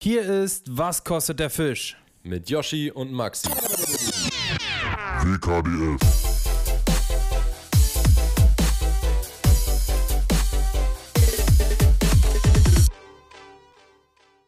Hier 0.00 0.22
ist 0.22 0.78
Was 0.78 1.02
kostet 1.02 1.40
der 1.40 1.50
Fisch? 1.50 1.96
Mit 2.22 2.48
Yoshi 2.48 2.92
und 2.92 3.10
Maxi. 3.10 3.48
WKDF. 5.24 5.98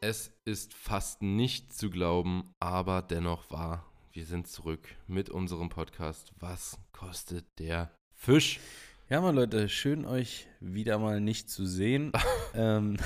Es 0.00 0.30
ist 0.44 0.72
fast 0.72 1.20
nicht 1.20 1.72
zu 1.72 1.90
glauben, 1.90 2.54
aber 2.60 3.02
dennoch 3.02 3.50
wahr. 3.50 3.84
Wir 4.12 4.26
sind 4.26 4.46
zurück 4.46 4.86
mit 5.08 5.30
unserem 5.30 5.68
Podcast. 5.68 6.30
Was 6.38 6.78
kostet 6.92 7.44
der 7.58 7.90
Fisch? 8.14 8.60
Ja, 9.08 9.20
mal 9.20 9.34
Leute, 9.34 9.68
schön 9.68 10.04
euch 10.04 10.46
wieder 10.60 11.00
mal 11.00 11.20
nicht 11.20 11.50
zu 11.50 11.66
sehen. 11.66 12.12
ähm, 12.54 12.98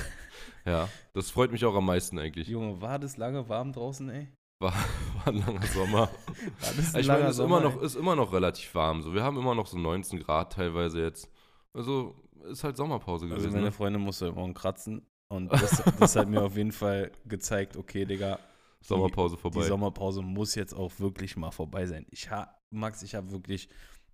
Ja, 0.65 0.89
das 1.13 1.29
freut 1.29 1.51
mich 1.51 1.63
auch 1.65 1.75
am 1.75 1.85
meisten 1.85 2.17
eigentlich. 2.19 2.47
Junge, 2.47 2.81
war 2.81 2.99
das 2.99 3.17
lange 3.17 3.47
warm 3.47 3.71
draußen, 3.71 4.09
ey? 4.09 4.27
War, 4.59 4.73
war 5.25 5.27
ein 5.27 5.37
langer 5.37 5.67
Sommer. 5.67 5.99
War 6.61 6.73
das 6.77 6.95
ein 6.95 7.01
ich 7.01 7.07
meine, 7.07 7.25
es 7.25 7.37
ist 7.37 7.43
immer, 7.43 7.59
noch, 7.59 7.81
ist 7.81 7.95
immer 7.95 8.15
noch 8.15 8.31
relativ 8.31 8.73
warm. 8.73 9.01
So, 9.01 9.13
wir 9.13 9.23
haben 9.23 9.37
immer 9.37 9.53
noch 9.53 9.67
so 9.67 9.77
19 9.77 10.19
Grad 10.21 10.53
teilweise 10.53 11.01
jetzt. 11.01 11.29
Also 11.73 12.15
ist 12.49 12.63
halt 12.63 12.77
Sommerpause 12.77 13.25
ey? 13.25 13.29
gewesen. 13.29 13.45
Also 13.45 13.57
meine 13.57 13.65
ne? 13.67 13.71
Freundin 13.71 14.01
musste 14.01 14.31
morgen 14.31 14.53
kratzen 14.53 15.05
und 15.27 15.51
das, 15.51 15.83
das 15.99 16.15
hat 16.15 16.29
mir 16.29 16.41
auf 16.41 16.55
jeden 16.55 16.71
Fall 16.71 17.11
gezeigt, 17.25 17.75
okay, 17.75 18.05
Digga, 18.05 18.39
die- 18.81 18.87
Sommerpause 18.87 19.35
vorbei. 19.37 19.61
Die 19.61 19.67
Sommerpause 19.67 20.21
muss 20.21 20.55
jetzt 20.55 20.73
auch 20.73 20.91
wirklich 20.99 21.35
mal 21.35 21.51
vorbei 21.51 21.85
sein. 21.85 22.05
Ich 22.09 22.29
ha, 22.29 22.55
Max, 22.69 23.03
ich 23.03 23.13
habe 23.15 23.31
wirklich, 23.31 23.67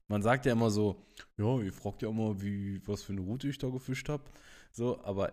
man 0.07 0.21
sagt 0.21 0.45
ja 0.45 0.53
immer 0.53 0.71
so, 0.71 1.05
ja, 1.37 1.59
ihr 1.59 1.73
fragt 1.73 2.01
ja 2.01 2.09
immer, 2.09 2.41
wie, 2.41 2.81
was 2.87 3.03
für 3.03 3.11
eine 3.13 3.21
Route 3.21 3.47
ich 3.47 3.57
da 3.57 3.69
gefischt 3.69 4.09
habe. 4.09 4.23
So, 4.71 5.03
aber, 5.03 5.31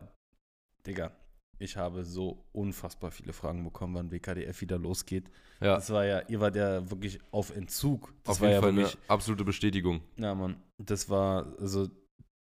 Digga, 0.88 1.12
ich 1.59 1.77
habe 1.77 2.05
so 2.05 2.45
unfassbar 2.52 3.10
viele 3.10 3.33
Fragen 3.33 3.65
bekommen, 3.65 3.95
wann 3.95 4.10
WKDF 4.10 4.60
wieder 4.60 4.79
losgeht. 4.79 5.30
ja, 5.60 5.74
Das 5.74 5.91
war 5.91 6.05
ja, 6.05 6.20
ihr 6.29 6.41
wart 6.41 6.56
ja 6.56 6.88
wirklich 6.91 7.21
auf 7.30 7.54
Entzug. 7.54 8.13
Das 8.24 8.37
auf 8.37 8.40
war 8.40 8.49
jeden 8.49 8.57
ja 8.57 8.63
Fall 8.63 8.76
wirklich, 8.76 8.95
eine 8.95 9.10
absolute 9.10 9.45
Bestätigung. 9.45 10.01
ja, 10.16 10.35
Mann, 10.35 10.57
das 10.79 11.09
war, 11.09 11.52
also, 11.59 11.88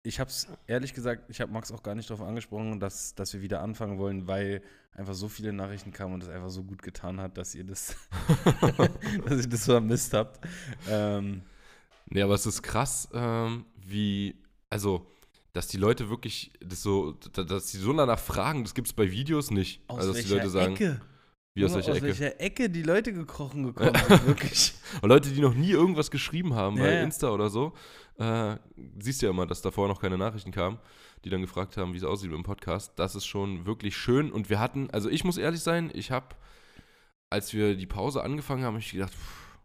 ich 0.03 0.21
habe 0.21 0.31
es 0.31 0.47
ehrlich 0.67 0.95
gesagt, 0.95 1.29
ich 1.31 1.41
habe 1.41 1.51
Max 1.53 1.73
auch 1.73 1.83
gar 1.83 1.95
nicht 1.95 2.09
darauf 2.11 2.27
angesprochen, 2.27 2.79
dass, 2.79 3.15
dass 3.15 3.33
wir 3.33 3.43
wieder 3.43 3.62
anfangen 3.62 3.98
wollen, 3.98 4.29
weil 4.29 4.62
einfach 4.93 5.15
so 5.15 5.28
viele 5.28 5.53
Nachrichten 5.53 5.93
kamen 5.93 6.15
und 6.15 6.23
es 6.23 6.28
einfach 6.28 6.51
so 6.51 6.62
gut 6.62 6.83
getan 6.83 7.21
hat, 7.21 7.37
dass 7.39 7.55
ihr 7.55 7.65
das, 7.65 7.97
dass 9.27 9.45
ihr 9.45 9.49
das 9.49 9.65
vermisst 9.65 10.15
habt. 10.15 10.41
Ähm, 10.89 11.43
Nee, 12.09 12.23
aber 12.23 12.34
es 12.34 12.47
ist 12.47 12.62
krass, 12.62 13.09
ähm, 13.12 13.65
wie, 13.77 14.37
also, 14.71 15.06
dass 15.57 15.69
die 15.69 15.79
Leute 15.79 16.11
wirklich, 16.11 16.53
das 16.61 16.83
so, 16.83 17.12
da- 17.33 17.45
dass 17.45 17.67
die 17.73 17.79
so 17.79 17.93
danach 17.93 18.19
fragen, 18.19 18.62
das 18.65 18.75
gibt 18.75 18.89
es 18.89 18.93
bei 18.93 19.11
Videos 19.11 19.51
nicht. 19.51 19.81
aus 19.89 19.99
also, 20.01 20.12
dass 20.12 20.23
die 20.23 20.31
welcher 20.31 20.37
Leute 20.45 20.51
sagen, 20.51 20.75
Ecke? 20.75 21.01
wie 21.55 21.65
aus 21.65 21.75
welcher 21.75 21.91
aus 21.93 21.97
Ecke. 21.97 22.07
welcher 22.07 22.41
Ecke 22.41 22.71
die 22.71 22.83
Leute 22.83 23.12
gekrochen 23.15 23.65
gekommen 23.75 23.93
sind, 24.09 24.27
wirklich. 24.27 24.75
Und 25.03 25.09
Leute, 25.09 25.31
die 25.31 25.41
noch 25.41 25.55
nie 25.55 25.71
irgendwas 25.71 26.11
geschrieben 26.11 26.55
haben 26.55 26.77
Ja, 26.77 26.83
bei. 26.84 27.01
Insta 27.03 27.31
oder 27.31 27.49
so, 27.49 27.73
äh, 28.19 28.57
siehst 28.99 29.23
ja 29.23 29.31
immer, 29.31 29.47
dass 29.47 29.62
davor 29.62 29.89
noch 29.89 30.01
keine 30.01 30.19
Nachrichten 30.19 30.53
kamen, 30.53 30.79
die 31.25 31.31
dann 31.31 31.41
gefragt 31.41 31.77
haben, 31.79 31.95
wie 31.95 31.99
es 31.99 32.05
aussieht 32.05 32.31
im 32.33 32.43
Podcast. 32.43 32.93
Das 32.99 33.15
ist 33.15 33.25
schon 33.27 33.65
wirklich 33.67 33.97
schön. 33.97 34.31
Und 34.31 34.51
wir 34.51 34.61
hatten, 34.61 34.91
also 34.91 35.09
ich 35.09 35.25
muss 35.25 35.39
ehrlich 35.39 35.61
sein, 35.61 35.91
ich 35.95 36.11
habe, 36.11 36.37
als 37.31 37.55
wir 37.55 37.77
die 37.77 37.87
Pause 37.87 38.23
angefangen 38.23 38.62
haben, 38.65 38.75
hab 38.75 38.83
ich 38.83 38.93
gedacht, 38.93 39.12
pff, 39.15 39.59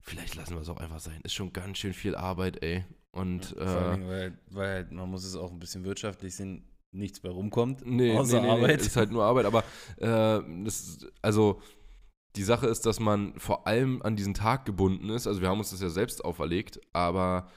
vielleicht 0.00 0.34
lassen 0.36 0.54
wir 0.54 0.62
es 0.62 0.68
auch 0.70 0.78
einfach 0.78 1.00
sein. 1.00 1.20
Ist 1.22 1.34
schon 1.34 1.52
ganz 1.52 1.76
schön 1.78 1.92
viel 1.92 2.14
Arbeit, 2.16 2.62
ey. 2.62 2.84
Und 3.14 3.46
Vor 3.46 3.62
äh, 3.62 3.68
allen 3.68 4.00
Dingen, 4.00 4.08
weil, 4.08 4.38
weil 4.50 4.68
halt, 4.68 4.92
man 4.92 5.10
muss 5.10 5.24
es 5.24 5.36
auch 5.36 5.52
ein 5.52 5.58
bisschen 5.58 5.84
wirtschaftlich 5.84 6.34
sehen, 6.34 6.64
nichts 6.92 7.20
bei 7.20 7.30
rumkommt, 7.30 7.84
Nee, 7.86 8.16
außer 8.16 8.40
nee, 8.40 8.46
nee, 8.46 8.52
Arbeit. 8.52 8.80
Nee, 8.80 8.86
ist 8.86 8.96
halt 8.96 9.10
nur 9.10 9.24
Arbeit, 9.24 9.46
aber 9.46 9.64
äh, 9.98 10.42
das, 10.64 11.06
also 11.20 11.60
die 12.36 12.42
Sache 12.42 12.66
ist, 12.66 12.86
dass 12.86 13.00
man 13.00 13.38
vor 13.38 13.66
allem 13.66 14.00
an 14.02 14.16
diesen 14.16 14.34
Tag 14.34 14.64
gebunden 14.64 15.10
ist. 15.10 15.26
Also 15.26 15.42
wir 15.42 15.48
haben 15.48 15.58
uns 15.58 15.70
das 15.70 15.82
ja 15.82 15.90
selbst 15.90 16.24
auferlegt, 16.24 16.80
aber 16.92 17.48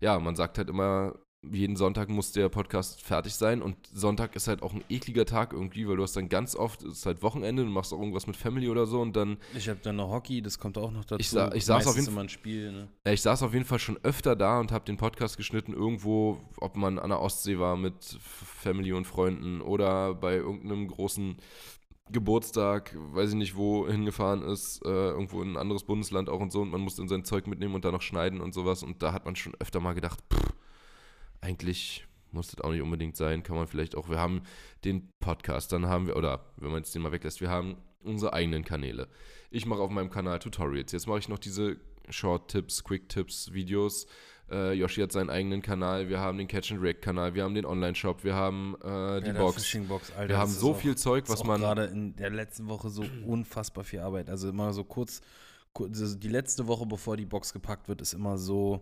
ja, 0.00 0.18
man 0.18 0.34
sagt 0.34 0.58
halt 0.58 0.68
immer, 0.68 1.14
jeden 1.52 1.76
Sonntag 1.76 2.08
muss 2.08 2.32
der 2.32 2.48
Podcast 2.48 3.02
fertig 3.02 3.34
sein 3.34 3.62
und 3.62 3.76
Sonntag 3.92 4.34
ist 4.36 4.48
halt 4.48 4.62
auch 4.62 4.72
ein 4.72 4.82
ekliger 4.88 5.24
Tag 5.24 5.52
irgendwie, 5.52 5.86
weil 5.88 5.96
du 5.96 6.02
hast 6.02 6.16
dann 6.16 6.28
ganz 6.28 6.54
oft, 6.56 6.82
es 6.82 6.98
ist 6.98 7.06
halt 7.06 7.22
Wochenende, 7.22 7.64
du 7.64 7.70
machst 7.70 7.92
auch 7.92 7.98
irgendwas 7.98 8.26
mit 8.26 8.36
Family 8.36 8.68
oder 8.68 8.86
so 8.86 9.00
und 9.00 9.14
dann, 9.16 9.38
Ich 9.56 9.68
habe 9.68 9.80
dann 9.82 9.96
noch 9.96 10.10
Hockey, 10.10 10.42
das 10.42 10.58
kommt 10.58 10.78
auch 10.78 10.90
noch 10.90 11.04
dazu. 11.04 11.20
Ich 11.20 11.30
sa- 11.30 11.52
ich 11.54 11.64
saß 11.64 11.86
auf 11.86 11.96
jeden 11.96 12.18
ein 12.18 12.28
Spiel, 12.28 12.72
ne? 12.72 12.88
ja, 13.06 13.12
ich 13.12 13.22
saß 13.22 13.42
auf 13.42 13.52
jeden 13.52 13.64
Fall 13.64 13.78
schon 13.78 13.98
öfter 14.02 14.36
da 14.36 14.60
und 14.60 14.72
habe 14.72 14.84
den 14.84 14.96
Podcast 14.96 15.36
geschnitten 15.36 15.72
irgendwo, 15.72 16.38
ob 16.58 16.76
man 16.76 16.98
an 16.98 17.10
der 17.10 17.20
Ostsee 17.20 17.58
war 17.58 17.76
mit 17.76 17.94
Family 18.20 18.92
und 18.92 19.06
Freunden 19.06 19.60
oder 19.60 20.14
bei 20.14 20.36
irgendeinem 20.36 20.88
großen 20.88 21.36
Geburtstag, 22.10 22.94
weiß 23.14 23.30
ich 23.30 23.34
nicht 23.36 23.56
wo, 23.56 23.88
hingefahren 23.88 24.42
ist, 24.42 24.84
äh, 24.84 24.88
irgendwo 24.88 25.40
in 25.42 25.52
ein 25.52 25.56
anderes 25.56 25.84
Bundesland 25.84 26.28
auch 26.28 26.40
und 26.40 26.52
so 26.52 26.60
und 26.60 26.70
man 26.70 26.82
musste 26.82 27.00
dann 27.00 27.08
sein 27.08 27.24
Zeug 27.24 27.46
mitnehmen 27.46 27.74
und 27.74 27.84
dann 27.84 27.92
noch 27.94 28.02
schneiden 28.02 28.42
und 28.42 28.52
sowas 28.52 28.82
und 28.82 29.02
da 29.02 29.12
hat 29.14 29.24
man 29.24 29.36
schon 29.36 29.54
öfter 29.58 29.80
mal 29.80 29.94
gedacht, 29.94 30.18
pff, 30.32 30.52
eigentlich 31.44 32.06
muss 32.32 32.48
das 32.48 32.60
auch 32.62 32.70
nicht 32.72 32.82
unbedingt 32.82 33.16
sein, 33.16 33.42
kann 33.44 33.54
man 33.56 33.66
vielleicht 33.68 33.94
auch, 33.94 34.08
wir 34.08 34.18
haben 34.18 34.42
den 34.84 35.08
Podcast, 35.20 35.70
dann 35.72 35.86
haben 35.86 36.06
wir, 36.08 36.16
oder 36.16 36.44
wenn 36.56 36.70
man 36.70 36.78
jetzt 36.78 36.94
den 36.94 37.02
mal 37.02 37.12
weglässt, 37.12 37.40
wir 37.40 37.50
haben 37.50 37.76
unsere 38.02 38.32
eigenen 38.32 38.64
Kanäle. 38.64 39.08
Ich 39.50 39.66
mache 39.66 39.80
auf 39.80 39.90
meinem 39.90 40.10
Kanal 40.10 40.40
Tutorials, 40.40 40.90
jetzt 40.92 41.06
mache 41.06 41.20
ich 41.20 41.28
noch 41.28 41.38
diese 41.38 41.76
Short-Tipps, 42.10 42.82
Quick-Tipps, 42.82 43.52
Videos, 43.52 44.06
äh, 44.50 44.72
Yoshi 44.72 45.00
hat 45.00 45.12
seinen 45.12 45.30
eigenen 45.30 45.62
Kanal, 45.62 46.08
wir 46.08 46.18
haben 46.18 46.36
den 46.38 46.48
Catch-and-React-Kanal, 46.48 47.34
wir 47.34 47.44
haben 47.44 47.54
den 47.54 47.64
Online-Shop, 47.66 48.24
wir 48.24 48.34
haben 48.34 48.74
äh, 48.82 49.20
die 49.22 49.28
Ja, 49.28 49.32
Box. 49.34 49.76
Box, 49.88 50.10
Alter, 50.12 50.28
Wir 50.28 50.38
haben 50.38 50.50
so 50.50 50.72
auch- 50.72 50.76
viel 50.76 50.96
Zeug, 50.96 51.24
was 51.28 51.44
man. 51.44 51.60
gerade 51.60 51.84
in 51.84 52.16
der 52.16 52.30
letzten 52.30 52.68
Woche 52.68 52.90
so 52.90 53.04
unfassbar 53.26 53.84
viel 53.84 54.00
Arbeit. 54.00 54.28
Also 54.28 54.48
immer 54.48 54.72
so 54.72 54.82
kurz, 54.82 55.20
kurz 55.72 56.18
die 56.18 56.28
letzte 56.28 56.66
Woche, 56.66 56.84
bevor 56.84 57.16
die 57.16 57.26
Box 57.26 57.52
gepackt 57.52 57.88
wird, 57.88 58.00
ist 58.02 58.12
immer 58.12 58.36
so. 58.38 58.80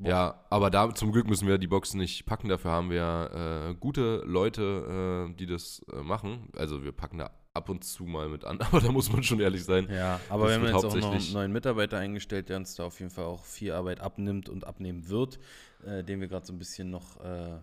Boah. 0.00 0.08
Ja, 0.08 0.44
aber 0.48 0.70
da 0.70 0.94
zum 0.94 1.12
Glück 1.12 1.28
müssen 1.28 1.46
wir 1.46 1.58
die 1.58 1.66
Box 1.66 1.92
nicht 1.92 2.24
packen. 2.24 2.48
Dafür 2.48 2.70
haben 2.70 2.88
wir 2.88 3.68
äh, 3.70 3.74
gute 3.74 4.22
Leute, 4.24 5.28
äh, 5.30 5.34
die 5.34 5.44
das 5.44 5.84
äh, 5.92 5.96
machen. 5.96 6.48
Also 6.56 6.82
wir 6.82 6.92
packen 6.92 7.18
da 7.18 7.30
ab 7.52 7.68
und 7.68 7.84
zu 7.84 8.04
mal 8.04 8.30
mit 8.30 8.46
an, 8.46 8.58
aber 8.62 8.80
da 8.80 8.90
muss 8.92 9.12
man 9.12 9.22
schon 9.22 9.40
ehrlich 9.40 9.62
sein. 9.62 9.88
Ja, 9.90 10.18
aber 10.30 10.48
wir 10.48 10.54
haben 10.54 10.64
jetzt 10.64 10.74
auch 10.74 10.96
noch 10.96 11.12
einen 11.12 11.32
neuen 11.34 11.52
Mitarbeiter 11.52 11.98
eingestellt, 11.98 12.48
der 12.48 12.56
uns 12.56 12.74
da 12.76 12.84
auf 12.84 12.98
jeden 12.98 13.10
Fall 13.10 13.26
auch 13.26 13.44
viel 13.44 13.72
Arbeit 13.72 14.00
abnimmt 14.00 14.48
und 14.48 14.64
abnehmen 14.64 15.08
wird, 15.10 15.38
äh, 15.84 16.02
den 16.02 16.22
wir 16.22 16.28
gerade 16.28 16.46
so 16.46 16.54
ein 16.54 16.58
bisschen 16.58 16.88
noch 16.88 17.22
äh, 17.22 17.60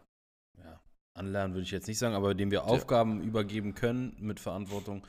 ja, 0.60 0.80
anlernen, 1.16 1.56
würde 1.56 1.64
ich 1.64 1.72
jetzt 1.72 1.88
nicht 1.88 1.98
sagen, 1.98 2.14
aber 2.14 2.36
dem 2.36 2.52
wir 2.52 2.66
Aufgaben 2.66 3.20
übergeben 3.24 3.74
können 3.74 4.16
mit 4.20 4.40
Verantwortung. 4.40 5.08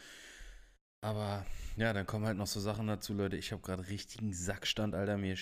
Aber 1.03 1.45
ja, 1.77 1.93
dann 1.93 2.07
kommen 2.07 2.25
halt 2.25 2.39
noch 2.39 2.47
so 2.47 2.59
Sachen 2.59 2.87
dazu, 2.87 3.13
Leute. 3.13 3.37
Ich 3.37 3.53
habe 3.53 3.61
gerade 3.61 3.87
richtigen 3.87 4.33
Sackstand, 4.33 4.95
Alter. 4.95 5.19
Mir, 5.19 5.37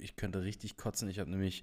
ich 0.00 0.16
könnte 0.16 0.42
richtig 0.42 0.76
kotzen. 0.76 1.08
Ich 1.08 1.18
habe 1.18 1.30
nämlich 1.30 1.62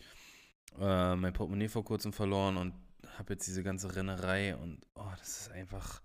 äh, 0.79 1.15
mein 1.15 1.33
Portemonnaie 1.33 1.67
vor 1.69 1.83
kurzem 1.83 2.13
verloren 2.13 2.57
und 2.57 2.73
habe 3.17 3.33
jetzt 3.33 3.47
diese 3.47 3.63
ganze 3.63 3.95
Rennerei 3.95 4.55
und 4.55 4.79
oh, 4.95 5.11
das 5.17 5.41
ist 5.41 5.51
einfach. 5.51 6.01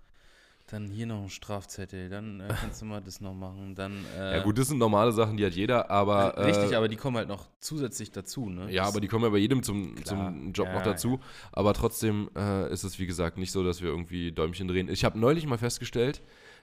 Dann 0.69 0.87
hier 0.89 1.05
noch 1.05 1.25
ein 1.25 1.29
Strafzettel, 1.29 2.09
dann 2.09 2.41
äh, 2.41 2.49
kannst 2.59 2.81
du 2.81 2.87
mal 2.87 3.03
das 3.03 3.21
noch 3.21 3.35
machen, 3.35 3.75
dann. 3.75 4.03
Äh, 4.17 4.39
Ja 4.39 4.43
gut, 4.43 4.57
das 4.57 4.69
sind 4.69 4.79
normale 4.79 5.13
Sachen, 5.13 5.37
die 5.37 5.45
hat 5.45 5.53
jeder, 5.53 5.91
aber. 5.91 6.39
Richtig, 6.39 6.73
äh, 6.73 6.75
aber 6.77 6.89
die 6.89 6.97
kommen 6.97 7.19
halt 7.19 7.29
noch 7.29 7.51
zusätzlich 7.61 8.13
dazu, 8.13 8.49
ne? 8.49 8.71
Ja, 8.73 8.85
Das- 8.85 8.93
aber 8.93 9.03
die 9.03 9.09
kommen 9.09 9.25
ja 9.25 9.31
bei 9.31 9.37
jedem 9.37 9.63
zum, 9.63 9.95
Klar. 9.97 10.05
zum 10.33 10.53
Job 10.55 10.69
Ja, 10.69 10.75
noch 10.75 10.83
dazu. 10.83 11.21
Aber 11.53 11.75
trotzdem 11.75 12.31
äh, 12.35 12.73
ist 12.73 12.83
es, 12.83 12.99
wie 12.99 13.07
gesagt, 13.07 13.37
nicht 13.37 13.53
so, 13.53 13.63
dass 13.63 13.83
wir 13.83 13.91
irgendwie 13.91 14.33
Däumchen 14.33 14.67
drehen. 14.67 14.89
Ich 14.89 15.05
habe 15.05 15.19
neulich 15.19 15.47
mal 15.47 15.59
festgestellt, 15.59 16.23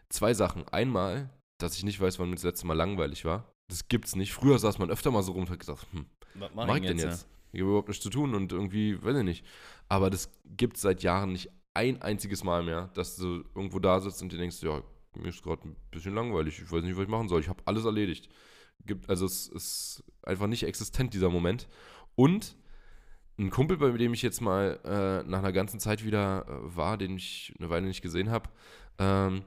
zwei 0.09 0.33
Sachen. 0.33 0.67
Einmal, 0.69 1.29
dass 1.59 1.75
ich 1.77 1.83
nicht 1.83 2.01
weiß, 2.01 2.17
wann 2.17 2.29
mir 2.29 2.35
das 2.35 2.43
letzte 2.43 2.65
Mal 2.65 2.73
langweilig 2.73 3.23
war. 3.23 3.53
Das 3.71 3.87
gibt's 3.87 4.17
nicht. 4.17 4.33
Früher 4.33 4.59
saß 4.59 4.79
man 4.79 4.89
öfter 4.91 5.11
mal 5.11 5.23
so 5.23 5.31
rum 5.31 5.43
und 5.43 5.49
hat 5.49 5.59
gesagt, 5.59 5.87
hm, 5.93 6.05
Was 6.33 6.49
was 6.53 6.67
mach 6.67 6.75
ich 6.75 6.81
denn 6.81 6.99
jetzt? 6.99 7.25
Ich 7.53 7.61
habe 7.61 7.69
überhaupt 7.69 7.87
nichts 7.87 8.03
zu 8.03 8.09
tun 8.09 8.35
und 8.35 8.51
irgendwie, 8.51 9.01
weiß 9.01 9.15
ich 9.15 9.23
nicht. 9.23 9.45
Aber 9.87 10.09
das 10.09 10.29
gibt 10.57 10.75
es 10.75 10.81
seit 10.81 11.03
Jahren 11.03 11.31
nicht 11.31 11.49
ein 11.73 12.01
einziges 12.01 12.43
Mal 12.43 12.63
mehr, 12.63 12.89
dass 12.95 13.15
du 13.15 13.45
irgendwo 13.55 13.79
da 13.79 14.01
sitzt 14.01 14.21
und 14.21 14.33
dir 14.33 14.37
denkst, 14.37 14.61
ja, 14.61 14.83
mir 15.15 15.29
ist 15.29 15.41
gerade 15.41 15.69
ein 15.69 15.77
bisschen 15.89 16.13
langweilig, 16.13 16.61
ich 16.61 16.69
weiß 16.69 16.83
nicht, 16.83 16.97
was 16.97 17.03
ich 17.03 17.09
machen 17.09 17.29
soll. 17.29 17.39
Ich 17.39 17.47
habe 17.47 17.63
alles 17.63 17.85
erledigt. 17.85 18.27
Gibt, 18.85 19.09
also 19.09 19.25
es 19.25 19.47
ist 19.47 20.03
einfach 20.23 20.47
nicht 20.47 20.63
existent, 20.63 21.13
dieser 21.13 21.29
Moment. 21.29 21.69
Und 22.15 22.57
ein 23.39 23.51
Kumpel, 23.51 23.77
bei 23.77 23.91
dem 23.91 24.13
ich 24.13 24.21
jetzt 24.21 24.41
mal 24.41 24.81
äh, 24.83 25.29
nach 25.29 25.39
einer 25.39 25.53
ganzen 25.53 25.79
Zeit 25.79 26.03
wieder 26.03 26.45
äh, 26.45 26.75
war, 26.75 26.97
den 26.97 27.15
ich 27.15 27.53
eine 27.57 27.69
Weile 27.69 27.87
nicht 27.87 28.01
gesehen 28.01 28.31
habe, 28.31 28.49
ähm, 28.99 29.43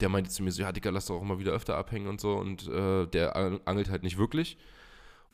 der 0.00 0.08
meinte 0.08 0.30
zu 0.30 0.42
mir 0.42 0.52
so, 0.52 0.62
ja, 0.62 0.72
Dicker, 0.72 0.92
lass 0.92 1.06
doch 1.06 1.16
auch 1.16 1.24
mal 1.24 1.38
wieder 1.38 1.52
öfter 1.52 1.76
abhängen 1.76 2.06
und 2.06 2.20
so. 2.20 2.34
Und 2.36 2.68
äh, 2.68 3.06
der 3.06 3.36
ang- 3.36 3.60
angelt 3.64 3.90
halt 3.90 4.02
nicht 4.02 4.18
wirklich. 4.18 4.58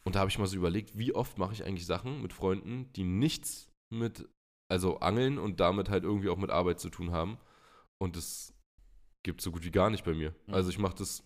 Und 0.05 0.15
da 0.15 0.21
habe 0.21 0.31
ich 0.31 0.39
mal 0.39 0.47
so 0.47 0.57
überlegt, 0.57 0.97
wie 0.99 1.15
oft 1.15 1.39
mache 1.39 1.53
ich 1.53 1.65
eigentlich 1.65 1.87
Sachen 1.87 2.23
mit 2.23 2.33
Freunden, 2.33 2.93
die 2.95 3.05
nichts 3.05 3.71
mit, 3.91 4.29
also 4.69 4.99
Angeln 4.99 5.39
und 5.39 5.61
damit 5.61 5.91
halt 5.91 6.05
irgendwie 6.05 6.29
auch 6.29 6.39
mit 6.39 6.51
Arbeit 6.51 6.81
zu 6.81 6.91
tun 6.91 7.13
haben. 7.13 7.39
Und 7.99 8.17
das 8.17 8.55
gibt 9.23 9.41
so 9.41 9.53
gut 9.53 9.65
wie 9.65 9.71
gar 9.71 9.91
nicht 9.91 10.05
bei 10.05 10.15
mir. 10.15 10.35
Mhm. 10.47 10.55
Also 10.55 10.71
ich 10.71 10.79
mache 10.79 10.97
das 10.97 11.25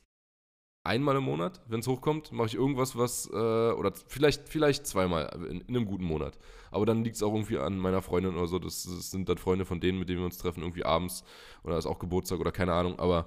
einmal 0.86 1.16
im 1.16 1.24
Monat, 1.24 1.60
wenn 1.66 1.80
es 1.80 1.86
hochkommt, 1.86 2.32
mache 2.32 2.48
ich 2.48 2.54
irgendwas, 2.54 2.96
was, 2.96 3.28
äh, 3.30 3.36
oder 3.36 3.92
vielleicht, 4.06 4.48
vielleicht 4.48 4.86
zweimal 4.86 5.28
in, 5.50 5.60
in, 5.60 5.76
einem 5.76 5.86
guten 5.86 6.04
Monat. 6.04 6.38
Aber 6.70 6.86
dann 6.86 7.04
liegt 7.04 7.16
es 7.16 7.22
auch 7.22 7.32
irgendwie 7.32 7.58
an 7.58 7.78
meiner 7.78 8.02
Freundin 8.02 8.36
oder 8.36 8.46
so. 8.46 8.58
Das, 8.58 8.84
das, 8.84 9.10
sind 9.10 9.28
dann 9.28 9.38
Freunde 9.38 9.64
von 9.64 9.80
denen, 9.80 9.98
mit 9.98 10.08
denen 10.08 10.20
wir 10.20 10.26
uns 10.26 10.38
treffen, 10.38 10.62
irgendwie 10.62 10.84
abends 10.84 11.24
oder 11.62 11.76
ist 11.76 11.86
auch 11.86 11.98
Geburtstag 11.98 12.40
oder 12.40 12.52
keine 12.52 12.72
Ahnung. 12.72 12.98
Aber 12.98 13.26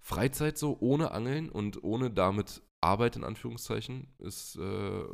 Freizeit 0.00 0.58
so 0.58 0.76
ohne 0.80 1.12
Angeln 1.12 1.48
und 1.48 1.84
ohne 1.84 2.10
damit 2.10 2.62
Arbeit 2.80 3.16
in 3.16 3.24
Anführungszeichen 3.24 4.08
ist, 4.18 4.56
äh, 4.56 5.04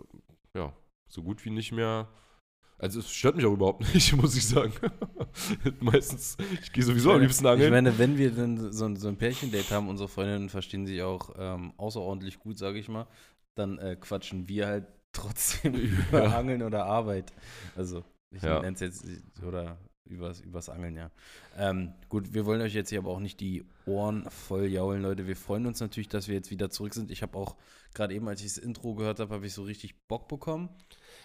ja, 0.55 0.73
so 1.09 1.23
gut 1.23 1.45
wie 1.45 1.51
nicht 1.51 1.73
mehr 1.73 2.09
also 2.83 2.99
es 2.99 3.11
stört 3.11 3.37
mich 3.37 3.47
auch 3.47 3.53
überhaupt 3.53 3.81
nicht, 3.95 4.15
muss 4.17 4.37
ich 4.37 4.45
sagen. 4.45 4.73
Meistens, 5.81 6.37
ich 6.61 6.73
gehe 6.73 6.83
sowieso 6.83 7.13
am 7.13 7.21
liebsten 7.21 7.47
angeln. 7.47 7.69
Ich 7.69 7.71
meine, 7.71 7.97
wenn 7.97 8.19
wir 8.19 8.33
dann 8.33 8.73
so, 8.73 8.93
so 8.97 9.09
ein 9.09 9.17
Pärchendate 9.17 9.71
haben, 9.71 9.89
unsere 9.89 10.09
Freundinnen 10.09 10.49
verstehen 10.49 10.85
sich 10.85 11.01
auch 11.01 11.31
ähm, 11.39 11.73
außerordentlich 11.77 12.41
gut, 12.41 12.59
sage 12.59 12.81
ich 12.81 12.89
mal, 12.89 13.07
dann 13.55 13.79
äh, 13.79 13.97
quatschen 13.99 14.49
wir 14.49 14.67
halt 14.67 14.87
trotzdem 15.13 15.75
über 15.75 16.25
ja. 16.25 16.37
Angeln 16.37 16.63
oder 16.63 16.87
Arbeit. 16.87 17.33
Also 17.77 18.03
ich 18.33 18.43
ja. 18.43 18.61
nenne 18.61 18.75
es 18.75 18.81
jetzt, 18.81 19.07
oder 19.47 19.79
übers, 20.05 20.41
übers 20.41 20.69
Angeln, 20.69 20.97
ja. 20.97 21.13
Ähm, 21.57 21.93
gut, 22.09 22.35
wir 22.35 22.47
wollen 22.47 22.63
euch 22.63 22.75
jetzt 22.75 22.89
hier 22.89 22.99
aber 22.99 23.11
auch 23.11 23.21
nicht 23.21 23.39
die 23.39 23.65
Ohren 23.87 24.29
voll 24.29 24.67
jaulen, 24.67 25.03
Leute. 25.03 25.29
Wir 25.29 25.37
freuen 25.37 25.67
uns 25.67 25.79
natürlich, 25.79 26.09
dass 26.09 26.27
wir 26.27 26.35
jetzt 26.35 26.51
wieder 26.51 26.69
zurück 26.71 26.95
sind. 26.95 27.13
Ich 27.13 27.23
habe 27.23 27.39
auch, 27.39 27.57
gerade 27.95 28.13
eben, 28.13 28.27
als 28.27 28.41
ich 28.41 28.55
das 28.55 28.59
Intro 28.59 28.97
gehört 28.97 29.21
habe, 29.21 29.33
habe 29.33 29.47
ich 29.47 29.53
so 29.53 29.63
richtig 29.63 29.95
Bock 30.09 30.27
bekommen. 30.27 30.69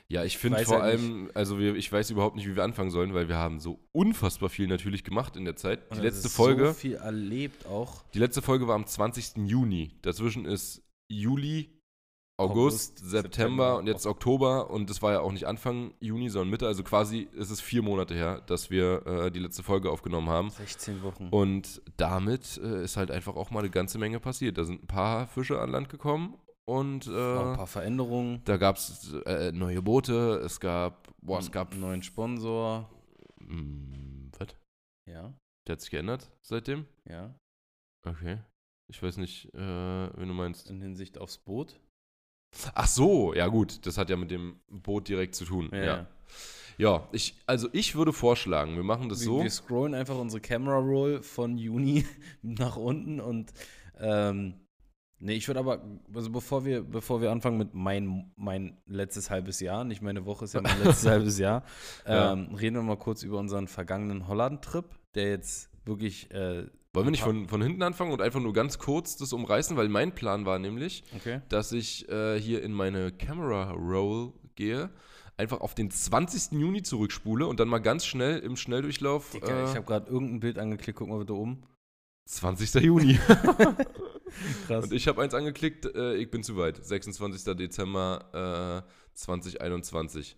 Ja, 0.09 0.23
ich 0.23 0.37
finde 0.37 0.63
vor 0.63 0.81
halt 0.81 0.99
allem, 0.99 1.23
nicht. 1.23 1.35
also 1.35 1.59
wir, 1.59 1.75
ich 1.75 1.91
weiß 1.91 2.09
überhaupt 2.11 2.37
nicht, 2.37 2.47
wie 2.47 2.55
wir 2.55 2.63
anfangen 2.63 2.91
sollen, 2.91 3.13
weil 3.13 3.27
wir 3.27 3.35
haben 3.37 3.59
so 3.59 3.79
unfassbar 3.91 4.49
viel 4.49 4.67
natürlich 4.67 5.03
gemacht 5.03 5.35
in 5.35 5.43
der 5.43 5.57
Zeit. 5.57 5.93
Die 5.93 5.99
letzte 5.99 6.29
Folge. 6.29 6.67
so 6.67 6.73
viel 6.73 6.95
erlebt 6.95 7.65
auch. 7.65 8.03
Die 8.13 8.19
letzte 8.19 8.41
Folge 8.41 8.67
war 8.67 8.75
am 8.75 8.85
20. 8.85 9.35
Juni. 9.47 9.91
Dazwischen 10.03 10.45
ist 10.45 10.81
Juli, 11.09 11.77
August, 12.39 12.91
August 12.91 12.97
September, 12.99 13.21
September, 13.21 13.77
und 13.77 13.87
jetzt 13.87 14.05
Oktober 14.05 14.69
und 14.69 14.89
das 14.89 15.01
war 15.01 15.11
ja 15.11 15.19
auch 15.21 15.31
nicht 15.31 15.45
Anfang 15.45 15.93
Juni, 15.99 16.29
sondern 16.29 16.51
Mitte. 16.51 16.67
Also 16.67 16.83
quasi 16.83 17.27
ist 17.33 17.49
es 17.49 17.59
vier 17.59 17.81
Monate 17.81 18.13
her, 18.13 18.41
dass 18.45 18.69
wir 18.69 19.05
äh, 19.07 19.31
die 19.31 19.39
letzte 19.39 19.63
Folge 19.63 19.89
aufgenommen 19.89 20.29
haben. 20.29 20.51
16 20.51 21.03
Wochen. 21.03 21.27
Und 21.31 21.81
damit 21.97 22.61
äh, 22.63 22.83
ist 22.83 22.95
halt 22.95 23.11
einfach 23.11 23.35
auch 23.35 23.51
mal 23.51 23.59
eine 23.59 23.71
ganze 23.71 23.97
Menge 23.97 24.21
passiert. 24.21 24.57
Da 24.57 24.63
sind 24.63 24.83
ein 24.83 24.87
paar 24.87 25.27
Fische 25.27 25.59
an 25.59 25.71
Land 25.71 25.89
gekommen 25.89 26.35
und 26.67 27.07
äh, 27.07 27.11
ein 27.11 27.55
paar 27.55 27.67
Veränderungen. 27.67 28.41
Da 28.43 28.57
gab 28.57 28.75
es 28.75 29.13
äh, 29.25 29.51
neue 29.53 29.81
Boote, 29.81 30.41
es 30.43 30.59
gab, 30.59 31.07
boah, 31.21 31.39
es 31.39 31.51
gab 31.51 31.71
einen 31.71 31.81
neuen 31.81 32.03
Sponsor. 32.03 32.89
Mh, 33.39 33.49
hm, 33.49 34.31
was? 34.37 34.49
Ja. 35.05 35.33
Der 35.65 35.73
hat 35.73 35.81
sich 35.81 35.89
geändert 35.89 36.29
seitdem? 36.41 36.85
Ja. 37.09 37.33
Okay. 38.05 38.39
Ich 38.89 39.01
weiß 39.01 39.17
nicht, 39.17 39.53
äh, 39.53 39.57
wenn 39.57 40.27
du 40.27 40.33
meinst. 40.33 40.69
In 40.69 40.81
Hinsicht 40.81 41.17
aufs 41.17 41.37
Boot? 41.37 41.79
Ach 42.73 42.87
so, 42.87 43.33
ja 43.33 43.47
gut, 43.47 43.85
das 43.85 43.97
hat 43.97 44.09
ja 44.09 44.17
mit 44.17 44.31
dem 44.31 44.59
Boot 44.69 45.07
direkt 45.07 45.35
zu 45.35 45.45
tun. 45.45 45.69
Ja. 45.71 45.83
Ja, 45.83 46.07
ja 46.77 47.07
ich, 47.13 47.35
also 47.45 47.69
ich 47.71 47.95
würde 47.95 48.11
vorschlagen, 48.11 48.75
wir 48.75 48.83
machen 48.83 49.07
das 49.07 49.21
wir, 49.21 49.25
so. 49.25 49.43
Wir 49.43 49.49
scrollen 49.49 49.93
einfach 49.93 50.17
unsere 50.17 50.41
Camera 50.41 50.77
Roll 50.77 51.21
von 51.21 51.57
Juni 51.57 52.05
nach 52.41 52.75
unten 52.75 53.21
und 53.21 53.53
ähm, 53.99 54.66
Nee, 55.19 55.33
ich 55.33 55.47
würde 55.47 55.59
aber, 55.59 55.81
also 56.13 56.29
bevor 56.29 56.63
wir, 56.63 56.83
bevor 56.83 57.21
wir 57.21 57.31
anfangen 57.31 57.57
mit 57.57 57.73
mein, 57.73 58.31
mein 58.35 58.77
letztes 58.85 59.31
halbes 59.31 59.59
Jahr, 59.59 59.83
nicht 59.83 60.01
meine 60.03 60.25
Woche 60.25 60.45
ist 60.45 60.53
ja 60.53 60.61
mein 60.61 60.77
letztes 60.83 61.05
halbes 61.09 61.39
Jahr, 61.39 61.63
ähm, 62.05 62.49
ja. 62.51 62.57
reden 62.57 62.75
wir 62.75 62.83
mal 62.83 62.97
kurz 62.97 63.23
über 63.23 63.39
unseren 63.39 63.67
vergangenen 63.67 64.27
Holland-Trip, 64.27 64.85
der 65.15 65.29
jetzt 65.29 65.71
wirklich. 65.85 66.29
Äh, 66.31 66.67
Wollen 66.93 67.07
wir 67.07 67.11
nicht 67.11 67.23
von, 67.23 67.47
von 67.47 67.61
hinten 67.61 67.83
anfangen 67.83 68.11
und 68.11 68.21
einfach 68.21 68.39
nur 68.39 68.53
ganz 68.53 68.79
kurz 68.79 69.17
das 69.17 69.33
umreißen, 69.33 69.77
weil 69.77 69.89
mein 69.89 70.13
Plan 70.13 70.45
war 70.45 70.57
nämlich, 70.57 71.03
okay. 71.15 71.41
dass 71.49 71.71
ich 71.71 72.09
äh, 72.09 72.39
hier 72.39 72.63
in 72.63 72.73
meine 72.73 73.11
Camera 73.11 73.71
Roll 73.71 74.33
gehe, 74.55 74.89
einfach 75.35 75.61
auf 75.61 75.75
den 75.75 75.91
20. 75.91 76.59
Juni 76.59 76.81
zurückspule 76.81 77.45
und 77.45 77.59
dann 77.59 77.67
mal 77.67 77.79
ganz 77.79 78.05
schnell 78.05 78.39
im 78.39 78.55
Schnelldurchlauf. 78.55 79.31
Dicker, 79.31 79.63
äh, 79.63 79.69
ich 79.69 79.75
habe 79.75 79.85
gerade 79.85 80.09
irgendein 80.09 80.39
Bild 80.39 80.59
angeklickt, 80.59 80.97
guck 80.97 81.09
mal 81.09 81.19
bitte 81.19 81.35
oben. 81.35 81.63
20. 82.25 82.83
Juni. 82.83 83.19
Krass. 84.67 84.85
Und 84.85 84.93
ich 84.93 85.07
habe 85.07 85.21
eins 85.21 85.33
angeklickt, 85.33 85.85
äh, 85.85 86.15
ich 86.15 86.29
bin 86.29 86.43
zu 86.43 86.57
weit. 86.57 86.83
26. 86.83 87.55
Dezember 87.55 88.83
äh, 88.83 88.89
2021. 89.13 90.35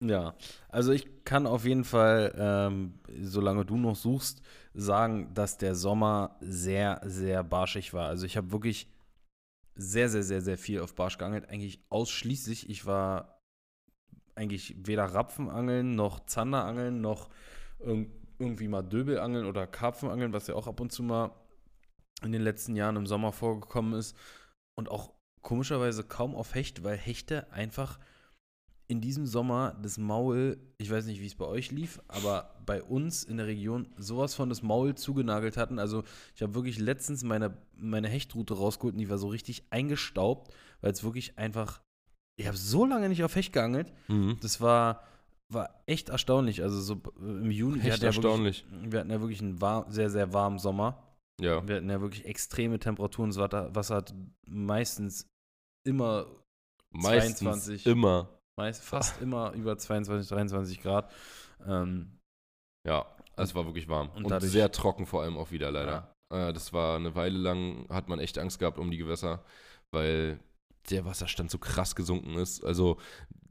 Ja, 0.00 0.34
also 0.68 0.92
ich 0.92 1.24
kann 1.24 1.46
auf 1.46 1.64
jeden 1.64 1.84
Fall, 1.84 2.34
ähm, 2.36 2.98
solange 3.22 3.64
du 3.64 3.78
noch 3.78 3.96
suchst, 3.96 4.42
sagen, 4.74 5.32
dass 5.32 5.56
der 5.56 5.74
Sommer 5.74 6.36
sehr, 6.40 7.00
sehr 7.04 7.42
barschig 7.42 7.94
war. 7.94 8.08
Also 8.08 8.26
ich 8.26 8.36
habe 8.36 8.52
wirklich 8.52 8.88
sehr, 9.74 10.10
sehr, 10.10 10.22
sehr, 10.22 10.42
sehr 10.42 10.58
viel 10.58 10.80
auf 10.80 10.94
Barsch 10.94 11.16
geangelt. 11.16 11.48
Eigentlich 11.48 11.80
ausschließlich. 11.88 12.68
Ich 12.68 12.84
war 12.84 13.40
eigentlich 14.34 14.74
weder 14.86 15.04
Rapfenangeln 15.04 15.94
noch 15.94 16.26
Zanderangeln 16.26 17.00
noch 17.00 17.30
irgendwie 17.78 18.68
mal 18.68 18.82
Döbelangeln 18.82 19.46
oder 19.46 19.66
Karpfenangeln, 19.66 20.32
was 20.32 20.46
ja 20.46 20.54
auch 20.54 20.66
ab 20.66 20.80
und 20.80 20.92
zu 20.92 21.02
mal 21.02 21.30
in 22.22 22.32
den 22.32 22.42
letzten 22.42 22.76
Jahren 22.76 22.96
im 22.96 23.06
Sommer 23.06 23.32
vorgekommen 23.32 23.98
ist. 23.98 24.16
Und 24.78 24.90
auch 24.90 25.12
komischerweise 25.42 26.04
kaum 26.04 26.34
auf 26.34 26.54
Hecht, 26.54 26.84
weil 26.84 26.96
Hechte 26.96 27.50
einfach 27.52 27.98
in 28.88 29.00
diesem 29.00 29.26
Sommer 29.26 29.76
das 29.82 29.98
Maul, 29.98 30.58
ich 30.78 30.90
weiß 30.90 31.06
nicht, 31.06 31.20
wie 31.20 31.26
es 31.26 31.34
bei 31.34 31.44
euch 31.44 31.72
lief, 31.72 32.00
aber 32.08 32.54
bei 32.64 32.82
uns 32.82 33.24
in 33.24 33.36
der 33.36 33.46
Region 33.46 33.88
sowas 33.96 34.34
von 34.34 34.48
das 34.48 34.62
Maul 34.62 34.94
zugenagelt 34.94 35.56
hatten. 35.56 35.78
Also 35.78 36.04
ich 36.34 36.42
habe 36.42 36.54
wirklich 36.54 36.78
letztens 36.78 37.24
meine, 37.24 37.56
meine 37.74 38.08
Hechtroute 38.08 38.54
rausgeholt 38.54 38.94
und 38.94 39.00
die 39.00 39.10
war 39.10 39.18
so 39.18 39.28
richtig 39.28 39.64
eingestaubt, 39.70 40.54
weil 40.80 40.92
es 40.92 41.02
wirklich 41.02 41.36
einfach, 41.36 41.80
ich 42.38 42.46
habe 42.46 42.56
so 42.56 42.84
lange 42.84 43.08
nicht 43.08 43.24
auf 43.24 43.34
Hecht 43.34 43.52
geangelt. 43.52 43.92
Mhm. 44.06 44.38
Das 44.40 44.60
war, 44.60 45.02
war 45.52 45.82
echt 45.86 46.08
erstaunlich. 46.10 46.62
Also 46.62 46.80
so 46.80 47.00
im 47.18 47.50
Juni, 47.50 47.80
echt 47.80 48.02
erstaunlich. 48.02 48.64
Ja 48.64 48.72
wirklich, 48.72 48.92
wir 48.92 49.00
hatten 49.00 49.10
ja 49.10 49.20
wirklich 49.20 49.40
einen 49.40 49.60
warm, 49.60 49.90
sehr, 49.90 50.10
sehr 50.10 50.32
warmen 50.32 50.58
Sommer. 50.58 51.02
Ja. 51.40 51.66
Wir 51.66 51.76
hatten 51.76 51.90
ja 51.90 52.00
wirklich 52.00 52.24
extreme 52.24 52.78
Temperaturen. 52.78 53.30
Das 53.30 53.38
Wasser 53.74 53.96
hat 53.96 54.14
meistens 54.46 55.28
immer 55.84 56.26
meistens 56.90 57.38
22. 57.38 57.86
Immer. 57.86 58.28
Meist, 58.58 58.82
fast 58.82 59.20
immer 59.20 59.52
über 59.52 59.76
22, 59.76 60.28
23 60.28 60.80
Grad. 60.80 61.12
Ähm, 61.66 62.18
ja, 62.86 63.04
es 63.36 63.54
war 63.54 63.66
wirklich 63.66 63.88
warm. 63.88 64.10
Und, 64.14 64.24
und 64.24 64.40
sehr 64.40 64.72
trocken 64.72 65.04
vor 65.04 65.22
allem 65.22 65.36
auch 65.36 65.50
wieder 65.50 65.70
leider. 65.70 66.14
Ja. 66.32 66.48
Äh, 66.48 66.52
das 66.52 66.72
war 66.72 66.96
eine 66.96 67.14
Weile 67.14 67.36
lang, 67.36 67.86
hat 67.90 68.08
man 68.08 68.18
echt 68.18 68.38
Angst 68.38 68.58
gehabt 68.58 68.78
um 68.78 68.90
die 68.90 68.96
Gewässer, 68.96 69.44
weil 69.90 70.40
der 70.90 71.04
Wasserstand 71.04 71.50
so 71.50 71.58
krass 71.58 71.94
gesunken 71.94 72.36
ist. 72.36 72.64
Also 72.64 72.98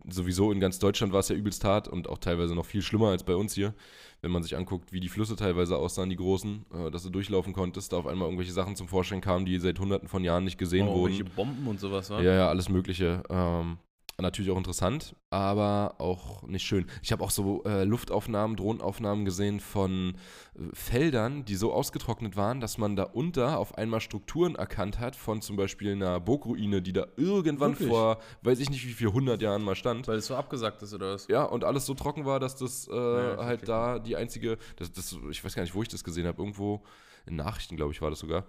sowieso 0.10 0.52
in 0.52 0.60
ganz 0.60 0.80
Deutschland 0.80 1.14
war 1.14 1.20
es 1.20 1.30
ja 1.30 1.36
übelst 1.36 1.64
hart 1.64 1.88
und 1.88 2.10
auch 2.10 2.18
teilweise 2.18 2.56
noch 2.56 2.66
viel 2.66 2.82
schlimmer 2.82 3.10
als 3.10 3.24
bei 3.24 3.36
uns 3.36 3.54
hier. 3.54 3.74
Wenn 4.22 4.32
man 4.32 4.44
sich 4.44 4.56
anguckt, 4.56 4.92
wie 4.92 5.00
die 5.00 5.10
Flüsse 5.10 5.36
teilweise 5.36 5.78
aussahen, 5.78 6.10
die 6.10 6.16
großen, 6.16 6.66
äh, 6.74 6.92
dass 6.92 7.04
du 7.04 7.10
durchlaufen 7.10 7.54
konntest, 7.54 7.94
da 7.94 7.98
auf 7.98 8.08
einmal 8.08 8.28
irgendwelche 8.28 8.54
Sachen 8.54 8.76
zum 8.76 8.88
Vorschein 8.88 9.22
kamen, 9.22 9.46
die 9.46 9.58
seit 9.60 9.80
hunderten 9.80 10.08
von 10.08 10.24
Jahren 10.24 10.44
nicht 10.44 10.58
gesehen 10.58 10.88
oh, 10.88 10.96
wurden. 10.96 11.14
Irgendwelche 11.14 11.36
Bomben 11.36 11.68
und 11.68 11.80
sowas, 11.80 12.10
wa? 12.10 12.22
Ja, 12.22 12.34
ja, 12.34 12.50
alles 12.50 12.70
Mögliche. 12.70 13.24
Ähm, 13.30 13.78
natürlich 14.22 14.50
auch 14.52 14.58
interessant, 14.58 15.16
aber 15.30 15.96
auch 15.98 16.44
nicht 16.44 16.64
schön. 16.64 16.86
Ich 17.02 17.12
habe 17.12 17.24
auch 17.24 17.32
so 17.32 17.64
äh, 17.66 17.84
Luftaufnahmen, 17.84 18.56
Drohnenaufnahmen 18.56 19.26
gesehen 19.26 19.60
von 19.60 20.16
äh, 20.56 20.62
Feldern, 20.74 21.44
die 21.44 21.56
so 21.56 21.74
ausgetrocknet 21.74 22.38
waren, 22.38 22.62
dass 22.62 22.78
man 22.78 22.96
da 22.96 23.04
unter 23.04 23.60
auf 23.60 23.78
einmal 23.78 24.00
Strukturen 24.00 24.56
erkannt 24.56 25.00
hat 25.00 25.16
von 25.16 25.42
zum 25.42 25.58
Beispiel 25.58 25.92
einer 25.92 26.20
Burgruine, 26.20 26.82
die 26.82 26.94
da 26.94 27.08
irgendwann 27.18 27.72
Wirklich? 27.72 27.90
vor, 27.90 28.20
weiß 28.44 28.60
ich 28.60 28.70
nicht 28.70 28.88
wie 28.88 28.94
viel, 28.94 29.08
100 29.08 29.42
Jahren 29.42 29.64
mal 29.64 29.76
stand. 29.76 30.08
Weil 30.08 30.18
es 30.18 30.28
so 30.28 30.36
abgesagt 30.36 30.82
ist 30.82 30.94
oder 30.94 31.14
was? 31.14 31.28
Ja, 31.28 31.44
und 31.44 31.64
alles 31.64 31.86
so 31.86 31.94
trocken 31.94 32.26
war, 32.26 32.40
dass 32.40 32.56
das 32.56 32.88
äh, 32.88 32.94
ja, 32.96 33.38
halt 33.38 33.64
okay. 33.64 33.66
da 33.66 34.00
die 34.00 34.16
einzige, 34.16 34.58
das, 34.78 34.92
das, 34.92 35.18
ich 35.30 35.44
weiß 35.44 35.56
gar 35.56 35.64
nicht, 35.64 35.76
wo 35.76 35.82
ich 35.82 35.90
das 35.90 36.04
gesehen 36.04 36.26
habe, 36.26 36.42
irgendwo 36.42 36.84
in 37.26 37.36
Nachrichten, 37.36 37.76
glaube 37.76 37.92
ich, 37.92 38.02
war 38.02 38.10
das 38.10 38.20
sogar. 38.20 38.46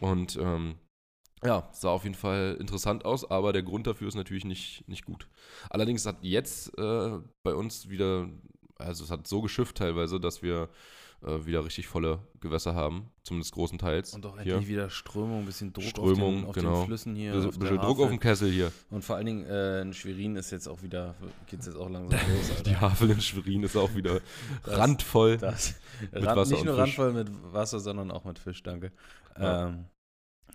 Und 0.00 0.36
ähm, 0.36 0.76
ja, 1.44 1.68
sah 1.72 1.90
auf 1.90 2.04
jeden 2.04 2.14
Fall 2.14 2.56
interessant 2.58 3.04
aus, 3.04 3.30
aber 3.30 3.52
der 3.52 3.62
Grund 3.62 3.86
dafür 3.86 4.08
ist 4.08 4.14
natürlich 4.14 4.44
nicht, 4.44 4.88
nicht 4.88 5.04
gut. 5.04 5.28
Allerdings 5.70 6.06
hat 6.06 6.16
jetzt 6.22 6.76
äh, 6.78 7.18
bei 7.42 7.54
uns 7.54 7.88
wieder, 7.88 8.28
also 8.76 9.04
es 9.04 9.10
hat 9.10 9.26
so 9.26 9.42
geschifft 9.42 9.76
teilweise, 9.76 10.18
dass 10.18 10.42
wir 10.42 10.68
äh, 11.22 11.46
wieder 11.46 11.64
richtig 11.64 11.86
volle 11.88 12.20
Gewässer 12.40 12.74
haben, 12.74 13.10
zumindest 13.22 13.52
großenteils. 13.52 14.14
Und 14.14 14.26
auch 14.26 14.36
endlich 14.36 14.68
wieder 14.68 14.90
Strömung, 14.90 15.40
ein 15.40 15.46
bisschen 15.46 15.72
Druck 15.72 15.84
Strömung, 15.84 16.34
auf, 16.34 16.40
den, 16.40 16.46
auf 16.48 16.54
genau. 16.54 16.80
den 16.80 16.86
Flüssen 16.86 17.16
hier. 17.16 17.32
Ein 17.32 17.50
bisschen 17.50 17.78
Druck 17.78 18.00
auf 18.00 18.08
dem 18.08 18.20
Kessel 18.20 18.50
hier. 18.50 18.72
Und 18.90 19.02
vor 19.02 19.16
allen 19.16 19.26
Dingen 19.26 19.44
äh, 19.46 19.82
in 19.82 19.92
Schwerin 19.92 20.36
ist 20.36 20.50
jetzt 20.50 20.68
auch 20.68 20.82
wieder, 20.82 21.14
geht 21.46 21.60
es 21.60 21.66
jetzt 21.66 21.76
auch 21.76 21.90
langsam 21.90 22.18
los. 22.34 22.50
Alter. 22.50 22.62
Die 22.62 22.76
Havel 22.76 23.10
in 23.10 23.20
Schwerin 23.20 23.62
ist 23.62 23.76
auch 23.76 23.94
wieder 23.94 24.20
das, 24.64 24.78
randvoll 24.78 25.38
das, 25.38 25.74
mit 26.00 26.26
Rand, 26.26 26.36
Wasser 26.36 26.54
Nicht 26.54 26.64
nur 26.64 26.74
Fisch. 26.74 26.82
randvoll 26.82 27.12
mit 27.12 27.52
Wasser, 27.52 27.80
sondern 27.80 28.10
auch 28.10 28.24
mit 28.24 28.38
Fisch, 28.38 28.62
danke. 28.62 28.92
Ja. 29.38 29.68
Ähm, 29.68 29.86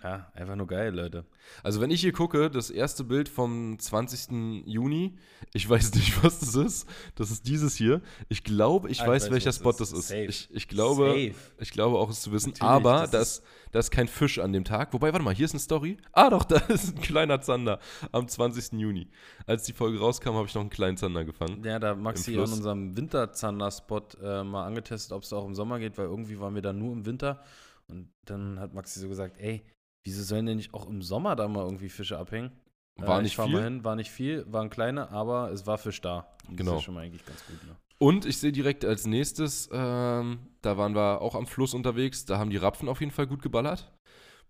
Ja, 0.03 0.31
einfach 0.33 0.55
nur 0.55 0.65
geil, 0.65 0.95
Leute. 0.95 1.25
Also 1.61 1.79
wenn 1.79 1.91
ich 1.91 2.01
hier 2.01 2.11
gucke, 2.11 2.49
das 2.49 2.71
erste 2.71 3.03
Bild 3.03 3.29
vom 3.29 3.77
20. 3.77 4.63
Juni, 4.65 5.15
ich 5.53 5.69
weiß 5.69 5.93
nicht, 5.93 6.23
was 6.23 6.39
das 6.39 6.55
ist. 6.55 6.89
Das 7.13 7.29
ist 7.29 7.47
dieses 7.47 7.75
hier. 7.75 8.01
Ich 8.27 8.43
glaube, 8.43 8.89
ich 8.89 9.01
Ah, 9.01 9.07
weiß, 9.07 9.25
ich 9.25 9.27
weiß, 9.29 9.33
welcher 9.33 9.49
was 9.49 9.55
Spot 9.57 9.69
das 9.71 9.77
das 9.77 9.91
ist. 9.91 9.97
ist. 9.99 10.07
Safe. 10.07 10.25
Ich, 10.25 10.49
ich, 10.51 10.67
glaube, 10.67 11.05
Safe. 11.09 11.33
ich 11.59 11.71
glaube 11.71 11.99
auch, 11.99 12.09
es 12.09 12.21
zu 12.21 12.31
wissen. 12.31 12.49
Natürlich, 12.49 12.69
Aber 12.69 13.01
das 13.01 13.11
da 13.11 13.21
ist, 13.21 13.43
da 13.73 13.79
ist 13.79 13.91
kein 13.91 14.07
Fisch 14.07 14.39
an 14.39 14.53
dem 14.53 14.63
Tag. 14.63 14.91
Wobei, 14.93 15.13
warte 15.13 15.23
mal, 15.23 15.35
hier 15.35 15.45
ist 15.45 15.51
eine 15.53 15.59
Story. 15.59 15.97
Ah, 16.13 16.31
doch, 16.31 16.43
da 16.45 16.55
ist 16.57 16.95
ein 16.97 17.01
kleiner 17.01 17.39
Zander 17.41 17.79
am 18.11 18.27
20. 18.27 18.79
Juni. 18.79 19.07
Als 19.45 19.63
die 19.65 19.73
Folge 19.73 19.99
rauskam, 19.99 20.33
habe 20.33 20.47
ich 20.47 20.55
noch 20.55 20.61
einen 20.61 20.71
kleinen 20.71 20.97
Zander 20.97 21.25
gefangen. 21.25 21.63
Ja, 21.63 21.77
da 21.77 21.89
hat 21.89 21.99
Maxi 21.99 22.33
an 22.37 22.41
unserem 22.51 22.97
Winterzander-Spot 22.97 24.01
äh, 24.23 24.43
mal 24.43 24.65
angetestet, 24.65 25.11
ob 25.11 25.21
es 25.23 25.31
auch 25.31 25.45
im 25.45 25.53
Sommer 25.53 25.77
geht, 25.77 25.97
weil 25.99 26.05
irgendwie 26.07 26.39
waren 26.39 26.55
wir 26.55 26.61
da 26.63 26.73
nur 26.73 26.91
im 26.93 27.05
Winter. 27.05 27.43
Und 27.87 28.07
dann 28.25 28.57
hat 28.59 28.73
Maxi 28.73 28.99
so 28.99 29.09
gesagt, 29.09 29.37
ey, 29.37 29.61
wieso 30.05 30.23
sollen 30.23 30.45
denn 30.45 30.57
nicht 30.57 30.73
auch 30.73 30.87
im 30.87 31.01
Sommer 31.01 31.35
da 31.35 31.47
mal 31.47 31.63
irgendwie 31.63 31.89
Fische 31.89 32.17
abhängen? 32.17 32.51
War 32.97 33.19
äh, 33.19 33.23
nicht 33.23 33.35
viel. 33.35 33.47
Mal 33.53 33.63
hin, 33.63 33.83
war 33.83 33.95
nicht 33.95 34.11
viel, 34.11 34.45
waren 34.51 34.69
kleine, 34.69 35.09
aber 35.11 35.51
es 35.51 35.65
war 35.65 35.77
Fisch 35.77 36.01
da. 36.01 36.27
Und 36.47 36.57
Genau. 36.57 36.71
Das 36.71 36.79
ist 36.81 36.85
schon 36.85 36.93
mal 36.93 37.01
eigentlich 37.05 37.25
ganz 37.25 37.43
gut, 37.45 37.63
ne? 37.65 37.75
Und 37.97 38.25
ich 38.25 38.37
sehe 38.39 38.51
direkt 38.51 38.83
als 38.83 39.05
nächstes, 39.05 39.69
ähm, 39.71 40.39
da 40.61 40.75
waren 40.77 40.95
wir 40.95 41.21
auch 41.21 41.35
am 41.35 41.45
Fluss 41.45 41.73
unterwegs, 41.75 42.25
da 42.25 42.39
haben 42.39 42.49
die 42.49 42.57
Rapfen 42.57 42.89
auf 42.89 42.99
jeden 42.99 43.11
Fall 43.11 43.27
gut 43.27 43.43
geballert. 43.43 43.91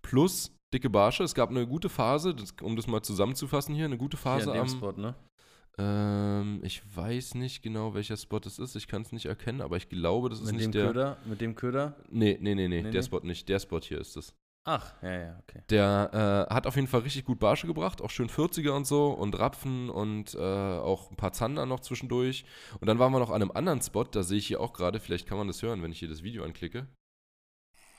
Plus 0.02 0.56
dicke 0.74 0.90
Barsche. 0.90 1.24
Es 1.24 1.36
gab 1.36 1.50
eine 1.50 1.68
gute 1.68 1.90
Phase, 1.90 2.34
das, 2.34 2.56
um 2.62 2.76
das 2.76 2.88
mal 2.88 3.02
zusammenzufassen 3.02 3.76
hier, 3.76 3.86
eine 3.86 3.98
gute 3.98 4.18
Phase 4.18 4.54
am. 4.54 4.68
Spot, 4.70 4.94
ne? 4.94 5.16
Ähm, 5.78 6.62
ich 6.64 6.82
weiß 6.96 7.36
nicht 7.36 7.62
genau, 7.62 7.94
welcher 7.94 8.18
Spot 8.18 8.40
es 8.46 8.60
ist. 8.60 8.76
Ich 8.76 8.88
kann 8.88 9.02
es 9.04 9.12
nicht 9.12 9.26
erkennen, 9.26 9.62
aber 9.62 9.78
ich 9.78 9.90
glaube, 9.90 10.30
das 10.30 10.40
ist 10.40 10.48
Mit 10.48 10.56
nicht 10.56 10.66
dem 10.68 10.72
der. 10.72 10.88
Köder, 10.88 11.18
mit 11.26 11.42
dem 11.42 11.56
Köder. 11.56 11.96
Nee, 12.10 12.38
nee, 12.42 12.56
nee, 12.56 12.68
nee, 12.68 12.82
Nee, 12.82 12.92
der 12.92 13.02
nee. 13.02 13.04
Spot 13.06 13.20
nicht. 13.22 13.48
Der 13.50 13.60
Spot 13.60 13.80
hier 13.80 14.00
ist 14.00 14.18
es. 14.18 14.34
Ach, 14.64 14.94
ja, 15.02 15.12
ja, 15.12 15.40
okay. 15.40 15.64
Der 15.72 16.48
äh, 16.50 16.54
hat 16.54 16.68
auf 16.68 16.76
jeden 16.76 16.88
Fall 16.88 17.00
richtig 17.02 17.26
gut 17.26 17.40
Barsche 17.40 17.66
gebracht, 17.66 18.00
auch 18.00 18.12
schön 18.12 18.30
40er 18.30 18.70
und 18.72 18.86
so 18.86 19.10
und 19.10 19.38
Rapfen 19.40 19.90
und 19.90 20.36
äh, 20.36 20.38
auch 20.38 21.10
ein 21.10 21.16
paar 21.16 21.34
Zander 21.34 21.66
noch 21.66 21.80
zwischendurch. 21.80 22.46
Und 22.80 22.88
dann 22.88 23.00
waren 23.00 23.12
wir 23.12 23.18
noch 23.18 23.32
an 23.32 23.42
einem 23.42 23.50
anderen 23.52 23.82
Spot, 23.82 24.04
da 24.04 24.22
sehe 24.22 24.38
ich 24.38 24.46
hier 24.46 24.62
auch 24.62 24.74
gerade, 24.74 25.00
vielleicht 25.00 25.28
kann 25.28 25.40
man 25.40 25.48
das 25.48 25.64
hören, 25.64 25.82
wenn 25.82 25.92
ich 25.92 25.98
hier 25.98 26.10
das 26.10 26.22
Video 26.22 26.44
anklicke. 26.44 26.86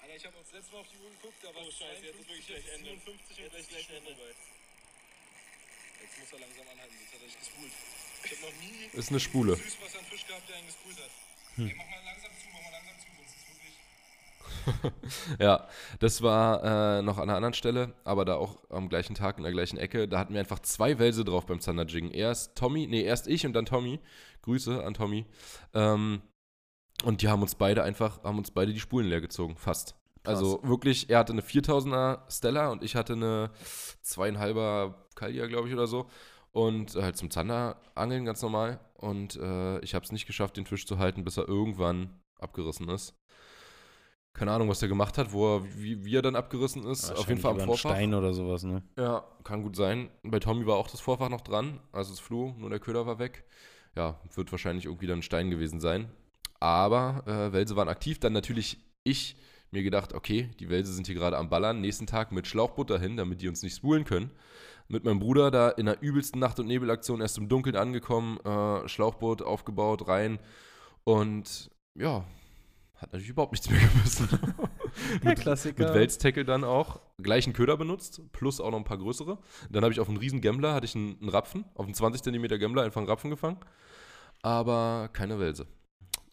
Alter, 0.02 0.14
ich 0.14 0.24
habe 0.24 0.38
uns 0.38 0.52
letztes 0.52 0.72
Mal 0.72 0.78
auf 0.78 0.86
die 0.88 0.98
Uhr 0.98 1.10
geguckt, 1.10 1.42
war 1.42 1.62
es 1.66 1.74
scheiße, 1.74 2.06
jetzt 2.06 2.20
ist 2.20 2.28
wirklich 2.28 2.46
gleich 2.46 2.68
Ende. 2.78 2.90
57 2.90 3.42
und 3.42 3.50
gleich 3.50 3.68
gleich 3.68 3.90
Ende. 3.98 4.10
Jetzt 4.12 6.18
muss 6.20 6.32
er 6.32 6.38
langsam 6.46 6.66
anhalten, 6.70 6.94
jetzt 6.94 7.12
hat 7.14 7.22
er 7.22 7.26
sich 7.26 7.38
gespult. 7.42 7.72
Ich 8.22 8.30
habe 8.38 8.42
noch 8.46 8.54
nie 8.62 8.86
Ist 8.98 9.10
eine 9.10 9.18
Spule. 9.18 9.56
Süßwasser 9.56 9.98
einen 9.98 10.06
Fisch 10.06 10.26
gehabt, 10.28 10.48
der 10.48 10.56
einen 10.62 10.66
gespult 10.66 10.94
hat. 10.94 11.10
Hm. 11.58 11.66
Ey, 11.66 11.74
mach 11.74 11.90
mal 11.90 12.04
langsam 12.06 12.30
zu, 12.38 12.46
mach 12.54 12.62
mal 12.62 12.70
langsam 12.70 12.94
zu. 13.02 13.11
Ja, 15.38 15.66
das 16.00 16.22
war 16.22 16.98
äh, 16.98 17.02
noch 17.02 17.18
an 17.18 17.24
einer 17.24 17.36
anderen 17.36 17.54
Stelle, 17.54 17.94
aber 18.04 18.24
da 18.24 18.36
auch 18.36 18.58
am 18.70 18.88
gleichen 18.88 19.14
Tag 19.14 19.38
in 19.38 19.44
der 19.44 19.52
gleichen 19.52 19.76
Ecke. 19.76 20.08
Da 20.08 20.18
hatten 20.18 20.34
wir 20.34 20.40
einfach 20.40 20.60
zwei 20.60 20.98
Wälse 20.98 21.24
drauf 21.24 21.46
beim 21.46 21.60
Zanderjiggen. 21.60 22.10
Erst 22.10 22.56
Tommy, 22.56 22.86
nee, 22.86 23.02
erst 23.02 23.26
ich 23.26 23.46
und 23.46 23.52
dann 23.52 23.66
Tommy. 23.66 24.00
Grüße 24.42 24.84
an 24.84 24.94
Tommy. 24.94 25.26
Ähm, 25.74 26.22
und 27.04 27.22
die 27.22 27.28
haben 27.28 27.42
uns 27.42 27.54
beide 27.54 27.82
einfach, 27.82 28.22
haben 28.22 28.38
uns 28.38 28.50
beide 28.50 28.72
die 28.72 28.80
Spulen 28.80 29.08
leer 29.08 29.20
gezogen, 29.20 29.56
fast. 29.56 29.96
Also 30.24 30.60
wirklich, 30.62 31.10
er 31.10 31.18
hatte 31.18 31.32
eine 31.32 31.42
4000er 31.42 32.30
Stella 32.30 32.70
und 32.70 32.84
ich 32.84 32.94
hatte 32.94 33.14
eine 33.14 33.50
zweieinhalber 34.02 35.06
Kalia, 35.16 35.46
glaube 35.46 35.68
ich, 35.68 35.74
oder 35.74 35.86
so. 35.88 36.06
Und 36.52 36.94
äh, 36.94 37.02
halt 37.02 37.16
zum 37.16 37.30
Zanderangeln 37.30 38.24
ganz 38.24 38.42
normal. 38.42 38.78
Und 38.94 39.36
äh, 39.36 39.80
ich 39.80 39.94
habe 39.94 40.04
es 40.04 40.12
nicht 40.12 40.26
geschafft, 40.26 40.56
den 40.56 40.66
Fisch 40.66 40.86
zu 40.86 40.98
halten, 40.98 41.24
bis 41.24 41.38
er 41.38 41.48
irgendwann 41.48 42.20
abgerissen 42.38 42.88
ist. 42.88 43.14
Keine 44.34 44.52
Ahnung, 44.52 44.68
was 44.68 44.80
er 44.80 44.88
gemacht 44.88 45.18
hat, 45.18 45.32
wo 45.32 45.56
er, 45.56 45.64
wie, 45.76 46.04
wie 46.04 46.16
er 46.16 46.22
dann 46.22 46.36
abgerissen 46.36 46.84
ist. 46.84 47.10
Auf 47.10 47.28
jeden 47.28 47.40
Fall 47.40 47.52
am 47.52 47.66
Vorfach. 47.66 47.90
Stein 47.90 48.14
oder 48.14 48.32
sowas, 48.32 48.62
ne? 48.62 48.82
Ja, 48.96 49.24
kann 49.44 49.62
gut 49.62 49.76
sein. 49.76 50.08
Bei 50.22 50.38
Tommy 50.38 50.66
war 50.66 50.76
auch 50.76 50.88
das 50.88 51.00
Vorfach 51.00 51.28
noch 51.28 51.42
dran, 51.42 51.80
also 51.92 52.12
es 52.12 52.20
floh, 52.20 52.54
nur 52.56 52.70
der 52.70 52.80
Köder 52.80 53.06
war 53.06 53.18
weg. 53.18 53.44
Ja, 53.94 54.18
wird 54.34 54.50
wahrscheinlich 54.50 54.86
irgendwie 54.86 55.06
dann 55.06 55.18
ein 55.18 55.22
Stein 55.22 55.50
gewesen 55.50 55.80
sein. 55.80 56.10
Aber 56.60 57.24
äh, 57.26 57.52
Welse 57.52 57.76
waren 57.76 57.88
aktiv. 57.88 58.20
Dann 58.20 58.32
natürlich 58.32 58.78
ich 59.04 59.36
mir 59.70 59.82
gedacht, 59.82 60.14
okay, 60.14 60.50
die 60.60 60.70
Welse 60.70 60.92
sind 60.92 61.06
hier 61.06 61.16
gerade 61.16 61.36
am 61.36 61.50
Ballern. 61.50 61.80
Nächsten 61.80 62.06
Tag 62.06 62.32
mit 62.32 62.46
Schlauchboot 62.46 62.88
dahin, 62.88 63.16
damit 63.16 63.42
die 63.42 63.48
uns 63.48 63.62
nicht 63.62 63.76
spulen 63.76 64.04
können. 64.04 64.30
Mit 64.88 65.04
meinem 65.04 65.18
Bruder 65.18 65.50
da 65.50 65.70
in 65.70 65.86
der 65.86 66.00
übelsten 66.00 66.40
Nacht- 66.40 66.60
und 66.60 66.66
Nebelaktion 66.66 67.20
erst 67.20 67.36
im 67.38 67.48
Dunkeln 67.48 67.76
angekommen, 67.76 68.38
äh, 68.44 68.88
Schlauchboot 68.88 69.42
aufgebaut, 69.42 70.08
rein. 70.08 70.38
Und 71.04 71.70
ja, 71.94 72.24
hat 73.02 73.12
natürlich 73.12 73.30
überhaupt 73.30 73.52
nichts 73.52 73.68
mehr 73.68 73.80
gebissen. 73.80 74.28
mit, 75.22 75.40
Klassiker. 75.40 75.86
mit 75.86 75.94
Welstackle 75.94 76.44
dann 76.44 76.64
auch 76.64 77.00
gleichen 77.20 77.52
Köder 77.52 77.76
benutzt, 77.76 78.22
plus 78.32 78.60
auch 78.60 78.70
noch 78.70 78.78
ein 78.78 78.84
paar 78.84 78.98
größere. 78.98 79.38
Dann 79.70 79.82
habe 79.82 79.92
ich 79.92 80.00
auf 80.00 80.08
einen 80.08 80.18
riesen 80.18 80.40
Gambler, 80.40 80.74
hatte 80.74 80.86
ich 80.86 80.94
einen, 80.94 81.18
einen 81.20 81.28
Rapfen, 81.28 81.64
auf 81.74 81.84
einen 81.84 81.94
20 81.94 82.22
cm 82.22 82.58
Gambler 82.60 82.82
einfach 82.82 83.00
einen 83.00 83.08
Rapfen 83.08 83.30
gefangen, 83.30 83.58
aber 84.40 85.10
keine 85.12 85.38
Welse. 85.38 85.66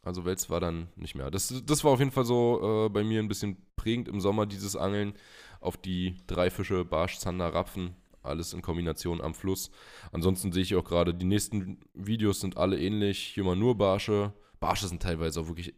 Also 0.04 0.26
Wels 0.26 0.50
war 0.50 0.60
dann 0.60 0.88
nicht 0.96 1.16
mehr. 1.16 1.30
Das, 1.30 1.54
das 1.66 1.84
war 1.84 1.92
auf 1.92 2.00
jeden 2.00 2.12
Fall 2.12 2.26
so 2.26 2.86
äh, 2.86 2.90
bei 2.90 3.04
mir 3.04 3.20
ein 3.20 3.28
bisschen 3.28 3.58
prägend 3.76 4.08
im 4.08 4.22
Sommer, 4.22 4.46
dieses 4.46 4.76
Angeln 4.76 5.14
auf 5.60 5.76
die 5.76 6.16
drei 6.28 6.50
Fische, 6.50 6.86
Barsch, 6.86 7.18
Zander, 7.18 7.54
Rapfen, 7.54 7.96
alles 8.22 8.54
in 8.54 8.62
Kombination 8.62 9.22
am 9.22 9.34
Fluss. 9.34 9.72
Ansonsten 10.12 10.52
sehe 10.52 10.64
ich 10.64 10.76
auch 10.76 10.86
gerade, 10.86 11.14
die 11.14 11.26
nächsten 11.26 11.80
Videos 11.94 12.40
sind 12.40 12.58
alle 12.58 12.80
ähnlich. 12.80 13.20
Hier 13.20 13.44
mal 13.44 13.56
nur 13.56 13.78
Barsche. 13.78 14.34
Barsche 14.60 14.88
sind 14.88 15.02
teilweise 15.02 15.42
auch 15.42 15.48
wirklich 15.48 15.74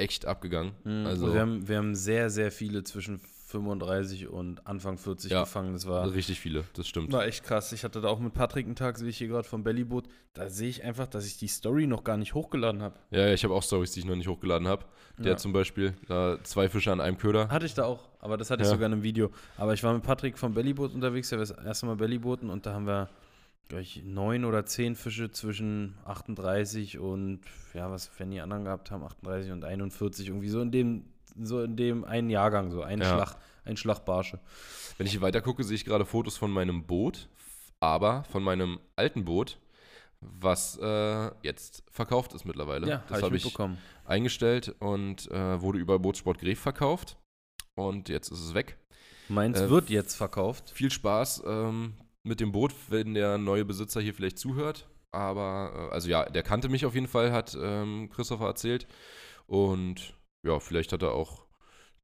echt 0.00 0.26
abgegangen. 0.26 0.72
Mhm. 0.84 1.06
Also 1.06 1.32
wir, 1.32 1.40
haben, 1.40 1.68
wir 1.68 1.76
haben 1.78 1.94
sehr, 1.94 2.30
sehr 2.30 2.50
viele 2.50 2.82
zwischen 2.82 3.20
35 3.46 4.28
und 4.28 4.64
Anfang 4.66 4.96
40 4.96 5.30
Ja. 5.32 5.40
gefangen. 5.40 5.72
Das 5.72 5.86
war, 5.86 6.12
richtig 6.14 6.38
viele, 6.40 6.64
das 6.74 6.86
stimmt. 6.86 7.12
war 7.12 7.26
echt 7.26 7.42
krass. 7.44 7.72
Ich 7.72 7.82
hatte 7.84 8.00
da 8.00 8.08
auch 8.08 8.20
mit 8.20 8.32
Patrick 8.32 8.64
einen 8.66 8.76
Tag, 8.76 8.96
sehe 8.96 9.08
ich 9.08 9.18
hier 9.18 9.26
gerade 9.28 9.46
vom 9.46 9.64
Bellyboot. 9.64 10.04
Da 10.34 10.48
sehe 10.48 10.68
ich 10.68 10.84
einfach, 10.84 11.08
dass 11.08 11.26
ich 11.26 11.36
die 11.38 11.48
Story 11.48 11.86
noch 11.88 12.04
gar 12.04 12.16
nicht 12.16 12.34
hochgeladen 12.34 12.80
habe. 12.80 12.94
Ja, 13.10 13.26
ja, 13.26 13.34
ich 13.34 13.42
habe 13.42 13.52
auch 13.54 13.62
Stories, 13.64 13.90
die 13.92 14.00
ich 14.00 14.06
noch 14.06 14.14
nicht 14.14 14.28
hochgeladen 14.28 14.68
habe. 14.68 14.84
Der 15.18 15.32
Ja. 15.32 15.36
zum 15.36 15.52
Beispiel, 15.52 15.94
da 16.06 16.38
zwei 16.44 16.68
Fische 16.68 16.92
an 16.92 17.00
einem 17.00 17.18
Köder. 17.18 17.48
Hatte 17.48 17.66
ich 17.66 17.74
da 17.74 17.84
auch, 17.84 18.08
aber 18.20 18.36
das 18.36 18.50
hatte 18.50 18.62
ich 18.62 18.68
Ja. 18.68 18.74
sogar 18.74 18.86
in 18.86 18.92
einem 18.92 19.02
Video. 19.02 19.30
Aber 19.56 19.74
ich 19.74 19.82
war 19.82 19.92
mit 19.94 20.04
Patrick 20.04 20.38
vom 20.38 20.54
Bellyboot 20.54 20.94
unterwegs, 20.94 21.30
ja, 21.30 21.36
das 21.38 21.50
erste 21.50 21.86
Mal 21.86 21.96
Bellybooten 21.96 22.48
und 22.50 22.66
da 22.66 22.72
haben 22.72 22.86
wir, 22.86 23.08
ich, 23.78 24.02
neun 24.04 24.44
oder 24.44 24.66
zehn 24.66 24.96
Fische 24.96 25.30
zwischen 25.30 25.96
38 26.04 26.98
und, 26.98 27.40
ja, 27.74 27.90
was 27.90 28.10
wenn 28.18 28.30
die 28.30 28.40
anderen 28.40 28.64
gehabt 28.64 28.90
haben, 28.90 29.04
38 29.04 29.52
und 29.52 29.64
41, 29.64 30.28
irgendwie 30.28 30.48
so 30.48 30.60
in 30.60 30.70
dem, 30.72 31.04
so 31.40 31.62
in 31.62 31.76
dem 31.76 32.04
einen 32.04 32.30
Jahrgang, 32.30 32.70
so 32.70 32.82
ein 32.82 33.00
Ja. 33.00 33.06
Schlag, 33.14 33.36
ein 33.64 33.76
Schlag 33.76 34.04
Barsche. 34.04 34.40
Wenn 34.98 35.06
ich 35.06 35.12
hier 35.12 35.20
weiter 35.20 35.40
gucke, 35.40 35.62
sehe 35.62 35.76
ich 35.76 35.84
gerade 35.84 36.04
Fotos 36.04 36.36
von 36.36 36.50
meinem 36.50 36.84
Boot, 36.86 37.28
aber 37.78 38.24
von 38.24 38.42
meinem 38.42 38.80
alten 38.96 39.24
Boot, 39.24 39.58
was 40.20 40.76
äh, 40.82 41.30
jetzt 41.42 41.82
verkauft 41.90 42.34
ist 42.34 42.44
mittlerweile. 42.44 42.88
Ja, 42.88 43.04
das 43.08 43.22
habe 43.22 43.36
ich 43.36 43.42
ich 43.42 43.44
mitbekommen. 43.46 43.78
eingestellt 44.04 44.74
und 44.80 45.30
äh, 45.30 45.60
wurde 45.62 45.78
über 45.78 45.98
Bootsport 45.98 46.38
Gref 46.38 46.58
verkauft. 46.60 47.16
Und 47.74 48.08
jetzt 48.10 48.30
ist 48.30 48.40
es 48.40 48.52
weg. 48.52 48.76
Meins 49.28 49.60
Äh, 49.60 49.70
wird 49.70 49.88
jetzt 49.88 50.16
verkauft. 50.16 50.70
Viel 50.70 50.90
Spaß 50.90 51.44
ähm, 51.46 51.94
mit 52.22 52.40
dem 52.40 52.52
Boot, 52.52 52.74
wenn 52.88 53.14
der 53.14 53.38
neue 53.38 53.64
Besitzer 53.64 54.00
hier 54.00 54.14
vielleicht 54.14 54.38
zuhört. 54.38 54.88
Aber, 55.12 55.88
äh, 55.90 55.94
also 55.94 56.08
ja, 56.08 56.24
der 56.28 56.42
kannte 56.42 56.68
mich 56.68 56.86
auf 56.86 56.94
jeden 56.94 57.08
Fall, 57.08 57.32
hat 57.32 57.56
ähm, 57.60 58.10
Christopher 58.10 58.46
erzählt. 58.46 58.86
Und 59.46 60.14
ja, 60.44 60.60
vielleicht 60.60 60.92
hat 60.92 61.02
er 61.02 61.12
auch 61.14 61.44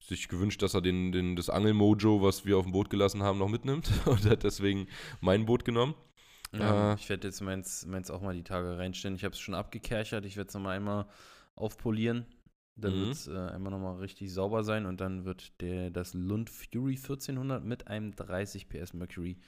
sich 0.00 0.28
gewünscht, 0.28 0.62
dass 0.62 0.74
er 0.74 0.82
den, 0.82 1.12
den, 1.12 1.36
das 1.36 1.50
Angelmojo, 1.50 2.22
was 2.22 2.44
wir 2.46 2.58
auf 2.58 2.64
dem 2.64 2.72
Boot 2.72 2.90
gelassen 2.90 3.22
haben, 3.22 3.38
noch 3.38 3.48
mitnimmt. 3.48 3.90
Und 4.06 4.24
hat 4.26 4.44
deswegen 4.44 4.88
mein 5.20 5.46
Boot 5.46 5.64
genommen. 5.64 5.94
Ja, 6.52 6.80
Äh, 6.92 6.96
ich 6.96 7.08
werde 7.08 7.28
jetzt 7.28 7.40
meins, 7.40 7.86
meins 7.86 8.10
auch 8.10 8.22
mal 8.22 8.34
die 8.34 8.44
Tage 8.44 8.78
reinstellen. 8.78 9.16
Ich 9.16 9.24
habe 9.24 9.32
es 9.34 9.40
schon 9.40 9.54
abgekerchert. 9.54 10.24
Ich 10.24 10.36
werde 10.36 10.48
es 10.48 10.54
nochmal 10.54 10.76
einmal 10.76 11.06
aufpolieren. 11.54 12.26
Dann 12.76 12.92
Mhm. 12.94 13.00
wird 13.00 13.12
es 13.12 13.26
äh, 13.26 13.32
einmal 13.36 13.72
nochmal 13.72 13.96
richtig 13.96 14.32
sauber 14.32 14.62
sein 14.64 14.86
und 14.86 15.00
dann 15.00 15.24
wird 15.24 15.60
der, 15.62 15.90
das 15.90 16.12
Lund 16.14 16.50
Fury 16.50 16.96
1400 16.96 17.64
mit 17.64 17.88
einem 17.88 18.14
30 18.14 18.68
PS 18.68 18.92
Mercury 18.92 19.38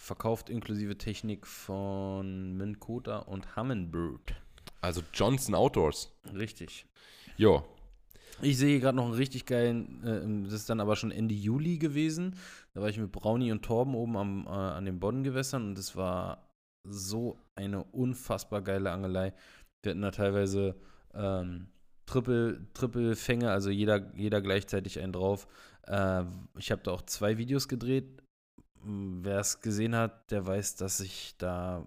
verkauft, 0.00 0.48
inklusive 0.48 0.96
Technik 0.96 1.46
von 1.46 2.56
Minn 2.56 2.80
Kota 2.80 3.18
und 3.18 3.54
Humminbird. 3.54 4.34
Also 4.80 5.02
Johnson 5.12 5.54
Outdoors. 5.54 6.10
Richtig. 6.34 6.86
Jo. 7.36 7.62
Ich 8.40 8.56
sehe 8.56 8.70
hier 8.70 8.80
gerade 8.80 8.96
noch 8.96 9.04
einen 9.04 9.14
richtig 9.14 9.44
geilen, 9.44 10.02
äh, 10.02 10.44
das 10.44 10.54
ist 10.54 10.70
dann 10.70 10.80
aber 10.80 10.96
schon 10.96 11.10
Ende 11.10 11.34
Juli 11.34 11.76
gewesen. 11.76 12.36
Da 12.72 12.80
war 12.80 12.88
ich 12.88 12.98
mit 12.98 13.12
Brownie 13.12 13.52
und 13.52 13.62
Torben 13.62 13.94
oben 13.94 14.16
am, 14.16 14.46
äh, 14.46 14.50
an 14.50 14.86
den 14.86 14.98
Boddengewässern 14.98 15.68
und 15.68 15.78
es 15.78 15.94
war 15.94 16.48
so 16.82 17.38
eine 17.54 17.84
unfassbar 17.84 18.62
geile 18.62 18.90
Angelei. 18.90 19.34
Wir 19.82 19.90
hatten 19.90 20.00
da 20.00 20.10
teilweise 20.10 20.76
ähm, 21.12 21.68
Triple, 22.06 22.66
Triple 22.72 23.16
Fänge, 23.16 23.50
also 23.50 23.68
jeder, 23.68 24.14
jeder 24.14 24.40
gleichzeitig 24.40 24.98
einen 24.98 25.12
drauf. 25.12 25.46
Äh, 25.86 26.24
ich 26.58 26.70
habe 26.70 26.80
da 26.82 26.92
auch 26.92 27.02
zwei 27.02 27.36
Videos 27.36 27.68
gedreht. 27.68 28.19
Wer 28.82 29.40
es 29.40 29.60
gesehen 29.60 29.94
hat, 29.94 30.30
der 30.30 30.46
weiß, 30.46 30.76
dass 30.76 31.00
ich 31.00 31.34
da 31.38 31.86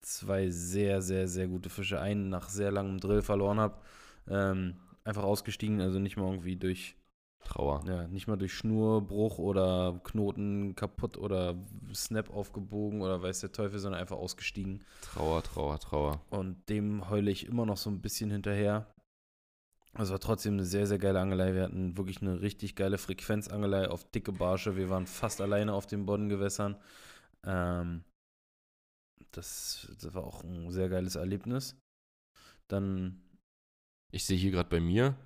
zwei 0.00 0.50
sehr, 0.50 1.02
sehr, 1.02 1.28
sehr 1.28 1.48
gute 1.48 1.68
Fische, 1.68 2.00
einen 2.00 2.28
nach 2.28 2.48
sehr 2.48 2.70
langem 2.70 3.00
Drill 3.00 3.22
verloren 3.22 3.60
habe. 3.60 3.80
Ähm, 4.28 4.76
einfach 5.04 5.24
ausgestiegen, 5.24 5.80
also 5.80 5.98
nicht 5.98 6.16
mal 6.16 6.30
irgendwie 6.30 6.56
durch 6.56 6.96
Trauer. 7.44 7.82
Ja, 7.86 8.06
nicht 8.06 8.28
mal 8.28 8.36
durch 8.36 8.52
Schnurbruch 8.52 9.38
oder 9.38 10.00
Knoten 10.04 10.74
kaputt 10.76 11.16
oder 11.16 11.56
Snap 11.94 12.30
aufgebogen 12.30 13.00
oder 13.00 13.22
weiß 13.22 13.40
der 13.40 13.52
Teufel, 13.52 13.78
sondern 13.78 14.00
einfach 14.00 14.16
ausgestiegen. 14.16 14.84
Trauer, 15.00 15.42
Trauer, 15.42 15.78
Trauer. 15.78 16.20
Und 16.30 16.68
dem 16.68 17.08
heule 17.08 17.30
ich 17.30 17.46
immer 17.46 17.66
noch 17.66 17.78
so 17.78 17.90
ein 17.90 18.00
bisschen 18.00 18.30
hinterher. 18.30 18.86
Es 19.98 20.10
war 20.10 20.20
trotzdem 20.20 20.54
eine 20.54 20.64
sehr, 20.64 20.86
sehr 20.86 20.98
geile 20.98 21.20
Angelei. 21.20 21.54
Wir 21.54 21.64
hatten 21.64 21.96
wirklich 21.96 22.22
eine 22.22 22.40
richtig 22.40 22.76
geile 22.76 22.96
Frequenzangelei 22.98 23.88
auf 23.88 24.04
dicke 24.10 24.32
Barsche. 24.32 24.76
Wir 24.76 24.88
waren 24.88 25.06
fast 25.06 25.40
alleine 25.40 25.72
auf 25.74 25.86
den 25.86 26.06
Boddengewässern. 26.06 26.76
Ähm, 27.44 28.04
das, 29.32 29.88
das 30.00 30.14
war 30.14 30.24
auch 30.24 30.44
ein 30.44 30.70
sehr 30.70 30.88
geiles 30.88 31.16
Erlebnis. 31.16 31.76
Dann, 32.68 33.20
Ich 34.12 34.24
sehe 34.24 34.38
hier 34.38 34.52
gerade 34.52 34.68
bei 34.68 34.80
mir, 34.80 35.16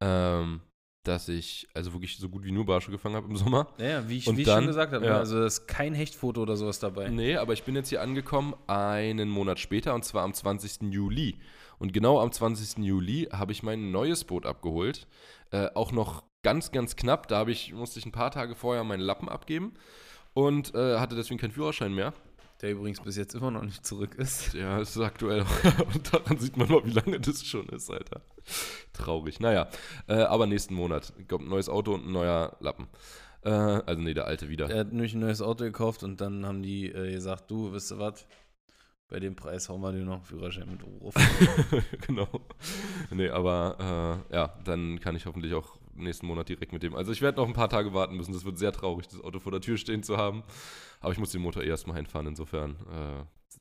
ähm, 0.00 0.60
dass 1.04 1.28
ich 1.28 1.66
also 1.74 1.92
wirklich 1.92 2.16
so 2.16 2.28
gut 2.28 2.44
wie 2.44 2.52
nur 2.52 2.64
Barsche 2.66 2.90
gefangen 2.90 3.16
habe 3.16 3.28
im 3.28 3.36
Sommer. 3.36 3.68
ja, 3.78 4.08
wie 4.08 4.18
ich, 4.18 4.28
Und 4.28 4.36
wie 4.36 4.42
ich 4.42 4.46
dann- 4.46 4.60
schon 4.60 4.66
gesagt 4.68 4.92
habe, 4.92 5.04
ja. 5.06 5.18
also 5.18 5.38
da 5.40 5.46
ist 5.46 5.66
kein 5.66 5.94
Hechtfoto 5.94 6.42
oder 6.42 6.56
sowas 6.56 6.78
dabei. 6.78 7.08
Nee, 7.08 7.36
aber 7.36 7.52
ich 7.52 7.64
bin 7.64 7.74
jetzt 7.74 7.88
hier 7.88 8.02
angekommen 8.02 8.54
einen 8.68 9.28
Monat 9.28 9.58
später 9.58 9.94
und 9.94 10.04
zwar 10.04 10.22
am 10.22 10.32
20. 10.34 10.92
Juli. 10.92 11.36
Und 11.78 11.92
genau 11.92 12.20
am 12.20 12.30
20. 12.30 12.84
Juli 12.84 13.28
habe 13.32 13.50
ich 13.52 13.62
mein 13.64 13.90
neues 13.90 14.22
Boot 14.24 14.46
abgeholt. 14.46 15.08
Äh, 15.50 15.68
auch 15.74 15.90
noch 15.90 16.22
ganz, 16.44 16.70
ganz 16.70 16.94
knapp. 16.94 17.26
Da 17.26 17.38
habe 17.38 17.50
ich, 17.50 17.72
musste 17.72 17.98
ich 17.98 18.06
ein 18.06 18.12
paar 18.12 18.30
Tage 18.30 18.54
vorher 18.54 18.84
meinen 18.84 19.00
Lappen 19.00 19.28
abgeben 19.28 19.74
und 20.34 20.74
äh, 20.76 20.98
hatte 20.98 21.16
deswegen 21.16 21.40
keinen 21.40 21.50
Führerschein 21.52 21.92
mehr. 21.92 22.12
Der 22.60 22.70
übrigens 22.70 23.00
bis 23.00 23.16
jetzt 23.16 23.34
immer 23.34 23.50
noch 23.50 23.64
nicht 23.64 23.84
zurück 23.84 24.14
ist. 24.14 24.54
Ja, 24.54 24.78
ist 24.78 24.96
aktuell. 24.96 25.44
und 25.92 26.12
daran 26.14 26.38
sieht 26.38 26.56
man 26.56 26.68
mal, 26.70 26.84
wie 26.84 26.92
lange 26.92 27.18
das 27.18 27.44
schon 27.44 27.66
ist, 27.70 27.90
Alter. 27.90 28.20
Traurig. 28.92 29.40
Naja, 29.40 29.68
äh, 30.08 30.14
aber 30.14 30.46
nächsten 30.46 30.74
Monat 30.74 31.12
kommt 31.28 31.46
ein 31.46 31.50
neues 31.50 31.68
Auto 31.68 31.94
und 31.94 32.06
ein 32.06 32.12
neuer 32.12 32.56
Lappen. 32.60 32.88
Äh, 33.44 33.50
also 33.50 34.00
nee, 34.00 34.14
der 34.14 34.26
alte 34.26 34.48
wieder. 34.48 34.70
Er 34.70 34.80
hat 34.80 34.92
nämlich 34.92 35.14
ein 35.14 35.20
neues 35.20 35.42
Auto 35.42 35.64
gekauft 35.64 36.02
und 36.02 36.20
dann 36.20 36.46
haben 36.46 36.62
die 36.62 36.86
äh, 36.86 37.12
gesagt, 37.12 37.50
du, 37.50 37.72
wisst 37.72 37.92
ihr 37.92 37.98
was? 37.98 38.26
Bei 39.08 39.20
dem 39.20 39.36
Preis 39.36 39.68
hauen 39.68 39.82
wir 39.82 39.92
dir 39.92 40.04
noch 40.04 40.14
einen 40.14 40.22
Führerschein 40.22 40.70
mit 40.70 40.82
Ruf. 40.82 41.14
genau. 42.06 42.28
Nee, 43.10 43.28
aber 43.28 44.24
äh, 44.30 44.34
ja, 44.34 44.58
dann 44.64 45.00
kann 45.00 45.16
ich 45.16 45.26
hoffentlich 45.26 45.52
auch 45.52 45.76
nächsten 45.94 46.26
Monat 46.26 46.48
direkt 46.48 46.72
mit 46.72 46.82
dem. 46.82 46.94
Also 46.94 47.12
ich 47.12 47.20
werde 47.20 47.38
noch 47.38 47.46
ein 47.46 47.52
paar 47.52 47.68
Tage 47.68 47.92
warten 47.92 48.16
müssen. 48.16 48.32
Das 48.32 48.46
wird 48.46 48.56
sehr 48.56 48.72
traurig, 48.72 49.08
das 49.08 49.20
Auto 49.20 49.38
vor 49.38 49.52
der 49.52 49.60
Tür 49.60 49.76
stehen 49.76 50.02
zu 50.02 50.16
haben. 50.16 50.44
Aber 51.00 51.12
ich 51.12 51.18
muss 51.18 51.30
den 51.30 51.42
Motor 51.42 51.62
eh 51.62 51.68
erstmal 51.68 51.98
einfahren, 51.98 52.26
insofern. 52.26 52.76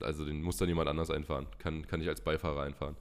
Also 0.04 0.26
den 0.26 0.42
muss 0.42 0.58
dann 0.58 0.68
jemand 0.70 0.90
anders 0.90 1.10
einfahren. 1.10 1.48
Kann, 1.60 1.88
kann 1.88 2.02
ich 2.02 2.08
als 2.08 2.22
Beifahrer 2.22 2.64
einfahren. 2.64 2.96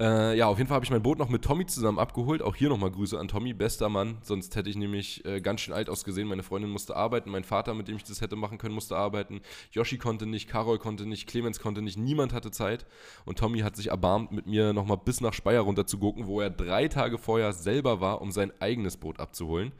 Äh, 0.00 0.36
ja, 0.36 0.46
auf 0.46 0.58
jeden 0.58 0.68
Fall 0.68 0.76
habe 0.76 0.84
ich 0.84 0.90
mein 0.90 1.02
Boot 1.02 1.18
noch 1.18 1.28
mit 1.28 1.42
Tommy 1.42 1.66
zusammen 1.66 1.98
abgeholt. 1.98 2.42
Auch 2.42 2.56
hier 2.56 2.68
nochmal 2.68 2.90
Grüße 2.90 3.18
an 3.18 3.28
Tommy, 3.28 3.54
bester 3.54 3.88
Mann. 3.88 4.18
Sonst 4.22 4.56
hätte 4.56 4.70
ich 4.70 4.76
nämlich 4.76 5.24
äh, 5.24 5.40
ganz 5.40 5.60
schön 5.60 5.74
alt 5.74 5.88
ausgesehen. 5.88 6.28
Meine 6.28 6.42
Freundin 6.42 6.70
musste 6.70 6.96
arbeiten, 6.96 7.30
mein 7.30 7.44
Vater, 7.44 7.74
mit 7.74 7.88
dem 7.88 7.96
ich 7.96 8.04
das 8.04 8.20
hätte 8.20 8.36
machen 8.36 8.58
können, 8.58 8.74
musste 8.74 8.96
arbeiten. 8.96 9.40
Yoshi 9.72 9.98
konnte 9.98 10.26
nicht, 10.26 10.48
Karol 10.48 10.78
konnte 10.78 11.06
nicht, 11.06 11.26
Clemens 11.26 11.60
konnte 11.60 11.82
nicht, 11.82 11.98
niemand 11.98 12.32
hatte 12.32 12.50
Zeit. 12.50 12.86
Und 13.24 13.38
Tommy 13.38 13.60
hat 13.60 13.76
sich 13.76 13.88
erbarmt, 13.88 14.32
mit 14.32 14.46
mir 14.46 14.72
nochmal 14.72 14.98
bis 14.98 15.20
nach 15.20 15.32
Speyer 15.32 15.60
runter 15.60 15.86
zu 15.86 15.98
gucken, 15.98 16.26
wo 16.26 16.40
er 16.40 16.50
drei 16.50 16.88
Tage 16.88 17.18
vorher 17.18 17.52
selber 17.52 18.00
war, 18.00 18.20
um 18.20 18.30
sein 18.30 18.52
eigenes 18.60 18.96
Boot 18.96 19.20
abzuholen. 19.20 19.72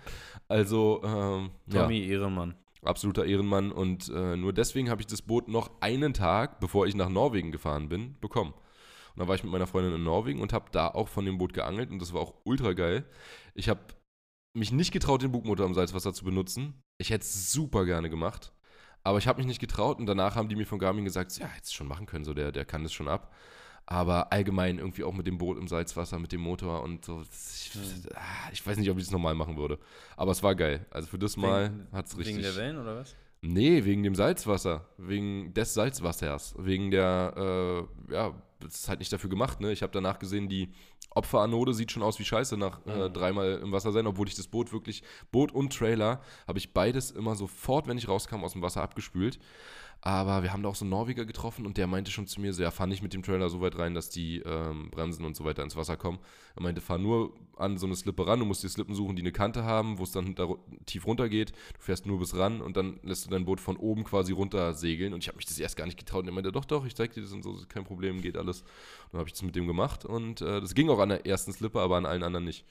Also, 0.49 1.03
ähm, 1.05 1.51
ja. 1.67 1.83
Tommy 1.83 2.07
Ehrenmann. 2.07 2.55
Absoluter 2.83 3.25
Ehrenmann 3.25 3.73
und 3.73 4.09
äh, 4.09 4.37
nur 4.37 4.53
deswegen 4.53 4.91
habe 4.91 5.03
ich 5.03 5.07
das 5.07 5.23
Boot 5.23 5.49
noch 5.49 5.81
einen 5.81 6.15
Tag, 6.15 6.61
bevor 6.61 6.87
ich 6.87 6.95
nach 6.95 7.09
Norwegen 7.09 7.51
gefahren 7.51 7.89
bin, 7.89 8.19
bekommen. 8.21 8.53
Und 8.53 9.19
dann 9.19 9.29
war 9.29 9.35
ich 9.35 9.43
mit 9.43 9.51
meiner 9.51 9.67
Freundin 9.67 9.95
in 9.95 10.05
Norwegen 10.05 10.41
und 10.41 10.53
habe 10.53 10.67
da 10.71 10.89
auch 10.89 11.09
von 11.09 11.25
dem 11.25 11.39
Boot 11.39 11.53
geangelt 11.53 11.91
und 11.91 12.01
das 12.01 12.13
war 12.13 12.21
auch 12.21 12.35
ultra 12.45 12.73
geil. 12.75 13.05
Ich 13.55 13.69
habe 13.69 13.81
mich 14.55 14.73
nicht 14.73 14.93
getraut, 14.93 15.23
den 15.23 15.33
Bugmotor 15.33 15.67
im 15.67 15.75
Salzwasser 15.75 16.15
zu 16.15 16.25
benutzen. 16.25 16.83
Ich 16.99 17.11
hätte 17.11 17.23
es 17.23 17.53
super 17.53 17.85
gerne 17.85 18.11
gemacht, 18.11 18.53
aber 19.03 19.19
ich 19.19 19.27
habe 19.27 19.39
mich 19.39 19.47
nicht 19.47 19.61
getraut 19.61 19.99
und 19.99 20.07
danach 20.07 20.37
haben 20.37 20.49
die 20.49 20.57
mir 20.57 20.67
von 20.67 20.79
Garmin 20.79 21.05
gesagt, 21.05 21.37
ja, 21.39 21.47
hätte 21.47 21.65
es 21.65 21.73
schon 21.73 21.89
machen 21.89 22.07
können, 22.07 22.25
so 22.25 22.35
der, 22.35 22.53
der 22.53 22.65
kann 22.65 22.85
das 22.85 22.93
schon 22.93 23.09
ab. 23.09 23.35
Aber 23.91 24.31
allgemein 24.35 24.77
irgendwie 24.79 25.03
auch 25.03 25.15
mit 25.15 25.27
dem 25.27 25.39
Boot 25.39 25.57
im 25.57 25.67
Salzwasser, 25.67 26.19
mit 26.19 26.31
dem 26.33 26.43
Motor 26.43 26.83
und 26.83 27.07
so. 27.07 27.23
Ich, 27.23 27.71
ah, 28.15 28.51
ich 28.53 28.67
weiß 28.67 28.77
nicht, 28.77 28.91
ob 28.91 28.99
ich 28.99 29.05
das 29.05 29.13
normal 29.13 29.35
machen 29.35 29.57
würde. 29.57 29.79
Aber 30.15 30.31
es 30.33 30.43
war 30.43 30.55
geil. 30.55 30.85
Also 30.91 31.09
für 31.09 31.19
das 31.19 31.39
Mal 31.39 31.71
Wegen- 31.73 31.87
hat 31.93 32.07
es 32.07 32.19
richtig. 32.19 32.37
Wegen 32.37 32.43
der 32.43 32.57
Wellen 32.57 32.79
oder 32.79 32.97
was? 32.97 33.17
Nee, 33.41 33.85
wegen 33.87 34.03
dem 34.03 34.15
Salzwasser. 34.15 34.85
Wegen 34.99 35.55
des 35.55 35.73
Salzwassers. 35.73 36.55
Wegen 36.59 36.91
der, 36.91 37.87
äh, 38.11 38.13
ja, 38.13 38.35
das 38.61 38.75
ist 38.75 38.89
halt 38.91 38.99
nicht 38.99 39.11
dafür 39.11 39.31
gemacht, 39.31 39.59
ne? 39.61 39.73
Ich 39.73 39.81
habe 39.83 39.93
danach 39.93 40.19
gesehen, 40.19 40.51
die 40.51 40.71
Opferanode 41.15 41.73
sieht 41.73 41.91
schon 41.91 42.03
aus 42.03 42.19
wie 42.19 42.25
Scheiße 42.27 42.59
nach 42.59 42.85
äh, 42.87 43.09
Mhm. 43.09 43.13
dreimal 43.15 43.53
im 43.63 43.73
Wasser 43.73 43.93
sein, 43.93 44.07
obwohl 44.07 44.29
ich 44.29 44.35
das 44.35 44.49
Boot 44.49 44.71
wirklich, 44.73 45.03
Boot 45.33 45.51
und 45.53 45.73
Trailer, 45.73 46.21
habe 46.47 46.59
ich 46.59 46.75
beides 46.75 47.11
immer 47.11 47.37
sofort, 47.37 47.87
wenn 47.87 47.97
ich 47.97 48.07
rauskam, 48.09 48.45
aus 48.45 48.53
dem 48.53 48.61
Wasser 48.61 48.83
abgespült. 48.83 49.39
Aber 50.01 50.45
wir 50.45 50.53
haben 50.53 50.63
da 50.63 50.69
auch 50.69 50.77
so 50.77 50.85
einen 50.85 50.91
Norweger 50.91 51.25
getroffen 51.25 51.67
und 51.67 51.77
der 51.77 51.89
meinte 51.89 52.13
schon 52.13 52.29
zu 52.29 52.41
mir, 52.41 52.53
so, 52.53 52.63
ja, 52.63 52.71
fahr 52.71 52.87
nicht 52.87 53.03
mit 53.03 53.15
dem 53.15 53.23
Trailer 53.23 53.51
so 53.51 53.61
weit 53.61 53.77
rein, 53.79 53.95
dass 53.95 54.11
die 54.11 54.39
ähm, 54.39 54.91
Bremsen 54.91 55.25
und 55.25 55.37
so 55.37 55.45
weiter 55.45 55.65
ins 55.65 55.75
Wasser 55.75 55.97
kommen. 55.97 56.21
Er 56.55 56.63
meinte, 56.63 56.81
fahr 56.81 56.99
nur 56.99 57.35
an 57.57 57.79
so 57.79 57.87
eine 57.87 57.97
Slippe 57.97 58.25
ran, 58.25 58.39
du 58.39 58.45
musst 58.45 58.63
dir 58.63 58.69
Slippen 58.69 58.95
suchen, 58.95 59.17
die 59.17 59.23
eine 59.23 59.33
Kante 59.33 59.65
haben, 59.65 59.99
wo 59.99 60.05
es 60.05 60.13
dann 60.13 60.37
da 60.37 60.47
tief 60.87 61.05
runter 61.05 61.29
geht. 61.29 61.51
Du 61.51 61.81
fährst 61.81 62.07
nur 62.07 62.21
bis 62.21 62.37
ran 62.37 62.61
und 62.61 62.77
dann 62.77 63.01
lässt 63.03 63.27
du 63.27 63.31
dein 63.31 63.45
Boot 63.45 63.61
von 63.61 63.77
oben 63.77 64.05
quasi 64.05 64.33
runter 64.33 64.73
segeln. 64.73 65.15
Und 65.15 65.25
ich 65.25 65.29
habe 65.29 65.37
mich 65.37 65.47
das 65.47 65.59
erst 65.59 65.77
gar 65.77 65.87
nicht 65.87 65.99
getraut. 65.99 66.23
Und 66.23 66.29
er 66.29 66.35
meinte, 66.35 66.53
doch, 66.53 66.65
doch, 66.65 66.87
ich 66.87 66.95
zeig 66.95 67.13
dir 67.13 67.23
das 67.23 67.33
und 67.33 67.43
so, 67.43 67.57
ist 67.57 67.69
kein 67.69 67.85
Problem, 67.85 68.21
geht 68.21 68.37
alles. 68.37 68.61
Und 68.61 69.15
dann 69.15 69.19
habe 69.19 69.29
ich 69.29 69.33
das 69.33 69.43
mit 69.43 69.57
dem 69.57 69.67
gemacht 69.67 70.05
und 70.05 70.41
äh, 70.43 70.61
das 70.61 70.75
ging 70.75 70.89
auch 70.91 71.01
an 71.01 71.09
der 71.09 71.27
ersten 71.27 71.53
Slippe, 71.53 71.81
aber 71.81 71.97
an 71.97 72.07
allen 72.07 72.23
anderen 72.23 72.45
nicht. 72.45 72.65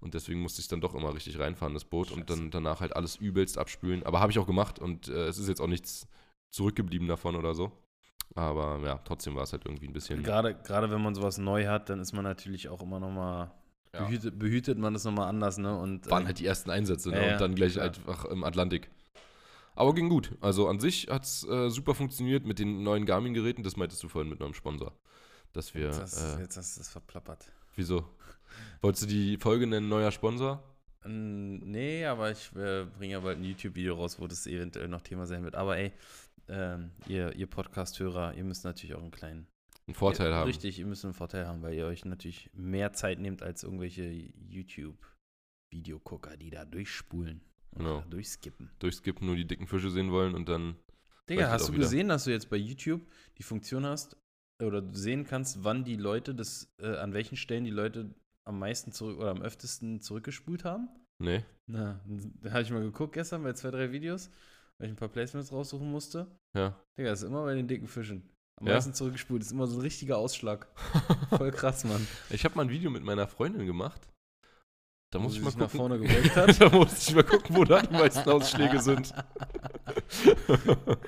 Und 0.00 0.14
deswegen 0.14 0.40
musste 0.40 0.62
ich 0.62 0.68
dann 0.68 0.80
doch 0.80 0.94
immer 0.94 1.14
richtig 1.14 1.38
reinfahren, 1.38 1.74
das 1.74 1.84
Boot, 1.84 2.10
und 2.10 2.30
dann 2.30 2.50
danach 2.50 2.80
halt 2.80 2.96
alles 2.96 3.16
übelst 3.16 3.58
abspülen. 3.58 4.02
Aber 4.04 4.20
habe 4.20 4.32
ich 4.32 4.38
auch 4.38 4.46
gemacht 4.46 4.78
und 4.78 5.08
äh, 5.08 5.26
es 5.26 5.36
ist 5.36 5.48
jetzt 5.48 5.60
auch 5.60 5.66
nichts 5.66 6.08
zurückgeblieben 6.50 7.08
davon 7.08 7.36
oder 7.36 7.54
so. 7.54 7.72
Aber 8.34 8.78
ja, 8.84 8.98
trotzdem 8.98 9.34
war 9.34 9.42
es 9.42 9.52
halt 9.52 9.64
irgendwie 9.66 9.86
ein 9.88 9.92
bisschen. 9.92 10.22
Gerade, 10.22 10.54
gerade 10.54 10.90
wenn 10.90 11.02
man 11.02 11.14
sowas 11.14 11.38
neu 11.38 11.66
hat, 11.66 11.88
dann 11.90 11.98
ist 12.00 12.12
man 12.12 12.22
natürlich 12.24 12.68
auch 12.68 12.80
immer 12.82 13.00
noch 13.00 13.10
mal 13.10 13.52
Ja. 13.92 14.04
behütet, 14.04 14.38
behütet 14.38 14.78
man 14.78 14.92
das 14.94 15.04
nochmal 15.04 15.28
anders, 15.28 15.58
ne? 15.58 15.76
Und 15.76 16.08
waren 16.10 16.22
äh, 16.22 16.26
halt 16.26 16.38
die 16.38 16.46
ersten 16.46 16.70
Einsätze 16.70 17.10
ne? 17.10 17.16
Ja, 17.16 17.26
ja, 17.26 17.32
und 17.32 17.40
dann 17.40 17.54
gleich 17.56 17.72
klar. 17.72 17.86
einfach 17.86 18.24
im 18.26 18.44
Atlantik. 18.44 18.88
Aber 19.74 19.94
ging 19.94 20.08
gut. 20.08 20.36
Also 20.40 20.68
an 20.68 20.78
sich 20.78 21.08
hat 21.08 21.24
es 21.24 21.44
äh, 21.48 21.70
super 21.70 21.94
funktioniert 21.94 22.44
mit 22.46 22.58
den 22.60 22.82
neuen 22.84 23.04
Garmin-Geräten. 23.06 23.62
Das 23.64 23.76
meintest 23.76 24.02
du 24.02 24.08
vorhin 24.08 24.28
mit 24.30 24.38
neuem 24.40 24.54
Sponsor. 24.54 24.92
Dass 25.52 25.74
wir. 25.74 25.86
jetzt, 25.86 26.00
hast, 26.00 26.36
Äh, 26.38 26.40
jetzt 26.42 26.56
hast 26.56 26.76
du 26.76 26.80
es 26.82 26.88
verplappert. 26.88 27.50
wieso? 27.74 28.04
Wolltest 28.82 29.04
du 29.04 29.06
die 29.08 29.36
Folge 29.38 29.66
nennen, 29.66 29.88
neuer 29.88 30.10
Sponsor? 30.12 30.62
Nee, 31.04 32.04
aber 32.04 32.30
ich 32.30 32.50
äh, 32.56 32.84
bringe 32.84 33.12
ja 33.14 33.20
bald 33.20 33.38
ein 33.38 33.44
YouTube-Video 33.44 33.94
raus, 33.94 34.20
wo 34.20 34.26
das 34.26 34.46
eventuell 34.46 34.86
noch 34.88 35.00
Thema 35.00 35.26
sein 35.26 35.42
wird. 35.44 35.54
Aber 35.54 35.76
ey, 35.78 35.92
ähm, 36.50 36.90
ihr, 37.06 37.34
ihr 37.36 37.46
Podcast-Hörer, 37.46 38.34
ihr 38.34 38.44
müsst 38.44 38.64
natürlich 38.64 38.94
auch 38.94 39.02
einen 39.02 39.10
kleinen 39.10 39.46
Einen 39.86 39.94
Vorteil 39.94 40.30
Ja, 40.30 40.36
haben. 40.36 40.46
Richtig, 40.48 40.78
ihr 40.78 40.86
müsst 40.86 41.04
einen 41.04 41.14
Vorteil 41.14 41.46
haben, 41.46 41.62
weil 41.62 41.74
ihr 41.74 41.86
euch 41.86 42.04
natürlich 42.04 42.50
mehr 42.52 42.92
Zeit 42.92 43.18
nehmt 43.20 43.42
als 43.42 43.62
irgendwelche 43.62 44.04
YouTube-Videogucker, 45.72 46.36
die 46.36 46.50
da 46.50 46.64
durchspulen 46.64 47.40
und 47.72 47.78
Genau. 47.78 48.00
da 48.00 48.06
durchskippen. 48.06 48.70
Durchskippen, 48.78 49.26
nur 49.26 49.36
die 49.36 49.46
dicken 49.46 49.66
Fische 49.66 49.90
sehen 49.90 50.10
wollen 50.10 50.34
und 50.34 50.48
dann. 50.48 50.76
Digga, 51.28 51.48
hast 51.50 51.68
du 51.68 51.72
wieder. 51.72 51.82
gesehen, 51.84 52.08
dass 52.08 52.24
du 52.24 52.30
jetzt 52.30 52.50
bei 52.50 52.56
YouTube 52.56 53.02
die 53.38 53.42
Funktion 53.44 53.86
hast 53.86 54.16
oder 54.60 54.82
du 54.82 54.94
sehen 54.94 55.24
kannst, 55.24 55.62
wann 55.62 55.84
die 55.84 55.96
Leute 55.96 56.34
das, 56.34 56.72
äh, 56.80 56.96
an 56.96 57.12
welchen 57.12 57.36
Stellen 57.36 57.64
die 57.64 57.70
Leute 57.70 58.12
am 58.44 58.58
meisten 58.58 58.90
zurück 58.90 59.18
oder 59.18 59.30
am 59.30 59.40
öftesten 59.42 60.00
zurückgespult 60.00 60.64
haben? 60.64 60.88
Nee. 61.22 61.44
Na, 61.66 62.00
da 62.42 62.50
habe 62.50 62.62
ich 62.62 62.70
mal 62.70 62.82
geguckt 62.82 63.12
gestern 63.12 63.42
bei 63.44 63.52
zwei, 63.52 63.70
drei 63.70 63.92
Videos, 63.92 64.30
weil 64.78 64.88
ich 64.88 64.92
ein 64.92 64.96
paar 64.96 65.08
Placements 65.08 65.52
raussuchen 65.52 65.88
musste. 65.90 66.26
Ja. 66.56 66.76
Digga, 66.98 67.10
das 67.10 67.22
ist 67.22 67.28
immer 67.28 67.44
bei 67.44 67.54
den 67.54 67.68
dicken 67.68 67.86
Fischen. 67.88 68.28
Am 68.60 68.66
Ja? 68.66 68.74
meisten 68.74 68.92
zurückgespult, 68.92 69.40
das 69.40 69.46
ist 69.48 69.52
immer 69.52 69.66
so 69.66 69.78
ein 69.78 69.82
richtiger 69.82 70.18
Ausschlag. 70.18 70.66
Voll 71.30 71.50
krass, 71.50 71.84
Mann. 71.84 72.06
Ich 72.30 72.44
habe 72.44 72.56
mal 72.56 72.62
ein 72.62 72.70
Video 72.70 72.90
mit 72.90 73.02
meiner 73.04 73.26
Freundin 73.26 73.66
gemacht. 73.66 74.06
Da 75.12 75.18
muss 75.18 75.34
ich 75.34 75.40
mal 75.40 75.50
sich 75.50 75.58
nach 75.58 75.66
gucken. 75.66 75.78
vorne 75.80 75.98
gebeugt 75.98 76.36
hat. 76.36 76.60
da 76.60 76.68
muss 76.70 77.08
ich 77.08 77.14
mal 77.14 77.24
gucken, 77.24 77.56
wo 77.56 77.64
da 77.64 77.82
die 77.82 77.92
meisten 77.92 78.28
Ausschläge 78.30 78.80
sind. 78.80 79.12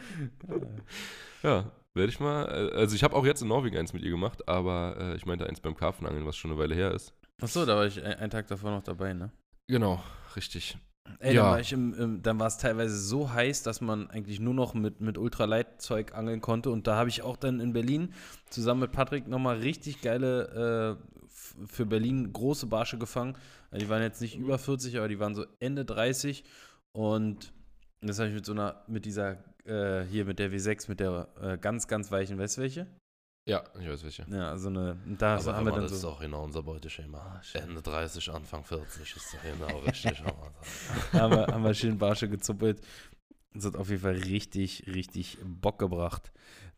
ja, 1.43 1.71
werde 1.95 2.09
ich 2.11 2.21
mal. 2.21 2.71
äh, 2.73 2.77
Also 2.77 2.95
ich 2.97 3.05
habe 3.05 3.15
auch 3.15 3.25
jetzt 3.25 3.43
in 3.43 3.49
Norwegen 3.49 3.77
eins 3.77 3.93
mit 3.93 4.03
ihr 4.03 4.11
gemacht, 4.11 4.49
aber 4.49 4.97
äh, 4.99 5.17
ich 5.17 5.27
meinte 5.27 5.47
eins 5.47 5.61
beim 5.61 5.77
Karpfenangeln, 5.77 6.27
was 6.27 6.37
schon 6.37 6.51
eine 6.51 6.59
Weile 6.61 6.75
her 6.75 6.93
ist. 6.93 7.15
Achso, 7.41 7.65
da 7.67 7.77
war 7.77 7.87
ich 7.87 8.03
ein- 8.03 8.15
einen 8.15 8.31
Tag 8.31 8.47
davor 8.49 8.71
noch 8.71 8.83
dabei, 8.83 9.13
ne? 9.13 9.31
Genau, 9.69 10.03
richtig. 10.37 10.77
Ey, 11.19 11.35
Ja. 11.35 11.57
dann 11.57 12.39
war 12.39 12.47
es 12.47 12.59
teilweise 12.59 12.97
so 12.99 13.33
heiß, 13.33 13.63
dass 13.63 13.81
man 13.81 14.09
eigentlich 14.11 14.41
nur 14.41 14.55
noch 14.55 14.75
mit, 14.75 15.01
mit 15.01 15.19
Ultraleitzeug 15.19 16.15
angeln 16.15 16.41
konnte. 16.41 16.71
Und 16.71 16.87
da 16.87 16.97
habe 16.97 17.09
ich 17.09 17.23
auch 17.23 17.37
dann 17.37 17.61
in 17.61 17.73
Berlin 17.73 18.13
zusammen 18.51 18.81
mit 18.83 18.93
Patrick 18.93 19.29
nochmal 19.29 19.59
richtig 19.59 20.01
geile, 20.01 20.99
äh, 20.99 21.27
für 21.67 21.87
Berlin 21.87 22.33
große 22.33 22.67
Barsche 22.67 22.99
gefangen. 22.99 23.37
Äh, 23.71 23.79
Die 23.79 23.89
waren 23.89 24.03
jetzt 24.03 24.21
nicht 24.21 24.37
über 24.37 24.59
40, 24.59 24.97
aber 24.99 25.09
die 25.09 25.19
waren 25.19 25.35
so 25.35 25.45
Ende 25.61 25.85
30. 25.85 26.45
Und 26.93 27.53
das 28.01 28.19
habe 28.19 28.29
ich 28.29 28.35
mit 28.35 28.45
so 28.47 28.53
einer, 28.53 28.83
mit 28.87 29.05
dieser, 29.05 29.39
äh, 29.65 30.05
hier 30.05 30.25
mit 30.25 30.39
der 30.39 30.51
W6, 30.51 30.89
mit 30.89 31.01
der 31.01 31.29
äh, 31.41 31.59
ganz, 31.59 31.89
ganz 31.89 32.11
weichen, 32.11 32.39
welche? 32.39 32.87
Ja, 33.45 33.65
ich 33.81 33.89
weiß 33.89 34.05
welche. 34.05 34.25
Ja, 34.29 34.51
also 34.51 34.69
eine, 34.69 34.97
da 35.19 35.37
Aber 35.37 35.57
haben 35.57 35.67
wir 35.67 35.73
dann 35.73 35.83
das 35.83 35.93
ist 35.93 36.03
so, 36.03 36.11
auch 36.11 36.21
genau 36.21 36.45
unser 36.45 36.63
Beuteschema. 36.63 37.19
Ah. 37.19 37.59
Ende 37.59 37.83
30, 37.83 38.31
Anfang 38.31 38.63
40 38.63 39.17
ist 39.17 39.35
doch 39.35 39.43
genau 39.43 39.79
richtig. 39.81 40.23
haben, 41.13 41.35
wir, 41.35 41.47
haben 41.49 41.65
wir 41.65 41.75
schön 41.75 41.99
Barsche 41.99 42.29
gezuppelt. 42.29 42.81
Das 43.53 43.67
hat 43.67 43.77
auf 43.77 43.91
jeden 43.91 44.03
Fall 44.03 44.15
richtig, 44.15 44.85
richtig 44.87 45.39
Bock 45.45 45.79
gebracht. 45.79 46.31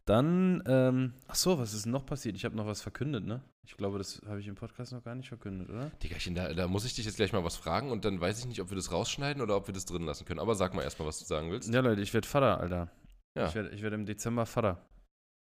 Dann, 0.07 0.63
ähm, 0.67 1.15
ach 1.29 1.35
so, 1.35 1.59
was 1.59 1.75
ist 1.75 1.87
noch 1.87 2.05
passiert? 2.05 2.37
Ich 2.37 2.45
habe 2.45 2.57
noch 2.57 2.67
was 2.67 2.83
verkündet, 2.83 3.25
ne? 3.25 3.43
Ich 3.67 3.77
glaube, 3.77 3.99
das 3.99 4.21
habe 4.27 4.41
ich 4.41 4.47
im 4.47 4.55
Podcast 4.55 4.93
noch 4.93 5.03
gar 5.03 5.15
nicht 5.15 5.29
verkündet, 5.29 5.71
oder? 5.71 5.91
Diggerchen, 6.03 6.35
da, 6.35 6.53
da 6.53 6.69
muss 6.69 6.85
ich 6.85 6.95
dich 6.95 7.07
jetzt 7.07 7.17
gleich 7.17 7.33
mal 7.33 7.45
was 7.45 7.57
fragen 7.57 7.91
und 7.91 8.05
dann 8.05 8.21
weiß 8.21 8.39
ich 8.39 8.47
nicht, 8.47 8.61
ob 8.61 8.71
wir 8.71 8.77
das 8.77 8.93
rausschneiden 8.93 9.43
oder 9.43 9.57
ob 9.57 9.67
wir 9.67 9.75
das 9.75 9.87
drin 9.87 10.03
lassen 10.03 10.27
können. 10.27 10.41
Aber 10.41 10.55
sag 10.55 10.75
mal 10.75 10.83
erstmal, 10.83 11.09
was 11.09 11.19
du 11.19 11.25
sagen 11.25 11.51
willst. 11.51 11.73
Ja, 11.73 11.81
Leute, 11.81 12.03
ich 12.03 12.13
werde 12.13 12.29
Vater, 12.29 12.61
Alter. 12.61 12.91
Ja. 13.35 13.49
Ich 13.49 13.55
werde 13.55 13.83
werd 13.83 13.95
im 13.95 14.05
Dezember 14.05 14.45
Vater. 14.45 14.85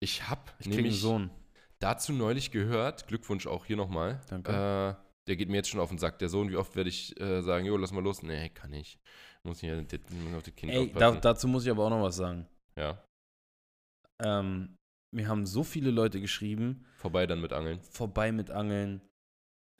Ich 0.00 0.28
habe 0.28 0.42
Ich 0.58 0.64
kriege 0.66 0.74
einen 0.76 0.82
nämlich 0.84 1.00
Sohn. 1.00 1.30
dazu 1.80 2.12
neulich 2.12 2.50
gehört, 2.50 3.06
Glückwunsch 3.08 3.46
auch 3.46 3.64
hier 3.66 3.76
nochmal. 3.76 4.20
Danke. 4.28 4.52
Äh, 4.52 5.04
der 5.26 5.36
geht 5.36 5.48
mir 5.48 5.56
jetzt 5.56 5.68
schon 5.68 5.80
auf 5.80 5.88
den 5.90 5.98
Sack. 5.98 6.18
Der 6.20 6.28
Sohn, 6.28 6.50
wie 6.50 6.56
oft 6.56 6.74
werde 6.76 6.88
ich 6.88 7.18
äh, 7.20 7.42
sagen, 7.42 7.66
jo, 7.66 7.76
lass 7.76 7.92
mal 7.92 8.02
los? 8.02 8.22
Nee, 8.22 8.48
kann 8.50 8.72
ich. 8.72 8.98
Muss 9.42 9.62
ich 9.62 9.68
ja 9.68 9.80
das- 9.80 10.00
auf 10.36 10.42
das 10.42 10.54
Kind 10.54 10.72
Ey, 10.72 10.92
da, 10.92 11.12
dazu 11.12 11.48
muss 11.48 11.64
ich 11.64 11.70
aber 11.70 11.84
auch 11.84 11.90
noch 11.90 12.02
was 12.02 12.16
sagen. 12.16 12.46
ja, 12.76 13.02
Ähm, 14.20 14.76
mir 15.14 15.28
haben 15.28 15.46
so 15.46 15.62
viele 15.62 15.90
Leute 15.90 16.20
geschrieben, 16.20 16.84
vorbei 16.96 17.26
dann 17.26 17.40
mit 17.40 17.52
Angeln. 17.52 17.80
vorbei 17.82 18.32
mit 18.32 18.50
Angeln, 18.50 19.00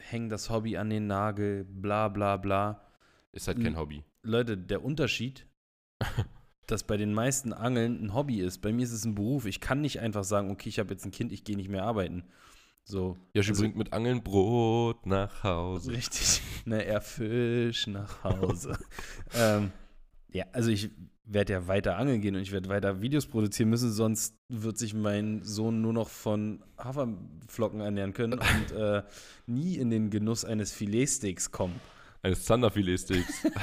häng 0.03 0.29
das 0.29 0.49
Hobby 0.51 0.77
an 0.77 0.91
den 0.91 1.07
Nagel, 1.07 1.65
bla 1.65 2.09
bla 2.09 2.37
bla. 2.37 2.89
Ist 3.33 3.49
halt 3.49 3.61
kein. 3.63 3.77
Hobby. 3.77 4.05
Leute, 4.25 4.57
der 4.57 4.85
Unterschied, 4.85 5.47
dass 6.71 6.85
bei 6.85 6.97
den 6.97 7.13
meisten 7.13 7.53
Angeln 7.53 8.05
ein 8.05 8.15
Hobby 8.15 8.41
ist. 8.41 8.59
Bei 8.59 8.73
mir 8.73 8.83
ist 8.85 8.93
es 8.93 9.05
ein 9.05 9.15
Beruf. 9.15 9.47
Ich 9.47 9.61
kann 9.61 9.81
nicht 9.81 10.01
einfach 10.01 10.25
sagen, 10.25 10.51
okay, 10.51 10.69
ich 10.69 10.79
habe 10.79 10.93
jetzt 10.93 11.05
ein 11.05 11.11
Kind, 11.11 11.33
ich 11.33 11.43
gehe 11.45 11.57
nicht 11.57 11.69
mehr 11.71 11.85
arbeiten. 11.85 12.25
So. 12.85 13.17
Joshi 13.35 13.51
Also- 13.51 13.63
bringt 13.63 13.77
mit 13.77 13.93
Angeln 13.93 14.23
Brot 14.23 15.05
nach 15.07 15.43
Hause. 15.43 15.93
Richtig. 15.93 16.43
Ne, 16.65 16.85
er 16.85 17.01
Fisch 17.01 17.87
nach 17.87 18.23
Hause. 18.25 18.77
ähm, 19.35 19.73
ja, 20.31 20.45
also 20.53 20.71
ich 20.71 20.91
werde 21.25 21.55
ja 21.55 21.67
weiter 21.67 21.97
angeln 21.97 22.21
gehen 22.21 22.37
und 22.37 22.43
ich 22.43 22.53
werde 22.53 22.69
weiter 22.69 23.01
Videos 23.01 23.27
produzieren 23.27 23.71
müssen, 23.71 23.91
sonst 23.91 24.35
wird 24.51 24.77
sich 24.77 24.93
mein 24.93 25.43
Sohn 25.45 25.81
nur 25.81 25.95
noch 25.95 26.11
von 26.11 26.63
Haferflocken 26.79 27.81
ernähren 27.81 28.13
können 28.13 28.35
und 28.39 28.73
äh, 28.77 29.03
nie 29.47 29.77
in 29.77 29.89
den 29.89 30.11
Genuss 30.11 30.45
eines 30.45 30.73
Filetsteaks 30.73 31.51
kommen. 31.51 31.81
Eines 32.29 32.45
Zanderfilet-Steaks. 32.45 33.47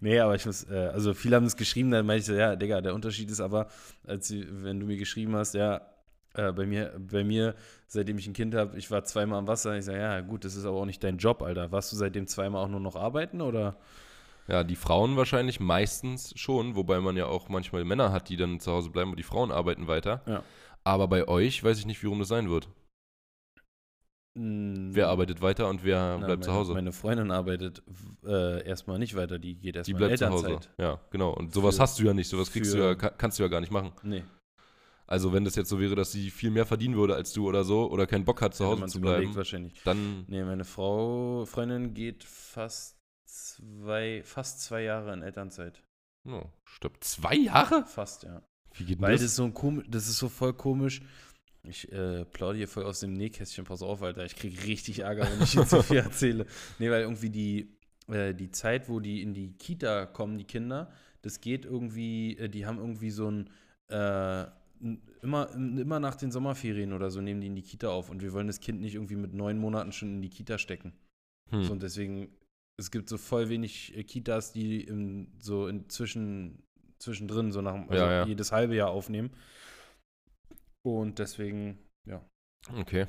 Nee, 0.00 0.18
aber 0.20 0.34
ich 0.34 0.46
muss, 0.46 0.64
äh, 0.70 0.90
also 0.92 1.12
viele 1.12 1.36
haben 1.36 1.44
es 1.44 1.56
geschrieben, 1.56 1.90
dann 1.90 2.06
meinte 2.06 2.20
ich 2.20 2.26
so, 2.26 2.32
ja, 2.32 2.56
Digga, 2.56 2.80
der 2.80 2.94
Unterschied 2.94 3.30
ist 3.30 3.40
aber, 3.40 3.66
als 4.06 4.32
wenn 4.32 4.80
du 4.80 4.86
mir 4.86 4.96
geschrieben 4.96 5.34
hast, 5.36 5.54
ja, 5.54 5.82
äh, 6.34 6.52
bei 6.52 6.64
mir, 6.64 6.94
bei 6.98 7.22
mir, 7.22 7.54
seitdem 7.86 8.16
ich 8.16 8.26
ein 8.26 8.32
Kind 8.32 8.54
habe, 8.54 8.78
ich 8.78 8.90
war 8.90 9.04
zweimal 9.04 9.40
am 9.40 9.46
Wasser, 9.46 9.76
ich 9.76 9.84
sage, 9.84 9.98
ja, 9.98 10.20
gut, 10.20 10.44
das 10.44 10.54
ist 10.54 10.64
aber 10.64 10.78
auch 10.78 10.86
nicht 10.86 11.02
dein 11.04 11.18
Job, 11.18 11.42
Alter. 11.42 11.70
Warst 11.70 11.92
du 11.92 11.96
seitdem 11.96 12.26
zweimal 12.28 12.64
auch 12.64 12.68
nur 12.68 12.80
noch 12.80 12.96
arbeiten 12.96 13.42
oder? 13.42 13.76
ja, 14.48 14.64
die 14.64 14.76
Frauen 14.76 15.16
wahrscheinlich 15.16 15.60
meistens 15.60 16.32
schon, 16.36 16.74
wobei 16.74 17.00
man 17.00 17.16
ja 17.16 17.26
auch 17.26 17.48
manchmal 17.50 17.84
Männer 17.84 18.10
hat, 18.10 18.30
die 18.30 18.36
dann 18.36 18.60
zu 18.60 18.72
Hause 18.72 18.90
bleiben 18.90 19.10
und 19.10 19.18
die 19.18 19.24
Frauen 19.24 19.52
arbeiten 19.52 19.86
weiter. 19.86 20.22
Ja. 20.26 20.42
Aber 20.84 21.06
bei 21.06 21.28
euch 21.28 21.62
weiß 21.62 21.78
ich 21.78 21.86
nicht, 21.86 22.02
wie 22.02 22.06
rum 22.06 22.18
das 22.18 22.28
sein 22.28 22.48
wird. 22.48 22.68
Mm, 24.38 24.90
Wer 24.94 25.08
arbeitet 25.08 25.40
weiter 25.42 25.68
und 25.68 25.82
wer 25.84 26.16
na, 26.20 26.26
bleibt 26.26 26.44
zu 26.44 26.50
meine- 26.50 26.60
Hause? 26.60 26.72
Meine 26.74 26.92
Freundin 26.92 27.30
arbeitet 27.30 27.82
äh, 28.24 28.64
erstmal 28.64 28.98
nicht 28.98 29.16
weiter, 29.16 29.38
die 29.38 29.54
geht 29.56 29.74
die 29.74 29.78
erstmal 29.78 30.02
in 30.02 30.06
bleibt 30.08 30.18
zu 30.18 30.28
Hause. 30.28 30.46
Elternzeit. 30.46 30.74
Ja, 30.78 31.00
genau. 31.10 31.30
Und 31.34 31.52
sowas 31.52 31.76
Für- 31.76 31.82
hast 31.82 31.98
du 31.98 32.04
ja 32.04 32.14
nicht. 32.14 32.28
Sowas 32.28 32.50
kriegst 32.52 32.72
du 32.72 32.76
für- 32.78 32.84
ja, 32.84 32.94
ka- 32.94 33.10
kannst 33.10 33.38
du 33.38 33.42
ja 33.42 33.48
gar 33.48 33.60
nicht 33.60 33.72
machen. 33.72 33.92
Nee, 34.02 34.22
Also 35.06 35.32
wenn 35.32 35.44
das 35.44 35.56
jetzt 35.56 35.70
so 35.70 35.80
wäre, 35.80 35.94
dass 35.94 36.12
sie 36.12 36.30
viel 36.30 36.50
mehr 36.50 36.66
verdienen 36.66 36.94
würde 36.96 37.14
als 37.14 37.32
du 37.32 37.48
oder 37.48 37.64
so 37.64 37.90
oder 37.90 38.06
keinen 38.06 38.24
Bock 38.26 38.42
hat, 38.42 38.54
zu 38.54 38.66
Hause 38.66 38.86
zu 38.86 39.00
bleiben, 39.00 39.34
wahrscheinlich. 39.34 39.72
dann 39.84 40.24
Nee, 40.28 40.44
meine 40.44 40.64
Frau, 40.64 41.44
Freundin 41.46 41.94
geht 41.94 42.22
fast 42.24 42.98
zwei, 43.26 44.22
fast 44.24 44.60
zwei 44.62 44.82
Jahre 44.82 45.12
in 45.14 45.22
Elternzeit. 45.22 45.82
oh, 46.28 46.42
stirbt 46.64 47.04
zwei 47.04 47.34
Jahre? 47.36 47.84
Fast, 47.86 48.24
ja. 48.24 48.42
Wie 48.74 48.84
geht 48.84 49.00
Weil 49.00 49.12
das 49.12 49.22
das? 49.22 49.30
ist 49.30 49.36
so 49.36 49.44
ein 49.44 49.54
komisch, 49.54 49.86
das 49.88 50.08
ist 50.08 50.18
so 50.18 50.28
voll 50.28 50.52
komisch. 50.52 51.00
Ich 51.64 51.90
äh, 51.92 52.24
plaudere 52.24 52.58
hier 52.58 52.68
voll 52.68 52.84
aus 52.84 53.00
dem 53.00 53.12
Nähkästchen, 53.14 53.64
pass 53.64 53.82
auf, 53.82 54.02
Alter. 54.02 54.24
Ich 54.24 54.36
krieg 54.36 54.64
richtig 54.66 55.00
Ärger, 55.00 55.28
wenn 55.30 55.42
ich 55.42 55.54
jetzt 55.54 55.70
so 55.70 55.82
viel 55.82 55.96
erzähle. 55.98 56.46
Nee, 56.78 56.90
weil 56.90 57.02
irgendwie 57.02 57.30
die, 57.30 57.76
äh, 58.08 58.34
die 58.34 58.50
Zeit, 58.50 58.88
wo 58.88 59.00
die 59.00 59.22
in 59.22 59.34
die 59.34 59.52
Kita 59.52 60.06
kommen, 60.06 60.38
die 60.38 60.44
Kinder, 60.44 60.90
das 61.22 61.40
geht 61.40 61.64
irgendwie, 61.64 62.38
äh, 62.38 62.48
die 62.48 62.64
haben 62.66 62.78
irgendwie 62.78 63.10
so 63.10 63.30
ein, 63.30 63.50
äh, 63.88 64.46
immer, 65.22 65.50
immer 65.52 66.00
nach 66.00 66.14
den 66.14 66.30
Sommerferien 66.30 66.92
oder 66.92 67.10
so 67.10 67.20
nehmen 67.20 67.40
die 67.40 67.48
in 67.48 67.56
die 67.56 67.62
Kita 67.62 67.88
auf 67.88 68.10
und 68.10 68.22
wir 68.22 68.32
wollen 68.32 68.46
das 68.46 68.60
Kind 68.60 68.80
nicht 68.80 68.94
irgendwie 68.94 69.16
mit 69.16 69.34
neun 69.34 69.58
Monaten 69.58 69.92
schon 69.92 70.08
in 70.08 70.22
die 70.22 70.30
Kita 70.30 70.58
stecken. 70.58 70.92
Hm. 71.50 71.64
So, 71.64 71.72
und 71.72 71.82
deswegen, 71.82 72.28
es 72.76 72.90
gibt 72.90 73.08
so 73.08 73.18
voll 73.18 73.48
wenig 73.48 73.96
äh, 73.96 74.04
Kitas, 74.04 74.52
die 74.52 74.82
im, 74.82 75.32
so 75.38 75.66
inzwischen 75.66 76.62
zwischendrin, 76.98 77.52
so 77.52 77.60
nach 77.62 77.74
also 77.74 77.94
Ja, 77.94 78.12
ja. 78.12 78.26
jedes 78.26 78.52
halbe 78.52 78.74
Jahr 78.74 78.90
aufnehmen. 78.90 79.30
Und 80.96 81.18
deswegen, 81.18 81.78
ja. 82.08 82.24
Okay. 82.76 83.06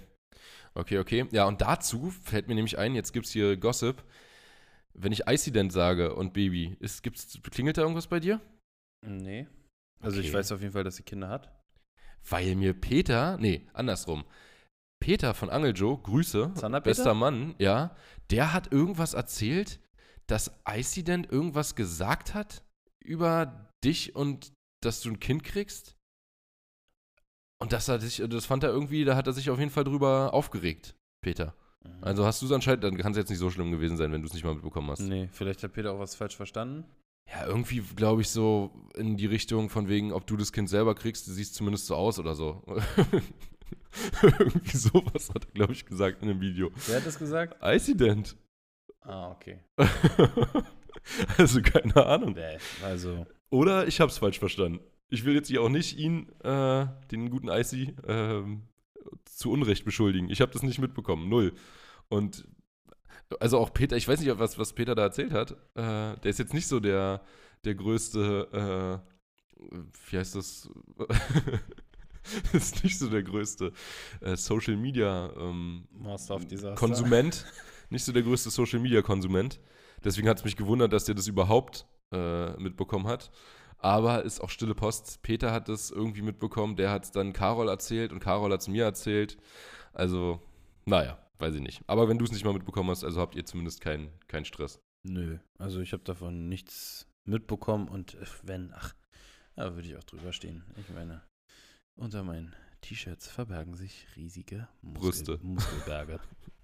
Okay, 0.74 1.00
okay. 1.00 1.28
Ja, 1.32 1.46
und 1.46 1.62
dazu 1.62 2.12
fällt 2.12 2.48
mir 2.48 2.56
nämlich 2.56 2.78
ein, 2.78 2.96
jetzt 2.96 3.14
gibt 3.14 3.26
es 3.26 3.32
hier 3.32 3.58
Gossip. 3.58 4.04
Wenn 4.94 5.12
ich 5.12 5.28
Icident 5.28 5.72
sage 5.72 6.16
und 6.16 6.34
Baby, 6.34 6.76
ist, 6.80 7.04
gibt's, 7.04 7.40
klingelt 7.52 7.78
da 7.78 7.82
irgendwas 7.82 8.08
bei 8.08 8.20
dir? 8.20 8.40
Nee. 9.06 9.48
Also 10.02 10.20
ich 10.20 10.28
Okay. 10.28 10.38
weiß 10.38 10.52
auf 10.52 10.62
jeden 10.62 10.74
Fall, 10.74 10.84
dass 10.84 10.96
sie 10.98 11.04
Kinder 11.04 11.30
hat. 11.30 11.52
Weil 12.28 12.56
mir 12.56 12.74
Peter, 12.74 13.38
nee, 13.38 13.68
andersrum. 13.74 14.26
Peter 15.02 15.34
von 15.34 15.50
Angeljo, 15.50 15.98
Grüße, 15.98 16.52
Zander 16.56 16.82
Peter? 16.82 16.90
bester 16.90 17.14
Mann, 17.14 17.56
ja, 17.58 17.96
der 18.30 18.54
hat 18.54 18.72
irgendwas 18.72 19.14
erzählt, 19.14 19.80
dass 20.28 20.52
Icident 20.68 21.32
irgendwas 21.32 21.76
gesagt 21.76 22.34
hat 22.34 22.64
über 23.04 23.72
dich 23.84 24.16
und 24.16 24.52
dass 24.84 25.02
du 25.02 25.10
ein 25.10 25.20
Kind 25.20 25.44
kriegst. 25.44 25.96
Und 27.60 27.74
das, 27.74 27.88
hat 27.90 28.02
sich, 28.02 28.24
das 28.28 28.46
fand 28.46 28.64
er 28.64 28.70
irgendwie, 28.70 29.04
da 29.04 29.16
hat 29.16 29.28
er 29.28 29.34
sich 29.34 29.50
auf 29.50 29.60
jeden 29.60 29.72
Fall 29.72 29.84
drüber 29.84 30.34
aufgeregt, 30.34 30.96
Peter. 31.22 31.54
Mhm. 31.84 32.04
Also 32.04 32.26
hast 32.26 32.42
du 32.42 32.46
es 32.46 32.52
anscheinend, 32.52 32.84
dann 32.84 32.98
kann 32.98 33.12
es 33.12 33.18
jetzt 33.18 33.30
nicht 33.30 33.40
so 33.40 33.50
schlimm 33.50 33.72
gewesen 33.72 33.98
sein, 33.98 34.12
wenn 34.12 34.22
du 34.22 34.28
es 34.28 34.34
nicht 34.34 34.46
mal 34.46 34.54
mitbekommen 34.54 34.90
hast. 34.90 35.02
Nee, 35.02 35.30
vielleicht 35.32 35.62
hat 35.64 35.74
Peter 35.74 35.92
auch 35.92 36.00
was 36.00 36.16
falsch 36.16 36.36
verstanden. 36.36 36.86
Ja, 37.30 37.46
irgendwie 37.46 37.82
glaube 37.96 38.22
ich 38.22 38.30
so 38.30 38.72
in 38.96 39.18
die 39.18 39.28
Richtung 39.28 39.70
von 39.70 39.88
wegen, 39.88 40.14
ob 40.14 40.26
du 40.26 40.36
das 40.36 40.52
Kind 40.52 40.70
selber 40.70 40.96
kriegst, 40.96 41.28
du 41.28 41.32
siehst 41.32 41.54
zumindest 41.54 41.86
so 41.86 41.96
aus 41.96 42.18
oder 42.18 42.34
so. 42.34 42.64
irgendwie 44.24 44.78
sowas 44.78 45.30
hat 45.30 45.46
er, 45.46 45.52
glaube 45.52 45.74
ich, 45.74 45.86
gesagt 45.86 46.22
in 46.22 46.30
dem 46.30 46.42
Video. 46.42 46.72
Wer 46.88 46.98
hat 46.98 47.06
das 47.06 47.20
gesagt? 47.20 47.58
Icident. 47.62 48.36
Ah, 49.02 49.32
okay. 49.32 49.60
also 51.38 51.62
keine 51.62 52.06
Ahnung. 52.06 52.36
Also, 52.84 53.26
Oder 53.50 53.88
ich 53.88 54.00
habe 54.02 54.12
es 54.12 54.18
falsch 54.18 54.40
verstanden. 54.40 54.80
Ich 55.10 55.26
will 55.26 55.34
jetzt 55.34 55.48
hier 55.48 55.62
auch 55.62 55.70
nicht 55.70 55.98
ihn, 55.98 56.30
äh, 56.44 56.88
den 57.12 57.30
guten 57.30 57.50
Icy, 57.50 57.96
ähm, 58.08 58.64
zu 59.26 59.52
Unrecht 59.52 59.86
beschuldigen. 59.86 60.30
Ich 60.30 60.42
habe 60.42 60.52
das 60.52 60.64
nicht 60.64 60.80
mitbekommen, 60.80 61.30
null. 61.30 61.54
Und 62.10 62.48
also 63.40 63.60
auch 63.60 63.74
Peter, 63.74 63.96
ich 63.96 64.08
weiß 64.08 64.20
nicht, 64.20 64.40
was, 64.40 64.58
was 64.58 64.74
Peter 64.74 64.96
da 64.96 65.04
erzählt 65.04 65.32
hat. 65.32 65.52
Äh, 65.76 66.20
der 66.20 66.26
ist 66.26 66.40
jetzt 66.40 66.54
nicht 66.54 66.68
so 66.68 66.80
der, 66.80 67.22
der 67.64 67.76
größte, 67.76 69.02
äh, 69.62 69.90
wie 70.10 70.18
heißt 70.18 70.36
das? 70.36 70.70
ist 72.54 72.84
nicht 72.84 72.98
so 72.98 73.10
der 73.10 73.24
größte 73.24 73.72
äh, 74.22 74.36
Social 74.36 74.76
Media 74.76 75.32
ähm. 75.38 75.88
Konsument. 76.76 77.46
nicht 77.90 78.04
so 78.04 78.12
der 78.12 78.24
größte 78.24 78.50
Social 78.50 78.80
Media 78.80 79.02
Konsument. 79.02 79.60
Deswegen 80.04 80.30
hat 80.30 80.38
es 80.38 80.46
mich 80.46 80.56
gewundert, 80.56 80.94
dass 80.94 81.06
der 81.06 81.16
das 81.16 81.28
überhaupt 81.28 81.86
äh, 82.12 82.52
mitbekommen 82.58 83.08
hat. 83.08 83.32
Aber 83.80 84.24
ist 84.24 84.42
auch 84.42 84.50
stille 84.50 84.76
Post. 84.76 85.22
Peter 85.22 85.52
hat 85.52 85.70
das 85.70 85.90
irgendwie 85.90 86.22
mitbekommen. 86.22 86.76
Der 86.76 86.92
hat 86.92 87.06
es 87.06 87.12
dann 87.12 87.34
Carol 87.34 87.70
erzählt 87.70 88.12
und 88.12 88.20
Carol 88.20 88.52
hat 88.52 88.62
es 88.62 88.68
mir 88.68 88.84
erzählt. 88.84 89.38
Also, 89.94 90.42
naja, 90.86 91.18
weiß 91.40 91.56
ich 91.56 91.62
nicht. 91.62 91.82
Aber 91.88 92.10
wenn 92.10 92.18
du 92.18 92.26
es 92.26 92.32
nicht 92.32 92.44
mal 92.44 92.54
mitbekommen 92.54 92.90
hast, 92.90 93.04
also 93.04 93.22
habt 93.22 93.36
ihr 93.36 93.46
zumindest 93.46 93.82
keinen 93.82 94.12
keinen 94.28 94.46
Stress. 94.46 94.80
Nö, 95.04 95.40
also 95.58 95.80
ich 95.80 95.94
habe 95.94 96.04
davon 96.04 96.50
nichts 96.50 97.08
mitbekommen 97.26 97.88
und 97.88 98.16
äh, 98.16 98.26
wenn, 98.44 98.74
ach, 98.74 98.94
da 99.56 99.76
würde 99.76 99.88
ich 99.88 99.96
auch 99.98 100.04
drüber 100.04 100.34
stehen. 100.34 100.64
Ich 100.78 100.94
meine, 100.94 101.22
unter 101.96 102.24
meinen 102.24 102.54
T-Shirts 102.82 103.28
verbergen 103.28 103.76
sich 103.76 104.08
riesige 104.16 104.68
Muskel 104.82 105.02
Brüste. 105.02 105.40
Muskelberge. 105.42 106.20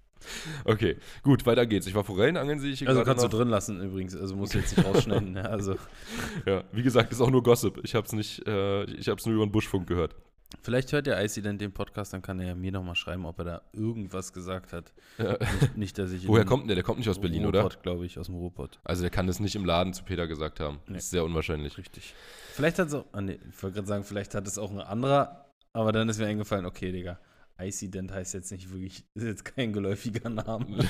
Okay, 0.64 0.96
gut, 1.22 1.46
weiter 1.46 1.66
geht's. 1.66 1.86
Ich 1.86 1.94
war 1.94 2.04
Forellenangeln, 2.04 2.58
sehe 2.58 2.72
ich 2.72 2.86
Also 2.88 3.04
kannst 3.04 3.22
du 3.24 3.28
noch. 3.28 3.34
drin 3.34 3.48
lassen 3.48 3.80
übrigens, 3.82 4.16
also 4.16 4.34
musst 4.36 4.54
du 4.54 4.58
jetzt 4.58 4.76
nicht 4.76 4.86
rausschneiden. 4.86 5.36
ja, 5.36 5.42
also 5.42 5.76
Ja, 6.46 6.64
wie 6.72 6.82
gesagt, 6.82 7.12
ist 7.12 7.20
auch 7.20 7.30
nur 7.30 7.42
Gossip. 7.42 7.80
Ich 7.84 7.94
hab's 7.94 8.12
nicht, 8.12 8.46
äh, 8.46 8.84
ich 8.84 9.08
hab's 9.08 9.26
nur 9.26 9.34
über 9.34 9.46
den 9.46 9.52
Buschfunk 9.52 9.86
gehört. 9.86 10.14
vielleicht 10.62 10.92
hört 10.92 11.06
der 11.06 11.22
Icy 11.24 11.42
dann 11.42 11.58
den 11.58 11.72
Podcast, 11.72 12.12
dann 12.12 12.22
kann 12.22 12.40
er 12.40 12.54
mir 12.54 12.72
nochmal 12.72 12.94
schreiben, 12.96 13.24
ob 13.26 13.38
er 13.38 13.44
da 13.44 13.62
irgendwas 13.72 14.32
gesagt 14.32 14.72
hat. 14.72 14.92
Ja. 15.18 15.36
Nicht, 15.60 15.76
nicht 15.76 15.98
dass 15.98 16.10
ich 16.12 16.26
Woher 16.28 16.44
kommt 16.44 16.68
der? 16.68 16.74
Der 16.76 16.84
kommt 16.84 16.98
nicht 16.98 17.08
aus 17.08 17.20
Berlin, 17.20 17.46
oder? 17.46 17.60
Ruhrpott, 17.62 17.82
glaube 17.82 18.06
ich, 18.06 18.18
aus 18.18 18.26
dem 18.26 18.36
Ruhrpott. 18.36 18.80
Also 18.84 19.02
der 19.02 19.10
kann 19.10 19.26
das 19.26 19.38
nicht 19.40 19.54
im 19.54 19.64
Laden 19.64 19.92
zu 19.92 20.02
Peter 20.04 20.26
gesagt 20.26 20.60
haben. 20.60 20.78
Nee. 20.86 20.94
Das 20.94 21.04
ist 21.04 21.10
sehr 21.10 21.24
unwahrscheinlich. 21.24 21.78
Richtig. 21.78 22.14
Vielleicht 22.52 22.78
hat 22.78 22.88
es 22.88 22.94
auch, 22.94 23.04
ah, 23.12 23.20
nee, 23.20 23.38
ich 23.50 23.62
wollte 23.62 23.74
gerade 23.74 23.88
sagen, 23.88 24.04
vielleicht 24.04 24.34
hat 24.34 24.46
es 24.46 24.58
auch 24.58 24.70
ein 24.70 24.80
anderer 24.80 25.46
Aber 25.72 25.92
dann 25.92 26.08
ist 26.08 26.18
mir 26.18 26.26
eingefallen, 26.26 26.64
okay, 26.64 26.90
Digga, 26.90 27.18
Icident 27.58 28.12
heißt 28.12 28.34
jetzt 28.34 28.52
nicht 28.52 28.70
wirklich, 28.70 29.04
ist 29.14 29.24
jetzt 29.24 29.44
kein 29.44 29.72
geläufiger 29.72 30.28
Name. 30.28 30.84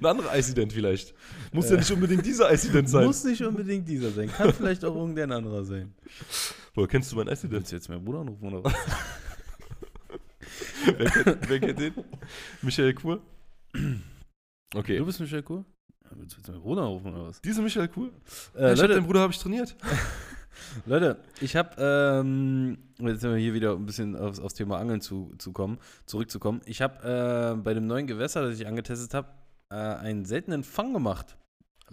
Ein 0.00 0.06
anderer 0.06 0.36
Icident 0.36 0.72
vielleicht. 0.72 1.14
Muss 1.52 1.66
Äh. 1.66 1.70
ja 1.72 1.76
nicht 1.78 1.90
unbedingt 1.90 2.26
dieser 2.26 2.52
Icident 2.52 2.88
sein. 2.90 3.04
Muss 3.06 3.24
nicht 3.24 3.42
unbedingt 3.42 3.88
dieser 3.88 4.10
sein. 4.10 4.28
Kann 4.28 4.52
vielleicht 4.52 4.84
auch 4.84 4.94
irgendein 4.96 5.32
anderer 5.32 5.64
sein. 5.64 5.94
Woher 6.74 6.88
kennst 6.88 7.12
du 7.12 7.16
meinen 7.16 7.28
Icident? 7.28 7.52
Willst 7.52 7.72
du 7.72 7.76
jetzt 7.76 7.88
meinen 7.88 8.04
Bruder 8.04 8.20
anrufen 8.20 8.52
oder 8.52 8.64
was? 8.64 8.74
wer, 10.84 11.10
kennt, 11.10 11.48
wer 11.48 11.60
kennt 11.60 11.78
den? 11.80 11.94
Michael 12.62 12.94
Kur? 12.94 13.20
Okay. 14.74 14.98
Du 14.98 15.06
bist 15.06 15.20
Michel 15.20 15.42
Kur? 15.42 15.64
Willst 16.10 16.34
du 16.36 16.40
jetzt 16.40 16.48
meinen 16.48 16.60
Bruder 16.62 16.82
anrufen 16.82 17.14
oder 17.14 17.28
was? 17.28 17.40
Diese 17.42 17.62
Michael 17.62 17.88
Kur? 17.88 18.08
Äh, 18.54 18.62
Ja, 18.62 18.72
ich 18.72 18.80
hab 18.80 18.88
Leute, 18.88 18.94
den 19.00 19.06
Bruder 19.06 19.20
habe 19.20 19.32
ich 19.32 19.38
trainiert. 19.38 19.76
Leute, 20.86 21.18
ich 21.40 21.56
habe, 21.56 21.70
ähm, 21.78 22.78
jetzt 22.98 23.20
sind 23.20 23.32
wir 23.32 23.38
hier 23.38 23.54
wieder 23.54 23.72
ein 23.72 23.86
bisschen 23.86 24.16
aufs, 24.16 24.40
aufs 24.40 24.54
Thema 24.54 24.78
Angeln 24.78 25.00
zu, 25.00 25.32
zu 25.38 25.52
kommen, 25.52 25.78
zurückzukommen. 26.06 26.60
Ich 26.66 26.82
habe 26.82 27.54
äh, 27.56 27.60
bei 27.60 27.74
dem 27.74 27.86
neuen 27.86 28.06
Gewässer, 28.06 28.42
das 28.48 28.58
ich 28.58 28.66
angetestet 28.66 29.14
habe, 29.14 29.28
äh, 29.70 29.74
einen 29.74 30.24
seltenen 30.24 30.64
Fang 30.64 30.92
gemacht. 30.92 31.36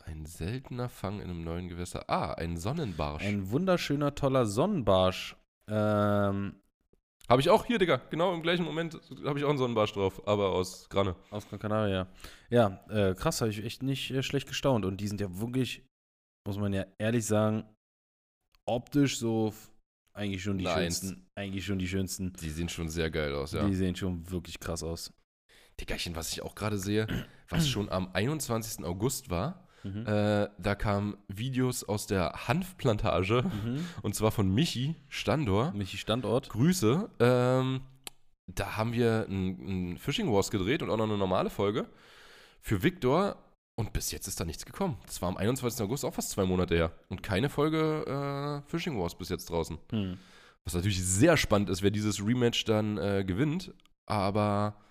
Ein 0.06 0.25
seltener 0.25 0.89
Fang 0.89 1.19
in 1.19 1.30
einem 1.30 1.43
neuen 1.43 1.67
Gewässer. 1.67 2.10
Ah, 2.10 2.34
ein 2.34 2.58
Sonnenbarsch. 2.58 3.23
Ein 3.23 3.49
wunderschöner, 3.49 4.13
toller 4.13 4.45
Sonnenbarsch. 4.45 5.36
Ähm, 5.67 6.56
Habe 7.28 7.41
ich 7.41 7.49
auch 7.49 7.65
hier, 7.65 7.80
Digga. 7.80 8.01
Genau 8.10 8.34
im 8.34 8.43
gleichen 8.43 8.65
Moment 8.65 8.99
habe 9.25 9.39
ich 9.39 9.45
auch 9.45 9.49
einen 9.49 9.58
Sonnenbarsch 9.58 9.93
drauf, 9.93 10.21
aber 10.28 10.49
aus 10.49 10.89
Granne. 10.89 11.15
aus 11.32 11.47
Gran 11.49 11.60
Canaria. 11.60 12.08
Ja, 12.49 12.82
äh, 12.89 13.15
krass, 13.15 13.41
habe 13.41 13.51
ich 13.51 13.63
echt 13.63 13.82
nicht 13.84 14.12
äh, 14.12 14.21
schlecht 14.21 14.47
gestaunt. 14.47 14.86
Und 14.86 14.97
die 15.01 15.08
sind 15.08 15.21
ja 15.21 15.39
wirklich, 15.39 15.84
muss 16.45 16.58
man 16.60 16.73
ja 16.73 16.86
ehrlich 16.99 17.25
sagen, 17.25 17.63
optisch 18.65 19.17
so 19.19 19.54
eigentlich 20.13 20.43
schon 20.43 20.58
die 20.58 20.67
Eins. 20.67 20.99
schönsten. 20.99 21.28
Eigentlich 21.36 21.65
schon 21.65 21.80
die 21.80 21.88
schönsten. 21.88 22.34
Die 22.41 22.49
sehen 22.49 22.69
schon 22.69 22.89
sehr 22.89 23.10
geil 23.12 23.34
aus, 23.36 23.51
ja. 23.51 23.67
Die 23.67 23.75
sehen 23.75 23.95
schon 23.95 24.30
wirklich 24.32 24.60
krass 24.60 24.82
aus. 24.84 25.12
Diggerchen, 25.80 26.15
was 26.15 26.32
ich 26.32 26.41
auch 26.41 26.56
gerade 26.56 26.78
sehe, 26.78 27.06
was 27.49 27.67
schon 27.67 27.89
am 27.89 28.10
21. 28.13 28.86
August 28.86 29.30
war, 29.30 29.62
Mhm. 29.84 30.08
äh, 30.08 30.49
da 30.58 30.73
kamen 30.73 31.15
Videos 31.28 31.84
aus 31.84 32.08
der 32.08 32.47
Hanfplantage 32.47 33.43
Mhm. 33.43 33.86
und 34.01 34.15
zwar 34.15 34.32
von 34.32 34.49
Michi 34.51 34.95
Standor. 35.10 35.73
Michi 35.73 35.97
Standort. 35.97 36.49
Grüße. 36.49 37.08
Ähm, 37.19 37.82
da 38.47 38.78
haben 38.78 38.93
wir 38.93 39.28
ein, 39.30 39.91
ein 39.93 39.97
Fishing 39.99 40.32
Wars 40.32 40.49
gedreht 40.49 40.82
und 40.82 40.89
auch 40.89 40.97
noch 40.97 41.04
eine 41.06 41.17
normale 41.17 41.49
Folge 41.51 41.86
für 42.62 42.82
Victor. 42.82 43.38
Und 43.75 43.91
bis 43.91 44.11
jetzt 44.11 44.27
ist 44.27 44.39
da 44.39 44.45
nichts 44.45 44.65
gekommen. 44.65 44.97
Das 45.05 45.21
war 45.21 45.29
am 45.29 45.38
21. 45.38 45.81
August, 45.81 46.05
auch 46.05 46.13
fast 46.13 46.29
zwei 46.29 46.45
Monate 46.45 46.75
her. 46.75 46.91
Und 47.09 47.23
keine 47.23 47.49
Folge 47.49 48.63
äh, 48.65 48.69
Fishing 48.69 48.97
Wars 48.97 49.17
bis 49.17 49.29
jetzt 49.29 49.49
draußen. 49.49 49.77
Hm. 49.91 50.17
Was 50.63 50.73
natürlich 50.73 51.03
sehr 51.03 51.35
spannend 51.38 51.69
ist, 51.69 51.83
wer 51.83 51.91
dieses 51.91 52.25
Rematch 52.25 52.63
dann 52.65 52.97
äh, 52.97 53.23
gewinnt. 53.25 53.73
Aber 54.05 54.81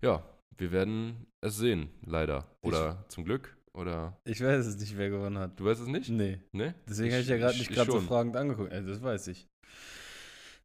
ja, 0.00 0.22
wir 0.56 0.70
werden 0.70 1.26
es 1.40 1.56
sehen, 1.56 1.90
leider. 2.04 2.46
Oder 2.62 3.04
zum 3.08 3.24
Glück. 3.24 3.56
Oder 3.72 4.18
Ich 4.24 4.40
weiß 4.40 4.66
es 4.66 4.76
nicht, 4.78 4.96
wer 4.96 5.10
gewonnen 5.10 5.38
hat. 5.38 5.58
du 5.58 5.64
weißt 5.64 5.80
es 5.80 5.86
nicht? 5.88 6.08
Nee. 6.10 6.40
Ne? 6.52 6.74
Deswegen 6.88 7.12
habe 7.12 7.22
ich 7.22 7.28
ja 7.28 7.36
gerade 7.36 7.58
nicht 7.58 7.70
gerade 7.70 7.90
so 7.90 8.00
fragend 8.00 8.36
angeguckt. 8.36 8.72
Also 8.72 8.90
das 8.90 9.02
weiß 9.02 9.28
ich. 9.28 9.48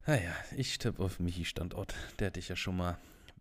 Naja, 0.08 0.36
ich 0.56 0.78
tippe 0.78 1.04
auf 1.04 1.20
Michi 1.20 1.46
Standort. 1.46 1.96
Der 2.20 2.28
hat 2.28 2.36
dich 2.36 2.50
ja 2.50 2.56
schon 2.56 2.78
mal 2.78 2.98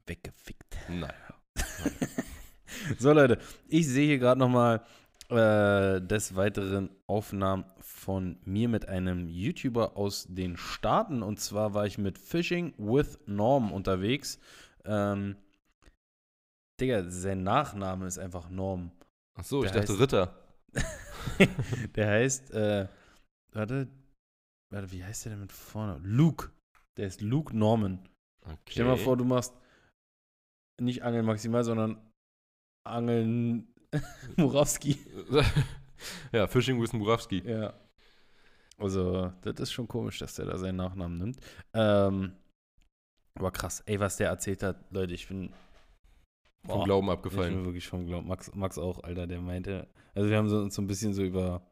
weggefickt. 0.06 0.76
Nein. 0.88 1.12
So, 2.98 3.12
Leute, 3.12 3.38
ich 3.68 3.88
sehe 3.88 4.06
hier 4.06 4.18
gerade 4.18 4.38
nochmal 4.38 4.84
äh, 5.30 6.00
des 6.00 6.34
Weiteren 6.36 6.90
Aufnahmen 7.06 7.64
von 7.80 8.38
mir 8.44 8.68
mit 8.68 8.88
einem 8.88 9.28
YouTuber 9.28 9.96
aus 9.96 10.26
den 10.28 10.56
Staaten. 10.56 11.22
Und 11.22 11.40
zwar 11.40 11.74
war 11.74 11.86
ich 11.86 11.98
mit 11.98 12.18
Fishing 12.18 12.74
with 12.78 13.18
Norm 13.26 13.72
unterwegs. 13.72 14.38
Ähm, 14.84 15.36
Digga, 16.80 17.08
sein 17.10 17.42
Nachname 17.42 18.06
ist 18.06 18.18
einfach 18.18 18.50
Norm. 18.50 18.90
Ach 19.36 19.44
so, 19.44 19.64
ich 19.64 19.70
Der 19.70 19.80
dachte 19.80 19.94
heißt- 19.94 20.00
Ritter. 20.00 20.38
der 21.94 22.10
heißt, 22.10 22.50
äh, 22.52 22.88
warte, 23.52 23.88
warte, 24.70 24.90
wie 24.92 25.04
heißt 25.04 25.24
der 25.24 25.32
denn 25.32 25.40
mit 25.40 25.52
vorne? 25.52 26.00
Luke. 26.02 26.50
Der 26.96 27.06
ist 27.06 27.20
Luke 27.20 27.56
Norman. 27.56 28.00
Okay. 28.42 28.56
Stell 28.68 28.84
dir 28.84 28.90
mal 28.90 28.96
vor, 28.96 29.16
du 29.16 29.24
machst 29.24 29.54
nicht 30.80 31.02
Angeln 31.02 31.24
maximal, 31.24 31.64
sondern 31.64 31.96
Angeln 32.84 33.66
Murawski. 34.36 34.98
ja, 36.32 36.46
Fishing 36.46 36.80
with 36.80 36.92
Murawski. 36.92 37.42
Ja. 37.46 37.74
Also, 38.78 39.32
das 39.42 39.60
ist 39.60 39.72
schon 39.72 39.86
komisch, 39.88 40.18
dass 40.18 40.34
der 40.34 40.46
da 40.46 40.58
seinen 40.58 40.76
Nachnamen 40.76 41.18
nimmt. 41.18 41.38
Ähm, 41.72 42.32
aber 43.36 43.50
krass, 43.50 43.82
ey, 43.86 43.98
was 44.00 44.16
der 44.16 44.28
erzählt 44.28 44.62
hat, 44.62 44.84
Leute, 44.90 45.14
ich 45.14 45.28
bin 45.28 45.50
Vom 46.66 46.78
Boah, 46.78 46.84
Glauben 46.84 47.06
Ich 47.06 47.10
bin 47.10 47.18
abgefallen. 47.18 47.64
wirklich 47.64 47.86
vom 47.88 48.06
Glauben. 48.06 48.26
Max, 48.28 48.52
Max 48.54 48.78
auch, 48.78 49.02
Alter, 49.04 49.26
der 49.26 49.40
meinte. 49.40 49.88
Also 50.14 50.28
wir 50.28 50.36
haben 50.36 50.48
so, 50.48 50.58
uns 50.58 50.74
so 50.74 50.82
ein 50.82 50.86
bisschen 50.86 51.14
so 51.14 51.22
über 51.22 51.62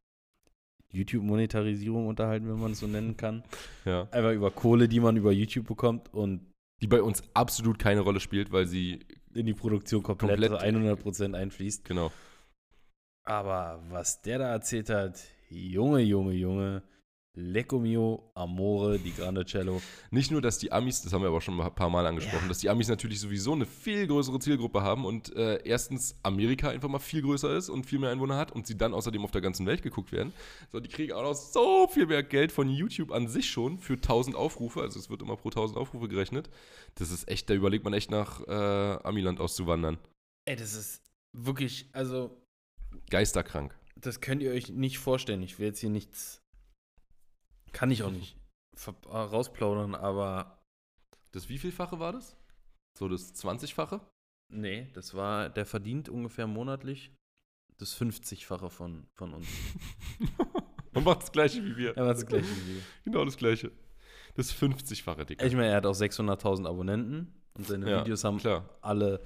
YouTube-Monetarisierung 0.93 2.07
unterhalten, 2.07 2.49
wenn 2.49 2.61
man 2.61 2.73
es 2.73 2.81
so 2.81 2.87
nennen 2.87 3.17
kann. 3.17 3.43
Ja. 3.85 4.03
Einfach 4.11 4.33
über 4.33 4.51
Kohle, 4.51 4.89
die 4.89 5.01
man 5.01 5.17
über 5.17 5.33
YouTube 5.33 5.67
bekommt 5.67 6.13
und 6.15 6.53
Die 6.81 6.87
bei 6.87 7.03
uns 7.03 7.23
absolut 7.35 7.79
keine 7.79 8.01
Rolle 8.01 8.21
spielt, 8.21 8.53
weil 8.53 8.67
sie, 8.67 9.01
in 9.35 9.47
die 9.47 9.55
Produktion 9.55 10.03
komplett, 10.03 10.41
Komplett. 10.41 10.51
so 10.51 10.67
100% 10.67 11.35
einfließt. 11.37 11.85
genau. 11.85 12.13
Aber 13.25 13.83
was 13.89 14.21
der 14.23 14.39
da 14.39 14.51
erzählt 14.53 14.91
hat, 14.91 15.21
Junge, 15.49 16.01
Junge, 16.01 16.33
Junge, 16.33 16.83
Lecco 17.35 17.79
mio, 17.79 18.31
Amore, 18.35 18.99
die 18.99 19.15
Grande 19.15 19.47
Cello. 19.47 19.81
Nicht 20.11 20.31
nur, 20.31 20.43
dass 20.43 20.59
die 20.59 20.71
Amis, 20.71 21.01
das 21.01 21.15
haben 21.15 21.23
wir 21.23 21.29
aber 21.29 21.41
schon 21.41 21.59
ein 21.59 21.75
paar 21.75 21.89
Mal 21.89 22.07
angesprochen, 22.07 22.43
Ja. 22.43 22.49
dass 22.49 22.59
die 22.59 22.69
Amis 22.69 22.89
natürlich 22.89 23.21
sowieso 23.21 23.53
eine 23.53 23.65
viel 23.65 24.07
größere 24.07 24.39
Zielgruppe 24.39 24.83
haben 24.83 25.07
und 25.07 25.35
äh, 25.35 25.61
erstens 25.65 26.15
Amerika 26.23 26.69
einfach 26.69 26.91
mal 26.91 26.99
viel 26.99 27.23
größer 27.23 27.57
ist 27.57 27.71
und 27.71 27.87
viel 27.87 27.99
mehr 27.99 28.11
Einwohner 28.11 28.37
hat 28.37 28.53
und 28.53 28.67
sie 28.67 28.77
dann 28.77 28.93
außerdem 28.93 29.25
auf 29.25 29.31
der 29.31 29.41
ganzen 29.41 29.65
Welt 29.65 29.83
geguckt 29.83 30.13
werden. 30.13 30.35
So, 30.71 30.79
die 30.81 30.91
kriegen 30.91 31.13
auch 31.15 31.23
noch 31.23 31.35
so 31.35 31.89
viel 31.89 32.05
mehr 32.07 32.23
Geld 32.23 32.53
von 32.53 32.69
YouTube 32.69 33.11
an 33.13 33.29
sich 33.29 33.49
schon 33.51 33.79
für 33.79 33.95
1000 33.95 34.37
Aufrufe, 34.37 34.83
also 34.83 34.99
es 34.99 35.09
wird 35.09 35.23
immer 35.23 35.37
pro 35.37 35.49
1000 35.49 35.79
Aufrufe 35.79 36.09
gerechnet. 36.09 36.51
Das 36.97 37.11
ist 37.11 37.29
echt, 37.29 37.49
da 37.49 37.55
überlegt 37.55 37.85
man 37.85 37.95
echt 37.95 38.11
nach 38.11 38.47
äh, 38.47 38.53
Amiland 38.53 39.41
auszuwandern. 39.41 39.97
Ey, 40.45 40.57
das 40.57 40.75
ist 40.75 41.01
wirklich, 41.33 41.89
also, 41.93 42.37
Geisterkrank. 43.09 43.75
das 43.97 44.21
könnt 44.21 44.43
ihr 44.43 44.51
euch 44.51 44.69
nicht 44.69 44.99
vorstellen. 44.99 45.43
Ich 45.43 45.59
will 45.59 45.69
jetzt 45.69 45.79
hier 45.81 45.89
nichts, 45.89 46.42
kann 47.73 47.91
ich 47.91 48.03
auch 48.03 48.11
nicht 48.11 48.37
ver- 48.75 48.95
rausplaudern, 49.11 49.95
aber 49.95 50.59
Das 51.33 51.49
wievielfache 51.49 51.99
war 51.99 52.13
das? 52.13 52.37
So 52.99 53.09
das 53.09 53.35
20-fache? 53.35 54.01
nee, 54.55 54.87
das 54.93 55.15
war, 55.15 55.49
der 55.49 55.65
verdient 55.65 56.09
ungefähr 56.11 56.47
monatlich 56.47 57.11
das 57.79 57.99
50-fache 57.99 58.69
von, 58.69 59.07
von 59.15 59.33
uns. 59.35 59.49
und 60.95 61.05
macht 61.05 61.23
das 61.23 61.33
gleiche 61.33 61.65
wie 61.65 61.77
wir. 61.77 61.97
Er 61.97 62.05
war 62.07 62.15
das 62.15 62.27
gleiche 62.27 62.47
wie 62.49 62.75
wir. 62.75 62.83
Genau 63.05 63.25
das 63.25 63.37
gleiche. 63.37 63.73
Das 64.35 64.53
50-fache, 64.55 65.25
Digga. 65.25 65.45
Ich 65.45 65.55
meine, 65.55 65.69
er 65.69 65.77
hat 65.77 65.87
auch 65.87 65.95
600.000 65.95 66.67
Abonnenten 66.69 67.35
und 67.55 67.67
seine 67.67 67.91
Ja, 67.91 68.01
Videos 68.01 68.25
haben 68.25 68.39
Klar. 68.39 68.69
alle 68.83 69.21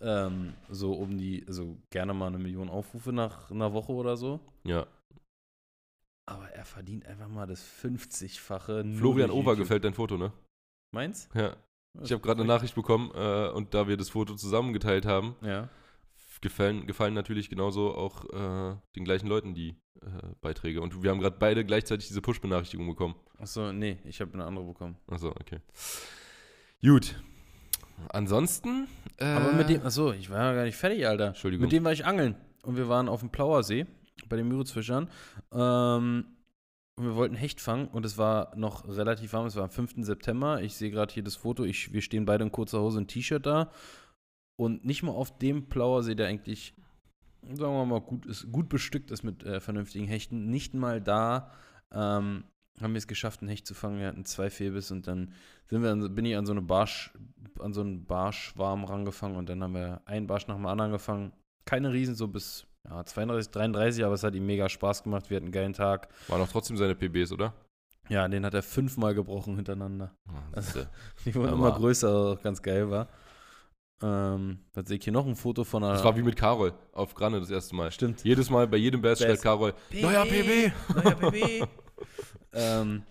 ähm, 0.00 0.54
so 0.70 0.94
um 0.94 1.16
die, 1.18 1.44
also 1.46 1.76
gerne 1.90 2.14
mal 2.14 2.28
eine 2.28 2.38
Million 2.38 2.68
Aufrufe 2.70 3.12
nach 3.12 3.50
einer 3.50 3.72
Woche 3.74 3.92
oder 3.92 4.16
so. 4.16 4.40
Ja. 4.64 4.86
Aber 6.30 6.48
er 6.50 6.64
verdient 6.64 7.06
einfach 7.06 7.28
mal 7.28 7.46
das 7.46 7.62
50-fache. 7.64 8.84
nur 8.84 8.98
Florian 8.98 9.30
Over 9.30 9.56
gefällt 9.56 9.84
dein 9.84 9.94
Foto, 9.94 10.16
ne? 10.16 10.32
Meins? 10.92 11.28
Ja. 11.34 11.56
Ich 12.02 12.12
habe 12.12 12.22
gerade 12.22 12.40
eine 12.40 12.48
Nachricht 12.48 12.74
bekommen 12.76 13.10
äh, 13.14 13.48
und 13.48 13.74
da 13.74 13.88
wir 13.88 13.96
das 13.96 14.10
Foto 14.10 14.34
zusammengeteilt 14.36 15.06
haben, 15.06 15.34
Ja. 15.42 15.68
gefallen, 16.40 16.86
gefallen 16.86 17.14
natürlich 17.14 17.50
genauso 17.50 17.94
auch 17.94 18.24
äh, 18.26 18.76
den 18.96 19.04
gleichen 19.04 19.26
Leuten 19.26 19.54
die 19.54 19.70
äh, 20.00 20.06
Beiträge. 20.40 20.80
Und 20.82 21.02
wir 21.02 21.10
haben 21.10 21.18
gerade 21.20 21.36
beide 21.38 21.64
gleichzeitig 21.64 22.06
diese 22.08 22.22
Push-Benachrichtigung 22.22 22.86
bekommen. 22.86 23.16
Achso, 23.38 23.72
nee, 23.72 23.98
ich 24.04 24.20
habe 24.20 24.32
eine 24.34 24.44
andere 24.44 24.64
bekommen. 24.66 24.96
Achso, 25.08 25.30
okay. 25.30 25.58
Gut. 26.82 27.20
Ansonsten. 28.08 28.86
Äh, 29.18 29.24
Aber 29.24 29.52
mit 29.52 29.68
dem, 29.68 29.82
achso, 29.84 30.12
ich 30.12 30.30
war 30.30 30.38
ja 30.38 30.54
gar 30.54 30.64
nicht 30.64 30.76
fertig, 30.76 31.06
Alter. 31.06 31.28
Entschuldigung. 31.28 31.64
Mit 31.64 31.72
dem 31.72 31.84
war 31.84 31.92
ich 31.92 32.06
angeln. 32.06 32.36
Und 32.62 32.76
wir 32.76 32.88
waren 32.88 33.08
auf 33.08 33.20
dem 33.20 33.30
Plauersee 33.30 33.86
bei 34.28 34.36
den 34.36 34.48
Müritzfischern. 34.48 35.08
Ähm, 35.52 36.24
und 36.96 37.06
wir 37.06 37.16
wollten 37.16 37.34
Hecht 37.34 37.60
fangen 37.60 37.88
und 37.88 38.04
es 38.04 38.18
war 38.18 38.54
noch 38.56 38.86
relativ 38.86 39.32
warm. 39.32 39.46
Es 39.46 39.56
war 39.56 39.64
am 39.64 39.70
5. 39.70 40.04
September. 40.04 40.60
Ich 40.62 40.74
sehe 40.74 40.90
gerade 40.90 41.12
hier 41.12 41.22
das 41.22 41.36
Foto. 41.36 41.64
Ich, 41.64 41.92
wir 41.92 42.02
stehen 42.02 42.26
beide 42.26 42.44
in 42.44 42.52
kurzer 42.52 42.80
Hose 42.80 42.98
und 42.98 43.08
T-Shirt 43.08 43.46
da. 43.46 43.70
Und 44.56 44.84
nicht 44.84 45.02
mal 45.02 45.12
auf 45.12 45.38
dem 45.38 45.68
Plauersee, 45.70 46.14
der 46.14 46.26
eigentlich, 46.26 46.74
sagen 47.42 47.72
wir 47.72 47.86
mal, 47.86 48.02
gut, 48.02 48.26
ist, 48.26 48.52
gut 48.52 48.68
bestückt 48.68 49.10
ist 49.10 49.22
mit 49.22 49.42
äh, 49.44 49.60
vernünftigen 49.60 50.06
Hechten, 50.06 50.50
nicht 50.50 50.74
mal 50.74 51.00
da 51.00 51.50
ähm, 51.92 52.44
haben 52.80 52.92
wir 52.92 52.98
es 52.98 53.06
geschafft, 53.06 53.40
einen 53.40 53.48
Hecht 53.48 53.66
zu 53.66 53.74
fangen. 53.74 53.98
Wir 53.98 54.06
hatten 54.06 54.24
zwei 54.24 54.50
Fehlbiss 54.50 54.90
und 54.90 55.06
dann 55.06 55.32
sind 55.68 55.82
wir 55.82 55.90
an, 55.90 56.14
bin 56.14 56.24
ich 56.24 56.36
an 56.36 56.46
so 56.46 56.52
eine 56.52 56.62
Barsch, 56.62 57.12
an 57.58 57.72
so 57.72 57.80
einen 57.80 58.04
Barschwarm 58.04 58.84
rangefangen 58.84 59.36
und 59.36 59.48
dann 59.48 59.62
haben 59.62 59.74
wir 59.74 60.02
einen 60.06 60.26
Barsch 60.26 60.46
nach 60.46 60.56
dem 60.56 60.66
anderen 60.66 60.92
gefangen. 60.92 61.32
Keine 61.64 61.92
Riesen, 61.92 62.14
so 62.14 62.28
bis 62.28 62.66
ja, 62.90 63.04
32, 63.04 63.50
33, 63.52 64.04
aber 64.04 64.14
es 64.14 64.24
hat 64.24 64.34
ihm 64.34 64.46
mega 64.46 64.68
Spaß 64.68 65.04
gemacht. 65.04 65.30
Wir 65.30 65.36
hatten 65.36 65.46
einen 65.46 65.52
geilen 65.52 65.72
Tag. 65.72 66.08
Waren 66.28 66.42
auch 66.42 66.48
trotzdem 66.48 66.76
seine 66.76 66.94
PBs, 66.94 67.32
oder? 67.32 67.54
Ja, 68.08 68.26
den 68.26 68.44
hat 68.44 68.54
er 68.54 68.62
fünfmal 68.62 69.14
gebrochen 69.14 69.54
hintereinander. 69.56 70.12
Ah, 70.28 70.32
Also-. 70.52 70.86
Die 71.24 71.34
wurden 71.34 71.52
immer 71.52 71.72
größer, 71.72 72.32
was 72.32 72.42
ganz 72.42 72.60
geil 72.60 72.90
war. 72.90 73.08
Ähm, 74.02 74.60
dann 74.72 74.86
sehe 74.86 74.96
ich 74.96 75.04
hier 75.04 75.12
noch 75.12 75.26
ein 75.26 75.36
Foto 75.36 75.62
von 75.62 75.84
einer. 75.84 75.92
Das 75.92 76.04
war 76.04 76.16
wie 76.16 76.22
mit 76.22 76.34
Carol 76.34 76.72
auf 76.92 77.14
Granne 77.14 77.38
das 77.38 77.50
erste 77.50 77.76
Mal. 77.76 77.92
Stimmt. 77.92 78.24
Jedes 78.24 78.50
Mal 78.50 78.66
bei 78.66 78.78
jedem 78.78 79.02
Bass 79.02 79.18
stellt 79.18 79.34
Bass. 79.34 79.42
Carol, 79.42 79.74
neuer 79.92 80.24
PB. 80.24 80.72
Neuer 80.94 81.14
PB. 81.16 81.34
ähm, 82.54 83.02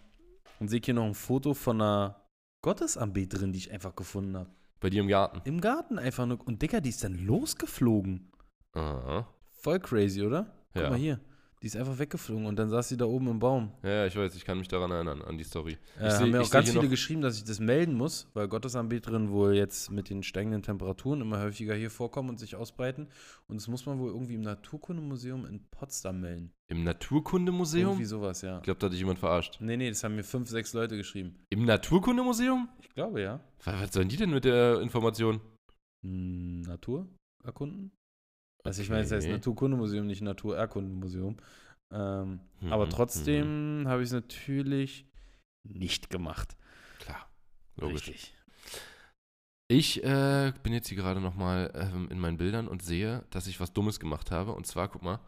dann 0.57 0.67
sehe 0.67 0.79
ich 0.79 0.85
hier 0.85 0.95
noch 0.95 1.05
ein 1.05 1.13
Foto 1.13 1.53
von 1.53 1.79
einer 1.79 2.25
Gottesanbeterin, 2.63 3.53
die 3.53 3.59
ich 3.59 3.71
einfach 3.71 3.95
gefunden 3.95 4.35
habe. 4.35 4.49
Bei 4.79 4.89
dir 4.89 5.01
im 5.01 5.07
Garten. 5.07 5.41
Im 5.45 5.61
Garten 5.61 5.99
einfach 5.99 6.25
nur. 6.25 6.45
Und 6.45 6.61
Dicker, 6.61 6.81
die 6.81 6.89
ist 6.89 7.03
dann 7.03 7.13
losgeflogen. 7.13 8.31
Aha. 8.73 9.27
Voll 9.61 9.79
crazy, 9.79 10.21
oder? 10.23 10.45
Guck 10.73 10.83
Ja. 10.83 10.89
mal 10.89 10.97
hier. 10.99 11.19
Die 11.61 11.67
ist 11.67 11.75
einfach 11.75 11.99
weggeflogen 11.99 12.45
und 12.45 12.55
dann 12.57 12.69
saß 12.69 12.87
sie 12.87 12.95
da 12.95 13.03
oben 13.03 13.27
im 13.27 13.39
Baum. 13.39 13.73
Ja, 13.83 13.89
ja, 13.89 14.05
ich 14.05 14.15
weiß, 14.15 14.33
ich 14.35 14.45
kann 14.45 14.59
mich 14.59 14.69
daran 14.69 14.91
erinnern, 14.91 15.21
an 15.21 15.37
die 15.37 15.43
Story. 15.43 15.73
Äh, 15.99 16.07
Ich 16.07 16.13
seh- 16.13 16.19
haben 16.23 16.31
mir 16.31 16.41
auch 16.41 16.49
ganz 16.49 16.71
viele 16.71 16.87
geschrieben, 16.87 17.21
dass 17.21 17.35
ich 17.35 17.43
das 17.43 17.59
melden 17.59 17.95
muss, 17.95 18.29
weil 18.33 18.47
Gottesanbeterinnen 18.47 19.29
wohl 19.29 19.55
jetzt 19.55 19.91
mit 19.91 20.09
den 20.09 20.23
steigenden 20.23 20.63
Temperaturen 20.63 21.19
immer 21.19 21.41
häufiger 21.41 21.75
hier 21.75 21.91
vorkommen 21.91 22.29
und 22.29 22.39
sich 22.39 22.55
ausbreiten. 22.55 23.09
Und 23.49 23.57
das 23.57 23.67
muss 23.67 23.85
man 23.85 23.99
wohl 23.99 24.09
irgendwie 24.11 24.35
im 24.35 24.41
Naturkundemuseum 24.41 25.45
in 25.47 25.59
Potsdam 25.69 26.21
melden. 26.21 26.53
Im 26.69 26.85
Naturkundemuseum? 26.85 27.89
Irgendwie 27.89 28.05
sowas, 28.05 28.41
ja. 28.41 28.59
Ich 28.59 28.63
glaube, 28.63 28.79
da 28.79 28.85
hat 28.85 28.93
dich 28.93 28.99
jemand 29.01 29.19
verarscht. 29.19 29.57
Nee, 29.59 29.75
nee, 29.75 29.89
das 29.89 30.01
haben 30.05 30.15
mir 30.15 30.23
fünf, 30.23 30.47
sechs 30.47 30.71
Leute 30.71 30.95
geschrieben. 30.95 31.35
Im 31.49 31.65
Naturkundemuseum? 31.65 32.69
Ich 32.81 32.87
glaube, 32.93 33.21
ja. 33.21 33.41
Was, 33.65 33.81
was 33.81 33.91
sollen 33.93 34.07
die 34.07 34.15
denn 34.15 34.29
mit 34.29 34.45
der 34.45 34.79
Information? 34.79 35.41
Hm, 36.05 36.61
Natur 36.61 37.05
erkunden? 37.43 37.91
Also 38.63 38.81
ich 38.81 38.89
meine, 38.89 39.03
es 39.03 39.11
heißt. 39.11 39.27
Naturkundemuseum, 39.29 40.05
nicht 40.07 40.21
Naturerkundemuseum. 40.21 41.37
Ähm, 41.91 42.39
Mhm, 42.61 42.73
aber 42.73 42.89
trotzdem 42.89 43.85
habe 43.87 44.01
ich 44.03 44.07
es 44.09 44.13
natürlich 44.13 45.05
nicht 45.67 46.09
gemacht. 46.09 46.55
Klar, 46.99 47.29
logisch. 47.77 48.07
Richtig. 48.07 48.33
Ich 49.71 50.03
äh, 50.03 50.51
bin 50.63 50.73
jetzt 50.73 50.87
hier 50.87 50.97
gerade 50.97 51.21
nochmal 51.21 51.71
ähm, 51.75 52.07
in 52.09 52.19
meinen 52.19 52.37
Bildern 52.37 52.67
und 52.67 52.81
sehe, 52.81 53.23
dass 53.29 53.47
ich 53.47 53.59
was 53.59 53.71
Dummes 53.71 53.99
gemacht 53.99 54.31
habe. 54.31 54.53
Und 54.53 54.65
zwar, 54.65 54.87
guck 54.89 55.03
mal, 55.03 55.19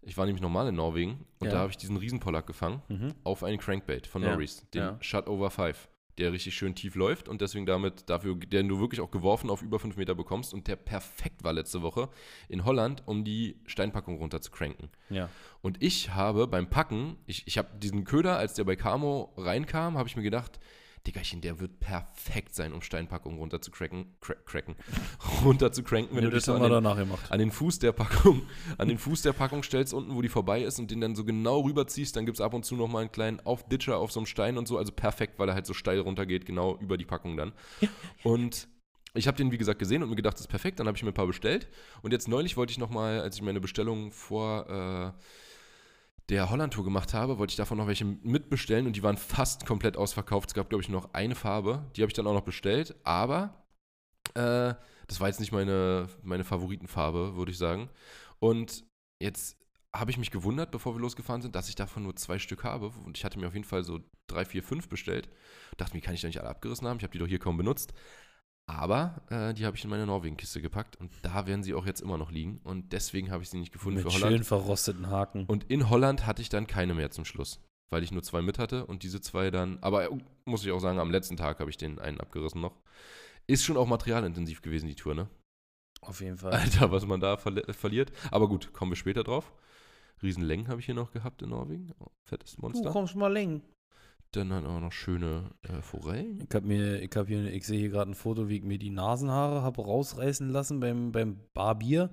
ich 0.00 0.16
war 0.16 0.26
nämlich 0.26 0.42
normal 0.42 0.68
in 0.68 0.76
Norwegen 0.76 1.26
und 1.40 1.46
Ja. 1.48 1.52
da 1.54 1.58
habe 1.60 1.70
ich 1.70 1.76
diesen 1.76 1.96
Riesenpollack 1.96 2.46
gefangen 2.46 2.82
Mhm. 2.88 3.14
auf 3.24 3.42
einen 3.42 3.58
Crankbait 3.58 4.06
von 4.06 4.22
Ja, 4.22 4.30
Norris, 4.32 4.68
den 4.70 4.80
ja. 4.82 4.96
Shut 5.00 5.26
Over 5.28 5.50
5, 5.50 5.88
der 6.18 6.32
richtig 6.32 6.54
schön 6.54 6.74
tief 6.74 6.94
läuft 6.94 7.28
und 7.28 7.40
deswegen 7.40 7.66
damit 7.66 8.08
dafür, 8.08 8.36
den 8.36 8.68
du 8.68 8.80
wirklich 8.80 9.00
auch 9.00 9.10
geworfen 9.10 9.50
auf 9.50 9.62
über 9.62 9.78
5 9.78 9.96
Meter 9.96 10.14
bekommst 10.14 10.54
und 10.54 10.68
der 10.68 10.76
perfekt 10.76 11.44
war 11.44 11.52
letzte 11.52 11.82
Woche 11.82 12.08
in 12.48 12.64
Holland, 12.64 13.02
um 13.06 13.24
die 13.24 13.56
Steinpackung 13.66 14.18
runter 14.18 14.40
zu 14.40 14.50
cranken. 14.50 14.90
Ja. 15.10 15.28
Und 15.62 15.82
ich 15.82 16.14
habe 16.14 16.46
beim 16.46 16.68
Packen, 16.68 17.16
ich, 17.26 17.46
ich 17.46 17.58
habe 17.58 17.68
diesen 17.78 18.04
Köder, 18.04 18.36
als 18.36 18.54
der 18.54 18.64
bei 18.64 18.76
Camo 18.76 19.32
reinkam, 19.36 19.98
habe 19.98 20.08
ich 20.08 20.16
mir 20.16 20.22
gedacht, 20.22 20.60
Diggerchen, 21.06 21.40
der 21.40 21.60
wird 21.60 21.80
perfekt 21.80 22.54
sein, 22.54 22.72
um 22.72 22.80
Steinpackungen 22.82 23.38
runter 23.38 23.60
zu 23.60 23.70
cracken, 23.70 24.16
cra 24.20 24.34
cracken, 24.46 24.74
runter 25.44 25.70
zu 25.72 25.82
cranken, 25.82 26.16
wenn 26.16 26.24
Ja, 26.24 26.30
du 26.30 26.36
dich 26.36 26.44
das 26.44 26.46
so 26.46 26.54
an 26.54 26.62
den, 26.62 26.72
an 27.30 27.38
den 27.38 27.50
Fuß 27.50 27.78
der 27.78 27.92
Packung, 27.92 28.42
an 28.78 28.88
den 28.88 28.98
Fuß 28.98 29.22
der 29.22 29.32
Packung 29.32 29.62
stellst 29.62 29.92
unten, 29.94 30.14
wo 30.14 30.22
die 30.22 30.28
vorbei 30.28 30.62
ist 30.62 30.78
und 30.78 30.90
den 30.90 31.00
dann 31.00 31.14
so 31.14 31.24
genau 31.24 31.60
rüberziehst, 31.60 32.16
dann 32.16 32.26
gibt 32.26 32.38
es 32.38 32.40
ab 32.40 32.54
und 32.54 32.64
zu 32.64 32.76
nochmal 32.76 33.02
einen 33.02 33.12
kleinen 33.12 33.40
Aufditscher 33.40 33.98
auf 33.98 34.12
so 34.12 34.20
einem 34.20 34.26
Stein 34.26 34.56
und 34.58 34.66
so, 34.66 34.78
also 34.78 34.92
perfekt, 34.92 35.38
weil 35.38 35.48
er 35.48 35.54
halt 35.54 35.66
so 35.66 35.74
steil 35.74 36.00
runtergeht, 36.00 36.46
genau 36.46 36.76
über 36.78 36.96
die 36.96 37.04
Packung 37.04 37.36
dann. 37.36 37.52
Und 38.22 38.68
ich 39.14 39.28
habe 39.28 39.36
den, 39.36 39.52
wie 39.52 39.58
gesagt, 39.58 39.78
gesehen 39.78 40.02
und 40.02 40.10
mir 40.10 40.16
gedacht, 40.16 40.34
das 40.34 40.42
ist 40.42 40.48
perfekt, 40.48 40.80
dann 40.80 40.88
habe 40.88 40.96
ich 40.96 41.02
mir 41.04 41.10
ein 41.10 41.14
paar 41.14 41.26
bestellt. 41.26 41.68
Und 42.02 42.12
jetzt 42.12 42.26
neulich 42.28 42.56
wollte 42.56 42.72
ich 42.72 42.78
nochmal, 42.78 43.20
als 43.20 43.36
ich 43.36 43.42
meine 43.42 43.60
Bestellung 43.60 44.10
vor 44.10 45.14
äh, 45.16 45.20
der 46.28 46.50
Holland-Tour 46.50 46.84
gemacht 46.84 47.12
habe, 47.12 47.38
wollte 47.38 47.52
ich 47.52 47.56
davon 47.56 47.78
noch 47.78 47.86
welche 47.86 48.04
mitbestellen 48.04 48.86
und 48.86 48.96
die 48.96 49.02
waren 49.02 49.16
fast 49.16 49.66
komplett 49.66 49.96
ausverkauft. 49.96 50.50
Es 50.50 50.54
gab, 50.54 50.68
glaube 50.68 50.82
ich, 50.82 50.88
nur 50.88 51.02
noch 51.02 51.12
eine 51.12 51.34
Farbe. 51.34 51.84
Die 51.96 52.02
habe 52.02 52.08
ich 52.10 52.14
dann 52.14 52.26
auch 52.26 52.32
noch 52.32 52.40
bestellt, 52.42 52.94
aber 53.04 53.64
äh, 54.34 54.74
das 55.06 55.20
war 55.20 55.28
jetzt 55.28 55.40
nicht 55.40 55.52
meine, 55.52 56.08
meine 56.22 56.44
Favoritenfarbe, 56.44 57.36
würde 57.36 57.52
ich 57.52 57.58
sagen. 57.58 57.90
Und 58.38 58.84
jetzt 59.20 59.58
habe 59.94 60.10
ich 60.10 60.18
mich 60.18 60.30
gewundert, 60.30 60.70
bevor 60.70 60.94
wir 60.94 61.00
losgefahren 61.00 61.42
sind, 61.42 61.54
dass 61.54 61.68
ich 61.68 61.76
davon 61.76 62.02
nur 62.02 62.16
zwei 62.16 62.38
Stück 62.38 62.64
habe. 62.64 62.88
Und 63.04 63.16
ich 63.16 63.24
hatte 63.24 63.38
mir 63.38 63.46
auf 63.46 63.54
jeden 63.54 63.64
Fall 63.64 63.84
so 63.84 64.00
drei, 64.26 64.44
vier, 64.44 64.62
fünf 64.62 64.88
bestellt. 64.88 65.28
Dachte 65.76 65.94
mir, 65.94 66.00
kann 66.00 66.14
ich 66.14 66.22
da 66.22 66.26
nicht 66.26 66.40
alle 66.40 66.48
abgerissen 66.48 66.88
haben? 66.88 66.96
Ich 66.96 67.04
habe 67.04 67.12
die 67.12 67.18
doch 67.18 67.28
hier 67.28 67.38
kaum 67.38 67.56
benutzt. 67.56 67.92
Aber 68.66 69.20
äh, 69.28 69.52
die 69.52 69.66
habe 69.66 69.76
ich 69.76 69.84
in 69.84 69.90
meine 69.90 70.06
Norwegen-Kiste 70.06 70.62
gepackt 70.62 70.96
und 70.96 71.12
da 71.22 71.46
werden 71.46 71.62
sie 71.62 71.74
auch 71.74 71.84
jetzt 71.84 72.00
immer 72.00 72.16
noch 72.16 72.30
liegen. 72.30 72.60
Und 72.64 72.92
deswegen 72.92 73.30
habe 73.30 73.42
ich 73.42 73.50
sie 73.50 73.58
nicht 73.58 73.72
gefunden 73.72 74.02
Mit 74.02 74.10
für 74.10 74.18
Holland. 74.18 74.32
schön 74.32 74.44
verrosteten 74.44 75.10
Haken. 75.10 75.44
Und 75.46 75.64
in 75.64 75.90
Holland 75.90 76.26
hatte 76.26 76.40
ich 76.40 76.48
dann 76.48 76.66
keine 76.66 76.94
mehr 76.94 77.10
zum 77.10 77.24
Schluss, 77.26 77.60
weil 77.90 78.02
ich 78.02 78.10
nur 78.10 78.22
zwei 78.22 78.40
mit 78.40 78.58
hatte 78.58 78.86
und 78.86 79.02
diese 79.02 79.20
zwei 79.20 79.50
dann, 79.50 79.78
aber 79.82 80.10
äh, 80.10 80.18
muss 80.46 80.64
ich 80.64 80.72
auch 80.72 80.78
sagen, 80.80 80.98
am 80.98 81.10
letzten 81.10 81.36
Tag 81.36 81.60
habe 81.60 81.68
ich 81.70 81.76
den 81.76 81.98
einen 81.98 82.20
abgerissen 82.20 82.60
noch. 82.62 82.80
Ist 83.46 83.64
schon 83.64 83.76
auch 83.76 83.86
materialintensiv 83.86 84.62
gewesen, 84.62 84.86
die 84.88 84.94
Tour, 84.94 85.14
ne? 85.14 85.28
Auf 86.00 86.22
jeden 86.22 86.38
Fall. 86.38 86.52
Alter, 86.52 86.90
was 86.90 87.04
man 87.06 87.20
da 87.20 87.36
verli 87.36 87.62
verliert. 87.74 88.12
Aber 88.30 88.48
gut, 88.48 88.72
kommen 88.72 88.92
wir 88.92 88.96
später 88.96 89.24
drauf. 89.24 89.52
Riesenlängen 90.22 90.68
habe 90.68 90.80
ich 90.80 90.86
hier 90.86 90.94
noch 90.94 91.10
gehabt 91.12 91.42
in 91.42 91.50
Norwegen. 91.50 91.92
Oh, 91.98 92.06
fettes 92.24 92.56
Du 92.56 92.62
Monster. 92.62 92.90
kommst 92.90 93.14
mal 93.14 93.30
läng. 93.30 93.60
Dann 94.34 94.52
hat 94.52 94.64
auch 94.64 94.80
noch 94.80 94.92
schöne 94.92 95.50
äh, 95.62 95.80
Forellen. 95.80 96.40
Ich, 96.40 96.54
hab 96.54 96.64
mir, 96.64 97.00
ich, 97.00 97.10
hab 97.14 97.28
hier, 97.28 97.44
ich 97.52 97.64
sehe 97.66 97.78
hier 97.78 97.90
gerade 97.90 98.10
ein 98.10 98.14
Foto, 98.14 98.48
wie 98.48 98.56
ich 98.56 98.64
mir 98.64 98.78
die 98.78 98.90
Nasenhaare 98.90 99.62
habe 99.62 99.82
rausreißen 99.82 100.48
lassen 100.50 100.80
beim, 100.80 101.12
beim 101.12 101.40
Barbier. 101.54 102.10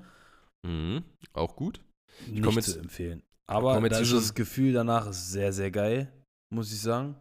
Mhm, 0.68 1.04
auch 1.34 1.56
gut. 1.56 1.82
Nicht 2.28 2.44
komm 2.44 2.56
jetzt- 2.56 2.74
zu 2.74 2.80
empfehlen. 2.80 3.24
Aber 3.50 3.82
da 3.90 3.98
ist 4.00 4.14
das 4.14 4.34
Gefühl 4.34 4.72
danach 4.72 5.08
ist 5.08 5.32
sehr, 5.32 5.52
sehr 5.52 5.72
geil, 5.72 6.14
muss 6.54 6.72
ich 6.72 6.80
sagen. 6.80 7.16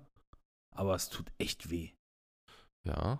Aber 0.77 0.95
es 0.95 1.09
tut 1.09 1.33
echt 1.39 1.71
weh. 1.71 1.91
Ja, 2.87 3.19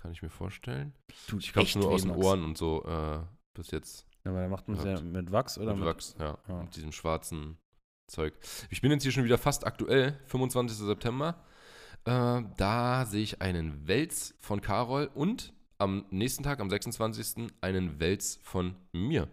kann 0.00 0.12
ich 0.12 0.22
mir 0.22 0.30
vorstellen. 0.30 0.94
Tut 1.26 1.42
Ich 1.42 1.52
glaube 1.52 1.66
echt 1.66 1.76
nur 1.76 1.90
weh, 1.90 1.94
aus 1.94 2.02
den 2.02 2.10
Max. 2.12 2.24
Ohren 2.24 2.44
und 2.44 2.56
so 2.58 2.84
äh, 2.84 3.22
bis 3.56 3.70
jetzt. 3.72 4.06
Ja, 4.24 4.30
aber 4.30 4.42
da 4.42 4.48
macht 4.48 4.68
man 4.68 4.78
es 4.78 4.84
ja 4.84 5.00
mit 5.00 5.32
Wachs 5.32 5.58
oder 5.58 5.74
mit 5.74 5.84
Wachs, 5.84 6.14
ja, 6.18 6.38
ja. 6.48 6.62
Mit 6.62 6.76
diesem 6.76 6.92
schwarzen 6.92 7.58
Zeug. 8.06 8.34
Ich 8.70 8.80
bin 8.80 8.90
jetzt 8.90 9.02
hier 9.02 9.12
schon 9.12 9.24
wieder 9.24 9.38
fast 9.38 9.66
aktuell, 9.66 10.18
25. 10.26 10.76
September. 10.76 11.42
Äh, 12.04 12.42
da 12.56 13.06
sehe 13.06 13.22
ich 13.22 13.40
einen 13.40 13.86
Wels 13.86 14.34
von 14.40 14.60
Carol 14.60 15.10
und 15.14 15.52
am 15.78 16.04
nächsten 16.10 16.42
Tag, 16.42 16.60
am 16.60 16.70
26. 16.70 17.48
einen 17.60 17.98
Wels 18.00 18.38
von 18.42 18.76
mir. 18.92 19.28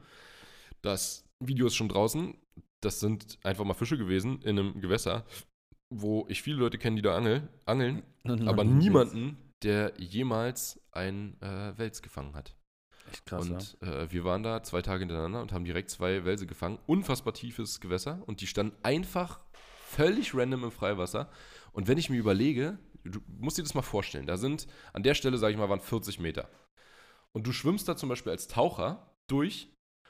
Das 0.82 1.26
Video 1.40 1.68
ist 1.68 1.76
schon 1.76 1.90
draußen. 1.90 2.36
Das 2.82 3.00
sind 3.00 3.38
einfach 3.44 3.64
mal 3.66 3.74
Fische 3.74 3.98
gewesen 3.98 4.42
in 4.42 4.58
einem 4.58 4.82
Gewässer, 4.82 5.26
wo 5.94 6.26
ich 6.30 6.42
viele 6.42 6.58
Leute 6.58 6.78
kenne, 6.78 6.96
die 6.96 7.02
da 7.04 7.16
angel, 7.16 7.48
angeln, 7.66 8.02
aber 8.48 8.64
man- 8.64 8.78
niemanden, 8.78 9.38
der 9.62 9.94
jemals 10.00 10.80
einen 10.92 11.40
äh, 11.42 11.78
Wels 11.78 12.02
gefangen 12.02 12.34
hat. 12.36 12.56
Echt 13.12 13.26
krass, 13.26 13.48
ja. 13.50 13.56
Und 13.56 13.82
äh, 13.82 14.12
wir 14.12 14.24
waren 14.24 14.44
da 14.44 14.64
zwei 14.64 14.82
Tage 14.82 15.00
hintereinander 15.00 15.42
und 15.42 15.52
haben 15.52 15.66
direkt 15.66 15.90
zwei 15.90 16.24
Welse 16.26 16.48
gefangen. 16.48 16.80
Unfassbar 16.88 17.34
tiefes 17.34 17.80
Gewässer 17.80 18.22
und 18.26 18.42
die 18.42 18.48
standen 18.48 18.76
einfach 18.84 19.40
völlig 19.88 20.34
random 20.34 20.66
im 20.66 20.72
Freiwasser. 20.72 21.30
Und 21.74 21.88
wenn 21.88 21.98
ich 21.98 22.10
mir 22.10 22.18
überlege, 22.18 22.80
du 23.04 23.20
musst 23.28 23.58
dir 23.58 23.64
das 23.64 23.74
mal 23.74 23.82
vorstellen, 23.82 24.28
da 24.28 24.38
sind 24.38 24.68
an 24.94 25.04
der 25.04 25.16
Stelle, 25.16 25.38
sage 25.38 25.54
ich 25.54 25.60
mal, 25.60 25.70
waren 25.70 25.80
40 25.82 26.20
Meter. 26.20 26.50
Und 27.34 27.48
du 27.48 27.52
schwimmst 27.52 27.88
da 27.88 27.96
zum 27.96 28.10
Beispiel 28.10 28.32
als 28.32 28.48
Taucher 28.48 29.14
durch 29.28 29.70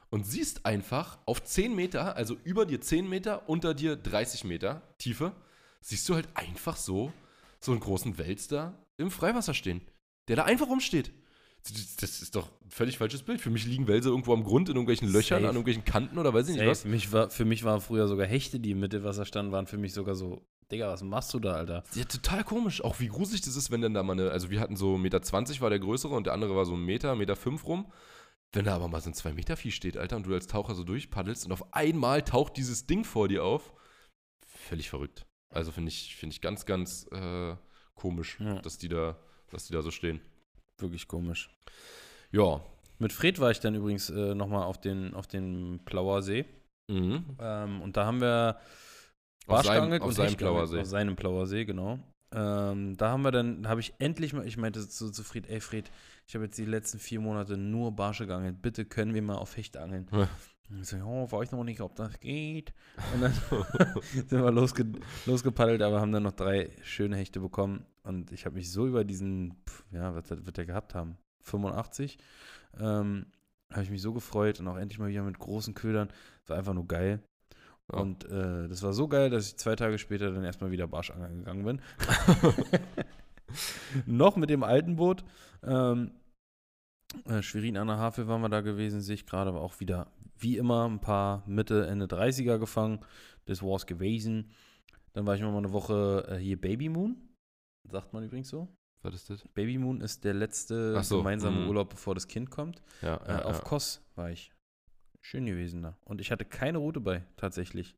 und 0.10 0.26
siehst 0.26 0.66
einfach 0.66 1.20
auf 1.26 1.44
10 1.44 1.76
Meter, 1.76 2.16
also 2.16 2.36
über 2.44 2.66
dir 2.66 2.82
10 2.82 3.08
Meter, 3.08 3.48
unter 3.50 3.74
dir 3.74 3.96
30 3.96 4.44
Meter 4.44 4.82
Tiefe, 4.98 5.34
siehst 5.82 6.08
du 6.10 6.16
halt 6.16 6.28
einfach 6.36 6.78
so, 6.78 7.14
so 7.60 7.72
einen 7.72 7.82
großen 7.82 8.18
Wels 8.18 8.48
da 8.48 8.78
im 8.98 9.12
Freiwasser 9.12 9.54
stehen, 9.54 9.82
der 10.28 10.36
da 10.36 10.44
einfach 10.46 10.68
rumsteht. 10.68 11.12
Das 12.00 12.22
ist 12.22 12.36
doch 12.36 12.48
ein 12.64 12.72
völlig 12.72 12.98
falsches 12.98 13.22
Bild. 13.24 13.40
Für 13.40 13.50
mich 13.52 13.66
liegen 13.66 13.88
Wälse 13.88 14.10
irgendwo 14.10 14.34
am 14.34 14.44
Grund 14.44 14.68
in 14.70 14.76
irgendwelchen 14.76 15.08
Löchern, 15.08 15.40
Safe. 15.42 15.50
an 15.50 15.56
irgendwelchen 15.56 15.86
Kanten 15.86 16.18
oder 16.18 16.34
weiß 16.34 16.48
ich 16.48 16.54
nicht 16.56 16.60
Safe. 16.62 16.72
was. 16.72 16.82
Für 16.82 16.88
mich, 16.90 17.12
war, 17.12 17.30
für 17.30 17.46
mich 17.46 17.64
waren 17.64 17.82
früher 17.82 18.08
sogar 18.08 18.26
Hechte, 18.26 18.60
die 18.60 18.72
im 18.72 18.80
Mittelwasser 18.80 19.26
standen, 19.26 19.52
waren 19.52 19.68
für 19.68 19.78
mich 19.78 19.94
sogar 19.94 20.16
so, 20.16 20.42
Digga, 20.72 20.90
was 20.90 21.04
machst 21.04 21.34
du 21.34 21.40
da, 21.40 21.54
Alter? 21.54 21.84
Ja, 21.94 22.06
total 22.06 22.44
komisch. 22.44 22.82
Auch 22.84 23.00
wie 23.00 23.08
gruselig 23.10 23.42
das 23.42 23.56
ist, 23.56 23.70
wenn 23.72 23.82
dann 23.82 23.94
da 23.94 24.02
mal 24.04 24.14
eine, 24.14 24.32
also 24.32 24.50
wir 24.50 24.60
hatten 24.60 24.76
so 24.76 24.96
1,20 24.96 24.98
Meter 25.00 25.62
war 25.62 25.70
der 25.70 25.80
größere 25.80 26.14
und 26.16 26.26
der 26.26 26.34
andere 26.34 26.56
war 26.56 26.66
so 26.66 26.74
ein 26.74 26.84
Meter, 26.84 27.16
Meter 27.16 27.36
fünf 27.36 27.66
rum. 27.66 27.92
Wenn 28.54 28.66
da 28.66 28.76
aber 28.76 28.88
mal 28.90 29.00
so 29.02 29.10
ein 29.10 29.14
2 29.14 29.34
Meter 29.34 29.56
Vieh 29.56 29.72
steht, 29.72 29.96
Alter, 29.98 30.18
und 30.18 30.26
du 30.26 30.34
als 30.34 30.48
Taucher 30.48 30.76
so 30.76 30.84
durchpaddelst 30.84 31.46
und 31.46 31.52
auf 31.54 31.74
einmal 31.74 32.22
taucht 32.24 32.58
dieses 32.58 32.86
Ding 32.86 33.04
vor 33.06 33.28
dir 33.30 33.44
auf. 33.46 33.74
Völlig 34.46 34.90
verrückt. 34.90 35.26
Also 35.50 35.72
finde 35.72 35.90
ich, 35.90 36.16
finde 36.16 36.34
ich 36.34 36.42
ganz, 36.42 36.66
ganz 36.66 37.08
äh, 37.12 37.56
komisch, 37.96 38.38
Ja. 38.40 38.62
dass 38.62 38.78
die 38.78 38.90
da, 38.90 39.18
dass 39.52 39.68
die 39.68 39.74
da 39.74 39.82
so 39.82 39.92
stehen. 39.92 40.20
Wirklich 40.82 41.08
komisch. 41.08 41.50
Ja. 42.32 42.62
Mit 43.00 43.14
Fred 43.14 43.40
war 43.40 43.52
ich 43.52 43.60
dann 43.60 43.76
übrigens 43.76 44.10
äh, 44.10 44.36
nochmal 44.36 44.64
auf 44.64 44.80
den, 44.80 45.14
auf 45.14 45.28
den 45.28 45.80
Plauer 45.86 46.22
See. 46.22 46.46
Mhm. 46.90 47.38
Ähm, 47.40 47.82
und 47.82 47.98
da 47.98 48.06
haben 48.06 48.22
wir 48.22 48.58
Barsch 49.48 49.68
auf 49.68 49.74
seinem 49.74 49.90
geangelt. 49.90 50.38
Plauersee. 50.38 50.80
Auf 50.80 50.88
seinem 50.88 51.16
Plauersee, 51.16 51.66
genau. 51.66 52.00
Ähm, 52.34 52.96
da 52.96 53.10
haben 53.10 53.24
wir 53.24 53.32
dann, 53.32 53.68
habe 53.68 53.82
ich 53.82 53.94
endlich 54.00 54.34
mal, 54.34 54.48
ich 54.48 54.56
meinte 54.56 54.88
zu, 54.88 55.12
zu 55.12 55.24
Fred, 55.24 55.50
ey 55.50 55.60
Fred, 55.60 55.92
ich 56.28 56.36
habe 56.36 56.46
jetzt 56.46 56.58
die 56.58 56.66
letzten 56.66 57.00
vier 57.00 57.20
Monate 57.20 57.58
nur 57.58 57.92
Barsche 57.92 58.26
geangelt. 58.26 58.62
Bitte 58.62 58.86
können 58.86 59.14
wir 59.14 59.22
mal 59.22 59.36
auf 59.36 59.58
Hecht 59.58 59.78
angeln. 59.78 60.08
Ich 60.80 60.88
so, 60.88 60.98
ja, 60.98 61.32
weiß 61.32 61.52
noch 61.52 61.64
nicht, 61.64 61.82
ob 61.82 61.96
das 61.96 62.20
geht. 62.20 62.74
Und 63.14 63.22
dann 63.22 63.34
sind 64.02 64.32
wir 64.32 64.52
losge 64.52 64.86
losgepaddelt, 65.26 65.82
aber 65.82 66.02
haben 66.02 66.12
dann 66.12 66.24
noch 66.24 66.32
drei 66.32 66.72
schöne 66.84 67.18
Hechte 67.18 67.40
bekommen. 67.40 67.86
Und 68.04 68.32
ich 68.32 68.46
habe 68.46 68.56
mich 68.56 68.72
so 68.72 68.88
über 68.88 69.04
diesen, 69.04 69.56
pf, 69.68 69.84
ja, 69.92 70.16
was 70.16 70.30
wird 70.30 70.58
der 70.58 70.66
gehabt 70.66 70.96
haben? 70.96 71.18
85. 71.42 72.18
Ähm, 72.80 73.26
habe 73.72 73.84
ich 73.84 73.90
mich 73.90 74.02
so 74.02 74.14
gefreut 74.14 74.60
und 74.60 74.68
auch 74.68 74.78
endlich 74.78 75.00
mal 75.00 75.10
wieder 75.10 75.24
mit 75.24 75.40
großen 75.40 75.74
Ködern. 75.74 76.10
Das 76.42 76.50
war 76.50 76.58
einfach 76.58 76.74
nur 76.74 76.88
geil. 76.88 77.22
Ja. 77.92 78.00
Und 78.00 78.26
äh, 78.26 78.68
das 78.68 78.84
war 78.84 78.94
so 78.94 79.08
geil, 79.08 79.30
dass 79.30 79.48
ich 79.48 79.58
zwei 79.58 79.76
Tage 79.76 79.98
später 79.98 80.32
dann 80.32 80.44
erstmal 80.44 80.72
wieder 80.72 80.88
Barschangeln 80.88 81.40
gegangen 81.40 81.66
bin. 81.66 81.82
Noch 84.06 84.36
mit 84.36 84.50
dem 84.50 84.64
alten 84.64 84.96
Boot. 84.96 85.24
Ähm, 85.64 86.12
äh, 87.26 87.42
Schwerin 87.42 87.78
an 87.78 87.88
der 87.88 87.98
Havel 87.98 88.28
waren 88.28 88.42
wir 88.42 88.50
da 88.50 88.62
gewesen, 88.62 89.02
sehe 89.02 89.16
ich 89.16 89.26
gerade, 89.26 89.50
aber 89.50 89.62
auch 89.62 89.80
wieder, 89.80 90.08
wie 90.42 90.58
immer, 90.58 90.88
ein 90.88 91.00
paar 91.00 91.44
Mitte, 91.48 91.88
Ende 91.88 92.06
30er 92.06 92.58
gefangen. 92.58 93.00
Das 93.46 93.64
war's 93.64 93.86
gewesen. 93.86 94.52
Dann 95.14 95.26
war 95.26 95.36
ich 95.36 95.42
noch 95.42 95.52
mal 95.52 95.60
eine 95.60 95.72
Woche 95.72 96.26
äh, 96.30 96.38
hier 96.38 96.60
Baby 96.60 96.90
Moon. 96.90 97.18
Sagt 97.90 98.14
man 98.14 98.24
übrigens 98.24 98.50
so. 98.50 98.68
Was 99.04 99.16
ist 99.16 99.30
das? 99.30 99.48
Baby 99.54 99.78
Moon 99.78 100.02
ist 100.02 100.24
der 100.24 100.34
letzte 100.34 101.02
so, 101.04 101.18
gemeinsame 101.18 101.62
mhm. 101.62 101.68
Urlaub, 101.70 101.90
bevor 101.90 102.14
das 102.14 102.28
Kind 102.28 102.52
kommt. 102.52 102.82
Ja, 103.02 103.18
Äh, 103.18 103.32
ja, 103.32 103.46
auf 103.46 103.58
ja. 103.58 103.64
Kos 103.64 104.02
war 104.16 104.30
ich. 104.30 104.54
Schön 105.22 105.46
gewesen 105.46 105.82
da. 105.82 105.98
Und 106.06 106.22
ich 106.22 106.32
hatte 106.32 106.46
keine 106.46 106.78
Route 106.78 107.00
bei, 107.00 107.24
tatsächlich. 107.38 107.96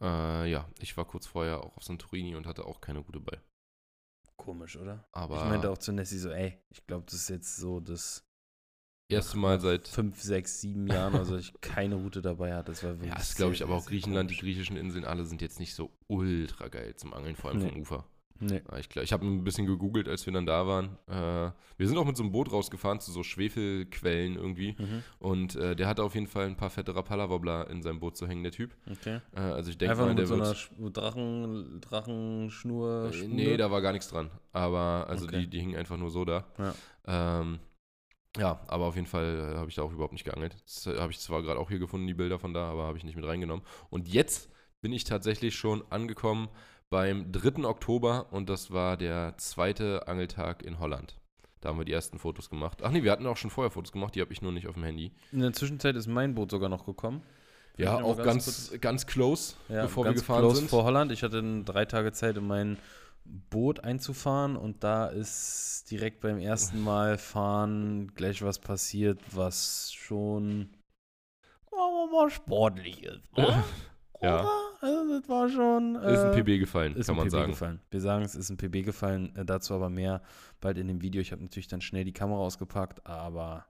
Äh, 0.00 0.50
ja, 0.50 0.68
ich 0.80 0.96
war 0.96 1.04
kurz 1.04 1.26
vorher 1.26 1.62
auch 1.64 1.76
auf 1.76 1.84
Santorini 1.84 2.34
und 2.34 2.46
hatte 2.46 2.64
auch 2.64 2.80
keine 2.80 3.02
gute 3.02 3.20
bei. 3.20 3.40
Komisch, 4.36 4.76
oder? 4.76 5.04
Aber 5.12 5.42
ich 5.42 5.50
meinte 5.50 5.70
auch 5.70 5.78
zu 5.78 5.92
Nessie 5.92 6.18
so, 6.18 6.30
ey, 6.30 6.58
ich 6.70 6.86
glaube, 6.86 7.04
das 7.04 7.14
ist 7.14 7.28
jetzt 7.28 7.56
so 7.56 7.78
das 7.80 8.24
erste 9.10 9.38
Mal 9.38 9.60
seit. 9.60 9.88
fünf, 9.88 10.20
sechs, 10.20 10.60
sieben 10.60 10.86
Jahren, 10.86 11.14
also 11.14 11.36
ich 11.36 11.52
keine 11.60 11.96
Route 11.96 12.22
dabei 12.22 12.54
hatte. 12.54 12.72
Das 12.72 12.82
war 12.84 12.90
wirklich 12.92 13.10
Ja, 13.10 13.16
das 13.16 13.34
glaube 13.34 13.54
ich, 13.54 13.62
aber 13.62 13.74
auch 13.74 13.86
Griechenland, 13.86 14.30
die 14.30 14.36
griechischen 14.36 14.76
Inseln, 14.76 15.04
alle 15.04 15.24
sind 15.24 15.40
jetzt 15.42 15.58
nicht 15.60 15.74
so 15.74 15.90
ultra 16.08 16.68
geil 16.68 16.94
zum 16.96 17.12
Angeln, 17.14 17.36
vor 17.36 17.50
allem 17.50 17.60
Nee. 17.60 17.68
vom 17.70 17.80
Ufer. 17.80 18.04
Nee. 18.42 18.62
Ich 18.78 18.88
glaub- 18.88 19.04
ich 19.04 19.12
habe 19.12 19.26
ein 19.26 19.44
bisschen 19.44 19.66
gegoogelt, 19.66 20.08
als 20.08 20.24
wir 20.24 20.32
dann 20.32 20.46
da 20.46 20.66
waren. 20.66 20.96
Äh, 21.08 21.52
wir 21.76 21.86
sind 21.86 21.98
auch 21.98 22.06
mit 22.06 22.16
so 22.16 22.22
einem 22.22 22.32
Boot 22.32 22.50
rausgefahren 22.50 22.98
zu 22.98 23.12
so 23.12 23.22
Schwefelquellen 23.22 24.36
irgendwie. 24.36 24.76
Mhm. 24.78 25.02
Und 25.18 25.56
äh, 25.56 25.76
der 25.76 25.86
hatte 25.86 26.02
auf 26.02 26.14
jeden 26.14 26.26
Fall 26.26 26.46
ein 26.46 26.56
paar 26.56 26.70
fette 26.70 26.94
Rapala-Wobbler 26.96 27.68
in 27.68 27.82
seinem 27.82 28.00
Boot 28.00 28.16
zu 28.16 28.26
hängen, 28.26 28.42
der 28.42 28.52
Typ. 28.52 28.74
Okay. 28.90 29.20
Äh, 29.36 29.40
also 29.40 29.68
ich 29.68 29.76
denke 29.76 29.94
mal, 29.96 30.14
der 30.14 30.26
so 30.26 30.36
einer 30.36 30.46
wird. 30.46 30.56
Sch- 30.56 30.90
Drachen, 30.90 31.82
Drachenschnur. 31.82 33.10
Äh, 33.12 33.28
nee, 33.28 33.56
da 33.58 33.70
war 33.70 33.82
gar 33.82 33.92
nichts 33.92 34.08
dran. 34.08 34.30
Aber 34.52 35.06
also 35.08 35.26
Okay. 35.26 35.40
die, 35.40 35.46
die 35.50 35.60
hingen 35.60 35.76
einfach 35.76 35.98
nur 35.98 36.10
so 36.10 36.24
da. 36.24 36.46
Ja. 36.58 37.40
Ähm, 37.40 37.58
ja, 38.38 38.60
aber 38.68 38.86
auf 38.86 38.94
jeden 38.94 39.06
Fall 39.06 39.52
äh, 39.54 39.56
habe 39.58 39.68
ich 39.68 39.74
da 39.74 39.82
auch 39.82 39.92
überhaupt 39.92 40.12
nicht 40.12 40.24
geangelt. 40.24 40.56
Das 40.64 40.86
äh, 40.86 40.98
habe 40.98 41.12
ich 41.12 41.18
zwar 41.18 41.42
gerade 41.42 41.58
auch 41.58 41.68
hier 41.68 41.78
gefunden, 41.78 42.06
die 42.06 42.14
Bilder 42.14 42.38
von 42.38 42.54
da, 42.54 42.70
aber 42.70 42.84
habe 42.84 42.98
ich 42.98 43.04
nicht 43.04 43.16
mit 43.16 43.26
reingenommen. 43.26 43.64
Und 43.90 44.08
jetzt 44.08 44.50
bin 44.80 44.92
ich 44.92 45.04
tatsächlich 45.04 45.56
schon 45.56 45.82
angekommen 45.90 46.48
beim 46.90 47.30
3. 47.32 47.64
Oktober 47.64 48.26
und 48.32 48.48
das 48.48 48.70
war 48.70 48.96
der 48.96 49.34
zweite 49.38 50.06
Angeltag 50.08 50.62
in 50.62 50.78
Holland. 50.78 51.16
Da 51.60 51.68
haben 51.68 51.78
wir 51.78 51.84
die 51.84 51.92
ersten 51.92 52.18
Fotos 52.18 52.48
gemacht. 52.48 52.78
Ach 52.82 52.90
nee, 52.90 53.02
wir 53.02 53.12
hatten 53.12 53.26
auch 53.26 53.36
schon 53.36 53.50
vorher 53.50 53.70
Fotos 53.70 53.92
gemacht, 53.92 54.14
die 54.14 54.20
habe 54.20 54.32
ich 54.32 54.42
nur 54.42 54.52
nicht 54.52 54.66
auf 54.66 54.74
dem 54.74 54.84
Handy. 54.84 55.12
In 55.30 55.40
der 55.40 55.52
Zwischenzeit 55.52 55.94
ist 55.96 56.06
mein 56.06 56.34
Boot 56.34 56.50
sogar 56.50 56.68
noch 56.68 56.86
gekommen. 56.86 57.22
Ja, 57.76 58.02
auch 58.02 58.16
ganz, 58.22 58.72
ganz, 58.80 59.06
close, 59.06 59.54
Ja, 59.68 59.82
bevor 59.82 60.04
ganz 60.04 60.16
wir 60.16 60.20
gefahren 60.20 60.40
close 60.40 60.56
sind. 60.56 60.70
vor 60.70 60.84
Holland. 60.84 61.12
Ich 61.12 61.22
hatte 61.22 61.62
drei 61.64 61.84
Tage 61.84 62.12
Zeit, 62.12 62.36
in 62.36 62.46
mein 62.46 62.78
Boot 63.50 63.84
einzufahren 63.84 64.56
und 64.56 64.84
da 64.84 65.06
ist 65.06 65.90
direkt 65.90 66.20
beim 66.20 66.38
ersten 66.38 66.82
Mal 66.82 67.18
fahren 67.18 68.12
gleich 68.14 68.42
was 68.42 68.58
passiert, 68.58 69.20
was 69.32 69.92
schon 69.92 70.70
mal 72.12 72.30
sportlich 72.30 73.02
ist. 73.02 73.36
ne? 73.36 73.64
Ja. 74.22 74.40
Oder? 74.40 74.50
Also 74.82 75.18
das 75.18 75.28
war 75.28 75.48
schon. 75.48 75.96
ist 75.96 76.20
ein 76.20 76.32
äh, 76.32 76.42
PB 76.42 76.60
gefallen, 76.60 76.94
kann 76.94 77.16
man 77.16 77.26
PB 77.26 77.32
sagen. 77.32 77.52
gefallen. 77.52 77.80
Wir 77.90 78.00
sagen, 78.00 78.24
es 78.24 78.34
ist 78.34 78.50
ein 78.50 78.56
PB 78.56 78.84
gefallen. 78.84 79.34
Äh, 79.36 79.44
dazu 79.44 79.74
aber 79.74 79.90
mehr 79.90 80.22
bald 80.60 80.78
in 80.78 80.88
dem 80.88 81.02
Video. 81.02 81.20
Ich 81.20 81.32
habe 81.32 81.42
natürlich 81.42 81.68
dann 81.68 81.80
schnell 81.80 82.04
die 82.04 82.12
Kamera 82.12 82.38
ausgepackt, 82.38 83.06
aber 83.06 83.66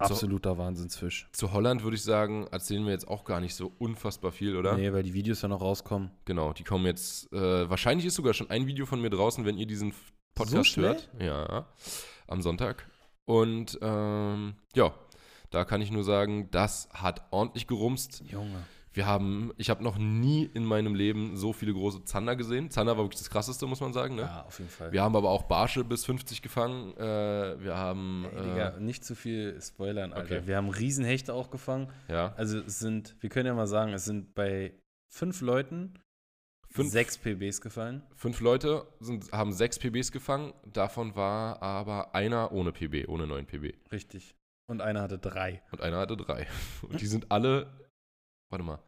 absoluter 0.00 0.58
Wahnsinnsfisch. 0.58 1.28
Zu 1.32 1.52
Holland 1.52 1.82
würde 1.82 1.96
ich 1.96 2.02
sagen, 2.02 2.46
erzählen 2.50 2.84
wir 2.84 2.92
jetzt 2.92 3.08
auch 3.08 3.24
gar 3.24 3.40
nicht 3.40 3.54
so 3.54 3.72
unfassbar 3.78 4.32
viel, 4.32 4.56
oder? 4.56 4.76
Nee, 4.76 4.92
weil 4.92 5.02
die 5.02 5.14
Videos 5.14 5.42
ja 5.42 5.48
noch 5.48 5.60
rauskommen. 5.60 6.10
Genau, 6.24 6.52
die 6.52 6.64
kommen 6.64 6.86
jetzt. 6.86 7.32
Äh, 7.32 7.68
wahrscheinlich 7.68 8.06
ist 8.06 8.14
sogar 8.14 8.34
schon 8.34 8.50
ein 8.50 8.66
Video 8.66 8.86
von 8.86 9.00
mir 9.00 9.10
draußen, 9.10 9.44
wenn 9.44 9.58
ihr 9.58 9.66
diesen 9.66 9.92
Podcast 10.34 10.70
schnell? 10.70 10.88
hört. 10.88 11.10
Ja, 11.20 11.66
am 12.26 12.42
Sonntag. 12.42 12.88
Und 13.24 13.78
ähm, 13.82 14.54
ja, 14.74 14.94
da 15.50 15.64
kann 15.64 15.82
ich 15.82 15.90
nur 15.90 16.04
sagen, 16.04 16.50
das 16.50 16.88
hat 16.92 17.26
ordentlich 17.30 17.66
gerumst. 17.66 18.22
Junge. 18.24 18.64
Wir 18.92 19.06
haben, 19.06 19.52
ich 19.56 19.70
habe 19.70 19.84
noch 19.84 19.98
nie 19.98 20.44
in 20.52 20.64
meinem 20.64 20.94
Leben 20.96 21.36
so 21.36 21.52
viele 21.52 21.72
große 21.72 22.04
Zander 22.04 22.34
gesehen. 22.34 22.70
Zander 22.70 22.96
war 22.96 23.04
wirklich 23.04 23.20
das 23.20 23.30
krasseste, 23.30 23.66
muss 23.66 23.80
man 23.80 23.92
sagen. 23.92 24.16
Ne? 24.16 24.22
Ja, 24.22 24.42
auf 24.46 24.58
jeden 24.58 24.70
Fall. 24.70 24.90
Wir 24.90 25.02
haben 25.02 25.14
aber 25.14 25.30
auch 25.30 25.44
Barsche 25.44 25.84
bis 25.84 26.04
50 26.04 26.42
gefangen. 26.42 26.96
Äh, 26.96 27.62
wir 27.62 27.76
haben. 27.76 28.26
Ey, 28.34 28.42
Digga, 28.42 28.68
Äh, 28.70 28.80
nicht 28.80 29.04
zu 29.04 29.14
viel 29.14 29.60
spoilern, 29.62 30.12
Alter. 30.12 30.36
Okay. 30.38 30.46
Wir 30.46 30.56
haben 30.56 30.70
Riesenhechte 30.70 31.32
auch 31.34 31.50
gefangen. 31.50 31.88
ja, 32.08 32.32
Also 32.36 32.58
es 32.58 32.80
sind, 32.80 33.14
wir 33.20 33.30
können 33.30 33.46
ja 33.46 33.54
mal 33.54 33.68
sagen, 33.68 33.92
es 33.92 34.04
sind 34.04 34.34
bei 34.34 34.74
fünf 35.08 35.40
Leuten 35.40 35.94
Fünf- 36.72 36.90
sechs 36.90 37.18
PBs 37.18 37.60
gefallen. 37.60 38.02
fünf 38.14 38.40
Leute 38.40 38.86
sind, 39.00 39.30
haben 39.32 39.52
sechs 39.52 39.78
PBs 39.78 40.12
gefangen. 40.12 40.52
Davon 40.72 41.14
war 41.16 41.60
aber 41.62 42.14
einer 42.14 42.52
ohne 42.52 42.70
PB, 42.72 43.08
ohne 43.08 43.26
neuen 43.26 43.46
PB. 43.46 43.74
Richtig. 43.92 44.36
Und 44.68 44.80
einer 44.80 45.02
hatte 45.02 45.18
drei. 45.18 45.62
Und 45.72 45.80
einer 45.80 45.98
hatte 45.98 46.16
drei. 46.16 46.46
Und 46.88 47.00
die 47.00 47.06
sind 47.06 47.30
alle. 47.32 47.66
Warte 48.50 48.64
mal. 48.64 48.82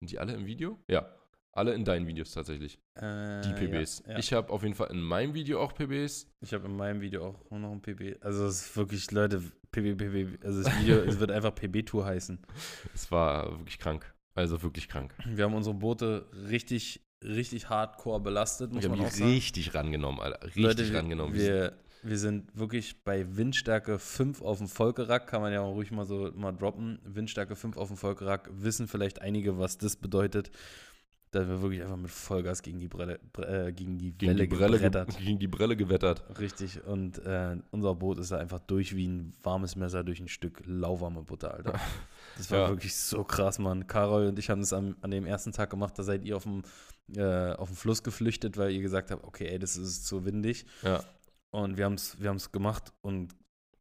Sind 0.00 0.10
die 0.12 0.18
alle 0.18 0.34
im 0.34 0.46
Video? 0.46 0.78
Ja. 0.88 1.10
Alle 1.52 1.72
in 1.72 1.86
deinen 1.86 2.06
Videos 2.06 2.32
tatsächlich. 2.32 2.78
Äh, 2.96 3.40
Die 3.40 3.52
PBs. 3.54 4.02
Ja, 4.04 4.12
ja. 4.12 4.18
Ich 4.18 4.32
habe 4.34 4.52
auf 4.52 4.62
jeden 4.62 4.74
Fall 4.74 4.90
in 4.90 5.00
meinem 5.00 5.32
Video 5.32 5.58
auch 5.62 5.74
PBs. 5.74 6.30
Ich 6.42 6.52
habe 6.52 6.66
in 6.66 6.76
meinem 6.76 7.00
Video 7.00 7.28
auch 7.28 7.50
noch 7.50 7.72
ein 7.72 7.80
PB. 7.80 8.22
Also 8.22 8.44
es 8.46 8.66
ist 8.66 8.76
wirklich, 8.76 9.10
Leute, 9.10 9.42
PB, 9.72 9.96
PB. 9.96 10.44
Also 10.44 10.62
das 10.62 10.78
Video, 10.80 10.96
es 10.96 11.18
wird 11.18 11.30
einfach 11.30 11.54
PB-Tour 11.54 12.04
heißen. 12.04 12.38
Es 12.94 13.10
war 13.10 13.58
wirklich 13.58 13.78
krank. 13.78 14.14
Also 14.34 14.62
wirklich 14.62 14.86
krank. 14.86 15.14
Wir 15.24 15.44
haben 15.44 15.54
unsere 15.54 15.74
Boote 15.74 16.26
richtig, 16.50 17.00
richtig 17.24 17.70
hardcore 17.70 18.20
belastet, 18.20 18.70
muss 18.74 18.82
Wir 18.82 18.90
haben 18.90 18.98
man 18.98 19.10
die 19.10 19.22
richtig 19.22 19.74
rangenommen, 19.74 20.20
Alter. 20.20 20.44
Richtig 20.44 20.62
Leute, 20.62 20.94
rangenommen. 20.94 21.34
Wir, 21.34 21.72
wir 22.08 22.18
sind 22.18 22.56
wirklich 22.56 23.02
bei 23.04 23.36
Windstärke 23.36 23.98
5 23.98 24.42
auf 24.42 24.58
dem 24.58 24.68
Volkerack, 24.68 25.26
kann 25.26 25.40
man 25.42 25.52
ja 25.52 25.60
auch 25.60 25.74
ruhig 25.74 25.90
mal 25.90 26.06
so 26.06 26.30
mal 26.34 26.52
droppen. 26.52 26.98
Windstärke 27.04 27.56
5 27.56 27.76
auf 27.76 27.88
dem 27.88 27.96
Volkerack, 27.96 28.48
wissen 28.52 28.88
vielleicht 28.88 29.20
einige, 29.22 29.58
was 29.58 29.78
das 29.78 29.96
bedeutet. 29.96 30.50
Da 31.32 31.46
wir 31.48 31.60
wirklich 31.60 31.82
einfach 31.82 31.96
mit 31.96 32.10
Vollgas 32.10 32.62
gegen 32.62 32.78
die, 32.78 32.86
Brelle, 32.86 33.18
Bre- 33.34 33.66
äh, 33.66 33.72
gegen 33.72 33.98
die 33.98 34.12
gegen, 34.16 34.30
Welle 34.30 34.46
die 34.48 34.54
Brelle, 34.56 34.78
ge- 34.78 34.86
gebrettert. 34.88 35.18
gegen 35.24 35.38
die 35.40 35.48
Brelle 35.48 35.76
gewettert. 35.76 36.22
Richtig, 36.38 36.82
und 36.84 37.18
äh, 37.26 37.56
unser 37.72 37.94
Boot 37.96 38.18
ist 38.18 38.30
da 38.30 38.38
einfach 38.38 38.60
durch 38.60 38.94
wie 38.94 39.08
ein 39.08 39.34
warmes 39.42 39.74
Messer 39.74 40.04
durch 40.04 40.20
ein 40.20 40.28
Stück 40.28 40.62
lauwarme 40.66 41.22
Butter, 41.22 41.52
Alter. 41.52 41.74
Das 42.38 42.50
war 42.50 42.58
Ja. 42.60 42.68
wirklich 42.68 42.94
so 42.94 43.24
krass, 43.24 43.58
Mann. 43.58 43.86
Karol 43.86 44.26
und 44.26 44.38
ich 44.38 44.50
haben 44.50 44.60
das 44.60 44.72
am, 44.74 44.94
an 45.00 45.10
dem 45.10 45.24
ersten 45.26 45.52
Tag 45.52 45.70
gemacht, 45.70 45.98
da 45.98 46.02
seid 46.04 46.22
ihr 46.24 46.36
auf 46.36 46.42
dem, 46.44 46.62
äh, 47.16 47.52
auf 47.54 47.68
dem 47.70 47.76
Fluss 47.76 48.02
geflüchtet, 48.02 48.56
weil 48.58 48.70
ihr 48.72 48.82
gesagt 48.82 49.10
habt, 49.10 49.24
okay, 49.24 49.46
ey, 49.48 49.58
das 49.58 49.76
ist 49.76 50.06
zu 50.06 50.24
windig. 50.26 50.64
Ja. 50.82 51.02
Und 51.50 51.76
wir 51.76 51.84
haben 51.84 51.94
es 51.94 52.20
wir 52.20 52.28
haben's 52.28 52.52
gemacht 52.52 52.92
und 53.02 53.34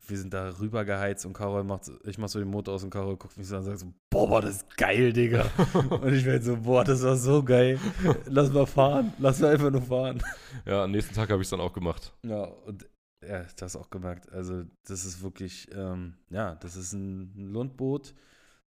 wir 0.07 0.17
sind 0.17 0.33
da 0.33 0.49
rüber 0.59 0.85
geheizt 0.85 1.25
und 1.25 1.33
Karol 1.33 1.63
macht, 1.63 1.89
ich 2.03 2.17
mach 2.17 2.29
so 2.29 2.39
den 2.39 2.47
Motor 2.47 2.75
aus 2.75 2.83
und 2.83 2.89
Karol 2.89 3.17
guckt 3.17 3.37
mich 3.37 3.47
so 3.47 3.55
an 3.55 3.61
und 3.61 3.65
sagt 3.65 3.79
so, 3.79 3.93
boah, 4.09 4.29
war 4.29 4.41
das 4.41 4.65
geil, 4.77 5.11
Digga. 5.11 5.45
und 5.89 6.13
ich 6.13 6.25
werde 6.25 6.43
so, 6.43 6.57
boah, 6.57 6.83
das 6.83 7.03
war 7.03 7.15
so 7.15 7.43
geil. 7.43 7.79
Lass 8.25 8.51
mal 8.51 8.65
fahren, 8.65 9.13
lass 9.19 9.39
mal 9.39 9.51
einfach 9.51 9.71
nur 9.71 9.81
fahren. 9.81 10.21
Ja, 10.65 10.83
am 10.83 10.91
nächsten 10.91 11.15
Tag 11.15 11.29
habe 11.29 11.41
ich 11.41 11.47
es 11.47 11.49
dann 11.49 11.59
auch 11.59 11.73
gemacht. 11.73 12.13
Ja, 12.23 12.43
und 12.43 12.87
ja, 13.27 13.43
du 13.43 13.61
hast 13.65 13.75
auch 13.75 13.89
gemerkt, 13.89 14.31
also 14.31 14.63
das 14.87 15.05
ist 15.05 15.23
wirklich, 15.23 15.67
ähm, 15.73 16.15
ja, 16.29 16.55
das 16.55 16.75
ist 16.75 16.93
ein 16.93 17.33
Lundboot. 17.35 18.13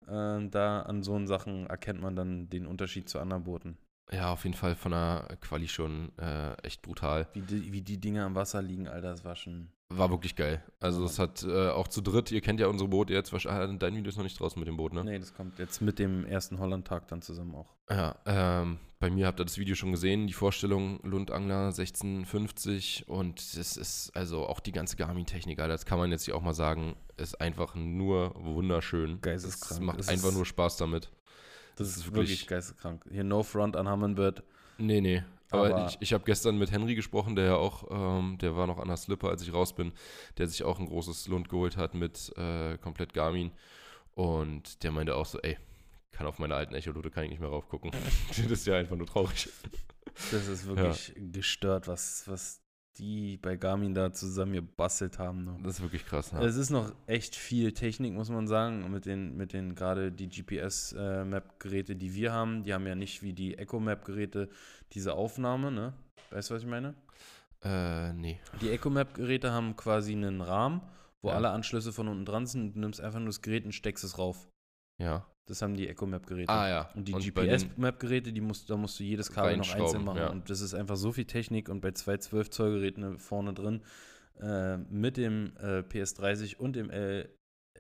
Ähm, 0.08 0.52
da 0.52 0.82
an 0.82 1.02
so 1.02 1.26
Sachen 1.26 1.66
erkennt 1.68 2.02
man 2.02 2.16
dann 2.16 2.50
den 2.50 2.68
Unterschied 2.68 3.10
zu 3.10 3.20
anderen 3.20 3.46
Booten. 3.46 3.78
Ja, 4.14 4.32
auf 4.32 4.44
jeden 4.44 4.56
Fall 4.56 4.76
von 4.76 4.92
der 4.92 5.38
Quali 5.42 5.68
schon 5.68 6.12
äh, 6.20 6.54
echt 6.62 6.82
brutal. 6.82 7.28
Wie 7.34 7.42
die, 7.42 7.74
wie 7.74 7.82
die 7.82 8.00
Dinge 8.00 8.24
am 8.24 8.36
Wasser 8.36 8.62
liegen, 8.62 8.88
Alter, 8.88 9.10
das 9.10 9.26
war 9.26 9.36
schon. 9.36 9.70
War 9.90 10.10
wirklich 10.10 10.36
geil. 10.36 10.64
Also 10.80 11.06
es 11.06 11.20
hat 11.20 11.44
äh, 11.44 11.70
auch 11.70 11.88
zu 11.88 12.02
dritt, 12.02 12.32
ihr 12.32 12.42
kennt 12.42 12.60
ja 12.60 12.68
unsere 12.68 12.90
Boote 12.90 13.14
jetzt, 13.14 13.32
wahrscheinlich, 13.32 13.80
dein 13.80 13.96
Video 13.96 14.10
ist 14.10 14.18
noch 14.18 14.24
nicht 14.24 14.40
draußen 14.40 14.60
mit 14.60 14.68
dem 14.68 14.78
Boot, 14.78 14.94
ne? 14.94 15.04
Nee, 15.04 15.20
das 15.20 15.34
kommt 15.34 15.60
jetzt 15.60 15.82
mit 15.82 16.00
dem 16.00 16.26
ersten 16.26 16.60
Holland-Tag 16.60 17.08
dann 17.08 17.22
zusammen 17.22 17.54
auch. 17.56 17.76
Ja, 17.90 18.16
ähm, 18.26 18.80
bei 19.00 19.10
mir 19.10 19.28
habt 19.28 19.40
ihr 19.40 19.46
das 19.46 19.58
Video 19.58 19.76
schon 19.76 19.92
gesehen, 19.92 20.26
die 20.28 20.34
Vorstellung 20.34 21.00
Lundangler 21.04 21.68
1650 21.68 23.08
und 23.08 23.40
es 23.40 23.78
ist 23.78 24.16
also 24.16 24.48
auch 24.48 24.62
die 24.62 24.72
ganze 24.72 24.96
Garmin-Technik, 24.96 25.60
Alter, 25.60 25.74
das 25.74 25.86
kann 25.86 26.00
man 26.00 26.10
jetzt 26.12 26.26
hier 26.26 26.36
auch 26.36 26.42
mal 26.42 26.54
sagen, 26.54 26.96
ist 27.18 27.40
einfach 27.40 27.76
nur 27.76 28.34
wunderschön. 28.36 29.22
Geisteskrank. 29.22 29.72
Es 29.72 29.80
macht 29.80 30.00
Es 30.00 30.08
einfach 30.08 30.32
nur 30.32 30.46
Spaß 30.46 30.78
damit. 30.78 31.12
Das, 31.76 31.88
Das 31.90 31.98
ist 31.98 32.06
wirklich, 32.08 32.30
wirklich- 32.30 32.48
geisteskrank. 32.48 33.06
Hier 33.12 33.24
No 33.24 33.44
Front 33.44 33.76
an 33.76 33.90
Humminbird. 33.90 34.44
Nee, 34.78 35.02
nee. 35.02 35.24
Aber, 35.52 35.68
Aber- 35.76 35.88
ich, 35.88 35.98
ich 36.00 36.14
habe 36.14 36.24
gestern 36.24 36.58
mit 36.58 36.72
Henry 36.72 36.96
gesprochen, 36.96 37.36
der 37.36 37.46
ja 37.46 37.56
auch, 37.56 37.86
ähm, 37.92 38.38
der 38.40 38.56
war 38.56 38.66
noch 38.66 38.80
an 38.80 38.88
der 38.88 38.98
Slipper, 38.98 39.30
als 39.30 39.44
ich 39.44 39.54
raus 39.54 39.74
bin, 39.74 39.92
der 40.38 40.48
sich 40.48 40.64
auch 40.64 40.80
ein 40.80 40.88
großes 40.88 41.28
Lund 41.28 41.48
geholt 41.50 41.78
hat 41.78 41.94
mit 41.94 42.32
äh, 42.38 42.78
komplett 42.80 43.14
Garmin. 43.14 43.52
Und 44.16 44.84
der 44.84 44.92
meinte 44.92 45.16
auch 45.16 45.26
so, 45.28 45.40
ey, 45.42 45.58
kann 46.12 46.26
auf 46.28 46.40
meine 46.40 46.56
alten 46.56 46.74
Echolode 46.74 47.12
kann 47.12 47.24
ich 47.26 47.30
nicht 47.32 47.40
mehr 47.40 47.50
raufgucken. 47.50 47.92
das 48.30 48.40
ist 48.40 48.66
ja 48.66 48.78
einfach 48.78 48.96
nur 48.96 49.06
traurig. 49.08 49.50
Das 50.32 50.48
ist 50.48 50.66
wirklich 50.66 51.14
gestört, 51.32 51.88
was, 51.88 52.24
was 52.28 52.62
die 52.98 53.38
bei 53.38 53.56
Garmin 53.56 53.94
da 53.94 54.12
zusammen 54.14 54.54
gebastelt 54.54 55.18
haben. 55.20 55.46
Ne? 55.46 55.58
Das 55.64 55.76
ist 55.78 55.82
wirklich 55.82 56.06
krass. 56.06 56.32
Ja. 56.32 56.42
Es 56.44 56.56
ist 56.56 56.70
noch 56.70 56.94
echt 57.08 57.36
viel 57.36 57.72
Technik, 57.74 58.14
muss 58.14 58.30
man 58.30 58.48
sagen, 58.48 58.90
mit 58.92 59.06
den, 59.06 59.36
mit 59.36 59.54
den 59.54 59.74
gerade 59.76 60.12
die 60.12 60.30
GPS-Map-Geräte, 60.30 61.96
die 61.96 62.14
wir 62.14 62.32
haben. 62.34 62.64
Die 62.64 62.74
haben 62.74 62.86
ja 62.88 62.96
nicht 62.96 63.22
wie 63.24 63.34
die 63.34 63.58
Echo-Map-Geräte 63.58 64.50
diese 64.94 65.14
Aufnahme, 65.14 65.72
ne? 65.72 65.94
Weißt 66.30 66.50
du, 66.50 66.56
was 66.56 66.64
ich 66.64 66.70
meine? 66.70 66.96
Äh, 67.64 68.14
nee. 68.14 68.40
Die 68.62 68.70
Echo-Map-Geräte 68.70 69.52
haben 69.52 69.76
quasi 69.76 70.12
einen 70.14 70.42
Rahmen, 70.42 70.82
wo 71.22 71.30
Ja. 71.30 71.36
alle 71.36 71.50
Anschlüsse 71.50 71.94
von 71.94 72.08
unten 72.08 72.26
dran 72.26 72.46
sind. 72.46 72.76
Du 72.76 72.80
nimmst 72.80 73.02
einfach 73.02 73.20
nur 73.20 73.30
das 73.30 73.42
Gerät 73.42 73.66
und 73.66 73.72
steckst 73.74 74.04
es 74.04 74.18
rauf. 74.18 74.48
Ja. 75.02 75.26
Das 75.46 75.62
haben 75.62 75.76
die 75.76 75.88
Echo-Map-Geräte. 75.90 76.50
Ah 76.50 76.70
ja. 76.70 76.90
Und 76.96 77.08
die 77.08 77.12
GPS-Map-Geräte, 77.14 78.32
die 78.32 78.40
musst, 78.42 78.70
da 78.70 78.78
musst 78.78 78.98
du 79.00 79.04
jedes 79.04 79.30
Kabel 79.32 79.58
noch 79.58 79.74
einzeln 79.76 80.06
machen. 80.06 80.18
ja. 80.20 80.30
Und 80.30 80.50
das 80.50 80.62
ist 80.62 80.74
einfach 80.74 80.96
so 80.96 81.12
viel 81.12 81.26
Technik 81.26 81.68
und 81.70 81.82
bei 81.82 81.92
zwei 81.92 82.16
12-Zoll-Geräten 82.16 83.20
vorne 83.20 83.54
drin 83.54 83.82
äh, 84.40 84.78
mit 84.78 85.18
dem 85.18 85.52
äh, 85.60 85.80
PS30 85.80 86.58
und 86.58 86.76
dem 86.76 86.90
L 86.90 87.30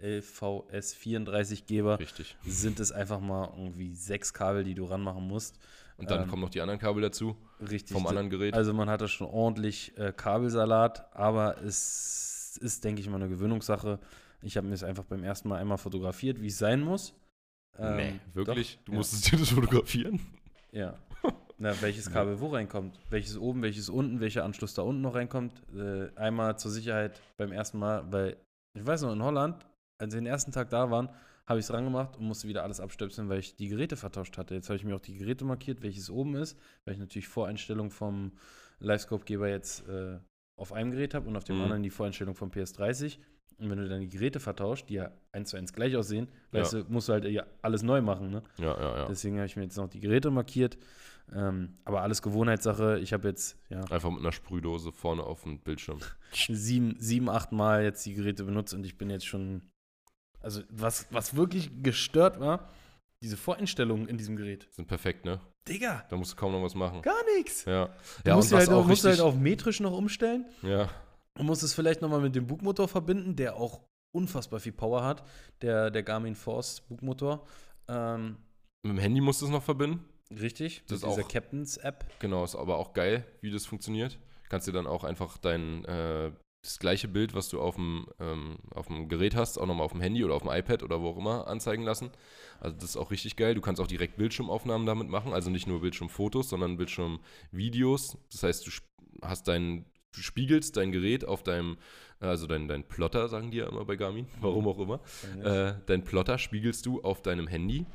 LVS34-Geber 0.01 1.99
Richtig. 1.99 2.35
sind 2.45 2.79
es 2.79 2.91
einfach 2.91 3.19
mal 3.19 3.53
irgendwie 3.55 3.93
sechs 3.93 4.33
Kabel, 4.33 4.63
die 4.63 4.73
du 4.75 4.85
ranmachen 4.85 5.25
musst. 5.27 5.57
Und 5.97 6.09
dann 6.09 6.23
Ähm, 6.23 6.29
kommen 6.29 6.41
noch 6.41 6.49
die 6.49 6.61
anderen 6.61 6.79
Kabel 6.79 7.01
dazu 7.01 7.37
Richtig. 7.61 7.93
vom 7.95 8.07
anderen 8.07 8.29
Gerät. 8.29 8.53
Also 8.53 8.73
man 8.73 8.89
hat 8.89 9.01
da 9.01 9.07
schon 9.07 9.27
ordentlich 9.27 9.97
äh, 9.97 10.11
Kabelsalat, 10.11 11.15
aber 11.15 11.61
es 11.63 12.57
ist, 12.61 12.83
denke 12.83 13.01
ich 13.01 13.09
mal, 13.09 13.17
eine 13.17 13.29
Gewöhnungssache. 13.29 13.99
Ich 14.41 14.57
habe 14.57 14.67
mir 14.67 14.73
es 14.73 14.83
einfach 14.83 15.05
beim 15.05 15.23
ersten 15.23 15.47
Mal 15.49 15.59
einmal 15.59 15.77
fotografiert, 15.77 16.41
wie 16.41 16.47
es 16.47 16.57
sein 16.57 16.81
muss. 16.81 17.13
Ähm, 17.77 17.95
nee, 17.95 18.19
wirklich? 18.33 18.77
doch, 18.77 18.85
du 18.85 18.91
ja. 18.91 18.97
musstest 18.97 19.31
dir 19.31 19.39
das 19.39 19.49
fotografieren? 19.49 20.19
Ja. 20.71 20.95
Na, 21.57 21.79
welches 21.81 22.11
Kabel 22.11 22.39
wo 22.39 22.47
reinkommt, 22.47 22.99
welches 23.09 23.37
oben, 23.37 23.61
welches 23.61 23.89
unten, 23.89 24.19
welcher 24.19 24.43
Anschluss 24.43 24.73
da 24.73 24.81
unten 24.81 25.01
noch 25.01 25.15
reinkommt. 25.15 25.53
Äh, 25.75 26.09
einmal 26.17 26.57
zur 26.57 26.71
Sicherheit 26.71 27.21
beim 27.37 27.51
ersten 27.51 27.79
Mal, 27.79 28.11
weil 28.11 28.37
ich 28.77 28.85
weiß 28.85 29.03
noch, 29.03 29.13
in 29.13 29.23
Holland, 29.23 29.65
als 29.99 30.13
wir 30.13 30.19
den 30.21 30.25
ersten 30.27 30.51
Tag 30.51 30.69
da 30.69 30.89
waren, 30.91 31.09
habe 31.45 31.59
ich 31.59 31.65
es 31.65 31.73
rangemacht 31.73 32.17
und 32.17 32.25
musste 32.25 32.47
wieder 32.47 32.63
alles 32.63 32.79
abstöpseln, 32.79 33.29
weil 33.29 33.39
ich 33.39 33.55
die 33.55 33.67
Geräte 33.67 33.97
vertauscht 33.97 34.37
hatte. 34.37 34.55
Jetzt 34.55 34.69
habe 34.69 34.77
ich 34.77 34.83
mir 34.83 34.95
auch 34.95 35.01
die 35.01 35.15
Geräte 35.15 35.45
markiert, 35.45 35.81
welches 35.83 36.09
oben 36.09 36.35
ist, 36.35 36.57
weil 36.85 36.95
ich 36.95 36.99
natürlich 36.99 37.27
Voreinstellung 37.27 37.91
vom 37.91 38.31
Livescope-Geber 38.79 39.49
jetzt 39.49 39.87
äh, 39.87 40.19
auf 40.55 40.73
einem 40.73 40.91
Gerät 40.91 41.13
habe 41.13 41.27
und 41.27 41.35
auf 41.35 41.43
dem 41.43 41.57
Mhm. 41.57 41.63
anderen 41.63 41.83
die 41.83 41.89
Voreinstellung 41.89 42.35
vom 42.35 42.49
PS30. 42.49 43.17
Und 43.57 43.69
wenn 43.69 43.77
du 43.77 43.87
dann 43.87 44.01
die 44.01 44.09
Geräte 44.09 44.39
vertauscht, 44.39 44.89
die 44.89 44.95
ja 44.95 45.11
eins 45.31 45.49
zu 45.49 45.57
eins 45.57 45.73
gleich 45.73 45.95
aussehen, 45.95 46.27
weißt 46.51 46.73
du, 46.73 46.85
musst 46.87 47.09
du 47.09 47.13
halt 47.13 47.25
ja 47.25 47.45
alles 47.61 47.83
neu 47.83 48.01
machen, 48.01 48.29
ne? 48.29 48.43
Ja, 48.57 48.77
ja, 48.79 48.97
ja. 48.97 49.05
Deswegen 49.05 49.37
habe 49.37 49.45
ich 49.45 49.55
mir 49.55 49.63
jetzt 49.63 49.77
noch 49.77 49.89
die 49.89 49.99
Geräte 49.99 50.31
markiert. 50.31 50.77
Ähm, 51.33 51.77
aber 51.85 52.01
alles 52.01 52.21
Gewohnheitssache. 52.21 52.99
Ich 52.99 53.13
habe 53.13 53.27
jetzt 53.29 53.57
ja, 53.69 53.81
Einfach 53.85 54.11
mit 54.11 54.19
einer 54.19 54.31
Sprühdose 54.31 54.91
vorne 54.91 55.23
auf 55.23 55.43
dem 55.43 55.59
Bildschirm. 55.59 55.99
sieben, 56.33 56.95
sieben, 56.99 57.29
acht 57.29 57.51
Mal 57.51 57.83
jetzt 57.83 58.05
die 58.05 58.13
Geräte 58.13 58.43
benutzt 58.43 58.73
und 58.73 58.85
ich 58.85 58.97
bin 58.97 59.09
jetzt 59.09 59.25
schon. 59.25 59.61
Also, 60.41 60.61
was, 60.69 61.07
was 61.11 61.35
wirklich 61.35 61.71
gestört 61.81 62.41
war, 62.41 62.69
diese 63.21 63.37
Voreinstellungen 63.37 64.09
in 64.09 64.17
diesem 64.17 64.35
Gerät. 64.35 64.67
Sind 64.71 64.87
perfekt, 64.87 65.23
ne? 65.23 65.39
Digga, 65.67 66.03
Da 66.09 66.17
musst 66.17 66.33
du 66.33 66.35
kaum 66.35 66.51
noch 66.51 66.61
was 66.61 66.75
machen. 66.75 67.01
gar 67.01 67.23
nichts. 67.37 67.63
Ja. 67.63 67.85
Du 67.85 68.29
ja, 68.29 68.35
musst, 68.35 68.51
und 68.51 68.57
halt 68.59 68.67
was 68.67 68.75
auch, 68.75 68.85
musst 68.85 69.05
du 69.05 69.09
halt 69.09 69.21
auf 69.21 69.35
metrisch 69.35 69.79
noch 69.79 69.93
umstellen 69.93 70.45
ja, 70.61 70.89
und 71.39 71.45
musst 71.45 71.63
es 71.63 71.73
vielleicht 71.73 72.01
nochmal 72.01 72.21
mit 72.21 72.35
dem 72.35 72.47
Bugmotor 72.47 72.87
verbinden, 72.87 73.35
der 73.35 73.55
auch 73.55 73.81
unfassbar 74.15 74.59
viel 74.59 74.71
Power 74.73 75.03
hat. 75.03 75.23
Der, 75.61 75.89
der 75.91 76.03
Garmin 76.03 76.35
Force 76.35 76.81
Bugmotor. 76.81 77.45
Ähm, 77.87 78.37
mit 78.83 78.91
dem 78.97 78.99
Handy 78.99 79.21
musst 79.21 79.41
du 79.41 79.45
es 79.45 79.51
noch 79.51 79.63
verbinden. 79.63 80.05
richtig, 80.31 80.83
Das 80.87 80.99
ist 80.99 81.03
auch- 81.03 81.27
Captains 81.27 81.77
App. 81.77 82.05
Genau, 82.19 82.43
ist 82.43 82.55
aber 82.55 82.77
auch 82.77 82.93
geil, 82.93 83.25
wie 83.41 83.51
das 83.51 83.65
funktioniert. 83.65 84.19
Kannst 84.49 84.67
dir 84.67 84.71
dann 84.71 84.87
auch 84.87 85.03
einfach 85.03 85.37
dein, 85.37 85.83
äh, 85.85 86.31
das 86.63 86.79
gleiche 86.79 87.07
Bild, 87.07 87.33
was 87.33 87.49
du 87.49 87.59
auf 87.59 87.75
dem, 87.75 88.07
ähm, 88.19 88.57
auf 88.73 88.87
dem 88.87 89.09
Gerät 89.09 89.35
hast, 89.35 89.57
auch 89.57 89.65
nochmal 89.65 89.85
auf 89.85 89.91
dem 89.91 90.01
Handy 90.01 90.23
oder 90.23 90.35
auf 90.35 90.43
dem 90.43 90.51
iPad 90.51 90.81
oder 90.83 91.01
wo 91.01 91.09
auch 91.09 91.17
immer 91.17 91.47
anzeigen 91.47 91.83
lassen. 91.83 92.09
Also 92.59 92.75
das 92.75 92.85
ist 92.91 92.97
auch 92.97 93.11
richtig 93.11 93.35
geil. 93.35 93.53
Du 93.55 93.61
kannst 93.61 93.81
auch 93.81 93.87
direkt 93.87 94.15
Bildschirmaufnahmen 94.17 94.85
damit 94.87 95.09
machen, 95.09 95.33
also 95.33 95.49
nicht 95.49 95.67
nur 95.67 95.81
Bildschirmfotos, 95.81 96.49
sondern 96.49 96.77
Bildschirmvideos. 96.77 98.17
Das 98.31 98.43
heißt, 98.43 98.67
du 98.67 98.71
hast 99.21 99.47
dein, 99.47 99.85
du 100.13 100.21
spiegelst 100.21 100.77
dein 100.77 100.91
Gerät 100.91 101.25
auf 101.25 101.43
deinem, 101.43 101.77
also 102.19 102.47
dein, 102.47 102.67
dein 102.67 102.83
Plotter, 102.87 103.27
sagen 103.27 103.51
die 103.51 103.57
ja 103.57 103.67
immer 103.67 103.85
bei 103.85 103.95
Garmin, 103.95 104.27
warum 104.41 104.67
auch 104.67 104.79
immer. 104.79 104.99
Äh, 105.43 105.73
dein 105.85 106.03
Plotter 106.03 106.37
spiegelst 106.37 106.85
du 106.85 107.01
auf 107.01 107.21
deinem 107.21 107.47
Handy 107.47 107.85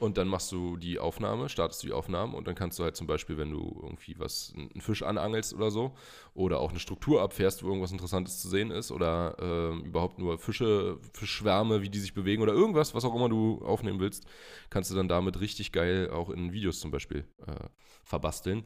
und 0.00 0.16
dann 0.16 0.28
machst 0.28 0.50
du 0.50 0.78
die 0.78 0.98
Aufnahme, 0.98 1.50
startest 1.50 1.82
du 1.82 1.88
die 1.88 1.92
Aufnahmen 1.92 2.34
und 2.34 2.46
dann 2.48 2.54
kannst 2.54 2.78
du 2.78 2.84
halt 2.84 2.96
zum 2.96 3.06
Beispiel, 3.06 3.36
wenn 3.36 3.50
du 3.50 3.78
irgendwie 3.82 4.18
was, 4.18 4.52
einen 4.56 4.80
Fisch 4.80 5.02
anangelst 5.02 5.52
oder 5.52 5.70
so 5.70 5.92
oder 6.34 6.58
auch 6.58 6.70
eine 6.70 6.80
Struktur 6.80 7.20
abfährst, 7.20 7.62
wo 7.62 7.68
irgendwas 7.68 7.92
Interessantes 7.92 8.40
zu 8.40 8.48
sehen 8.48 8.70
ist 8.70 8.90
oder 8.92 9.36
ähm, 9.38 9.84
überhaupt 9.84 10.18
nur 10.18 10.38
Fische, 10.38 10.98
Fischschwärme, 11.12 11.82
wie 11.82 11.90
die 11.90 11.98
sich 11.98 12.14
bewegen 12.14 12.42
oder 12.42 12.54
irgendwas, 12.54 12.94
was 12.94 13.04
auch 13.04 13.14
immer 13.14 13.28
du 13.28 13.62
aufnehmen 13.62 14.00
willst, 14.00 14.26
kannst 14.70 14.90
du 14.90 14.94
dann 14.94 15.06
damit 15.06 15.38
richtig 15.38 15.70
geil 15.70 16.10
auch 16.10 16.30
in 16.30 16.52
Videos 16.52 16.80
zum 16.80 16.90
Beispiel 16.90 17.26
äh, 17.46 17.68
verbasteln. 18.02 18.64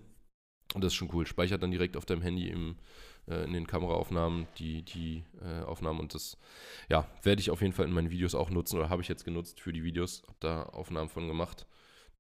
Und 0.75 0.85
das 0.85 0.93
ist 0.93 0.97
schon 0.97 1.11
cool. 1.15 1.27
Speichert 1.27 1.63
dann 1.63 1.71
direkt 1.71 1.97
auf 1.97 2.05
deinem 2.05 2.21
Handy 2.21 2.49
im, 2.49 2.77
äh, 3.29 3.45
in 3.45 3.53
den 3.53 3.67
Kameraaufnahmen 3.67 4.47
die, 4.59 4.83
die 4.83 5.25
äh, 5.41 5.63
Aufnahmen 5.63 6.01
und 6.01 6.15
das 6.15 6.37
ja, 6.89 7.09
werde 7.23 7.41
ich 7.41 7.51
auf 7.51 7.63
jeden 7.63 7.73
Fall 7.73 7.87
in 7.87 7.93
meinen 7.93 8.11
Videos 8.11 8.35
auch 8.35 8.51
nutzen 8.51 8.77
oder 8.77 8.91
habe 8.91 9.01
ich 9.01 9.09
jetzt 9.09 9.25
genutzt 9.25 9.61
für 9.61 9.73
die 9.73 9.85
Videos. 9.85 10.23
Habe 10.27 10.37
da 10.41 10.63
Aufnahmen 10.65 11.09
von 11.09 11.29
gemacht. 11.29 11.67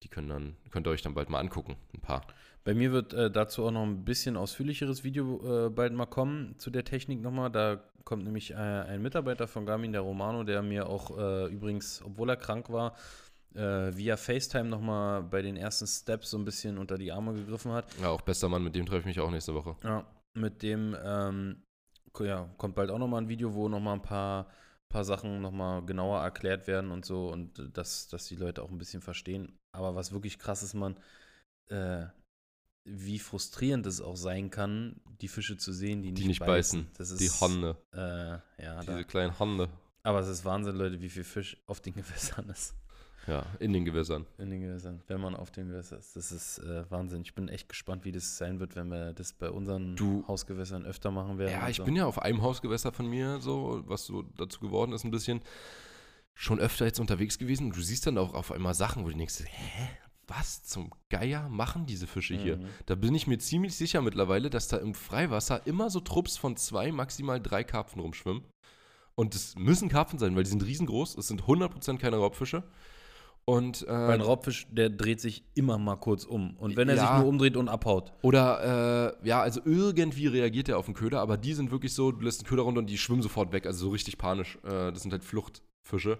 Die 0.03 0.09
können 0.09 0.29
dann, 0.29 0.57
könnt 0.71 0.87
ihr 0.87 0.91
euch 0.91 1.03
dann 1.03 1.15
bald 1.15 1.31
mal 1.31 1.41
angucken. 1.41 1.77
Ein 1.95 2.01
paar. 2.01 2.27
Bei 2.63 2.75
mir 2.75 2.93
wird 2.93 3.13
äh, 3.13 3.31
dazu 3.31 3.65
auch 3.65 3.71
noch 3.71 3.83
ein 3.83 4.05
bisschen 4.05 4.37
ausführlicheres 4.37 5.05
Video 5.05 5.67
äh, 5.67 5.71
bald 5.71 5.93
mal 5.93 6.07
kommen 6.07 6.55
zu 6.59 6.71
der 6.71 6.85
Technik 6.85 7.21
nochmal. 7.21 7.51
Da 7.51 7.83
kommt 8.05 8.25
nämlich 8.25 8.53
äh, 8.53 8.55
ein 8.55 9.03
Mitarbeiter 9.03 9.49
von 9.49 9.67
Garmin, 9.67 9.93
der 9.93 10.03
Romano, 10.03 10.45
der 10.45 10.63
mir 10.63 10.89
auch 10.89 11.19
äh, 11.19 11.47
übrigens, 11.47 12.03
obwohl 12.05 12.31
er 12.31 12.37
krank 12.37 12.71
war, 12.71 12.95
äh, 13.55 13.97
via 13.97 14.17
FaceTime 14.17 14.69
nochmal 14.69 15.23
bei 15.23 15.43
den 15.43 15.57
ersten 15.57 15.87
Steps 15.87 16.31
so 16.31 16.39
ein 16.39 16.45
bisschen 16.45 16.79
unter 16.79 16.99
die 16.99 17.13
Arme 17.13 17.35
gegriffen 17.35 17.73
hat. 17.73 17.87
Ja, 18.01 18.09
auch 18.11 18.21
bester 18.23 18.49
Mann, 18.49 18.65
mit 18.65 18.75
dem 18.75 18.87
treffe 18.87 19.01
ich 19.01 19.07
mich 19.07 19.21
auch 19.21 19.31
nächste 19.31 19.55
Woche. 19.55 19.77
Ja, 19.85 20.05
mit 20.35 20.63
dem 20.63 20.97
ähm, 21.05 21.63
ja, 22.21 22.49
kommt 22.59 22.75
bald 22.75 22.91
auch 22.91 22.99
nochmal 22.99 23.23
ein 23.23 23.29
Video, 23.29 23.55
wo 23.55 23.69
nochmal 23.69 23.95
ein 23.95 24.03
paar, 24.03 24.49
paar 24.89 25.05
Sachen 25.05 25.41
nochmal 25.41 25.85
genauer 25.85 26.21
erklärt 26.21 26.67
werden 26.67 26.91
und 26.91 27.05
so 27.05 27.31
und 27.33 27.77
dass, 27.77 28.09
dass 28.09 28.27
die 28.27 28.37
Leute 28.37 28.63
auch 28.63 28.71
ein 28.71 28.79
bisschen 28.79 29.03
verstehen. 29.03 29.59
Aber 29.73 29.95
was 29.95 30.13
wirklich 30.13 30.39
krass 30.39 30.63
ist, 30.63 30.75
man, 30.75 30.97
äh, 31.69 32.07
wie 32.85 33.19
frustrierend 33.19 33.87
es 33.87 34.01
auch 34.01 34.17
sein 34.17 34.51
kann, 34.51 35.01
die 35.21 35.29
Fische 35.29 35.57
zu 35.57 35.73
sehen, 35.73 36.03
die, 36.03 36.13
Die 36.13 36.27
nicht 36.27 36.41
beißen. 36.41 36.89
Das 36.99 37.11
ist, 37.11 37.21
Die 37.21 37.31
Honne, 37.31 37.77
Äh, 37.93 37.99
ja, 38.63 38.83
da, 38.83 38.83
diese 38.83 39.05
kleinen 39.05 39.39
Honne. 39.39 39.69
aber 40.03 40.21
es 40.21 40.29
ist 40.29 40.45
Wahnsinn, 40.45 40.77
Leute, 40.77 41.01
wie 41.01 41.09
viel 41.09 41.25
Fisch 41.25 41.57
auf 41.67 41.81
den 41.81 41.95
Gewässern 41.97 42.49
ist. 42.51 42.75
Ja, 43.27 43.47
in 43.59 43.73
den 43.73 43.85
Gewässern. 43.85 44.27
In 44.39 44.51
den 44.51 44.61
Gewässern, 44.61 45.03
wenn 45.07 45.21
man 45.21 45.35
auf 45.35 45.51
den 45.51 45.69
Gewässern 45.69 45.99
ist. 45.99 46.15
Das 46.17 46.31
ist 46.31 46.59
äh, 46.59 46.85
Wahnsinn. 46.91 47.23
Ich 47.23 47.35
bin 47.35 47.49
echt 47.49 47.69
gespannt, 47.69 48.05
wie 48.05 48.13
das 48.13 48.37
sein 48.37 48.61
wird, 48.61 48.77
wenn 48.77 48.89
wir 48.89 49.13
das 49.15 49.33
bei 49.33 49.51
unseren 49.51 49.97
Du- 49.97 50.27
Hausgewässern 50.29 50.85
öfter 50.85 51.11
machen 51.11 51.39
werden. 51.39 51.53
Ja, 51.53 51.69
ich 51.69 51.77
so. 51.79 51.85
bin 51.85 51.97
ja 51.97 52.07
auf 52.07 52.21
einem 52.21 52.43
Hausgewässer 52.43 52.93
von 52.93 53.07
mir, 53.09 53.41
so, 53.41 53.83
was 53.87 54.05
so 54.07 54.23
dazu 54.37 54.61
geworden 54.61 54.93
ist, 54.93 55.05
ein 55.05 55.11
bisschen 55.11 55.41
schon 56.35 56.59
öfter 56.59 56.85
jetzt 56.85 57.01
unterwegs 57.01 57.39
gewesen. 57.39 57.67
Und 57.69 57.77
du 57.77 57.81
siehst 57.83 58.07
dann 58.07 58.19
auch 58.19 58.35
auf 58.35 58.53
einmal 58.53 58.75
Sachen, 58.75 59.05
wo 59.05 59.09
du 59.09 59.17
denkst, 59.17 59.45
hä? 59.47 59.89
Was 60.27 60.65
zum 60.65 60.91
Geier 61.11 61.51
machen 61.51 61.85
diese 61.85 62.07
Fische 62.07 62.35
hier? 62.35 62.57
Mhm. 62.57 62.67
Da 62.87 62.95
bin 62.95 63.15
ich 63.15 63.27
mir 63.27 63.37
ziemlich 63.37 63.77
sicher 63.77 64.01
mittlerweile, 64.01 64.49
dass 64.49 64.69
da 64.69 64.79
im 64.79 64.95
Freiwasser 64.95 65.67
immer 65.67 65.91
so 65.91 66.01
Trupps 66.01 66.39
von 66.39 66.57
zwei, 66.57 66.93
maximal 66.93 67.41
drei 67.43 67.63
Karpfen 67.63 68.01
rumschwimmen. 68.01 68.43
Und 69.17 69.35
es 69.35 69.55
müssen 69.57 69.91
Karpfen 69.91 70.19
sein, 70.19 70.35
weil 70.35 70.45
die 70.45 70.49
sind 70.51 70.65
riesengroß. 70.65 71.19
Es 71.19 71.29
sind 71.29 71.43
100% 71.43 71.99
keine 71.99 72.17
Raubfische. 72.17 72.65
Und, 73.47 73.83
äh, 73.83 73.91
Weil 73.91 74.13
ein 74.15 74.21
Raubfisch, 74.23 74.67
der 74.71 74.89
dreht 74.89 75.21
sich 75.21 75.45
immer 75.55 75.77
mal 75.77 75.97
kurz 75.97 76.25
um. 76.25 76.57
Und 76.57 76.77
wenn 76.77 76.89
er 76.89 76.95
Ja. 76.97 77.03
sich 77.09 77.21
nur 77.21 77.29
umdreht 77.29 77.57
und 77.57 77.69
abhaut. 77.69 78.13
Oder, 78.23 79.17
äh, 79.23 79.29
ja, 79.29 79.43
also 79.43 79.61
irgendwie 79.65 80.27
reagiert 80.29 80.69
er 80.71 80.79
auf 80.79 80.87
den 80.87 80.95
Köder, 80.95 81.21
aber 81.21 81.37
die 81.37 81.53
sind 81.53 81.71
wirklich 81.71 81.93
so, 81.93 82.11
du 82.11 82.25
lässt 82.25 82.41
den 82.41 82.47
Köder 82.47 82.63
runter 82.63 82.79
und 82.79 82.89
die 82.89 82.97
schwimmen 82.97 83.21
sofort 83.23 83.53
weg, 83.53 83.67
also 83.67 83.87
so 83.87 83.91
richtig 83.91 84.17
panisch. 84.17 84.57
Äh, 84.65 84.93
das 84.93 85.03
sind 85.03 85.13
halt 85.13 85.25
Fluchtfische. 85.25 86.19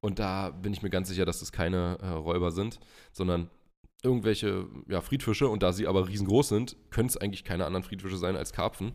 Und 0.00 0.18
da 0.18 0.50
bin 0.50 0.72
ich 0.72 0.82
mir 0.82 0.90
ganz 0.90 1.08
sicher, 1.08 1.24
dass 1.24 1.40
das 1.40 1.52
keine 1.52 1.98
äh, 2.00 2.08
Räuber 2.08 2.50
sind, 2.50 2.80
sondern 3.12 3.50
irgendwelche 4.02 4.66
ja, 4.88 5.00
Friedfische. 5.00 5.48
Und 5.48 5.62
da 5.62 5.72
sie 5.72 5.86
aber 5.86 6.08
riesengroß 6.08 6.48
sind, 6.48 6.76
können 6.90 7.08
es 7.08 7.16
eigentlich 7.16 7.44
keine 7.44 7.66
anderen 7.66 7.84
Friedfische 7.84 8.16
sein 8.16 8.36
als 8.36 8.52
Karpfen. 8.52 8.92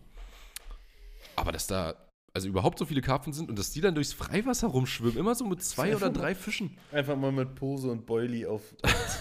Aber 1.35 1.51
dass 1.51 1.67
da 1.67 1.95
also 2.35 2.47
überhaupt 2.47 2.79
so 2.79 2.85
viele 2.85 3.01
Karpfen 3.01 3.31
sind 3.31 3.49
und 3.49 3.59
dass 3.59 3.71
die 3.71 3.81
dann 3.81 3.93
durchs 3.93 4.11
Freiwasser 4.11 4.67
rumschwimmen, 4.67 5.17
immer 5.17 5.35
so 5.35 5.45
mit 5.45 5.63
zwei 5.63 5.95
oder 5.95 6.09
drei 6.09 6.33
Fischen. 6.33 6.75
Einfach 6.91 7.15
mal 7.15 7.31
mit 7.31 7.53
Pose 7.53 7.89
und 7.91 8.07
Boilie 8.07 8.49
auf 8.49 8.61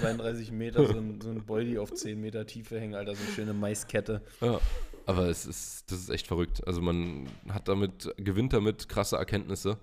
32 0.00 0.50
Meter, 0.50 0.86
so 0.86 0.96
ein, 0.96 1.20
so 1.20 1.28
ein 1.30 1.44
Boilie 1.44 1.80
auf 1.80 1.92
10 1.92 2.18
Meter 2.18 2.46
Tiefe 2.46 2.80
hängen, 2.80 2.94
Alter, 2.94 3.14
so 3.14 3.22
eine 3.22 3.32
schöne 3.32 3.52
Maiskette. 3.52 4.22
Ja, 4.40 4.58
aber 5.04 5.26
es 5.28 5.44
ist, 5.44 5.90
das 5.90 5.98
ist 6.00 6.08
echt 6.08 6.26
verrückt. 6.26 6.66
Also 6.66 6.80
man 6.80 7.28
hat 7.50 7.68
damit, 7.68 8.14
gewinnt 8.16 8.54
damit 8.54 8.88
krasse 8.88 9.16
Erkenntnisse 9.16 9.78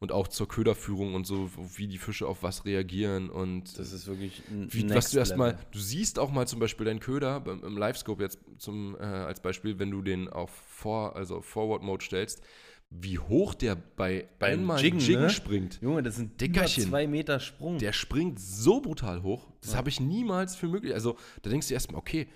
Und 0.00 0.12
auch 0.12 0.28
zur 0.28 0.48
Köderführung 0.48 1.14
und 1.14 1.26
so, 1.26 1.50
wie 1.76 1.86
die 1.86 1.96
Fische 1.96 2.26
auf 2.26 2.42
was 2.42 2.66
reagieren 2.66 3.30
und 3.30 3.78
Das 3.78 3.92
ist 3.92 4.06
wirklich 4.06 4.42
ein 4.50 4.70
wie, 4.70 4.90
was 4.90 5.10
du 5.10 5.18
erstmal, 5.18 5.56
du 5.70 5.78
siehst 5.78 6.18
auch 6.18 6.30
mal 6.30 6.46
zum 6.46 6.58
Beispiel 6.58 6.84
deinen 6.84 7.00
Köder 7.00 7.40
beim, 7.40 7.64
im 7.64 7.78
Livescope 7.78 8.22
jetzt 8.22 8.38
zum, 8.58 8.94
äh, 8.96 9.04
als 9.04 9.40
Beispiel, 9.40 9.78
wenn 9.78 9.90
du 9.90 10.02
den 10.02 10.28
auf 10.28 10.50
vor, 10.50 11.16
also 11.16 11.40
Forward 11.40 11.82
Mode 11.82 12.04
stellst, 12.04 12.42
wie 13.00 13.18
hoch 13.18 13.54
der 13.54 13.74
bei 13.74 14.28
Beim 14.38 14.60
einmal 14.60 14.80
Jiggen, 14.80 15.00
Jiggen 15.00 15.22
ne? 15.22 15.30
springt. 15.30 15.78
Junge, 15.82 16.02
das 16.02 16.16
sind 16.16 16.40
Dickerchen. 16.40 16.84
über 16.84 16.90
zwei 16.90 17.06
Meter 17.06 17.40
Sprung. 17.40 17.78
Der 17.78 17.92
springt 17.92 18.38
so 18.38 18.80
brutal 18.80 19.22
hoch. 19.22 19.48
Das 19.60 19.72
Ja. 19.72 19.78
habe 19.78 19.88
ich 19.88 20.00
niemals 20.00 20.54
für 20.56 20.68
möglich. 20.68 20.94
Also 20.94 21.16
da 21.42 21.50
denkst 21.50 21.68
du 21.68 21.74
erstmal, 21.74 21.98
okay, 21.98 22.28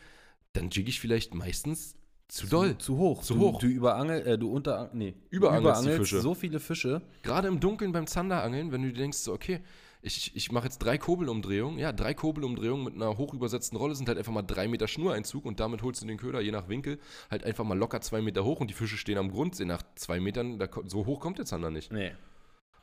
dann 0.52 0.70
jigge 0.70 0.90
ich 0.90 0.98
vielleicht 1.00 1.34
meistens 1.34 1.94
zu 2.26 2.46
doll. 2.46 2.76
Zu 2.78 2.98
hoch. 2.98 3.22
Zu 3.22 3.34
du, 3.34 3.40
hoch. 3.40 3.59
Du 3.61 3.66
überangel, 3.68 4.26
äh, 4.26 4.36
du 4.38 4.50
unter, 4.50 4.90
nee, 4.92 5.14
Überangelst 5.30 5.80
die 5.82 5.84
überangelst 5.86 6.11
Fische. 6.11 6.20
so 6.22 6.34
viele 6.34 6.61
Fische. 6.61 7.02
Gerade 7.22 7.48
im 7.48 7.61
Dunkeln 7.61 7.92
beim 7.92 8.06
Zanderangeln, 8.06 8.72
wenn 8.72 8.82
du 8.82 8.88
dir 8.88 8.98
denkst, 8.98 9.18
so, 9.18 9.32
okay, 9.32 9.61
ich, 10.01 10.36
ich 10.36 10.53
mache 10.53 10.64
jetzt 10.64 10.78
drei 10.78 10.96
Kurbelumdrehungen. 10.99 11.78
Ja, 11.78 11.92
drei 11.92 12.14
Kurbelumdrehungen 12.14 12.84
mit 12.84 12.94
einer 12.94 13.18
hochübersetzten 13.18 13.76
Rolle 13.76 13.94
sind 13.94 14.09
halt 14.09 14.18
einfach 14.18 14.32
mal 14.32 14.42
drei 14.42 14.68
Meter 14.68 14.86
Schnureinzug 14.86 15.44
und 15.44 15.61
damit 15.61 15.82
holst 15.82 16.03
du 16.03 16.07
den 16.07 16.18
Köder 16.18 16.40
je 16.40 16.53
nach 16.53 16.68
Winkel 16.68 16.99
halt 17.30 17.44
einfach 17.44 17.64
mal 17.64 17.76
locker 17.76 18.01
zwei 18.01 18.20
Meter 18.20 18.44
hoch 18.44 18.61
und 18.61 18.70
die 18.70 18.74
Fische 18.74 18.96
stehen 18.96 19.18
am 19.18 19.30
Grund. 19.30 19.59
Nach 19.61 19.82
zwei 19.96 20.20
Metern, 20.20 20.59
da, 20.59 20.68
so 20.84 21.07
hoch 21.07 21.20
kommt 21.20 21.38
der 21.38 21.46
Zander 21.46 21.70
nicht. 21.70 21.92
Nee. 21.92 22.12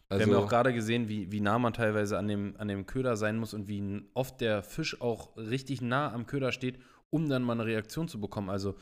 Also, 0.09 0.27
Wir 0.27 0.35
haben 0.35 0.43
auch 0.43 0.49
gerade 0.49 0.73
gesehen, 0.73 1.07
wie, 1.09 1.31
wie 1.31 1.41
nah 1.41 1.57
man 1.57 1.73
teilweise 1.73 2.17
an 2.17 2.27
dem, 2.27 2.55
an 2.57 2.67
dem 2.67 2.85
Köder 2.85 3.17
sein 3.17 3.37
muss 3.37 3.53
und 3.53 3.67
wie 3.67 4.03
oft 4.13 4.39
der 4.39 4.61
Fisch 4.61 5.01
auch 5.01 5.35
richtig 5.35 5.81
nah 5.81 6.11
am 6.13 6.27
Köder 6.27 6.51
steht, 6.51 6.79
um 7.09 7.27
dann 7.27 7.41
mal 7.41 7.53
eine 7.53 7.65
Reaktion 7.65 8.07
zu 8.07 8.19
bekommen. 8.19 8.49
Also 8.49 8.75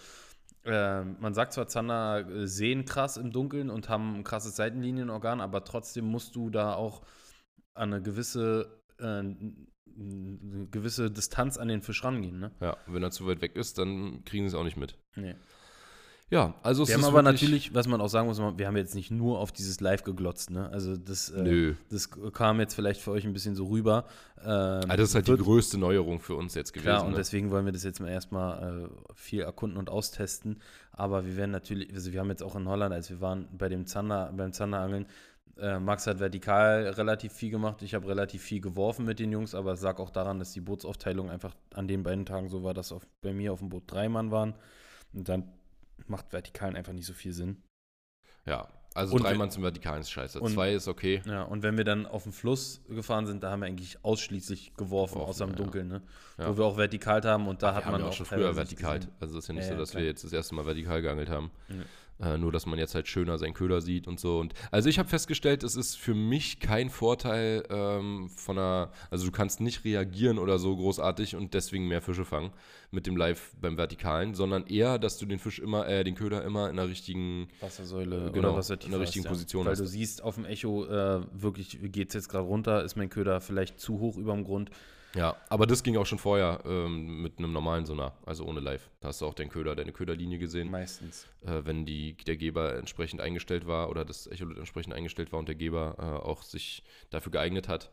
äh, 0.65 1.03
man 1.03 1.34
sagt 1.34 1.53
zwar, 1.53 1.67
Zander 1.67 2.27
äh, 2.27 2.47
sehen 2.47 2.84
krass 2.86 3.17
im 3.17 3.31
Dunkeln 3.31 3.69
und 3.69 3.89
haben 3.89 4.15
ein 4.15 4.23
krasses 4.23 4.55
Seitenlinienorgan, 4.55 5.39
aber 5.39 5.63
trotzdem 5.63 6.05
musst 6.05 6.36
du 6.36 6.49
da 6.49 6.73
auch 6.73 7.03
an 7.74 7.93
eine 7.93 8.01
gewisse, 8.01 8.80
äh, 8.99 9.19
n- 9.19 9.67
gewisse 10.71 11.11
Distanz 11.11 11.57
an 11.57 11.67
den 11.67 11.82
Fisch 11.82 12.03
rangehen. 12.03 12.39
Ne? 12.39 12.51
ja, 12.61 12.78
wenn 12.88 13.03
er 13.03 13.11
zu 13.11 13.28
weit 13.28 13.41
weg 13.41 13.55
ist, 13.55 13.78
dann 13.78 14.24
kriegen 14.26 14.43
sie 14.49 14.55
es 14.55 14.59
auch 14.59 14.63
nicht 14.63 14.78
mit. 14.78 14.97
Nee. 15.15 15.36
Ja, 16.30 16.55
also 16.63 16.82
es 16.82 16.89
Wir 16.89 16.95
haben 16.95 17.03
aber 17.05 17.21
natürlich, 17.21 17.76
was 17.76 17.88
man 17.88 18.01
auch 18.01 18.07
sagen 18.07 18.28
muss, 18.28 18.39
wir 18.39 18.65
haben 18.65 18.78
jetzt 18.78 18.95
nicht 18.95 19.11
nur 19.11 19.38
auf 19.38 19.51
dieses 19.51 19.82
Live 19.82 20.03
geglotzt. 20.03 20.49
Ne? 20.49 20.67
Also 20.69 20.97
das, 20.97 21.30
äh, 21.30 21.76
das 21.91 22.09
kam 22.32 22.59
jetzt 22.59 22.74
vielleicht 22.74 23.01
für 23.01 23.11
euch 23.11 23.24
ein 23.26 23.34
bisschen 23.34 23.53
so 23.53 23.65
rüber. 23.65 24.05
Ähm, 24.41 24.47
Also 24.47 24.88
das 24.97 25.09
ist 25.09 25.15
halt 25.15 25.28
die 25.28 25.36
größte 25.38 25.78
Neuerung 25.78 26.19
für 26.21 26.34
uns 26.36 26.55
jetzt 26.55 26.74
gewesen. 26.74 26.86
Klar, 26.88 27.03
und 27.05 27.11
ne? 27.11 27.17
deswegen 27.17 27.51
wollen 27.51 27.65
wir 27.65 27.71
das 27.74 27.84
jetzt 27.84 27.99
mal 27.99 28.07
erstmal 28.09 28.86
äh, 28.86 29.13
viel 29.13 29.41
erkunden 29.41 29.78
und 29.78 29.91
austesten. 29.91 30.59
Aber 30.91 31.26
wir 31.28 31.38
werden 31.38 31.51
natürlich, 31.51 31.93
also 31.93 32.11
wir 32.13 32.19
haben 32.21 32.30
jetzt 32.30 32.41
auch 32.41 32.55
in 32.55 32.67
Holland, 32.67 32.93
als 32.95 33.11
wir 33.11 33.21
waren 33.21 33.47
bei 33.55 33.69
dem 33.69 33.86
Zander, 33.86 34.34
beim 34.36 34.53
Zanderangeln, 34.53 35.05
äh, 35.58 35.80
Max 35.80 36.08
hat 36.08 36.20
vertikal 36.20 36.88
relativ 36.89 37.34
viel 37.34 37.51
gemacht. 37.51 37.82
Ich 37.82 37.93
habe 37.93 38.08
relativ 38.08 38.41
viel 38.41 38.60
geworfen 38.62 39.06
mit 39.06 39.20
den 39.20 39.32
Jungs, 39.32 39.54
aber 39.56 39.74
es 39.74 39.82
lag 39.82 39.99
auch 39.99 40.10
daran, 40.10 40.39
dass 40.39 40.51
die 40.54 40.62
Bootsaufteilung 40.62 41.30
einfach 41.30 41.54
an 41.74 41.88
den 41.88 42.04
beiden 42.04 42.26
Tagen 42.26 42.49
so 42.49 42.64
war, 42.64 42.74
dass 42.74 42.91
auf, 42.91 43.06
bei 43.22 43.34
mir 43.34 43.54
auf 43.54 43.60
dem 43.60 43.70
Boot 43.70 43.84
drei 43.88 44.10
Mann 44.10 44.32
waren. 44.32 44.56
Und 45.14 45.30
dann 45.30 45.51
macht 46.08 46.34
Vertikalen 46.34 46.76
einfach 46.76 46.93
nicht 46.93 47.06
so 47.06 47.14
viel 47.14 47.34
Sinn. 47.34 47.62
Ja, 48.45 48.68
also 48.95 49.16
Und 49.16 49.24
drei 49.24 49.34
Mann 49.36 49.49
zum 49.51 49.64
Vertikalen 49.64 50.01
ist 50.01 50.12
scheiße. 50.12 50.39
und- 50.39 50.51
Zwei 50.51 50.74
ist 50.74 50.88
okay. 50.88 51.22
Ja, 51.26 51.43
und 51.43 51.64
wenn 51.64 51.78
wir 51.78 51.84
dann 51.84 52.06
auf 52.06 52.24
dem 52.24 52.34
Fluss 52.34 52.82
gefahren 52.89 53.26
sind, 53.26 53.41
da 53.43 53.51
haben 53.51 53.62
wir 53.62 53.68
eigentlich 53.68 54.04
ausschließlich 54.04 54.74
geworfen, 54.76 55.14
Geworfen, 55.14 55.30
außer 55.30 55.43
im 55.45 55.51
ja. 55.51 55.56
Dunkeln, 55.56 55.88
ne? 55.88 56.01
Ja. 56.38 56.49
Wo 56.49 56.58
wir 56.58 56.66
auch 56.66 56.78
vertikalt 56.78 57.26
haben 57.26 57.47
und 57.47 57.64
da 57.64 57.72
wir 57.72 57.76
hat 57.76 57.91
man 57.91 58.01
ja 58.01 58.08
auch 58.08 58.14
schon 58.14 58.26
früher 58.26 58.56
vertikalt. 58.56 59.08
Also 59.20 59.38
es 59.38 59.45
ist 59.45 59.47
ja 59.47 59.54
nicht 59.54 59.64
Ja, 59.64 59.68
so, 59.70 59.74
ja, 59.74 59.80
dass 59.80 59.91
klar. 59.91 60.01
wir 60.01 60.10
jetzt 60.10 60.24
das 60.24 60.34
erste 60.34 60.54
Mal 60.56 60.66
vertikal 60.66 61.01
geangelt 61.01 61.30
haben. 61.30 61.51
Ja. 62.24 62.36
Äh, 62.36 62.38
nur, 62.38 62.51
dass 62.51 62.65
man 62.65 62.80
jetzt 62.80 62.95
halt 62.95 63.07
schöner 63.07 63.38
seinen 63.38 63.53
Köder 63.53 63.82
sieht 63.82 64.07
und 64.07 64.19
so. 64.19 64.39
Und 64.39 64.53
also 64.71 64.89
ich 64.89 64.99
habe 64.99 65.09
festgestellt, 65.09 65.63
es 65.63 65.76
ist 65.76 65.97
für 65.97 66.13
mich 66.13 66.59
kein 66.59 66.89
Vorteil 66.89 67.63
ähm, 67.69 68.30
von 68.36 68.57
einer, 68.57 68.91
also 69.09 69.26
du 69.26 69.32
kannst 69.32 69.61
nicht 69.61 69.84
reagieren 69.86 70.38
oder 70.39 70.59
so 70.59 70.76
großartig 70.76 71.36
und 71.36 71.53
deswegen 71.53 71.88
mehr 71.88 72.01
Fische 72.01 72.26
fangen 72.26 72.51
mit 72.91 73.07
dem 73.07 73.17
Live 73.17 73.51
beim 73.59 73.78
Vertikalen, 73.78 74.36
sondern 74.36 74.67
eher, 74.67 74.99
dass 74.99 75.17
du 75.17 75.26
den 75.26 75.39
Fisch 75.39 75.59
immer, 75.59 75.88
äh, 75.88 76.03
den 76.03 76.15
Köder 76.15 76.43
immer 76.43 76.69
in 76.69 76.78
einer 76.78 76.88
richtigen 76.88 77.47
Wassersäule 77.59 78.32
Genau, 78.32 78.49
oder 78.49 78.57
Wassertiefe 78.57 78.88
in 78.88 78.91
der 78.91 79.01
richtigen 79.01 79.26
hast, 79.26 79.32
Position 79.32 79.65
Weil 79.65 79.71
hast. 79.71 79.80
du 79.80 79.88
siehst 79.88 80.24
auf 80.24 80.36
dem 80.36 80.45
Echo 80.45 80.86
äh, 80.86 81.21
wirklich, 81.34 81.80
geht 81.82 82.09
es 82.09 82.13
jetzt 82.13 82.30
gerade 82.30 82.45
runter, 82.45 82.84
ist 82.84 82.95
mein 82.95 83.09
Köder 83.09 83.41
vielleicht 83.41 83.80
zu 83.80 83.99
hoch 83.99 84.17
über 84.17 84.34
dem 84.34 84.43
Grund. 84.43 84.69
Ja, 85.16 85.38
aber 85.49 85.68
das 85.68 85.84
ging 85.84 85.95
auch 85.97 86.05
schon 86.05 86.18
vorher 86.18 86.61
ähm, 86.66 87.22
mit 87.22 87.38
einem 87.38 87.53
normalen 87.53 87.86
Sonar, 87.86 88.18
also 88.26 88.45
ohne 88.45 88.59
Live. 88.59 88.89
Da 88.99 89.09
hast 89.09 89.22
du 89.22 89.28
auch 89.28 89.36
den 89.36 89.49
Köder, 89.49 89.76
deine 89.76 89.91
Köderlinie 89.91 90.39
gesehen. 90.39 90.72
Meistens. 90.72 91.28
äh, 91.41 91.61
wenn 91.64 91.86
die, 91.86 92.16
der 92.16 92.36
Geber 92.36 92.76
entsprechend 92.78 93.22
eingestellt 93.22 93.68
war 93.68 93.89
oder 93.89 94.05
das 94.05 94.26
Echolot 94.26 94.57
entsprechend 94.57 94.93
eingestellt 94.93 95.32
war 95.32 95.39
und 95.39 95.47
der 95.47 95.55
Geber 95.55 95.95
äh, 95.99 96.26
auch 96.26 96.41
sich 96.41 96.84
dafür 97.11 97.32
geeignet 97.32 97.68
hat. 97.68 97.91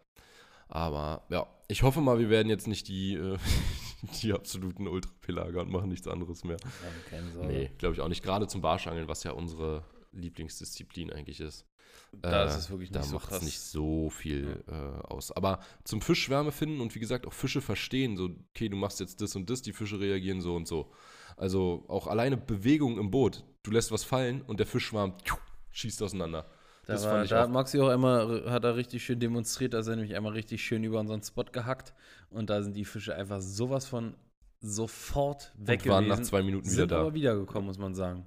Aber 0.69 1.25
ja, 1.29 1.47
ich 1.69 1.83
hoffe 1.83 2.01
mal, 2.01 2.19
wir 2.19 2.31
werden 2.31 2.49
jetzt 2.49 2.69
nicht 2.69 2.89
die, 2.89 3.15
äh, 3.15 3.37
die 4.23 4.33
absoluten 4.33 4.87
Ultrapelager 4.89 5.61
und 5.61 5.71
machen 5.71 5.91
nichts 5.91 6.09
anderes 6.09 6.45
mehr. 6.45 6.57
Ja, 6.63 7.11
keine 7.11 7.31
Sorge. 7.33 7.49
Nee, 7.49 7.71
glaube 7.77 7.95
ich 7.95 8.01
auch 8.01 8.09
nicht. 8.09 8.23
Gerade 8.23 8.47
zum 8.47 8.63
Barschangeln, 8.63 9.09
was 9.09 9.25
ja 9.25 9.33
unsere 9.33 9.85
Lieblingsdisziplin 10.13 11.13
eigentlich 11.13 11.41
ist. 11.41 11.67
Da 12.13 12.45
Äh, 12.45 12.49
ist 12.49 12.57
es 12.57 12.71
wirklich 12.71 12.91
da 12.91 13.01
nicht 13.01 13.09
so 13.09 13.15
macht 13.15 13.33
es 13.33 13.43
nicht 13.43 13.61
so 13.61 14.11
viel 14.11 14.63
äh, 14.69 14.73
aus. 15.07 15.31
Aber 15.33 15.61
zum 15.85 16.01
Fischschwärme 16.01 16.53
finden 16.53 16.81
und 16.81 16.95
wie 16.95 16.99
gesagt 17.01 17.27
auch 17.27 17.33
Fische 17.33 17.61
verstehen, 17.61 18.17
so, 18.17 18.31
okay, 18.51 18.69
du 18.69 18.77
machst 18.77 19.01
jetzt 19.01 19.21
das 19.21 19.37
und 19.37 19.49
das, 19.49 19.63
die 19.63 19.73
Fische 19.73 20.01
reagieren 20.01 20.41
so 20.41 20.55
und 20.57 20.67
so. 20.69 20.91
Also 21.37 21.85
auch 21.89 22.07
alleine 22.09 22.37
Bewegung 22.37 22.99
im 22.99 23.11
Boot. 23.11 23.45
Du 23.63 23.71
lässt 23.71 23.93
was 23.93 24.05
fallen 24.05 24.43
und 24.43 24.59
der 24.61 24.67
Fischschwarm 24.67 25.15
schießt 25.71 26.03
auseinander. 26.03 26.47
Da, 26.87 26.95
das 26.95 27.05
war, 27.05 27.13
fand 27.13 27.25
ich 27.25 27.31
da 27.31 27.39
auch- 27.39 27.43
hat 27.45 27.51
Maxi 27.51 27.79
auch 27.81 27.89
einmal, 27.89 28.51
hat 28.51 28.65
er 28.65 28.75
richtig 28.77 29.05
schön 29.05 29.21
demonstriert, 29.21 29.73
dass 29.75 29.87
er 29.87 29.97
nämlich 29.97 30.17
einmal 30.17 30.33
richtig 30.33 30.63
schön 30.65 30.83
über 30.83 30.99
unseren 30.99 31.23
Spot 31.23 31.45
gehackt 31.45 31.95
und 32.31 32.51
da 32.51 32.63
sind 32.63 32.75
die 32.75 32.85
Fische 32.85 33.15
einfach 33.15 33.41
sowas 33.41 33.87
von 33.87 34.15
sofort 34.61 35.53
weg 35.57 35.83
Und 35.85 35.91
waren 35.91 36.05
gewesen. 36.05 36.21
nach 36.23 36.29
zwei 36.29 36.43
Minuten 36.43 36.67
wieder 36.67 36.75
sind 36.77 36.91
da. 36.93 37.01
aber 37.01 37.15
wiedergekommen, 37.15 37.67
muss 37.67 37.79
man 37.79 37.95
sagen. 37.95 38.27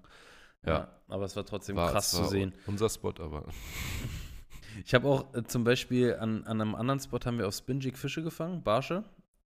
Ja. 0.66 0.88
aber 1.08 1.26
es 1.26 1.36
war 1.36 1.46
trotzdem 1.46 1.76
War 1.76 1.92
krass 1.92 2.12
zu 2.12 2.26
sehen. 2.26 2.54
Unser 2.68 2.90
Spot, 2.90 3.14
aber. 3.20 3.46
Ich 4.86 4.94
habe 4.94 5.08
auch 5.08 5.34
äh, 5.36 5.44
zum 5.44 5.64
Beispiel 5.64 6.16
an, 6.16 6.46
an 6.46 6.60
einem 6.60 6.76
anderen 6.76 7.00
Spot 7.00 7.20
haben 7.24 7.38
wir 7.38 7.48
auf 7.48 7.54
Spinjig 7.54 7.96
Fische 7.98 8.24
gefangen, 8.24 8.64
Barsche. 8.64 9.04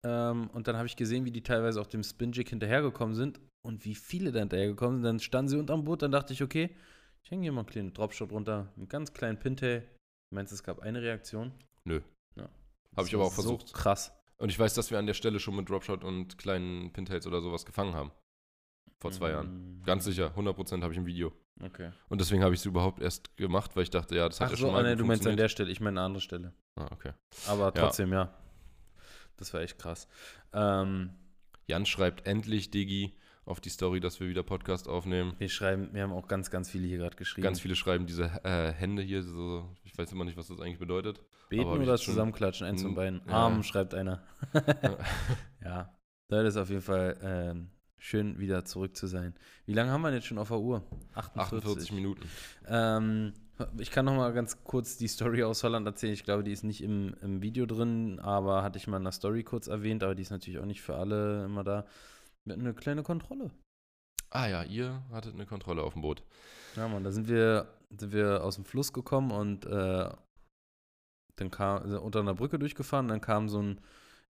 Ähm, 0.03 0.49
und 0.53 0.67
dann 0.67 0.75
habe 0.75 0.87
ich 0.87 0.95
gesehen, 0.95 1.25
wie 1.25 1.31
die 1.31 1.43
teilweise 1.43 1.79
auf 1.79 1.87
dem 1.87 2.03
Spinjig 2.03 2.49
hinterhergekommen 2.49 3.15
sind 3.15 3.39
und 3.61 3.85
wie 3.85 3.95
viele 3.95 4.31
da 4.31 4.39
hinterhergekommen 4.39 4.97
sind. 4.97 5.05
Dann 5.05 5.19
standen 5.19 5.49
sie 5.49 5.57
unterm 5.57 5.85
Boot, 5.85 6.01
dann 6.01 6.11
dachte 6.11 6.33
ich, 6.33 6.43
okay, 6.43 6.75
ich 7.23 7.31
hänge 7.31 7.43
hier 7.43 7.53
mal 7.53 7.61
einen 7.61 7.69
kleinen 7.69 7.93
Dropshot 7.93 8.31
runter, 8.31 8.73
einen 8.75 8.89
ganz 8.89 9.13
kleinen 9.13 9.39
Pintail. 9.39 9.87
Meinst 10.29 10.51
du, 10.51 10.55
es 10.55 10.63
gab 10.63 10.79
eine 10.79 11.01
Reaktion? 11.01 11.53
Nö. 11.85 12.01
Ja. 12.35 12.49
Habe 12.97 13.07
ich 13.07 13.15
aber 13.15 13.25
auch 13.25 13.33
versucht. 13.33 13.69
So 13.69 13.73
krass. 13.73 14.11
Und 14.37 14.49
ich 14.49 14.59
weiß, 14.59 14.73
dass 14.73 14.91
wir 14.91 14.99
an 14.99 15.05
der 15.05 15.13
Stelle 15.13 15.39
schon 15.39 15.55
mit 15.55 15.69
Dropshot 15.69 16.03
und 16.03 16.37
kleinen 16.37 16.91
Pintails 16.91 17.25
oder 17.27 17.41
sowas 17.41 17.65
gefangen 17.65 17.93
haben. 17.93 18.11
Vor 19.03 19.11
zwei 19.11 19.31
Jahren. 19.31 19.79
Mhm. 19.79 19.83
Ganz 19.83 20.05
sicher, 20.05 20.31
100% 20.35 20.81
habe 20.81 20.93
ich 20.93 20.97
ein 20.99 21.05
Video. 21.05 21.33
Okay. 21.61 21.91
Und 22.07 22.21
deswegen 22.21 22.41
habe 22.41 22.53
ich 22.53 22.61
es 22.61 22.65
überhaupt 22.65 23.01
erst 23.01 23.35
gemacht, 23.35 23.75
weil 23.75 23.83
ich 23.83 23.89
dachte, 23.89 24.15
ja, 24.15 24.27
das 24.29 24.39
hat 24.39 24.47
Ach 24.47 24.51
ja 24.51 24.57
so, 24.57 24.63
schon 24.65 24.73
mal 24.73 24.85
ah, 24.85 24.89
nee, 24.89 24.95
du 24.95 25.03
meinst 25.05 25.27
an 25.27 25.35
der 25.35 25.49
Stelle, 25.49 25.69
ich 25.71 25.81
meine 25.81 25.99
eine 25.99 26.05
andere 26.05 26.21
Stelle. 26.21 26.53
Ah, 26.75 26.87
okay. 26.91 27.11
Aber 27.47 27.73
trotzdem, 27.73 28.13
ja. 28.13 28.33
Das 29.35 29.53
war 29.53 29.59
echt 29.61 29.77
krass. 29.77 30.07
Ähm, 30.53 31.09
Jan 31.67 31.85
schreibt 31.85 32.25
endlich, 32.27 32.71
Digi, 32.71 33.13
auf 33.45 33.59
die 33.59 33.69
Story, 33.69 33.99
dass 33.99 34.21
wir 34.21 34.29
wieder 34.29 34.41
Podcast 34.41 34.87
aufnehmen. 34.87 35.35
wir 35.37 35.49
schreiben, 35.49 35.89
wir 35.91 36.03
haben 36.03 36.13
auch 36.13 36.29
ganz, 36.29 36.49
ganz 36.49 36.69
viele 36.69 36.87
hier 36.87 36.97
gerade 36.97 37.17
geschrieben. 37.17 37.43
Ganz 37.43 37.59
viele 37.59 37.75
schreiben 37.75 38.05
diese 38.05 38.23
äh, 38.45 38.71
Hände 38.71 39.01
hier, 39.01 39.21
so, 39.21 39.69
ich 39.83 39.97
weiß 39.97 40.13
immer 40.13 40.23
nicht, 40.23 40.37
was 40.37 40.47
das 40.47 40.61
eigentlich 40.61 40.79
bedeutet. 40.79 41.21
Beten 41.49 41.65
oder 41.65 41.97
zusammenklatschen, 41.97 42.65
eins 42.65 42.81
von 42.81 42.91
Hm, 42.91 42.95
beiden. 42.95 43.21
ja. 43.27 43.33
Arm, 43.33 43.63
schreibt 43.63 43.93
einer. 43.93 44.23
ja, 45.63 45.93
das 46.29 46.45
ist 46.47 46.57
auf 46.57 46.69
jeden 46.69 46.81
Fall 46.81 47.17
ähm, 47.21 47.69
schön, 48.03 48.37
wieder 48.37 48.65
zurück 48.65 48.97
zu 48.97 49.07
sein. 49.07 49.33
Wie 49.65 49.73
lange 49.73 49.91
haben 49.91 50.01
wir 50.01 50.09
denn 50.09 50.17
jetzt 50.17 50.27
schon 50.27 50.37
auf 50.37 50.49
der 50.49 50.59
Uhr? 50.59 50.83
48. 51.13 51.57
48 51.57 51.91
Minuten. 51.93 52.29
Ähm, 52.67 53.33
ich 53.77 53.91
kann 53.91 54.05
noch 54.05 54.15
mal 54.15 54.33
ganz 54.33 54.63
kurz 54.63 54.97
die 54.97 55.07
Story 55.07 55.43
aus 55.43 55.63
Holland 55.63 55.87
erzählen. 55.87 56.13
Ich 56.13 56.25
glaube, 56.25 56.43
die 56.43 56.51
ist 56.51 56.63
nicht 56.63 56.83
im, 56.83 57.15
im 57.21 57.41
Video 57.41 57.65
drin, 57.65 58.19
aber 58.19 58.61
hatte 58.61 58.77
ich 58.77 58.87
mal 58.87 58.97
in 58.97 59.03
der 59.03 59.13
Story 59.13 59.43
kurz 59.43 59.67
erwähnt, 59.67 60.03
aber 60.03 60.15
die 60.15 60.21
ist 60.21 60.31
natürlich 60.31 60.59
auch 60.59 60.65
nicht 60.65 60.81
für 60.81 60.95
alle 60.95 61.45
immer 61.45 61.63
da. 61.63 61.85
Wir 62.43 62.53
hatten 62.53 62.65
eine 62.65 62.73
kleine 62.73 63.03
Kontrolle. 63.03 63.51
Ah 64.29 64.47
ja, 64.47 64.63
ihr 64.63 65.01
hattet 65.11 65.35
eine 65.35 65.45
Kontrolle 65.45 65.83
auf 65.83 65.93
dem 65.93 66.01
Boot. 66.01 66.23
Ja, 66.75 66.87
Mann, 66.89 67.03
da 67.03 67.11
sind 67.11 67.29
wir, 67.29 67.67
sind 67.89 68.11
wir 68.11 68.43
aus 68.43 68.55
dem 68.55 68.65
Fluss 68.65 68.91
gekommen 68.91 69.31
und 69.31 69.65
äh, 69.65 70.09
dann 71.35 71.51
kam 71.51 71.83
unter 71.99 72.19
einer 72.19 72.33
Brücke 72.33 72.59
durchgefahren, 72.59 73.07
dann 73.07 73.21
kam 73.21 73.47
so 73.47 73.61
ein, 73.61 73.79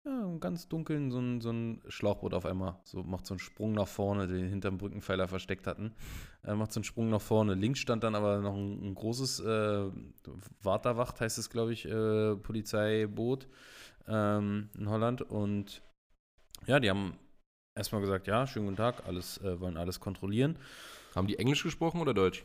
ja, 0.04 0.24
im 0.24 0.40
ganz 0.40 0.68
dunkeln, 0.68 1.10
so 1.10 1.18
ein, 1.18 1.40
so 1.40 1.50
ein 1.50 1.80
Schlauchboot 1.86 2.34
auf 2.34 2.44
einmal. 2.44 2.80
So 2.84 3.02
macht 3.02 3.26
so 3.26 3.34
einen 3.34 3.38
Sprung 3.38 3.72
nach 3.72 3.86
vorne, 3.86 4.26
den 4.26 4.48
hinterm 4.48 4.78
Brückenpfeiler 4.78 5.28
versteckt 5.28 5.66
hatten. 5.66 5.94
Er 6.42 6.56
macht 6.56 6.72
so 6.72 6.80
einen 6.80 6.84
Sprung 6.84 7.08
nach 7.08 7.20
vorne. 7.20 7.54
Links 7.54 7.78
stand 7.78 8.02
dann 8.02 8.14
aber 8.14 8.40
noch 8.40 8.54
ein, 8.54 8.82
ein 8.82 8.94
großes 8.94 9.40
äh, 9.40 9.90
Warterwacht, 10.62 11.20
heißt 11.20 11.38
es, 11.38 11.50
glaube 11.50 11.72
ich, 11.72 11.84
äh, 11.86 12.34
Polizeiboot 12.36 13.46
ähm, 14.08 14.70
in 14.76 14.88
Holland. 14.88 15.22
Und 15.22 15.82
ja, 16.66 16.80
die 16.80 16.90
haben 16.90 17.16
erstmal 17.76 18.00
gesagt, 18.00 18.26
ja, 18.26 18.46
schönen 18.46 18.66
guten 18.66 18.76
Tag, 18.78 19.06
alles, 19.06 19.38
äh, 19.38 19.60
wollen 19.60 19.76
alles 19.76 20.00
kontrollieren. 20.00 20.58
Haben 21.14 21.28
die 21.28 21.38
Englisch 21.38 21.62
gesprochen 21.62 22.00
oder 22.00 22.14
Deutsch? 22.14 22.44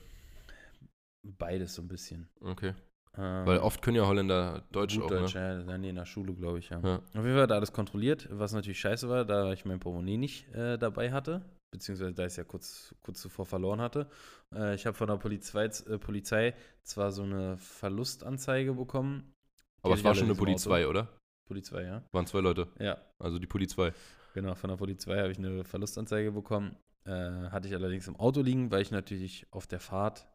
Beides 1.23 1.73
so 1.73 1.81
ein 1.81 1.87
bisschen. 1.87 2.29
Okay. 2.39 2.73
Ähm, 3.17 3.45
Weil 3.45 3.59
oft 3.59 3.81
können 3.81 3.97
ja 3.97 4.05
Holländer 4.05 4.63
Deutsch 4.71 4.95
gut 4.95 5.05
auch, 5.05 5.09
Deutsch, 5.09 5.35
ne? 5.35 5.65
ja, 5.67 5.77
nee, 5.77 5.89
in 5.89 5.95
der 5.95 6.05
Schule, 6.05 6.33
glaube 6.33 6.59
ich, 6.59 6.69
ja. 6.69 6.79
Ja. 6.79 6.95
Auf 6.97 7.13
jeden 7.15 7.33
Fall 7.33 7.41
hat 7.43 7.51
er 7.51 7.55
alles 7.57 7.73
kontrolliert, 7.73 8.27
was 8.31 8.53
natürlich 8.53 8.79
scheiße 8.79 9.09
war, 9.09 9.25
da 9.25 9.51
ich 9.53 9.65
mein 9.65 9.79
Portemonnaie 9.79 10.17
nicht 10.17 10.53
äh, 10.53 10.77
dabei 10.77 11.11
hatte, 11.11 11.41
beziehungsweise 11.71 12.13
da 12.13 12.23
ich 12.23 12.27
es 12.33 12.35
ja 12.37 12.43
kurz, 12.43 12.93
kurz 13.01 13.21
zuvor 13.21 13.45
verloren 13.45 13.81
hatte. 13.81 14.07
Äh, 14.53 14.75
ich 14.75 14.85
habe 14.85 14.95
von 14.95 15.07
der 15.07 15.17
Polizei, 15.17 15.65
äh, 15.65 15.97
Polizei 15.97 16.53
zwar 16.83 17.11
so 17.11 17.23
eine 17.23 17.57
Verlustanzeige 17.57 18.73
bekommen. 18.73 19.33
Aber 19.81 19.95
es 19.95 20.03
war 20.03 20.13
schon 20.13 20.25
eine 20.25 20.33
Auto. 20.33 20.39
Polizei, 20.43 20.87
oder? 20.87 21.07
Polizei, 21.47 21.83
ja. 21.83 22.03
Waren 22.11 22.27
zwei 22.27 22.41
Leute. 22.41 22.67
Ja, 22.79 22.97
Also 23.19 23.39
die 23.39 23.47
Polizei. 23.47 23.93
genau, 24.33 24.53
von 24.55 24.69
der 24.69 24.77
Polizei 24.77 25.17
habe 25.17 25.31
ich 25.31 25.37
eine 25.37 25.63
Verlustanzeige 25.63 26.31
bekommen. 26.31 26.75
Äh, 27.05 27.49
hatte 27.49 27.67
ich 27.69 27.73
allerdings 27.73 28.07
im 28.07 28.17
Auto 28.17 28.41
liegen, 28.41 28.69
weil 28.69 28.81
ich 28.81 28.91
natürlich 28.91 29.47
auf 29.51 29.65
der 29.65 29.79
Fahrt 29.79 30.27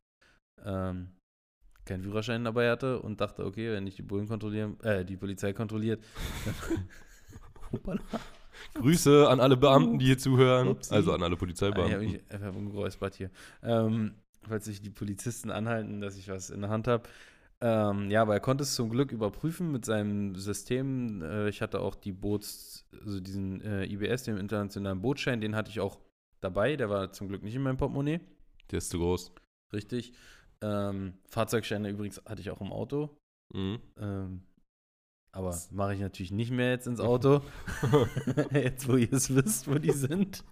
ähm, 0.65 1.11
keinen 1.85 2.03
Führerschein 2.03 2.45
dabei 2.45 2.71
hatte 2.71 3.01
und 3.01 3.21
dachte, 3.21 3.45
okay, 3.45 3.73
wenn 3.73 3.87
ich 3.87 3.97
die 3.97 4.03
Bullen 4.03 4.29
kontrollieren, 4.29 4.79
äh, 4.81 5.05
die 5.05 5.17
Polizei 5.17 5.53
kontrolliert. 5.53 6.03
Grüße 8.75 9.29
an 9.29 9.41
alle 9.41 9.57
Beamten, 9.57 9.99
die 9.99 10.07
hier 10.07 10.19
zuhören. 10.19 10.69
Upsi. 10.69 10.95
Also 10.95 11.13
an 11.13 11.23
alle 11.23 11.25
Ah, 11.25 11.27
Ich 11.27 11.31
habe 11.33 11.39
Polizeibeamten. 11.39 11.99
mich 12.13 12.21
einfach 12.31 12.55
umgeräuspert 12.55 13.15
hier. 13.17 13.31
Ähm, 13.63 14.15
falls 14.49 14.65
sich 14.67 14.81
die 14.81 14.91
Polizisten 14.91 15.51
anhalten, 15.51 16.01
dass 16.01 16.17
ich 16.17 16.29
was 16.29 16.51
in 16.51 16.61
der 16.61 16.71
Hand 16.71 16.89
habe. 16.89 17.09
Ähm, 17.61 18.11
ja, 18.11 18.23
aber 18.23 18.35
er 18.35 18.41
konnte 18.41 18.63
es 18.65 18.75
zum 18.75 18.91
Glück 18.91 19.13
überprüfen 19.13 19.71
mit 19.71 19.85
seinem 19.85 20.35
System. 20.35 21.23
Äh, 21.23 21.49
ich 21.49 21.63
hatte 21.63 21.81
auch 21.81 21.95
die 21.95 22.13
Boots, 22.13 22.87
also 23.05 23.21
diesen 23.21 23.61
äh, 23.63 23.85
IBS, 23.85 24.25
den 24.25 24.37
internationalen 24.37 25.01
Bootschein, 25.01 25.41
den 25.41 25.55
hatte 25.55 25.71
ich 25.71 25.79
auch 25.81 25.99
dabei. 26.41 26.77
Der 26.77 26.91
war 26.91 27.13
zum 27.13 27.29
Glück 27.29 27.43
nicht 27.43 27.55
in 27.55 27.63
meinem 27.63 27.77
Portemonnaie. 27.77 28.21
Der 28.71 28.79
ist 28.79 28.91
zu 28.91 28.99
groß. 28.99 29.33
Richtig. 29.73 30.13
Ähm, 30.63 31.15
Fahrzeugscheine 31.29 31.91
übrigens 31.91 32.23
hatte 32.25 32.41
ich 32.41 32.51
auch 32.51 32.61
im 32.61 32.73
Auto. 32.73 33.11
Mhm. 33.53 33.81
Ähm, 33.99 34.43
aber 35.33 35.59
mache 35.71 35.95
ich 35.95 36.01
natürlich 36.01 36.31
nicht 36.31 36.51
mehr 36.51 36.71
jetzt 36.71 36.87
ins 36.87 37.01
Auto. 37.01 37.43
jetzt, 38.53 38.89
wo 38.89 38.97
ihr 38.97 39.13
es 39.13 39.35
wisst, 39.35 39.69
wo 39.69 39.79
die 39.79 39.91
sind. 39.93 40.45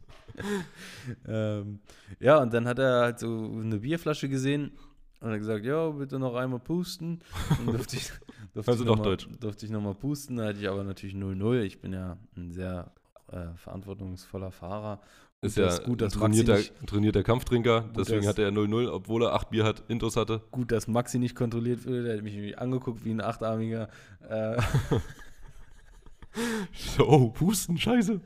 ähm, 1.27 1.81
ja, 2.19 2.39
und 2.39 2.53
dann 2.53 2.67
hat 2.67 2.79
er 2.79 3.01
halt 3.01 3.19
so 3.19 3.29
eine 3.29 3.79
Bierflasche 3.79 4.29
gesehen 4.29 4.73
und 5.21 5.31
hat 5.31 5.39
gesagt, 5.39 5.65
ja, 5.65 5.91
bitte 5.91 6.19
noch 6.19 6.35
einmal 6.35 6.61
pusten. 6.61 7.21
Und 7.59 7.75
durfte 7.75 7.97
ich, 7.97 8.11
durfte 8.55 8.73
Also 8.73 8.85
ich 8.85 8.89
doch 8.89 8.97
noch 8.97 9.05
mal, 9.05 9.11
Deutsch. 9.11 9.29
Durfte 9.39 9.67
ich 9.67 9.73
nochmal 9.73 9.95
pusten, 9.95 10.37
da 10.37 10.47
hatte 10.47 10.59
ich 10.61 10.69
aber 10.69 10.83
natürlich 10.83 11.15
0-0. 11.15 11.63
Ich 11.63 11.81
bin 11.81 11.93
ja 11.93 12.17
ein 12.37 12.53
sehr 12.53 12.93
äh, 13.29 13.55
verantwortungsvoller 13.57 14.51
Fahrer. 14.51 15.01
Ist 15.43 15.55
Gut, 15.55 15.63
ja 15.63 15.67
dass- 15.71 15.83
gut, 15.85 16.01
dass 16.03 16.13
trainierter, 16.13 16.59
trainierter 16.87 17.23
Kampftrinker. 17.23 17.89
Deswegen 17.97 18.19
dass- 18.21 18.29
hatte 18.29 18.43
er 18.43 18.51
0-0, 18.51 18.89
obwohl 18.91 19.23
er 19.25 19.33
8 19.35 19.49
Bier 19.51 19.65
hat, 19.65 19.83
Intros 19.89 20.17
hatte. 20.17 20.43
Gut, 20.51 20.71
dass 20.71 20.87
Maxi 20.87 21.19
nicht 21.19 21.35
kontrolliert 21.35 21.87
wurde, 21.87 22.03
der 22.03 22.17
hat 22.19 22.23
mich 22.23 22.59
angeguckt 22.59 23.05
wie 23.07 23.11
ein 23.13 23.21
Achtarmiger. 23.23 23.89
Äh, 24.29 24.57
So, 26.73 27.09
oh, 27.09 27.29
Pusten, 27.31 27.77
scheiße. 27.77 28.21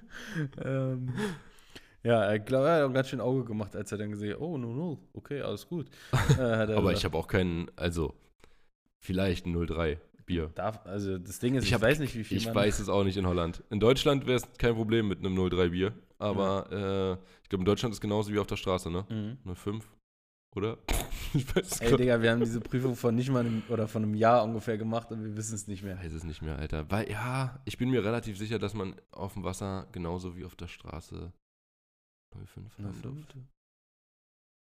ähm, 0.63 1.09
ja, 2.03 2.23
er 2.25 2.39
glaube, 2.39 2.69
er 2.69 2.75
hat 2.83 2.91
auch 2.91 2.93
ganz 2.93 3.09
schön 3.09 3.21
Auge 3.21 3.45
gemacht, 3.45 3.75
als 3.75 3.91
er 3.93 3.99
dann 3.99 4.11
gesehen 4.11 4.33
hat, 4.35 4.41
oh, 4.41 4.59
no, 4.59 4.75
no, 4.75 4.99
okay, 5.15 5.41
alles 5.41 5.67
gut. 5.67 5.87
Äh, 6.37 6.41
er 6.43 6.63
Aber 6.65 6.81
gesagt, 6.83 6.99
ich 6.99 7.05
habe 7.07 7.17
auch 7.17 7.27
keinen, 7.29 7.71
also 7.77 8.13
vielleicht 8.99 9.47
ein 9.47 9.55
0-3 9.57 9.97
Bier. 10.27 10.51
darf, 10.55 10.81
also 10.85 11.17
das 11.17 11.39
Ding 11.39 11.55
ist, 11.55 11.63
ich, 11.65 11.71
Ich 11.71 11.75
hab- 11.75 11.81
weiß 11.81 11.99
nicht, 11.99 12.15
wie 12.15 12.25
viel 12.25 12.37
Ich 12.37 12.55
weiß 12.55 12.79
es 12.81 12.91
auch 12.91 13.05
nicht 13.05 13.17
in 13.17 13.27
Holland. 13.27 13.63
In 13.71 13.81
Deutschland 13.81 14.27
wäre 14.27 14.37
es 14.37 14.45
kein 14.59 14.75
Problem 14.75 15.09
mit 15.09 15.21
einem 15.21 15.35
0-3 15.35 15.71
Bier. 15.71 15.93
Aber 16.19 16.71
äh, 16.71 17.13
ich 17.43 17.49
glaube, 17.49 17.63
in 17.63 17.67
Deutschland 17.67 17.95
ist 17.95 18.01
genauso 18.01 18.33
wie 18.33 18.39
auf 18.39 18.47
der 18.47 18.57
Straße, 18.57 18.91
ne? 18.91 19.05
Mhm. 19.09 19.39
Eine 19.45 19.55
5, 19.55 19.87
oder? 20.57 20.79
ich 21.35 21.55
weiß 21.55 21.67
es 21.73 21.81
Ey, 21.81 21.97
Digga, 21.97 22.23
wir 22.23 22.31
haben 22.31 22.41
diese 22.41 22.61
Prüfung 22.61 22.95
von 22.97 23.15
nicht 23.15 23.31
mal 23.31 23.41
einem, 23.41 23.63
oder 23.69 23.89
von 23.89 24.03
einem 24.03 24.15
Jahr 24.15 24.45
ungefähr 24.45 24.79
gemacht 24.79 25.11
und 25.11 25.23
wir 25.25 25.37
wissen 25.37 25.55
es 25.55 25.67
nicht 25.67 25.83
mehr. 25.83 25.99
weiß 25.99 26.13
es 26.13 26.25
nicht 26.25 26.43
mehr, 26.43 26.57
Alter. 26.59 26.91
Weil, 26.91 27.11
ja, 27.11 27.61
ich 27.65 27.77
bin 27.79 27.91
mir 27.91 28.05
relativ 28.05 28.39
sicher, 28.39 28.59
dass 28.59 28.75
man 28.75 28.95
auf 29.11 29.35
dem 29.35 29.45
Wasser 29.45 29.87
genauso 29.93 30.37
wie 30.37 30.45
auf 30.45 30.55
der 30.57 30.69
Straße 30.69 31.33
05 32.37 32.79
haben 32.79 32.93
05? 32.95 33.03
durfte. 33.03 33.39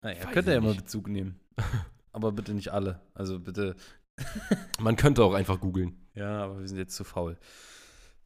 Naja, 0.04 0.18
Weiß 0.26 0.34
könnt 0.34 0.48
ihr 0.48 0.58
ich 0.58 0.62
ja 0.64 0.68
mal. 0.70 0.76
Bezug 0.76 1.08
nehmen. 1.08 1.40
Aber 2.12 2.32
bitte 2.32 2.54
nicht 2.54 2.70
alle. 2.70 3.00
Also 3.14 3.40
bitte, 3.40 3.76
Man 4.80 4.96
könnte 4.96 5.24
auch 5.24 5.34
einfach 5.34 5.60
googeln. 5.60 5.96
ja, 6.14 6.44
aber 6.44 6.60
wir 6.60 6.68
sind 6.68 6.78
jetzt 6.78 6.96
zu 6.96 7.04
faul. 7.04 7.38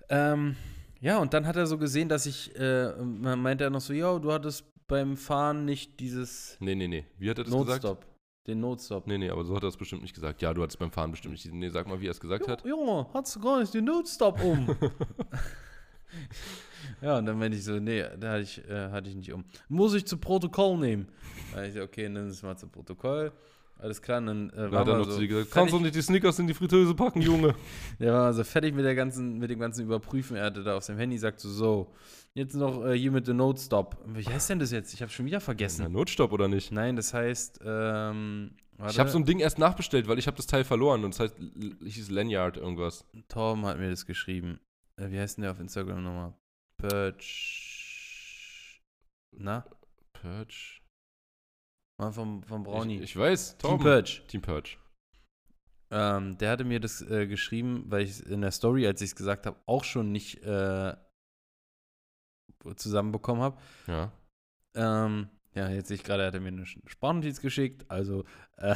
Ähm, 0.10 0.58
ja, 1.02 1.20
und 1.20 1.34
dann 1.34 1.46
hat 1.46 1.56
er 1.56 1.68
so 1.68 1.78
gesehen, 1.78 2.10
dass 2.10 2.26
ich, 2.26 2.58
äh, 2.60 2.92
meinte 3.02 3.64
er 3.64 3.70
noch 3.70 3.82
so, 3.82 3.94
ja, 3.94 4.18
du 4.20 4.32
hattest 4.32 4.66
beim 4.88 5.18
Fahren 5.18 5.66
nicht 5.66 6.00
dieses 6.00 6.58
Nee, 6.60 6.76
nee, 6.76 6.88
nee. 6.88 7.06
Wie 7.18 7.30
hat 7.30 7.38
er 7.38 7.44
das 7.44 7.54
gesagt? 7.54 7.84
Notstop. 7.84 8.06
Den 8.48 8.62
Notstop. 8.62 9.08
Nee, 9.08 9.18
nee, 9.18 9.30
aber 9.30 9.44
so 9.44 9.56
hat 9.56 9.64
er 9.64 9.68
das 9.68 9.76
bestimmt 9.76 10.02
nicht 10.02 10.16
gesagt. 10.16 10.42
Ja, 10.42 10.54
du 10.54 10.64
hattest 10.64 10.80
beim 10.80 10.92
Fahren 10.92 11.12
bestimmt 11.12 11.34
nicht. 11.34 11.52
Nee, 11.52 11.70
sag 11.70 11.88
mal, 11.88 12.00
wie 12.00 12.08
er 12.08 12.12
es 12.12 12.20
gesagt 12.20 12.48
hat. 12.48 12.66
Junge, 12.66 13.06
hast 13.14 13.36
du 13.36 13.42
gar 13.42 13.60
nicht 13.60 13.74
den 13.74 13.84
Notstop 13.84 14.42
um? 14.42 14.68
ja, 17.02 17.18
und 17.18 17.26
dann 17.26 17.38
meinte 17.38 17.58
ich 17.58 17.66
so, 17.66 17.78
nee, 17.78 18.06
da 18.18 18.32
hatte 18.32 18.44
ich, 18.44 18.70
äh, 18.70 18.90
hatte 18.90 19.10
ich 19.10 19.16
nicht 19.16 19.34
um. 19.34 19.44
Muss 19.68 19.94
ich 19.94 20.06
zu 20.06 20.18
Protokoll 20.18 20.78
nehmen? 20.78 21.10
Da 21.54 21.66
ich 21.66 21.74
so, 21.74 21.82
okay, 21.82 22.08
nimm 22.08 22.28
es 22.28 22.42
mal 22.42 22.58
zu 22.58 22.70
Protokoll. 22.70 23.34
Alles 23.80 24.02
klar, 24.02 24.22
dann 24.22 24.50
äh, 24.52 24.72
war 24.72 24.86
man 24.86 24.98
noch 24.98 25.06
so 25.06 25.14
zu 25.14 25.20
dir 25.20 25.28
gesagt, 25.28 25.52
kannst 25.52 25.74
du 25.74 25.80
nicht 25.80 25.94
die 25.94 26.02
Snickers 26.02 26.40
in 26.40 26.48
die 26.48 26.54
Fritteuse 26.54 26.96
packen, 26.96 27.22
Junge? 27.22 27.54
der 28.00 28.14
war 28.14 28.26
also 28.26 28.44
fertig 28.44 28.74
mit, 28.74 28.86
der 28.86 28.96
ganzen, 28.96 29.38
mit 29.38 29.52
dem 29.52 29.60
ganzen 29.60 29.86
Überprüfen. 29.86 30.36
Er 30.36 30.46
hatte 30.46 30.64
da 30.64 30.78
auf 30.78 30.84
seinem 30.84 30.98
Handy 30.98 31.18
sagt 31.18 31.40
so, 31.40 31.50
so, 31.50 31.94
jetzt 32.34 32.56
noch 32.56 32.84
äh, 32.86 32.98
hier 32.98 33.12
mit 33.12 33.28
dem 33.28 33.38
Notstop. 33.38 33.98
Wie 34.06 34.26
heißt 34.26 34.50
denn 34.50 34.60
das 34.60 34.72
jetzt? 34.72 34.94
Ich 34.94 35.02
habe 35.02 35.12
schon 35.12 35.28
wieder 35.28 35.38
Na, 35.38 35.42
vergessen. 35.42 35.92
Notstopp 35.92 36.32
oder 36.32 36.48
nicht? 36.48 36.72
Nein, 36.72 36.96
das 36.96 37.14
heißt, 37.14 37.60
ähm, 37.64 38.56
warte, 38.78 38.94
Ich 38.94 39.00
habe 39.00 39.12
so 39.12 39.20
ein 39.20 39.26
Ding 39.26 39.40
erst 39.40 39.60
nachbestellt, 39.60 40.08
weil 40.08 40.18
ich 40.18 40.26
habe 40.26 40.38
das 40.38 40.48
Teil 40.48 40.64
verloren 40.64 41.04
und 41.04 41.14
das 41.14 41.20
heißt, 41.20 41.36
ich 41.86 41.96
hieß 41.96 42.10
Lanyard 42.10 42.58
irgendwas. 42.58 43.06
Torben 43.28 43.64
hat 43.66 43.78
mir 43.78 43.92
das 43.92 44.08
geschrieben. 44.08 44.60
Äh, 44.96 45.12
wie 45.12 45.20
heißt 45.20 45.38
denn 45.38 45.44
der 45.44 45.52
auf 45.52 45.60
Instagram 45.60 46.04
nochmal? 46.04 46.34
Perch. 46.78 48.82
Na? 49.32 49.66
Purge. 50.14 50.77
Mal 52.00 52.12
vom, 52.12 52.44
vom 52.44 52.64
Brownie. 52.64 52.98
Ich, 52.98 53.04
ich 53.04 53.18
weiß, 53.18 53.58
Team 53.58 53.70
Torben. 53.70 53.84
Perch. 53.84 54.24
Team 54.28 54.42
Purge. 54.42 54.78
Ähm, 55.90 56.38
der 56.38 56.52
hatte 56.52 56.64
mir 56.64 56.80
das 56.80 57.02
äh, 57.02 57.28
geschrieben, 57.28 57.86
weil 57.88 58.04
ich 58.04 58.24
in 58.26 58.42
der 58.42 58.52
Story, 58.52 58.86
als 58.86 59.02
ich 59.02 59.12
es 59.12 59.16
gesagt 59.16 59.46
habe, 59.46 59.58
auch 59.66 59.84
schon 59.84 60.12
nicht 60.12 60.44
äh, 60.44 60.96
zusammenbekommen 62.76 63.42
habe. 63.42 63.58
Ja. 63.88 64.12
Ähm, 64.76 65.30
ja, 65.54 65.70
jetzt 65.70 65.88
sehe 65.88 65.96
ich 65.96 66.04
gerade, 66.04 66.24
er 66.24 66.32
hat 66.32 66.42
mir 66.42 66.50
eine 66.50 66.66
Sprachnotiz 66.66 67.42
geschickt. 67.42 67.86
Also, 67.90 68.26
äh, 68.58 68.76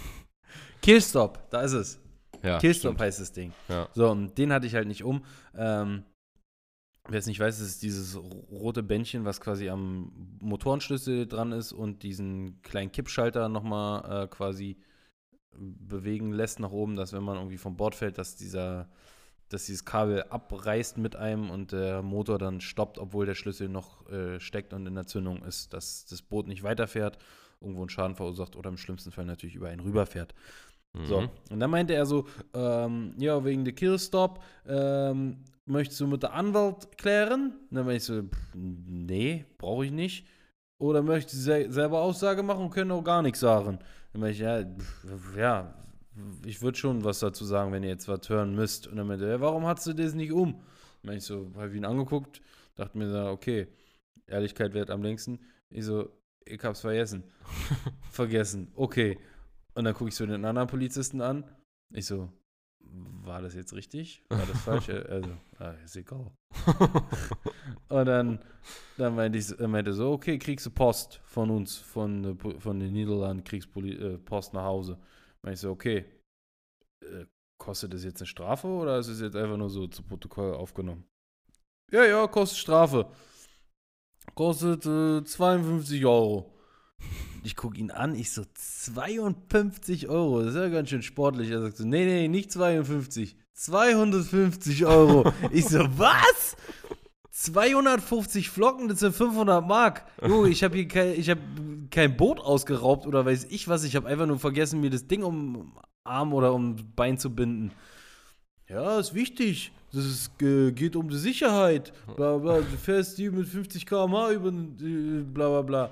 Killstop, 0.82 1.48
da 1.50 1.62
ist 1.62 1.72
es. 1.72 2.00
Ja, 2.42 2.58
Killstop 2.58 2.92
stimmt. 2.92 3.00
heißt 3.02 3.20
das 3.20 3.32
Ding. 3.32 3.52
Ja. 3.68 3.88
So, 3.94 4.10
und 4.10 4.36
den 4.36 4.52
hatte 4.52 4.66
ich 4.66 4.74
halt 4.74 4.88
nicht 4.88 5.04
um. 5.04 5.24
Ähm, 5.54 6.04
wer 7.08 7.18
es 7.18 7.26
nicht 7.26 7.40
weiß, 7.40 7.60
ist 7.60 7.82
dieses 7.82 8.16
ro- 8.16 8.46
rote 8.50 8.82
Bändchen, 8.82 9.24
was 9.24 9.40
quasi 9.40 9.68
am 9.68 10.12
Motorenschlüssel 10.40 11.26
dran 11.26 11.52
ist 11.52 11.72
und 11.72 12.02
diesen 12.02 12.62
kleinen 12.62 12.92
Kippschalter 12.92 13.48
nochmal 13.48 14.24
äh, 14.24 14.28
quasi 14.28 14.76
bewegen 15.54 16.32
lässt 16.32 16.60
nach 16.60 16.70
oben, 16.72 16.96
dass 16.96 17.12
wenn 17.12 17.22
man 17.22 17.36
irgendwie 17.36 17.58
vom 17.58 17.76
Bord 17.76 17.94
fällt, 17.94 18.18
dass 18.18 18.36
dieser 18.36 18.88
dass 19.48 19.66
dieses 19.66 19.84
Kabel 19.84 20.22
abreißt 20.30 20.96
mit 20.96 21.14
einem 21.14 21.50
und 21.50 21.72
der 21.72 22.00
Motor 22.00 22.38
dann 22.38 22.62
stoppt, 22.62 22.96
obwohl 22.96 23.26
der 23.26 23.34
Schlüssel 23.34 23.68
noch 23.68 24.08
äh, 24.10 24.40
steckt 24.40 24.72
und 24.72 24.86
in 24.86 24.94
der 24.94 25.06
Zündung 25.06 25.44
ist, 25.44 25.74
dass 25.74 26.06
das 26.06 26.22
Boot 26.22 26.46
nicht 26.48 26.62
weiterfährt, 26.62 27.18
irgendwo 27.60 27.82
einen 27.82 27.90
Schaden 27.90 28.16
verursacht 28.16 28.56
oder 28.56 28.70
im 28.70 28.78
schlimmsten 28.78 29.12
Fall 29.12 29.26
natürlich 29.26 29.54
über 29.54 29.68
einen 29.68 29.80
rüberfährt. 29.82 30.34
So, 31.04 31.20
Mhm. 31.22 31.30
und 31.50 31.60
dann 31.60 31.70
meinte 31.70 31.94
er 31.94 32.06
so, 32.06 32.26
ähm, 32.54 33.14
ja, 33.18 33.44
wegen 33.44 33.64
der 33.64 33.74
Killstop, 33.74 34.42
ähm, 34.66 35.38
möchtest 35.66 36.00
du 36.00 36.06
mit 36.06 36.22
der 36.22 36.32
Anwalt 36.34 36.96
klären? 36.98 37.52
Und 37.70 37.76
dann 37.76 37.86
meinte 37.86 37.96
ich 37.98 38.04
so, 38.04 38.22
pff, 38.22 38.54
nee, 38.54 39.44
brauche 39.58 39.86
ich 39.86 39.92
nicht. 39.92 40.26
Oder 40.78 41.02
möchtest 41.02 41.36
du 41.36 41.40
se 41.40 41.70
selber 41.70 42.00
Aussage 42.00 42.42
machen 42.42 42.64
und 42.64 42.70
können 42.70 42.90
auch 42.90 43.04
gar 43.04 43.22
nichts 43.22 43.40
sagen? 43.40 43.78
Dann 44.12 44.20
meinte 44.20 44.34
ich, 44.34 44.40
ja, 44.40 44.64
pff, 44.64 45.36
ja, 45.36 45.74
ich 46.44 46.60
würde 46.60 46.76
schon 46.76 47.04
was 47.04 47.20
dazu 47.20 47.44
sagen, 47.44 47.72
wenn 47.72 47.82
ihr 47.82 47.90
jetzt 47.90 48.08
was 48.08 48.28
hören 48.28 48.54
müsst. 48.54 48.86
Und 48.86 48.96
dann 48.96 49.06
meinte 49.06 49.24
er, 49.24 49.32
ja, 49.32 49.40
warum 49.40 49.66
hast 49.66 49.86
du 49.86 49.92
das 49.92 50.14
nicht 50.14 50.32
um? 50.32 50.52
Dann 50.52 50.62
meinte 51.02 51.18
ich 51.18 51.24
so, 51.24 51.50
habe 51.56 51.70
ich 51.70 51.76
ihn 51.76 51.84
angeguckt, 51.84 52.42
dachte 52.74 52.98
mir 52.98 53.10
so, 53.10 53.26
okay, 53.26 53.68
Ehrlichkeit 54.26 54.74
wert 54.74 54.90
am 54.90 55.02
längsten. 55.02 55.40
Ich 55.70 55.84
so, 55.84 56.10
ich 56.44 56.62
hab's 56.62 56.80
vergessen. 56.80 57.24
vergessen, 58.10 58.72
okay. 58.74 59.18
Und 59.74 59.84
dann 59.84 59.94
gucke 59.94 60.08
ich 60.08 60.16
so 60.16 60.26
den 60.26 60.44
anderen 60.44 60.68
Polizisten 60.68 61.20
an. 61.20 61.44
Ich 61.90 62.06
so, 62.06 62.30
war 63.24 63.42
das 63.42 63.54
jetzt 63.54 63.72
richtig? 63.72 64.22
War 64.28 64.46
das 64.46 64.60
falsch? 64.60 64.88
Also, 65.08 65.30
ah, 65.58 65.72
ist 65.84 65.96
egal. 65.96 66.30
Und 67.88 68.06
dann, 68.06 68.38
dann 68.96 69.14
meinte 69.14 69.38
ich, 69.38 69.58
er 69.58 69.68
meinte 69.68 69.92
so, 69.92 70.12
okay, 70.12 70.38
kriegst 70.38 70.66
du 70.66 70.70
Post 70.70 71.20
von 71.24 71.50
uns, 71.50 71.78
von, 71.78 72.38
von 72.38 72.80
den 72.80 72.92
Niederlanden, 72.92 73.44
kriegst 73.44 73.72
Poli 73.72 73.94
äh, 73.94 74.18
Post 74.18 74.54
nach 74.54 74.64
Hause. 74.64 74.98
Meinte 75.42 75.54
ich 75.54 75.60
so, 75.60 75.70
okay, 75.70 76.04
äh, 77.02 77.26
kostet 77.58 77.94
das 77.94 78.04
jetzt 78.04 78.20
eine 78.20 78.26
Strafe 78.26 78.66
oder 78.66 78.98
ist 78.98 79.08
es 79.08 79.20
jetzt 79.20 79.36
einfach 79.36 79.56
nur 79.56 79.70
so 79.70 79.86
zu 79.86 80.02
Protokoll 80.02 80.54
aufgenommen? 80.54 81.04
Ja, 81.90 82.04
ja, 82.04 82.26
kostet 82.26 82.58
Strafe. 82.58 83.06
Kostet 84.34 84.86
äh, 84.86 85.24
52 85.24 86.04
Euro. 86.06 86.52
Ich 87.44 87.56
gucke 87.56 87.78
ihn 87.78 87.90
an, 87.90 88.14
ich 88.14 88.30
so, 88.30 88.42
52 88.54 90.08
Euro, 90.08 90.42
das 90.42 90.54
ist 90.54 90.60
ja 90.60 90.68
ganz 90.68 90.90
schön 90.90 91.02
sportlich. 91.02 91.50
Er 91.50 91.60
sagt 91.60 91.76
so, 91.76 91.84
nee, 91.84 92.04
nee, 92.04 92.28
nicht 92.28 92.52
52, 92.52 93.36
250 93.54 94.86
Euro. 94.86 95.32
ich 95.50 95.66
so, 95.66 95.80
was? 95.96 96.56
250 97.32 98.50
Flocken, 98.50 98.88
das 98.88 99.00
sind 99.00 99.16
500 99.16 99.66
Mark. 99.66 100.04
Jo, 100.24 100.44
ich 100.44 100.62
habe 100.62 100.76
hier 100.76 100.86
kein, 100.86 101.18
ich 101.18 101.28
hab 101.28 101.38
kein 101.90 102.16
Boot 102.16 102.38
ausgeraubt 102.38 103.06
oder 103.06 103.26
weiß 103.26 103.46
ich 103.50 103.66
was. 103.66 103.82
Ich 103.84 103.96
habe 103.96 104.08
einfach 104.08 104.26
nur 104.26 104.38
vergessen, 104.38 104.80
mir 104.80 104.90
das 104.90 105.08
Ding 105.08 105.24
um 105.24 105.72
Arm 106.04 106.32
oder 106.34 106.54
um 106.54 106.76
Bein 106.94 107.18
zu 107.18 107.34
binden. 107.34 107.72
Ja, 108.68 108.98
ist 108.98 109.14
wichtig. 109.14 109.72
Das 109.92 110.04
ist, 110.04 110.40
äh, 110.40 110.72
geht 110.72 110.96
um 110.96 111.08
die 111.08 111.18
Sicherheit. 111.18 111.92
Bla 112.16 112.38
bla. 112.38 112.60
Du 112.60 112.76
fährst 112.76 113.18
die 113.18 113.28
mit 113.28 113.46
50 113.46 113.86
km/h 113.86 114.32
über 114.32 114.48
äh, 114.48 115.22
bla 115.22 115.48
bla 115.48 115.62
bla. 115.62 115.90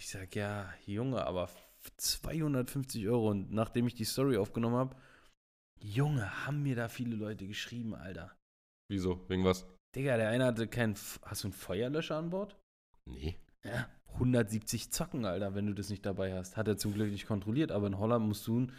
Ich 0.00 0.08
sag, 0.08 0.34
ja, 0.34 0.72
Junge, 0.86 1.26
aber 1.26 1.50
250 1.98 3.06
Euro. 3.06 3.28
Und 3.28 3.52
nachdem 3.52 3.86
ich 3.86 3.94
die 3.94 4.04
Story 4.04 4.38
aufgenommen 4.38 4.76
habe, 4.76 4.96
Junge, 5.78 6.46
haben 6.46 6.62
mir 6.62 6.74
da 6.74 6.88
viele 6.88 7.16
Leute 7.16 7.46
geschrieben, 7.46 7.94
Alter. 7.94 8.34
Wieso? 8.90 9.28
Wegen 9.28 9.44
was? 9.44 9.66
Digga, 9.94 10.16
der 10.16 10.30
eine 10.30 10.46
hatte 10.46 10.68
keinen. 10.68 10.94
F- 10.94 11.20
Hast 11.22 11.44
du 11.44 11.48
einen 11.48 11.52
Feuerlöscher 11.52 12.16
an 12.16 12.30
Bord? 12.30 12.56
Nee. 13.04 13.36
Ja. 13.62 13.88
170 14.14 14.90
Zocken, 14.90 15.26
Alter, 15.26 15.54
wenn 15.54 15.66
du 15.66 15.74
das 15.74 15.90
nicht 15.90 16.06
dabei 16.06 16.34
hast. 16.34 16.56
Hat 16.56 16.66
er 16.66 16.78
zum 16.78 16.94
Glück 16.94 17.10
nicht 17.10 17.26
kontrolliert, 17.26 17.70
aber 17.70 17.86
in 17.86 17.98
Holland 17.98 18.26
musst 18.26 18.46
du 18.46 18.56
einen. 18.56 18.72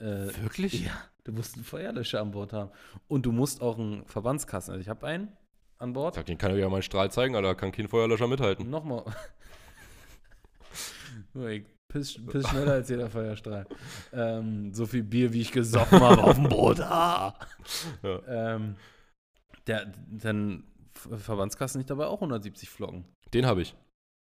Äh, 0.00 0.34
Wirklich? 0.42 0.84
ja, 0.84 0.92
du 1.22 1.32
musst 1.32 1.54
einen 1.54 1.64
Feuerlöscher 1.64 2.20
an 2.20 2.32
Bord 2.32 2.52
haben. 2.52 2.72
Und 3.06 3.24
du 3.24 3.30
musst 3.30 3.62
auch 3.62 3.78
einen 3.78 4.04
Verbandskasten. 4.06 4.72
Also 4.72 4.82
ich 4.82 4.88
habe 4.88 5.06
einen 5.06 5.32
an 5.78 5.92
Bord. 5.92 6.16
Sag, 6.16 6.26
den 6.26 6.38
kann 6.38 6.52
ich 6.54 6.58
ja 6.60 6.68
mal 6.68 6.76
einen 6.76 6.82
Strahl 6.82 7.10
zeigen, 7.12 7.36
Alter. 7.36 7.54
Kann 7.54 7.70
kein 7.70 7.86
Feuerlöscher 7.88 8.26
mithalten. 8.26 8.68
Nochmal. 8.68 9.04
Ich 11.48 11.64
piss, 11.88 12.24
piss 12.26 12.48
schneller 12.48 12.72
als 12.72 12.88
jeder 12.88 13.08
Feuerstrahl. 13.10 13.66
Ähm, 14.12 14.72
so 14.74 14.86
viel 14.86 15.02
Bier, 15.02 15.32
wie 15.32 15.40
ich 15.42 15.52
gesoffen 15.52 16.00
habe 16.00 16.22
auf 16.22 16.34
dem 16.34 16.48
Boot. 16.48 16.80
Ah! 16.80 17.34
Ja. 18.02 18.20
Ähm, 18.54 18.76
der, 19.66 19.92
dann 20.08 20.64
Ver- 20.94 21.18
Verbandskasten 21.18 21.78
nicht 21.80 21.90
dabei 21.90 22.06
auch 22.06 22.16
170 22.20 22.68
Flocken. 22.70 23.04
Den 23.34 23.44
habe 23.46 23.62
ich. 23.62 23.74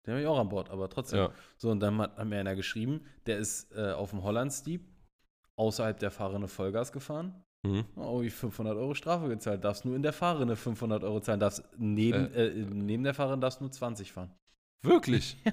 Den 0.06 0.14
habe 0.14 0.22
ich 0.22 0.28
auch 0.28 0.40
an 0.40 0.50
Bord, 0.50 0.70
aber 0.70 0.90
trotzdem. 0.90 1.20
Ja. 1.20 1.32
So, 1.58 1.70
und 1.72 1.80
dann 1.80 1.98
hat, 1.98 2.18
hat 2.18 2.28
mir 2.28 2.40
einer 2.40 2.56
geschrieben, 2.56 3.02
der 3.26 3.38
ist 3.40 3.72
äh, 3.76 3.92
auf 3.92 4.12
dem 4.12 4.24
Holland 4.24 4.54
Steep 4.54 4.86
außerhalb 5.58 5.98
der 6.00 6.12
Fahrrinne 6.12 6.48
Vollgas 6.48 6.92
gefahren. 6.92 7.44
Mhm. 7.66 7.86
Oh, 7.96 8.22
ich 8.22 8.34
500 8.34 8.78
Euro 8.78 8.94
Strafe 8.94 9.28
gezahlt. 9.28 9.64
Darfst 9.64 9.84
nur 9.86 9.96
in 9.96 10.04
der 10.04 10.14
Fahrrinne 10.14 10.56
500 10.56 11.04
Euro 11.04 11.20
zahlen. 11.20 11.40
Darfst 11.40 11.64
neben, 11.78 12.32
äh, 12.34 12.50
neben 12.52 13.04
der 13.04 13.14
Fahrrinne 13.16 13.40
darfst 13.42 13.60
nur 13.62 13.72
20 13.72 14.12
fahren. 14.12 14.32
Wirklich? 14.84 15.38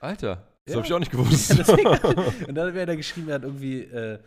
Alter, 0.00 0.46
das 0.64 0.74
Ja. 0.74 0.76
habe 0.76 0.86
ich 0.86 0.92
auch 0.92 0.98
nicht 0.98 1.10
gewusst. 1.12 1.50
Ja, 1.56 1.56
deswegen, 1.56 1.88
und 2.48 2.54
dann 2.54 2.66
hat 2.68 2.74
mir 2.74 2.82
einer 2.82 2.96
geschrieben, 2.96 3.28
er 3.28 3.36
hat 3.36 3.42
irgendwie 3.44 3.80
äh, 3.82 4.18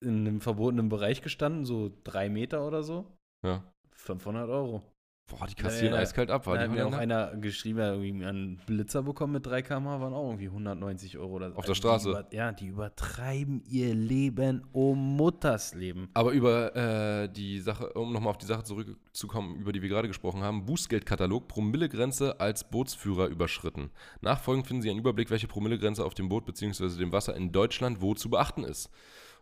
in 0.00 0.26
einem 0.26 0.40
verbotenen 0.40 0.88
Bereich 0.88 1.22
gestanden, 1.22 1.64
so 1.64 1.90
drei 2.04 2.28
Meter 2.28 2.66
oder 2.66 2.82
so. 2.82 3.06
ja. 3.44 3.62
500 3.94 4.48
Euro. 4.48 4.82
Boah, 5.26 5.46
die 5.46 5.54
kassieren 5.54 5.94
Ja, 5.94 6.00
eiskalt 6.00 6.30
ab, 6.30 6.46
war 6.46 6.58
die 6.58 6.64
hat 6.64 6.70
mir 6.70 6.86
auch 6.86 6.92
einer 6.92 7.34
geschrieben, 7.36 7.78
er 7.78 7.92
hat 7.92 7.94
irgendwie 7.94 8.24
einen 8.24 8.56
Blitzer 8.66 9.02
bekommen 9.02 9.32
mit 9.34 9.46
3 9.46 9.62
km 9.62 9.84
waren 9.86 10.12
auch 10.12 10.26
irgendwie 10.26 10.48
190 10.48 11.16
Euro. 11.18 11.36
Oder 11.36 11.50
so. 11.50 11.56
Auf 11.56 11.64
der 11.64 11.74
die 11.74 11.78
Straße? 11.78 12.10
Über, 12.10 12.26
ja, 12.32 12.52
die 12.52 12.66
übertreiben 12.66 13.62
ihr 13.68 13.94
Leben 13.94 14.62
um 14.72 15.16
Muttersleben. 15.16 16.10
Aber 16.14 16.32
über 16.32 16.76
äh, 16.76 17.28
die 17.28 17.60
Sache, 17.60 17.92
um 17.94 18.12
nochmal 18.12 18.30
auf 18.30 18.38
die 18.38 18.46
Sache 18.46 18.64
zurückzukommen, 18.64 19.56
über 19.56 19.72
die 19.72 19.80
wir 19.80 19.88
gerade 19.88 20.08
gesprochen 20.08 20.42
haben, 20.42 20.66
Bußgeldkatalog, 20.66 21.48
Promillegrenze 21.48 22.38
als 22.40 22.68
Bootsführer 22.68 23.28
überschritten. 23.28 23.90
Nachfolgend 24.20 24.66
finden 24.66 24.82
Sie 24.82 24.90
einen 24.90 24.98
Überblick, 24.98 25.30
welche 25.30 25.48
Promillegrenze 25.48 26.04
auf 26.04 26.14
dem 26.14 26.28
Boot 26.28 26.44
bzw. 26.44 26.98
dem 26.98 27.12
Wasser 27.12 27.34
in 27.34 27.52
Deutschland 27.52 28.02
wo 28.02 28.14
zu 28.14 28.28
beachten 28.28 28.64
ist. 28.64 28.90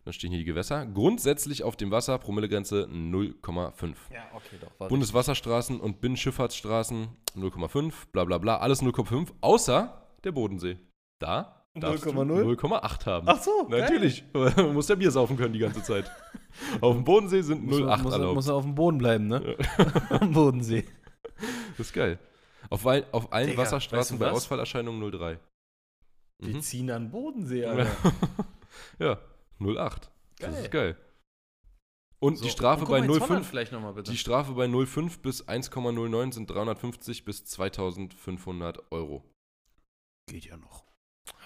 Dann 0.05 0.12
stehen 0.14 0.30
hier 0.30 0.38
die 0.38 0.44
Gewässer. 0.46 0.86
Grundsätzlich 0.86 1.62
auf 1.62 1.76
dem 1.76 1.90
Wasser 1.90 2.18
Promillegrenze 2.18 2.84
0,5. 2.90 3.94
Ja, 4.12 4.22
okay, 4.34 4.57
doch. 4.61 4.88
Bundeswasserstraßen 4.88 5.78
und 5.78 6.01
Binnenschifffahrtsstraßen 6.01 7.09
0,5, 7.36 7.92
bla 8.12 8.24
bla 8.24 8.38
bla, 8.38 8.57
alles 8.59 8.82
0,5, 8.82 9.28
außer 9.42 10.07
der 10.24 10.32
Bodensee. 10.32 10.78
Da 11.18 11.64
darfst 11.74 12.07
du 12.07 12.11
0,0? 12.11 12.57
0,8 12.57 13.07
haben. 13.07 13.28
Ach 13.28 13.42
so, 13.42 13.66
geil. 13.68 13.82
Natürlich. 13.82 14.24
Man 14.32 14.72
muss 14.72 14.88
ja 14.88 14.94
Bier 14.94 15.11
saufen 15.11 15.36
können 15.36 15.53
die 15.53 15.59
ganze 15.59 15.82
Zeit. 15.82 16.11
Auf 16.80 16.94
dem 16.96 17.05
Bodensee 17.05 17.42
sind 17.42 17.64
muss, 17.64 17.76
0,8 17.78 18.03
muss, 18.03 18.12
er- 18.12 18.18
erlaubt. 18.18 18.34
muss 18.36 18.48
er 18.48 18.55
auf 18.55 18.64
dem 18.64 18.74
Boden 18.74 18.98
bleiben, 18.98 19.26
ne? 19.26 19.57
Am 20.11 20.32
Bodensee. 20.32 20.84
Das 21.76 21.86
ist 21.86 21.92
geil. 21.92 22.18
Auf, 22.70 22.86
all, 22.86 23.05
auf 23.12 23.32
allen 23.32 23.48
Digga, 23.51 23.62
Wasserstraßen 23.62 24.18
weißt 24.18 24.22
du 24.22 24.30
bei? 24.30 24.30
Ausfallerscheinungen 24.32 25.03
0,3. 25.03 25.38
Wir 26.38 26.55
Mhm. 26.55 26.61
ziehen 26.62 26.90
an 26.90 27.05
den 27.05 27.11
Bodensee, 27.11 27.64
Alter. 27.66 27.86
ja, 28.98 29.18
0,8. 29.61 30.11
Das 30.38 30.50
Geil. 30.54 30.64
ist 30.64 30.70
geil. 30.70 30.96
Und 32.18 32.36
So, 32.36 32.44
die 32.44 32.50
Strafe 32.50 32.84
und 32.84 32.90
bei 32.90 33.00
mal 33.00 33.06
ins 33.08 33.20
Holland 33.20 33.44
0,5 33.44 33.48
vielleicht 33.48 33.72
nochmal 33.72 33.94
bitte. 33.94 34.11
Die 34.11 34.18
Strafe 34.18 34.52
bei 34.52 34.66
0,5 34.66 35.20
bis 35.22 35.48
1,09 35.48 36.32
sind 36.34 36.50
350 36.50 37.24
bis 37.24 37.44
2500 37.46 38.92
Euro. 38.92 39.24
geht 40.28 40.44
ja 40.44 40.56
noch. 40.56 40.84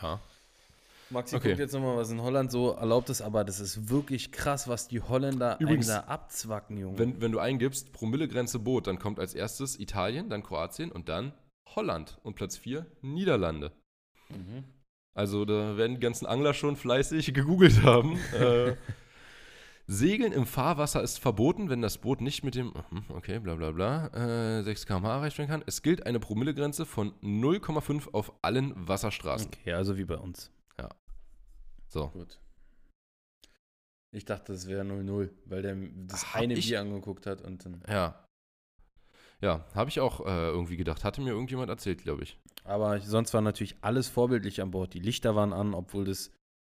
Ja. 0.03 0.21
Maxi 1.11 1.37
Okay. 1.37 1.51
guckt 1.51 1.61
jetzt 1.61 1.73
nochmal, 1.75 1.97
was 1.97 2.11
in 2.11 2.21
Holland 2.21 2.51
so 2.51 2.73
erlaubt 2.73 3.09
ist, 3.11 3.21
aber 3.21 3.45
das 3.45 3.61
ist 3.61 3.89
wirklich 3.89 4.33
krass, 4.33 4.67
was 4.67 4.89
die 4.89 5.01
Holländer 5.01 5.59
Übrigens, 5.61 5.87
da 5.87 6.01
abzwacken, 6.01 6.77
Junge. 6.77 6.99
Wenn, 6.99 7.21
wenn 7.21 7.31
du 7.31 7.39
eingibst, 7.39 7.93
Promillegrenze 7.93 8.59
Boot, 8.59 8.87
dann 8.87 8.99
kommt 8.99 9.21
als 9.21 9.35
erstes 9.35 9.79
Italien, 9.79 10.29
dann 10.29 10.43
Kroatien 10.43 10.91
und 10.91 11.09
dann 11.09 11.35
Holland. 11.77 12.19
Und 12.25 12.35
Platz 12.35 12.57
4 12.57 12.85
Niederlande. 13.03 13.71
mhm. 14.31 14.65
Also 15.15 15.45
da 15.45 15.77
werden 15.77 15.95
die 15.95 16.01
ganzen 16.01 16.27
Angler 16.27 16.55
schon 16.55 16.77
fleißig 16.77 17.33
gegoogelt 17.35 17.83
haben. 17.83 18.19
äh, 18.39 18.75
Segeln 19.87 20.33
im 20.33 20.47
Fahrwasser 20.47 21.03
ist 21.03 21.19
verboten, 21.19 21.69
wenn 21.69 21.83
das 21.83 21.99
Boot 21.99 22.21
nicht 22.23 22.43
mit 22.43 22.55
dem, 22.55 22.73
mhm, 22.91 23.05
okay, 23.11 23.39
bla 23.39 23.55
bla 23.55 23.71
bla, 23.71 24.59
äh, 24.59 24.63
6 24.63 24.87
km/h 24.87 25.17
erreicht 25.17 25.37
werden 25.39 25.49
kann. 25.51 25.63
Es 25.67 25.83
gilt 25.83 26.07
eine 26.07 26.19
Promillegrenze 26.21 26.87
von 26.87 27.13
0,5 27.23 28.09
auf 28.13 28.33
allen 28.43 28.73
Wasserstraßen. 28.89 29.49
Okay, 29.49 29.73
also 29.75 29.97
wie 29.99 30.05
bei 30.05 30.17
uns. 30.17 30.51
So. 31.87 32.09
Gut. 32.09 32.41
Ich 34.11 34.25
dachte, 34.25 34.53
das 34.53 34.67
wäre 34.67 34.83
0-0, 34.83 35.31
weil 35.45 35.63
der 35.63 35.77
das 36.09 36.35
Hab 36.35 36.41
eine 36.41 36.55
ich- 36.55 36.67
Bier 36.69 36.81
angeguckt 36.81 37.25
hat 37.27 37.43
und 37.43 37.65
dann. 37.65 37.83
Ja. 37.89 38.24
Ja, 39.45 39.63
habe 39.75 39.91
ich 39.91 40.01
auch 40.01 40.25
äh, 40.25 40.49
irgendwie 40.49 40.79
gedacht. 40.79 41.05
Hatte 41.05 41.21
mir 41.21 41.33
irgendjemand 41.33 41.69
erzählt, 41.69 42.03
glaube 42.03 42.23
ich. 42.23 42.39
Aber 42.65 42.99
sonst 43.01 43.35
war 43.35 43.43
natürlich 43.43 43.77
alles 43.83 44.09
vorbildlich 44.09 44.63
an 44.63 44.71
Bord. 44.71 44.95
Die 44.95 45.01
Lichter 45.01 45.37
waren 45.37 45.53
an, 45.53 45.75
obwohl 45.75 46.07
das 46.07 46.31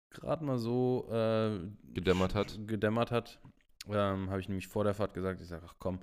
gerade 0.10 0.46
mal 0.46 0.58
so 0.58 1.06
äh, 1.12 1.60
Gedämmert 1.94 2.34
hat. 2.34 2.58
Gedämmert 2.68 3.12
hat. 3.12 3.42
Ähm, 3.90 4.30
Habe 4.30 4.40
ich 4.40 4.48
nämlich 4.48 4.70
vor 4.70 4.86
der 4.86 4.94
Fahrt 4.94 5.14
gesagt. 5.14 5.42
Ich 5.42 5.50
sage, 5.50 5.66
ach 5.68 5.76
komm, 5.80 6.00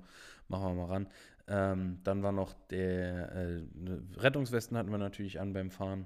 machen 0.47 0.65
wir 0.65 0.85
mal 0.85 0.93
ran. 0.93 1.07
Ähm, 1.47 2.01
dann 2.03 2.21
war 2.21 2.33
noch 2.33 2.53
der 2.67 3.31
äh, 3.31 3.61
ne, 3.73 4.07
Rettungswesten 4.17 4.77
hatten 4.77 4.91
wir 4.91 4.99
natürlich 4.99 5.39
an 5.39 5.53
beim 5.53 5.71
Fahren. 5.71 6.05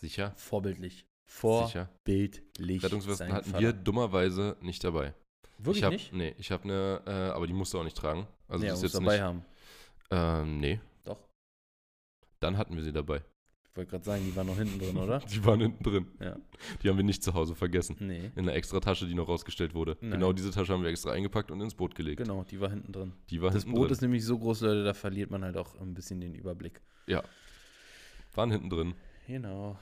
Sicher? 0.00 0.32
Vorbildlich. 0.36 1.06
Sicher. 1.26 1.90
Vorbildlich. 2.06 2.82
Rettungswesten 2.82 3.30
hatten 3.30 3.50
Vater. 3.50 3.62
wir 3.62 3.72
dummerweise 3.74 4.56
nicht 4.62 4.82
dabei. 4.84 5.12
Wirklich 5.58 5.78
ich 5.78 5.84
hab, 5.84 5.92
nicht? 5.92 6.12
Nee, 6.12 6.34
ich 6.38 6.50
habe 6.50 6.64
eine, 6.64 7.02
äh, 7.06 7.10
aber 7.34 7.46
die 7.46 7.52
musst 7.52 7.72
du 7.74 7.78
auch 7.78 7.84
nicht 7.84 7.96
tragen. 7.96 8.26
Also 8.48 8.64
nee, 8.64 8.70
muss 8.70 8.78
ist 8.78 8.82
jetzt 8.84 8.94
dabei 8.94 9.12
nicht. 9.14 9.22
haben. 9.22 9.44
Ähm, 10.10 10.58
nee, 10.58 10.80
Doch. 11.04 11.18
dann 12.40 12.56
hatten 12.58 12.76
wir 12.76 12.82
sie 12.82 12.92
dabei. 12.92 13.22
Ich 13.70 13.76
wollte 13.76 13.90
gerade 13.90 14.04
sagen, 14.04 14.24
die 14.24 14.36
waren 14.36 14.46
noch 14.46 14.56
hinten 14.56 14.78
drin, 14.78 14.96
oder? 14.96 15.18
Die 15.32 15.44
waren 15.44 15.60
hinten 15.60 15.82
drin. 15.82 16.06
Ja. 16.20 16.36
Die 16.80 16.88
haben 16.88 16.96
wir 16.96 17.02
nicht 17.02 17.24
zu 17.24 17.34
Hause 17.34 17.56
vergessen. 17.56 17.96
Nee. 17.98 18.30
In 18.36 18.44
einer 18.44 18.54
extra 18.54 18.78
Tasche, 18.78 19.08
die 19.08 19.14
noch 19.14 19.26
rausgestellt 19.26 19.74
wurde. 19.74 19.96
Nein. 20.00 20.12
Genau 20.12 20.32
diese 20.32 20.52
Tasche 20.52 20.72
haben 20.72 20.84
wir 20.84 20.90
extra 20.90 21.10
eingepackt 21.10 21.50
und 21.50 21.60
ins 21.60 21.74
Boot 21.74 21.96
gelegt. 21.96 22.18
Genau, 22.18 22.44
die 22.44 22.60
war 22.60 22.70
hinten 22.70 22.92
drin. 22.92 23.14
Die 23.30 23.42
war 23.42 23.50
Das 23.50 23.64
hinten 23.64 23.74
Boot 23.74 23.88
drin. 23.88 23.92
ist 23.94 24.02
nämlich 24.02 24.24
so 24.24 24.38
groß, 24.38 24.60
Leute, 24.60 24.84
da 24.84 24.94
verliert 24.94 25.32
man 25.32 25.42
halt 25.42 25.56
auch 25.56 25.74
ein 25.80 25.92
bisschen 25.92 26.20
den 26.20 26.36
Überblick. 26.36 26.80
waren 28.34 28.50
hinten 28.52 28.70
drin. 28.70 28.94
Genau. 29.26 29.76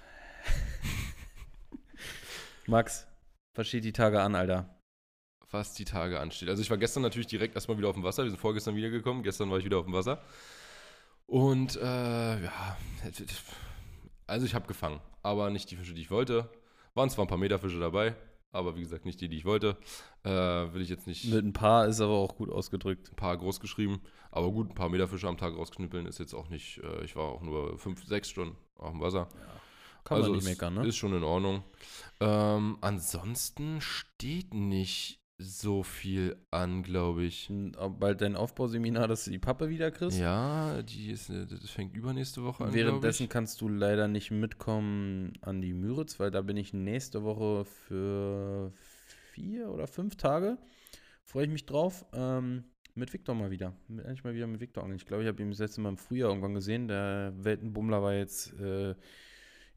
Max, 2.67 3.07
was 3.55 3.69
steht 3.69 3.85
die 3.85 3.93
Tage 3.93 4.23
an, 4.23 4.35
Alter? 4.35 4.75
Was 5.53 5.75
die 5.75 5.85
Tage 5.85 6.21
ansteht. 6.21 6.49
Also 6.49 6.63
ich 6.63 6.71
war 6.71 6.79
gestern 6.79 7.03
natürlich 7.03 7.27
direkt 7.27 7.55
erstmal 7.55 7.79
wieder 7.79 7.89
auf 7.89 7.95
dem 7.95 8.05
Wasser. 8.05 8.25
Wir 8.25 8.31
sind 8.31 8.41
vorgestern 8.41 8.77
wiedergekommen. 8.77 9.23
Gestern 9.23 9.51
war 9.51 9.59
ich 9.59 9.65
wieder 9.65 9.79
auf 9.79 9.85
dem 9.85 9.95
Wasser. 9.95 10.23
Und 11.27 11.77
äh, 11.77 12.43
ja, 12.45 12.77
also 14.27 14.47
ich 14.47 14.55
habe 14.55 14.67
gefangen, 14.67 15.01
aber 15.23 15.51
nicht 15.51 15.71
die 15.71 15.77
Fische, 15.77 15.95
die 15.95 16.03
ich 16.03 16.11
wollte. 16.11 16.49
Waren 16.95 17.11
zwar 17.11 17.25
ein 17.25 17.29
paar 17.29 17.39
Meterfische 17.39 17.81
dabei, 17.81 18.15
aber 18.51 18.77
wie 18.77 18.81
gesagt 18.81 19.07
nicht 19.07 19.21
die, 19.21 19.29
die 19.29 19.39
ich 19.39 19.45
wollte. 19.45 19.77
Äh, 20.25 20.31
will 20.31 20.83
ich 20.83 20.89
jetzt 20.89 21.07
nicht 21.07 21.25
Mit 21.33 21.45
ein 21.45 21.53
paar 21.53 21.87
ist 21.87 22.01
aber 22.01 22.13
auch 22.13 22.37
gut 22.37 22.51
ausgedrückt. 22.51 23.11
ein 23.11 23.17
paar 23.17 23.37
groß 23.37 23.61
geschrieben. 23.61 24.03
Aber 24.31 24.51
gut, 24.51 24.71
ein 24.71 24.75
paar 24.75 24.89
Meterfische 24.89 25.29
am 25.29 25.39
Tag 25.39 25.55
rausknüppeln 25.57 26.07
ist 26.07 26.19
jetzt 26.19 26.35
auch 26.35 26.49
nicht. 26.49 26.79
Äh, 26.79 27.05
ich 27.05 27.17
war 27.17 27.25
auch 27.25 27.43
nur 27.43 27.79
fünf, 27.79 28.05
sechs 28.05 28.29
Stunden 28.29 28.57
auf 28.77 28.91
dem 28.91 29.01
Wasser. 29.01 29.29
Kann 30.05 30.17
also 30.17 30.31
man 30.31 30.37
nicht 30.37 30.45
ist, 30.45 30.51
meckern, 30.51 30.75
ne? 30.75 30.87
Ist 30.87 30.97
schon 30.97 31.15
in 31.15 31.23
Ordnung. 31.23 31.63
Ähm, 32.21 32.79
ansonsten 32.81 33.81
steht 33.81 34.53
nicht 34.53 35.22
so 35.43 35.82
viel 35.82 36.36
an, 36.51 36.82
glaube 36.82 37.24
ich. 37.24 37.51
Bald 37.99 38.20
dein 38.20 38.36
Aufbauseminar, 38.36 39.09
dass 39.09 39.24
du 39.24 39.30
die 39.30 39.38
Pappe 39.38 39.68
wieder 39.68 39.90
kriegst. 39.90 40.18
Ja, 40.18 40.82
die 40.82 41.11
ist, 41.11 41.28
äh, 41.30 41.47
das 41.47 41.70
fängt 41.70 41.95
übernächste 41.97 42.43
Woche 42.43 42.64
an. 42.64 42.72
Währenddessen 42.74 43.28
kannst 43.28 43.61
du 43.61 43.68
leider 43.68 44.09
nicht 44.09 44.30
mitkommen 44.30 45.32
an 45.43 45.61
die 45.61 45.74
Müritz, 45.74 46.18
weil 46.20 46.30
da 46.30 46.43
bin 46.43 46.57
ich 46.57 46.72
nächste 46.72 47.22
Woche 47.24 47.64
für 47.64 48.72
vier 49.32 49.70
oder 49.70 49.86
fünf 49.86 50.16
Tage. 50.16 50.59
Freue 51.24 51.45
ich 51.45 51.51
mich 51.51 51.66
drauf. 51.66 52.05
Ähm, 52.12 52.64
mit 52.95 53.12
Victor 53.12 53.34
mal 53.34 53.51
wieder. 53.51 53.74
Endlich 53.88 54.22
mal 54.24 54.34
wieder 54.34 54.47
mit 54.47 54.61
Victor 54.61 54.82
angeln. 54.82 54.99
Ich 54.99 55.07
glaube, 55.07 55.22
ich 55.22 55.28
habe 55.28 55.40
ihn 55.43 55.49
das 55.51 55.59
letzte 55.61 55.80
Mal 55.80 55.88
im 55.90 55.97
Frühjahr 55.97 56.28
irgendwann 56.28 56.53
gesehen. 56.55 56.88
Der 56.88 57.32
Weltenbummler 57.36 58.03
war 58.03 58.12
jetzt 58.14 58.53
äh, 58.61 58.95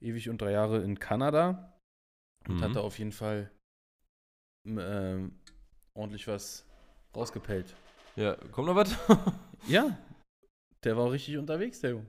ewig 0.02 0.30
und 0.30 0.42
drei 0.42 0.52
Jahre 0.52 0.82
in 0.84 1.00
Kanada 1.00 1.72
und 2.48 2.56
Mhm. 2.58 2.62
hat 2.62 2.76
da 2.76 2.82
auf 2.82 3.00
jeden 3.00 3.14
Fall 3.14 3.50
ähm, 4.68 5.40
ordentlich 5.96 6.28
was 6.28 6.66
rausgepellt. 7.16 7.74
Ja, 8.16 8.36
kommt 8.52 8.68
noch 8.68 8.76
was? 8.76 8.96
Ja, 9.68 9.98
der 10.84 10.96
war 10.96 11.06
auch 11.06 11.12
richtig 11.12 11.38
unterwegs, 11.38 11.80
der 11.80 11.92
Junge. 11.92 12.06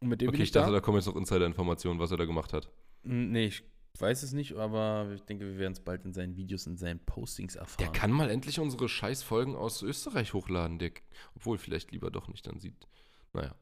Und 0.00 0.08
mit 0.08 0.22
dem 0.22 0.28
okay, 0.28 0.38
bin 0.38 0.42
ich 0.42 0.48
ich 0.48 0.52
dachte, 0.52 0.70
da. 0.70 0.78
da 0.78 0.80
kommen 0.80 0.96
jetzt 0.96 1.06
noch 1.06 1.16
Insider-Informationen, 1.16 2.00
was 2.00 2.10
er 2.10 2.16
da 2.16 2.24
gemacht 2.24 2.54
hat. 2.54 2.70
Nee, 3.02 3.46
ich 3.46 3.62
weiß 3.98 4.22
es 4.22 4.32
nicht, 4.32 4.54
aber 4.56 5.10
ich 5.14 5.22
denke, 5.22 5.44
wir 5.44 5.58
werden 5.58 5.74
es 5.74 5.80
bald 5.80 6.06
in 6.06 6.14
seinen 6.14 6.36
Videos, 6.36 6.66
in 6.66 6.78
seinen 6.78 6.98
Postings 7.00 7.56
erfahren. 7.56 7.84
Der 7.84 7.92
kann 7.92 8.10
mal 8.10 8.30
endlich 8.30 8.58
unsere 8.58 8.88
Scheißfolgen 8.88 9.54
aus 9.54 9.82
Österreich 9.82 10.32
hochladen. 10.32 10.78
Der, 10.78 10.92
obwohl, 11.34 11.58
vielleicht 11.58 11.92
lieber 11.92 12.10
doch 12.10 12.28
nicht, 12.28 12.46
dann 12.46 12.58
sieht. 12.58 12.88
Naja. 13.34 13.54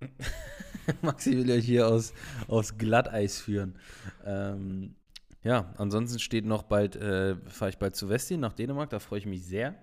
Maxi 1.02 1.32
will 1.32 1.48
ja 1.48 1.56
hier 1.56 1.88
aus, 1.88 2.12
aus 2.48 2.78
Glatteis 2.78 3.40
führen. 3.40 3.76
Ähm, 4.24 4.94
ja, 5.46 5.72
ansonsten 5.78 6.18
steht 6.18 6.44
noch 6.44 6.64
bald, 6.64 6.96
äh, 6.96 7.36
fahre 7.48 7.70
ich 7.70 7.78
bald 7.78 7.94
zu 7.96 8.08
Westin 8.08 8.40
nach 8.40 8.52
Dänemark, 8.52 8.90
da 8.90 8.98
freue 8.98 9.20
ich 9.20 9.26
mich 9.26 9.44
sehr. 9.44 9.74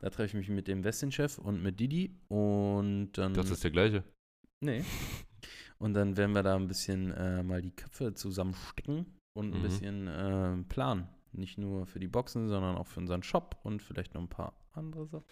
Da 0.00 0.08
treffe 0.10 0.28
ich 0.28 0.34
mich 0.34 0.48
mit 0.48 0.66
dem 0.68 0.82
Westin-Chef 0.84 1.38
und 1.38 1.62
mit 1.62 1.78
Didi 1.80 2.16
und 2.28 3.12
dann. 3.12 3.34
Das 3.34 3.50
ist 3.50 3.62
der 3.64 3.70
gleiche. 3.70 4.02
Nee. 4.60 4.82
Und 5.78 5.94
dann 5.94 6.16
werden 6.16 6.32
wir 6.34 6.42
da 6.42 6.56
ein 6.56 6.68
bisschen 6.68 7.10
äh, 7.12 7.42
mal 7.42 7.60
die 7.62 7.70
Köpfe 7.70 8.12
zusammenstecken 8.14 9.06
und 9.34 9.54
ein 9.54 9.58
Mhm. 9.58 9.62
bisschen 9.62 10.06
äh, 10.08 10.56
planen. 10.68 11.06
Nicht 11.32 11.58
nur 11.58 11.86
für 11.86 12.00
die 12.00 12.08
Boxen, 12.08 12.48
sondern 12.48 12.76
auch 12.76 12.86
für 12.86 13.00
unseren 13.00 13.22
Shop 13.22 13.56
und 13.62 13.82
vielleicht 13.82 14.14
noch 14.14 14.20
ein 14.22 14.28
paar 14.28 14.52
andere 14.72 15.06
Sachen. 15.06 15.24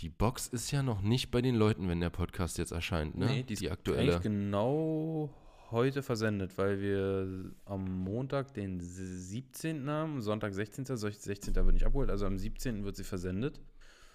Die 0.00 0.08
Box 0.08 0.48
ist 0.48 0.70
ja 0.70 0.82
noch 0.82 1.02
nicht 1.02 1.30
bei 1.30 1.42
den 1.42 1.54
Leuten, 1.56 1.88
wenn 1.88 2.00
der 2.00 2.10
Podcast 2.10 2.58
jetzt 2.58 2.72
erscheint, 2.72 3.16
ne? 3.18 3.26
Nee, 3.26 3.42
die 3.42 3.54
ist 3.54 3.70
aktuelle. 3.70 4.12
Eigentlich 4.12 4.22
genau 4.22 5.30
heute 5.72 6.02
versendet, 6.02 6.56
weil 6.58 6.80
wir 6.80 7.50
am 7.64 7.84
Montag 7.84 8.54
den 8.54 8.80
17. 8.80 9.88
haben, 9.88 10.20
Sonntag 10.22 10.54
16. 10.54 10.84
Soll 10.96 11.10
ich- 11.10 11.18
16. 11.18 11.54
wird 11.64 11.74
nicht 11.74 11.86
abgeholt, 11.86 12.10
also 12.10 12.26
am 12.26 12.38
17. 12.38 12.84
wird 12.84 12.96
sie 12.96 13.04
versendet. 13.04 13.60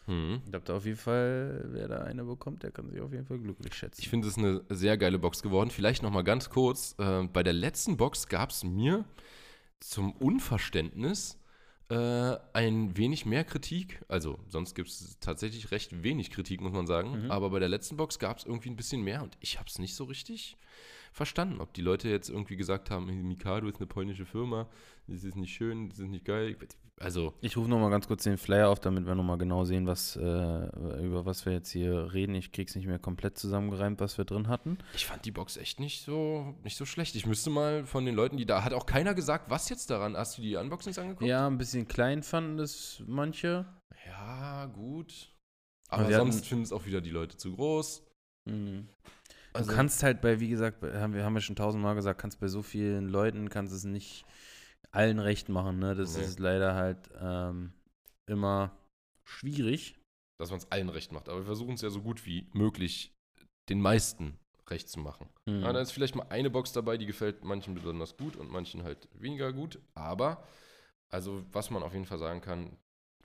Hm. 0.06 0.42
Ich 0.46 0.52
glaube 0.52 0.66
da 0.66 0.78
auf 0.78 0.86
jeden 0.86 0.98
Fall, 0.98 1.66
wer 1.72 1.88
da 1.90 1.98
eine 2.04 2.24
bekommt, 2.24 2.64
der 2.64 2.72
kann 2.72 2.90
sich 2.90 3.02
auf 3.02 3.12
jeden 3.12 3.26
Fall 3.26 3.40
glücklich 3.40 3.74
schätzen. 3.74 4.00
Ich 4.02 4.08
finde 4.10 4.30
es 4.30 4.38
eine 4.38 4.62
sehr 4.70 4.98
geile 4.98 5.20
Box 5.20 5.42
geworden. 5.42 5.70
Vielleicht 5.70 6.02
noch 6.02 6.12
mal 6.12 6.24
ganz 6.24 6.50
kurz. 6.50 6.96
Äh, 6.98 7.24
bei 7.24 7.44
der 7.44 7.54
letzten 7.54 7.98
Box 7.98 8.28
gab 8.28 8.52
es 8.52 8.64
mir 8.64 9.04
zum 9.82 10.14
Unverständnis 10.14 11.38
äh, 11.90 12.38
ein 12.54 12.96
wenig 12.98 13.26
mehr 13.26 13.44
Kritik. 13.44 14.02
Also 14.08 14.40
sonst 14.48 14.76
gibt 14.76 14.90
es 14.90 15.18
tatsächlich 15.20 15.72
recht 15.72 16.04
wenig 16.04 16.32
Kritik, 16.32 16.62
muss 16.62 16.74
man 16.74 16.88
sagen. 16.88 17.26
Mhm. 17.26 17.32
Aber 17.32 17.50
bei 17.50 17.60
der 17.60 17.70
letzten 17.70 17.98
Box 17.98 18.18
gab 18.20 18.38
es 18.38 18.46
irgendwie 18.46 18.70
ein 18.70 18.76
bisschen 18.78 19.02
mehr 19.02 19.24
und 19.24 19.38
ich 19.42 19.58
habe 19.60 19.68
es 19.70 19.78
nicht 19.80 19.96
so 19.96 20.06
richtig 20.06 20.58
verstanden. 21.12 21.62
Ob 21.62 21.74
die 21.74 21.82
Leute 21.82 22.10
jetzt 22.10 22.30
irgendwie 22.30 22.56
gesagt 22.56 22.90
haben, 22.90 23.06
Mikado 23.28 23.68
ist 23.68 23.78
eine 23.78 23.88
polnische 23.88 24.26
Firma, 24.26 24.68
das 25.08 25.24
ist 25.24 25.36
nicht 25.36 25.54
schön, 25.54 25.90
das 25.90 26.00
ist 26.00 26.08
nicht 26.08 26.26
geil. 26.26 26.58
Also 27.00 27.34
Ich 27.42 27.56
rufe 27.56 27.70
nochmal 27.70 27.92
ganz 27.92 28.08
kurz 28.08 28.24
den 28.24 28.38
Flyer 28.38 28.70
auf, 28.70 28.80
damit 28.80 29.06
wir 29.06 29.14
nochmal 29.14 29.38
genau 29.38 29.66
sehen, 29.66 29.86
was, 29.86 30.16
äh, 30.16 30.20
über 30.20 31.26
was 31.26 31.46
wir 31.46 31.54
jetzt 31.54 31.70
hier 31.70 32.12
reden. 32.12 32.34
Ich 32.34 32.52
krieg's 32.52 32.76
nicht 32.76 32.88
mehr 32.88 32.98
komplett 32.98 33.38
zusammengereimt, 33.38 34.00
was 34.00 34.18
wir 34.18 34.26
drin 34.26 34.48
hatten. 34.48 34.80
Ich 34.96 35.06
fand 35.06 35.24
die 35.24 35.32
Box 35.32 35.58
echt 35.58 35.80
nicht 35.80 36.04
so, 36.04 36.56
nicht 36.64 36.76
so 36.76 36.86
schlecht. 36.86 37.16
Ich 37.16 37.28
müsste 37.28 37.52
mal 37.52 37.86
von 37.86 38.06
den 38.06 38.16
Leuten, 38.16 38.38
die 38.38 38.48
da, 38.48 38.64
hat 38.64 38.74
auch 38.74 38.88
keiner 38.88 39.14
gesagt, 39.14 39.52
was 39.52 39.70
jetzt 39.70 39.92
daran. 39.92 40.18
Hast 40.18 40.40
du 40.40 40.42
die 40.42 40.56
Unboxings 40.56 40.98
angeguckt? 40.98 41.28
Ja, 41.30 41.46
ein 41.46 41.60
bisschen 41.60 41.88
klein 41.88 42.24
fanden 42.24 42.58
das 42.58 43.04
manche. 43.06 43.66
Ja, 44.08 44.66
gut. 44.66 45.32
Aber 45.90 46.12
sonst 46.12 46.48
finden 46.48 46.64
es 46.64 46.74
auch 46.74 46.86
wieder 46.86 47.02
die 47.02 47.12
Leute 47.12 47.38
zu 47.38 47.56
groß. 47.56 48.08
Mhm. 48.46 48.90
Also- 49.58 49.70
du 49.72 49.76
kannst 49.76 50.04
halt 50.04 50.22
bei, 50.22 50.40
wie 50.40 50.50
gesagt, 50.50 50.82
haben 50.84 51.14
wir 51.14 51.24
haben 51.24 51.36
ja 51.36 51.42
schon 51.42 51.56
tausendmal 51.56 51.96
gesagt, 51.96 52.20
kannst 52.22 52.40
bei 52.40 52.48
so 52.48 52.62
vielen 52.62 53.10
Leuten, 53.10 53.50
kannst 53.50 53.74
es 53.74 53.84
nicht 53.84 54.26
allen 54.92 55.20
recht 55.20 55.50
machen. 55.50 55.80
Ne? 55.80 55.96
Das 55.96 56.16
Nee. 56.18 56.24
ist 56.24 56.40
leider 56.40 56.76
halt 56.76 57.10
ähm, 57.20 57.74
immer 58.28 58.72
schwierig. 59.26 59.96
Dass 60.40 60.50
man 60.52 60.60
es 60.60 60.72
allen 60.72 60.90
recht 60.90 61.12
macht. 61.12 61.30
Aber 61.30 61.40
wir 61.40 61.46
versuchen 61.46 61.74
es 61.74 61.82
ja 61.82 61.90
so 61.90 62.02
gut 62.02 62.26
wie 62.26 62.48
möglich 62.54 63.12
den 63.70 63.82
meisten 63.82 64.38
recht 64.70 64.88
zu 64.90 65.00
machen. 65.00 65.28
Mhm. 65.46 65.62
Ja, 65.62 65.74
da 65.74 65.80
ist 65.82 65.92
vielleicht 65.92 66.16
mal 66.16 66.28
eine 66.30 66.50
Box 66.50 66.72
dabei, 66.74 66.98
die 66.98 67.06
gefällt 67.06 67.44
manchen 67.44 67.74
besonders 67.74 68.18
gut 68.18 68.36
und 68.36 68.50
manchen 68.52 68.84
halt 68.84 69.08
weniger 69.14 69.52
gut. 69.54 69.80
Aber, 69.96 70.44
also 71.10 71.44
was 71.52 71.70
man 71.70 71.84
auf 71.84 71.94
jeden 71.94 72.06
Fall 72.06 72.20
sagen 72.20 72.42
kann, 72.42 72.78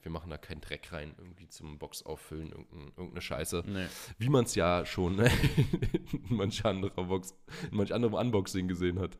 wir 0.02 0.10
machen 0.10 0.30
da 0.30 0.36
keinen 0.38 0.60
Dreck 0.60 0.92
rein, 0.92 1.14
irgendwie 1.18 1.48
zum 1.48 1.78
Box 1.78 2.02
auffüllen, 2.02 2.50
irgendein, 2.50 2.88
irgendeine 2.96 3.20
Scheiße. 3.20 3.62
Nee. 3.66 3.86
Wie 4.18 4.28
man 4.28 4.44
es 4.44 4.54
ja 4.54 4.84
schon 4.84 5.18
in 6.28 6.36
manch 6.36 6.64
anderer 6.64 7.04
Box, 7.04 7.34
in 7.70 7.76
manch 7.76 7.94
anderem 7.94 8.14
Unboxing 8.14 8.68
gesehen 8.68 8.98
hat. 8.98 9.16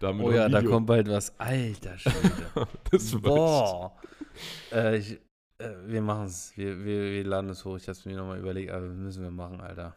Da 0.00 0.08
haben 0.08 0.18
wir 0.18 0.26
Oh 0.26 0.32
ja, 0.32 0.48
da 0.48 0.62
kommt 0.62 0.86
bald 0.86 1.08
was. 1.08 1.38
Alter 1.40 1.98
Schwede. 1.98 2.46
das 2.90 3.10
Boah. 3.20 3.96
äh, 4.72 4.98
ich, 4.98 5.12
äh, 5.58 5.70
wir 5.86 6.02
machen 6.02 6.26
es. 6.26 6.56
Wir, 6.56 6.84
wir, 6.84 7.12
wir 7.12 7.24
laden 7.24 7.50
es 7.50 7.64
hoch. 7.64 7.76
Ich 7.78 7.88
hab's 7.88 8.04
mir 8.04 8.16
nochmal 8.16 8.38
überlegt, 8.38 8.70
aber 8.70 8.86
das 8.86 8.96
müssen 8.96 9.22
wir 9.24 9.30
machen, 9.30 9.60
Alter. 9.60 9.96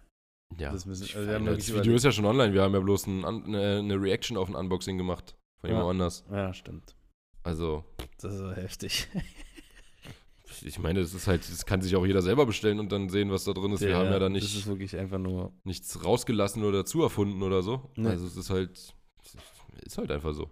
Ja, 0.58 0.72
Das 0.72 0.86
müssen- 0.86 1.04
also 1.04 1.46
wirklich 1.46 1.68
das 1.68 1.76
Video 1.76 1.94
ist 1.94 2.04
ja 2.04 2.12
schon 2.12 2.26
online. 2.26 2.54
Wir 2.54 2.62
haben 2.64 2.74
ja 2.74 2.80
bloß 2.80 3.08
ein, 3.08 3.24
eine, 3.26 3.78
eine 3.80 4.02
Reaction 4.02 4.38
auf 4.38 4.50
ein 4.50 4.56
Unboxing 4.56 4.98
gemacht. 4.98 5.36
Von 5.62 5.70
Ja. 5.70 5.76
jemand 5.78 5.92
anders. 5.92 6.26
Ja, 6.32 6.54
stimmt. 6.54 6.96
Also, 7.44 7.84
Das 8.22 8.34
ist 8.34 8.40
so 8.40 8.52
heftig. 8.52 9.08
ich 10.62 10.80
meine, 10.80 11.02
das 11.02 11.14
ist 11.14 11.28
halt, 11.28 11.50
das 11.50 11.66
kann 11.66 11.82
sich 11.82 11.96
auch 11.96 12.06
jeder 12.06 12.22
selber 12.22 12.46
bestellen 12.46 12.80
und 12.80 12.92
dann 12.92 13.10
sehen, 13.10 13.32
was 13.32 13.44
da 13.44 13.54
drin 13.54 13.72
ist. 13.74 13.82
Wir 13.82 13.96
haben 13.96 14.12
ja 14.12 14.20
da 14.20 14.30
Das 14.30 14.44
ist 14.44 14.56
nicht 14.56 14.68
wirklich 14.68 14.98
einfach 14.98 15.18
nur. 15.20 15.54
nichts 15.64 16.04
rausgelassen 16.04 16.64
oder 16.64 16.80
dazu 16.80 17.02
erfunden 17.02 17.42
oder 17.44 17.62
so. 17.62 17.92
Nee. 17.96 18.10
Also 18.10 18.26
es 18.26 18.36
ist 18.38 18.50
halt, 18.50 18.94
ist 19.84 19.98
halt 19.98 20.12
einfach 20.12 20.34
so. 20.34 20.50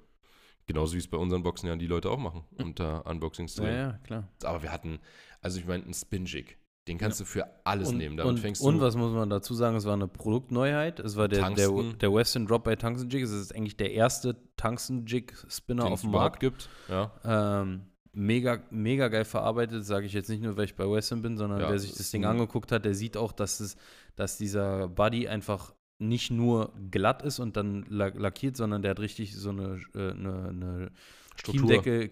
Genauso 0.68 0.94
wie 0.94 1.00
es 1.00 1.08
bei 1.08 1.18
unseren 1.18 1.42
Boxen 1.42 1.68
ja 1.68 1.76
die 1.76 1.88
Leute 1.88 2.12
auch 2.12 2.20
machen, 2.20 2.44
unter 2.60 3.06
Unboxings 3.08 3.56
zu 3.56 3.64
Ja, 3.64 3.72
ja, 3.72 3.92
klar. 4.04 4.28
Aber 4.44 4.62
wir 4.62 4.72
hatten, 4.72 5.00
also 5.42 5.60
ich 5.60 5.66
meine, 5.66 5.84
einen 5.84 5.94
Spin-Jig. 5.94 6.58
Den 6.88 6.98
kannst 6.98 7.20
du 7.20 7.26
für 7.26 7.46
alles 7.66 7.90
und, 7.90 7.98
nehmen. 7.98 8.18
Damit 8.18 8.32
und, 8.34 8.40
fängst 8.40 8.62
und 8.64 8.78
du 8.78 8.82
was 8.82 8.96
muss 8.96 9.12
man 9.12 9.30
dazu 9.30 9.54
sagen? 9.54 9.76
Es 9.76 9.86
war 9.86 9.94
eine 9.94 10.08
Produktneuheit. 10.08 11.00
Es 11.00 11.18
war 11.18 11.28
der, 11.28 11.48
der, 11.52 11.70
der 11.70 12.14
Western 12.14 12.48
Drop 12.48 12.64
bei 12.64 12.76
Tungsten 12.76 13.10
Jig. 13.10 13.24
Es 13.24 13.32
ist 13.32 13.54
eigentlich 13.56 13.78
der 13.78 13.92
erste 13.94 14.36
Tungsten 14.58 15.06
Jig 15.06 15.34
Spinner 15.50 15.84
den 15.84 15.94
auf 15.94 16.02
dem 16.02 16.12
Markt. 16.12 16.40
gibt. 16.40 16.68
Ja. 16.88 17.12
Ähm, 17.24 17.89
mega, 18.14 18.62
mega 18.72 19.08
geil 19.08 19.26
verarbeitet, 19.26 19.86
sage 19.86 20.06
ich 20.06 20.14
jetzt 20.14 20.30
nicht 20.30 20.42
nur, 20.44 20.58
weil 20.58 20.66
ich 20.66 20.76
bei 20.76 20.90
Western 20.90 21.22
bin, 21.22 21.38
sondern 21.38 21.62
Ja, 21.62 21.70
wer 21.70 21.80
sich 21.80 21.94
das 21.96 22.12
Ding 22.12 22.26
angeguckt 22.26 22.72
hat, 22.72 22.86
der 22.86 22.96
sieht 22.96 23.18
auch, 23.18 23.32
dass, 23.32 23.60
es, 23.60 23.76
dass 24.16 24.38
dieser 24.38 24.88
Body 24.88 25.28
einfach 25.28 25.74
nicht 26.02 26.32
nur 26.32 26.74
glatt 26.92 27.22
ist 27.24 27.40
und 27.40 27.58
dann 27.58 27.86
la- 27.90 28.08
lackiert, 28.08 28.56
sondern 28.58 28.82
der 28.82 28.92
hat 28.92 29.00
richtig 29.00 29.36
so 29.36 29.50
eine, 29.50 29.80
äh, 29.94 30.12
eine, 30.12 30.48
eine 30.50 30.92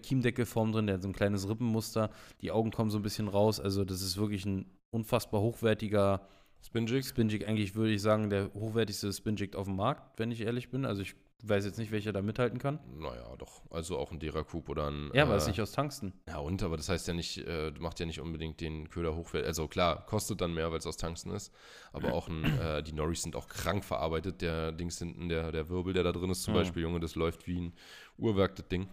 Chiemdeckelform 0.02 0.72
drin, 0.72 0.86
der 0.86 0.94
hat 0.96 1.02
so 1.02 1.08
ein 1.08 1.14
kleines 1.14 1.48
Rippenmuster, 1.48 2.10
die 2.40 2.50
Augen 2.50 2.70
kommen 2.70 2.90
so 2.90 2.98
ein 2.98 3.02
bisschen 3.02 3.28
raus, 3.28 3.60
also 3.60 3.84
das 3.84 4.02
ist 4.02 4.16
wirklich 4.16 4.44
ein 4.46 4.66
unfassbar 4.90 5.40
hochwertiger 5.40 6.22
Spin-Jig. 6.64 7.06
Spinjig, 7.06 7.46
eigentlich 7.46 7.74
würde 7.74 7.92
ich 7.92 8.02
sagen, 8.02 8.30
der 8.30 8.52
hochwertigste 8.54 9.12
Spinjig 9.12 9.54
auf 9.54 9.66
dem 9.66 9.76
Markt, 9.76 10.18
wenn 10.18 10.30
ich 10.30 10.40
ehrlich 10.40 10.70
bin, 10.70 10.84
also 10.84 11.02
ich 11.02 11.14
weiß 11.42 11.64
jetzt 11.64 11.78
nicht, 11.78 11.92
welcher 11.92 12.12
da 12.12 12.20
mithalten 12.22 12.58
kann. 12.58 12.80
Naja, 12.98 13.36
doch. 13.36 13.62
Also 13.70 13.96
auch 13.96 14.10
ein 14.10 14.18
Deracoup 14.18 14.68
oder 14.68 14.88
ein. 14.90 15.10
Ja, 15.14 15.22
aber 15.24 15.34
äh, 15.34 15.36
es 15.36 15.44
ist 15.44 15.48
nicht 15.48 15.60
aus 15.60 15.72
Tungsten. 15.72 16.12
Ja, 16.26 16.38
und, 16.38 16.62
aber 16.62 16.76
das 16.76 16.88
heißt 16.88 17.06
ja 17.06 17.14
nicht, 17.14 17.38
äh, 17.46 17.72
macht 17.78 18.00
ja 18.00 18.06
nicht 18.06 18.20
unbedingt 18.20 18.60
den 18.60 18.88
Köder 18.90 19.14
hochwertig. 19.14 19.46
Also 19.48 19.68
klar, 19.68 20.04
kostet 20.06 20.40
dann 20.40 20.54
mehr, 20.54 20.70
weil 20.70 20.78
es 20.78 20.86
aus 20.86 20.96
Tungsten 20.96 21.30
ist. 21.30 21.52
Aber 21.92 22.12
auch 22.12 22.28
ein, 22.28 22.44
äh, 22.58 22.82
die 22.82 22.92
Norris 22.92 23.22
sind 23.22 23.36
auch 23.36 23.48
krank 23.48 23.84
verarbeitet. 23.84 24.40
Der 24.40 24.72
Dings 24.72 24.98
hinten, 24.98 25.28
der, 25.28 25.52
der 25.52 25.68
Wirbel, 25.68 25.92
der 25.92 26.02
da 26.02 26.12
drin 26.12 26.30
ist 26.30 26.42
zum 26.42 26.54
Ja. 26.54 26.60
Beispiel, 26.60 26.82
Junge, 26.82 27.00
das 27.00 27.14
läuft 27.14 27.46
wie 27.46 27.60
ein 27.60 27.72
Uhrwerk, 28.16 28.56
das 28.56 28.66
Ding. 28.68 28.88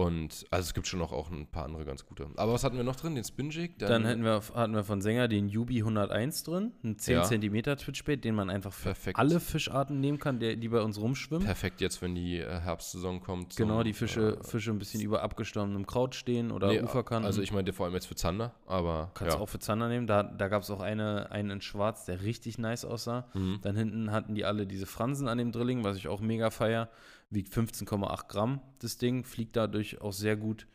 Und 0.00 0.46
also 0.50 0.66
es 0.66 0.74
gibt 0.74 0.86
schon 0.86 0.98
noch 0.98 1.12
auch 1.12 1.30
ein 1.30 1.46
paar 1.46 1.64
andere 1.64 1.84
ganz 1.84 2.06
gute. 2.06 2.26
Aber 2.36 2.52
was 2.54 2.64
hatten 2.64 2.76
wir 2.76 2.84
noch 2.84 2.96
drin? 2.96 3.14
Den 3.14 3.24
Spin-Jig? 3.24 3.72
Dann 3.78 4.06
hätten 4.06 4.24
wir, 4.24 4.40
hatten 4.54 4.74
wir 4.74 4.82
von 4.82 5.02
Sänger 5.02 5.28
den 5.28 5.48
Yubi 5.48 5.78
101 5.80 6.44
drin, 6.44 6.72
einen 6.82 6.98
10 6.98 7.14
Ja. 7.14 7.22
cm 7.24 7.76
Twitchbait, 7.76 8.24
den 8.24 8.34
man 8.34 8.48
einfach 8.48 8.72
für 8.72 8.84
Perfekt. 8.84 9.18
alle 9.18 9.40
Fischarten 9.40 10.00
nehmen 10.00 10.18
kann, 10.18 10.40
der, 10.40 10.56
die 10.56 10.68
bei 10.68 10.80
uns 10.80 10.98
rumschwimmen. 10.98 11.44
Perfekt 11.44 11.82
jetzt, 11.82 12.00
wenn 12.00 12.14
die 12.14 12.38
äh, 12.38 12.60
Herbstsaison 12.60 13.20
kommt. 13.20 13.56
Genau, 13.56 13.82
die 13.82 13.92
Fische, 13.92 14.38
äh, 14.40 14.44
Fische 14.44 14.70
ein 14.70 14.78
bisschen 14.78 15.02
über 15.02 15.22
abgestorbenem 15.22 15.86
Kraut 15.86 16.14
stehen 16.14 16.50
oder 16.50 16.68
nee, 16.68 16.80
Uferkanten. 16.80 17.26
Also 17.26 17.42
ich 17.42 17.52
meinte 17.52 17.72
vor 17.74 17.84
allem 17.84 17.94
jetzt 17.94 18.06
für 18.06 18.14
Zander, 18.14 18.54
aber 18.66 19.10
Kannst 19.14 19.32
ja. 19.32 19.36
du 19.38 19.44
auch 19.44 19.48
für 19.48 19.58
Zander 19.58 19.88
nehmen. 19.88 20.06
Da, 20.06 20.22
da 20.22 20.48
gab 20.48 20.62
es 20.62 20.70
auch 20.70 20.80
eine, 20.80 21.30
einen 21.30 21.50
in 21.50 21.60
Schwarz, 21.60 22.06
der 22.06 22.22
richtig 22.22 22.56
nice 22.58 22.86
aussah. 22.86 23.26
Mhm. 23.34 23.58
Dann 23.60 23.76
hinten 23.76 24.12
hatten 24.12 24.34
die 24.34 24.46
alle 24.46 24.66
diese 24.66 24.86
Fransen 24.86 25.28
an 25.28 25.36
dem 25.36 25.52
Drilling, 25.52 25.84
was 25.84 25.96
ich 25.96 26.08
auch 26.08 26.20
mega 26.20 26.48
feier. 26.50 26.88
Wiegt 27.32 27.52
15,8 27.52 28.28
Gramm, 28.28 28.60
das 28.80 28.98
Ding. 28.98 29.24
Fliegt 29.24 29.56
dadurch 29.56 30.00
auch 30.00 30.12
sehr 30.12 30.36
gut. 30.36 30.66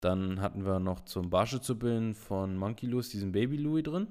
Dann 0.00 0.40
hatten 0.40 0.64
wir 0.64 0.78
noch 0.80 1.00
zum 1.04 1.28
Barsche 1.28 1.60
zu 1.60 1.78
bilden 1.78 2.14
von 2.14 2.56
Monkey 2.56 2.86
Louis 2.86 3.08
diesen 3.10 3.32
Baby 3.32 3.56
Louis 3.56 3.82
drin. 3.82 4.06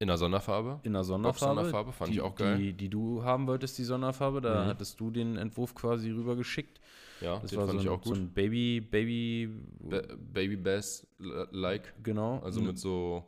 In 0.00 0.08
der 0.08 0.16
Sonderfarbe. 0.18 0.80
In 0.82 0.94
der 0.94 1.04
Sonderfarbe. 1.04 1.56
Sonderfarbe, 1.60 1.92
fand 1.92 2.10
die, 2.10 2.14
ich 2.16 2.20
auch 2.22 2.34
geil. 2.34 2.56
Die, 2.58 2.72
die 2.72 2.88
du 2.88 3.22
haben 3.22 3.46
wolltest, 3.46 3.76
die 3.78 3.84
Sonderfarbe. 3.84 4.40
Da 4.40 4.64
Mhm. 4.64 4.68
hattest 4.68 4.98
du 4.98 5.10
den 5.10 5.36
Entwurf 5.36 5.74
quasi 5.74 6.10
rübergeschickt. 6.10 6.80
Ja, 7.20 7.38
Das 7.38 7.54
war 7.54 7.66
fand 7.66 7.72
so, 7.80 7.84
ich 7.84 7.90
ein, 7.90 7.94
auch 7.98 8.02
so 8.02 8.10
gut. 8.10 8.18
ein 8.18 8.32
Baby, 8.32 8.80
Baby, 8.80 9.50
Ba 9.78 10.02
Baby 10.32 10.56
Bass 10.56 11.06
l- 11.20 11.48
like. 11.52 11.92
genau. 12.02 12.38
Also 12.40 12.60
mit 12.62 12.78
so 12.78 13.24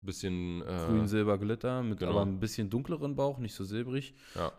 bisschen 0.00 0.62
äh, 0.62 0.84
grün 0.86 1.06
silber 1.08 1.38
Glitter, 1.38 1.82
mit 1.82 1.98
genau. 1.98 2.12
aber 2.12 2.22
ein 2.22 2.38
bisschen 2.40 2.70
dunkleren 2.70 3.14
Bauch, 3.16 3.38
nicht 3.38 3.54
so 3.54 3.64
silbrig. 3.64 4.14
Ja. 4.36 4.52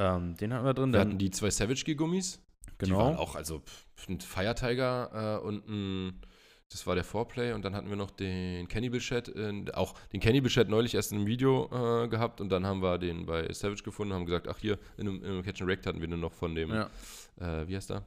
Ähm, 0.00 0.34
den 0.38 0.54
hatten 0.54 0.64
wir 0.64 0.72
drin. 0.72 0.92
Wir 0.94 1.00
hatten 1.00 1.18
die 1.18 1.30
zwei 1.30 1.50
Savage 1.50 1.84
Gear 1.84 1.96
Gummis. 1.96 2.40
Die 2.80 2.86
genau. 2.86 2.98
waren 2.98 3.16
auch, 3.16 3.36
also 3.36 3.58
pff, 3.58 4.08
ein 4.08 4.18
Fire 4.20 4.54
Tiger 4.54 5.38
äh, 5.42 5.46
und 5.46 5.68
ein, 5.68 6.20
das 6.70 6.86
war 6.86 6.94
der 6.94 7.04
Foreplay 7.04 7.52
und 7.52 7.62
dann 7.66 7.74
hatten 7.74 7.90
wir 7.90 7.96
noch 7.96 8.10
den 8.10 8.66
Cannibal 8.66 9.00
Chat, 9.00 9.28
äh, 9.28 9.64
auch 9.74 9.94
den 10.14 10.20
Cannibal 10.20 10.48
Chat 10.48 10.70
neulich 10.70 10.94
erst 10.94 11.12
in 11.12 11.18
einem 11.18 11.26
Video 11.26 11.66
äh, 11.66 12.08
gehabt 12.08 12.40
und 12.40 12.48
dann 12.48 12.64
haben 12.64 12.80
wir 12.80 12.96
den 12.96 13.26
bei 13.26 13.52
Savage 13.52 13.82
gefunden, 13.82 14.14
haben 14.14 14.24
gesagt, 14.24 14.48
ach 14.48 14.56
hier, 14.58 14.78
in 14.96 15.06
einem, 15.06 15.22
in 15.22 15.30
einem 15.30 15.42
Catch 15.42 15.60
and 15.60 15.68
Wrecked 15.68 15.84
hatten 15.86 16.00
wir 16.00 16.08
den 16.08 16.20
noch 16.20 16.32
von 16.32 16.54
dem, 16.54 16.70
ja. 16.70 16.88
äh, 17.38 17.68
wie 17.68 17.76
heißt 17.76 17.90
der? 17.90 18.06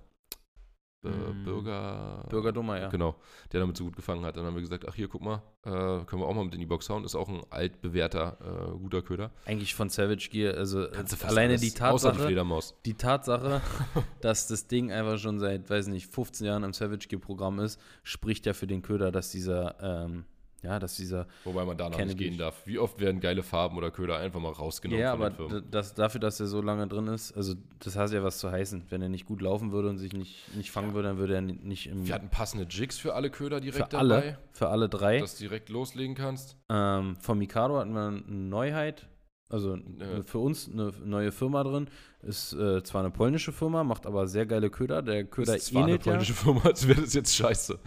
Mm, 1.10 1.44
Bürger. 1.44 2.26
Bürgerdummer, 2.30 2.80
ja. 2.80 2.90
Genau, 2.90 3.16
der 3.52 3.60
damit 3.60 3.78
so 3.78 3.84
gut 3.86 3.96
gefangen 3.96 4.26
hat. 4.26 4.38
Dann 4.38 4.46
haben 4.46 4.56
wir 4.56 4.62
gesagt, 4.62 4.86
ach 4.88 4.96
hier, 4.96 5.08
guck 5.08 5.22
mal, 5.22 5.42
äh, 5.64 5.70
können 6.06 6.22
wir 6.22 6.26
auch 6.28 6.34
mal 6.34 6.46
mit 6.46 6.54
in 6.54 6.60
die 6.60 6.66
Box 6.66 6.90
hauen. 6.90 7.04
Ist 7.04 7.16
auch 7.16 7.30
ein 7.30 7.42
altbewährter, 7.50 8.38
äh, 8.42 8.78
guter 8.78 9.02
Köder. 9.02 9.32
Eigentlich 9.46 9.76
von 9.76 9.90
Savage 9.90 10.30
Gear, 10.32 10.56
also 10.58 10.84
äh, 10.86 10.92
alleine 11.24 11.58
die 11.58 11.68
Außer 11.68 11.72
die 11.72 11.74
Tatsache, 11.74 12.20
Fledermaus. 12.28 12.76
die 12.86 12.94
Tatsache, 12.94 13.62
dass 14.22 14.48
das 14.48 14.68
Ding 14.68 14.92
einfach 14.92 15.18
schon 15.18 15.40
seit, 15.40 15.70
weiß 15.70 15.88
nicht, 15.88 16.12
15 16.14 16.48
Jahren 16.48 16.64
im 16.64 16.74
Savage 16.74 17.08
Gear 17.08 17.22
Programm 17.22 17.60
ist, 17.60 17.80
spricht 18.04 18.46
ja 18.46 18.54
für 18.54 18.68
den 18.68 18.82
Köder, 18.82 19.12
dass 19.12 19.32
dieser, 19.32 19.76
ähm, 19.82 20.26
ja, 20.64 20.80
dass 20.80 20.96
dieser, 20.96 21.28
Wobei 21.44 21.66
man 21.66 21.78
danach 21.78 21.98
Kenne 21.98 22.08
nicht 22.14 22.18
gehen 22.18 22.38
darf. 22.38 22.66
Wie 22.66 22.80
oft 22.80 23.00
werden 23.00 23.20
geile 23.22 23.44
Farben 23.44 23.78
oder 23.78 23.92
Köder 23.92 24.18
einfach 24.18 24.40
mal 24.40 24.52
rausgenommen 24.52 25.02
ja, 25.02 25.16
von 25.16 25.26
aber 25.26 25.62
das, 25.62 25.94
dafür, 25.94 26.20
dass 26.22 26.40
er 26.40 26.48
so 26.48 26.62
lange 26.62 26.88
drin 26.88 27.08
ist, 27.08 27.34
also 27.34 27.54
das 27.80 27.96
hat 27.96 28.12
ja 28.12 28.24
was 28.24 28.40
zu 28.40 28.50
heißen. 28.50 28.86
Wenn 28.90 29.02
er 29.02 29.10
nicht 29.10 29.26
gut 29.26 29.42
laufen 29.42 29.72
würde 29.72 29.90
und 29.90 29.98
sich 29.98 30.14
nicht, 30.14 30.56
nicht 30.56 30.72
fangen 30.72 30.94
würde, 30.94 31.10
dann 31.10 31.18
würde 31.18 31.36
er 31.36 31.42
ni- 31.42 31.60
nicht 31.62 31.88
im, 31.88 32.08
Wir 32.08 32.16
hatten 32.16 32.30
passende 32.30 32.66
Jigs 32.70 32.98
für 32.98 33.14
alle 33.14 33.30
Köder 33.30 33.60
direkt 33.60 33.92
für 33.92 33.98
alle, 34.00 34.16
dabei, 34.16 34.38
für 34.52 34.70
alle 34.70 34.90
drei. 34.90 35.20
dass 35.20 35.36
du 35.36 35.44
direkt 35.44 35.70
loslegen 35.70 36.16
kannst. 36.16 36.58
Ähm, 36.70 37.18
von 37.20 37.38
Mikado 37.38 37.78
hatten 37.78 37.94
wir 37.94 38.08
eine 38.08 38.22
Neuheit. 38.28 39.08
Also 39.50 39.76
Ja. 39.76 40.24
für 40.24 40.40
uns 40.40 40.68
eine 40.72 40.92
neue 41.04 41.32
Firma 41.32 41.64
drin. 41.64 41.88
Ist 42.24 42.54
äh, 42.54 42.82
zwar 42.84 43.02
eine 43.02 43.12
polnische 43.12 43.52
Firma, 43.52 43.84
macht 43.84 44.08
aber 44.08 44.26
sehr 44.28 44.46
geile 44.48 44.70
Köder. 44.72 45.02
Der 45.04 45.26
Köder 45.26 45.56
ist 45.58 45.68
zwar 45.68 45.84
eine 45.84 45.92
ähnelt 45.92 46.06
ja. 46.06 46.14
polnische 46.14 46.34
Firma, 46.34 46.62
als 46.64 46.88
wäre 46.88 47.02
das 47.02 47.14
jetzt 47.14 47.36
scheiße. 47.36 47.78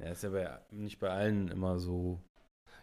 Ja, 0.00 0.10
ist 0.10 0.22
ja 0.22 0.30
bei, 0.30 0.58
nicht 0.70 0.98
bei 0.98 1.10
allen 1.10 1.48
immer 1.48 1.78
so. 1.78 2.20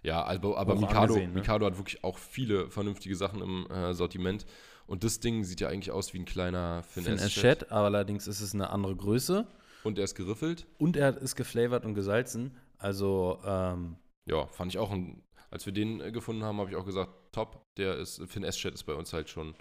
Ja, 0.03 0.23
also, 0.23 0.55
aber 0.55 0.75
Hoch 0.75 0.81
Mikado, 0.81 1.13
angesehen, 1.13 1.33
ne? 1.33 1.39
Mikado 1.39 1.65
hat 1.65 1.77
wirklich 1.77 2.03
auch 2.03 2.17
viele 2.17 2.69
vernünftige 2.69 3.15
Sachen 3.15 3.41
im 3.41 3.69
äh, 3.69 3.93
Sortiment. 3.93 4.45
Und 4.85 5.03
das 5.03 5.19
Ding 5.19 5.43
sieht 5.43 5.59
ja 5.59 5.67
eigentlich 5.67 5.91
aus 5.91 6.13
wie 6.13 6.19
ein 6.19 6.25
kleiner 6.25 6.83
Fin 6.83 7.03
Finesse. 7.03 7.29
Chat, 7.29 7.71
aber 7.71 7.87
allerdings 7.87 8.27
ist 8.27 8.39
es 8.39 8.53
eine 8.53 8.69
andere 8.69 8.95
Größe. 8.95 9.45
Und 9.83 9.97
er 9.97 10.05
ist 10.05 10.15
geriffelt. 10.15 10.65
Und 10.77 10.95
er 10.95 11.17
ist 11.17 11.35
geflavored 11.35 11.83
und 11.83 11.93
gesalzen. 11.93 12.57
Also, 12.77 13.39
ähm, 13.45 13.97
Ja, 14.25 14.45
fand 14.47 14.71
ich 14.71 14.79
auch. 14.79 14.91
Ein, 14.91 15.23
als 15.49 15.65
wir 15.65 15.73
den 15.73 15.99
äh, 15.99 16.11
gefunden 16.11 16.43
haben, 16.43 16.59
habe 16.59 16.69
ich 16.69 16.75
auch 16.75 16.85
gesagt, 16.85 17.11
top. 17.31 17.65
Der 17.77 17.97
ist, 17.97 18.21
Finesse-Chat 18.27 18.73
ist 18.73 18.83
bei 18.83 18.93
uns 18.93 19.13
halt 19.13 19.29
schon. 19.29 19.55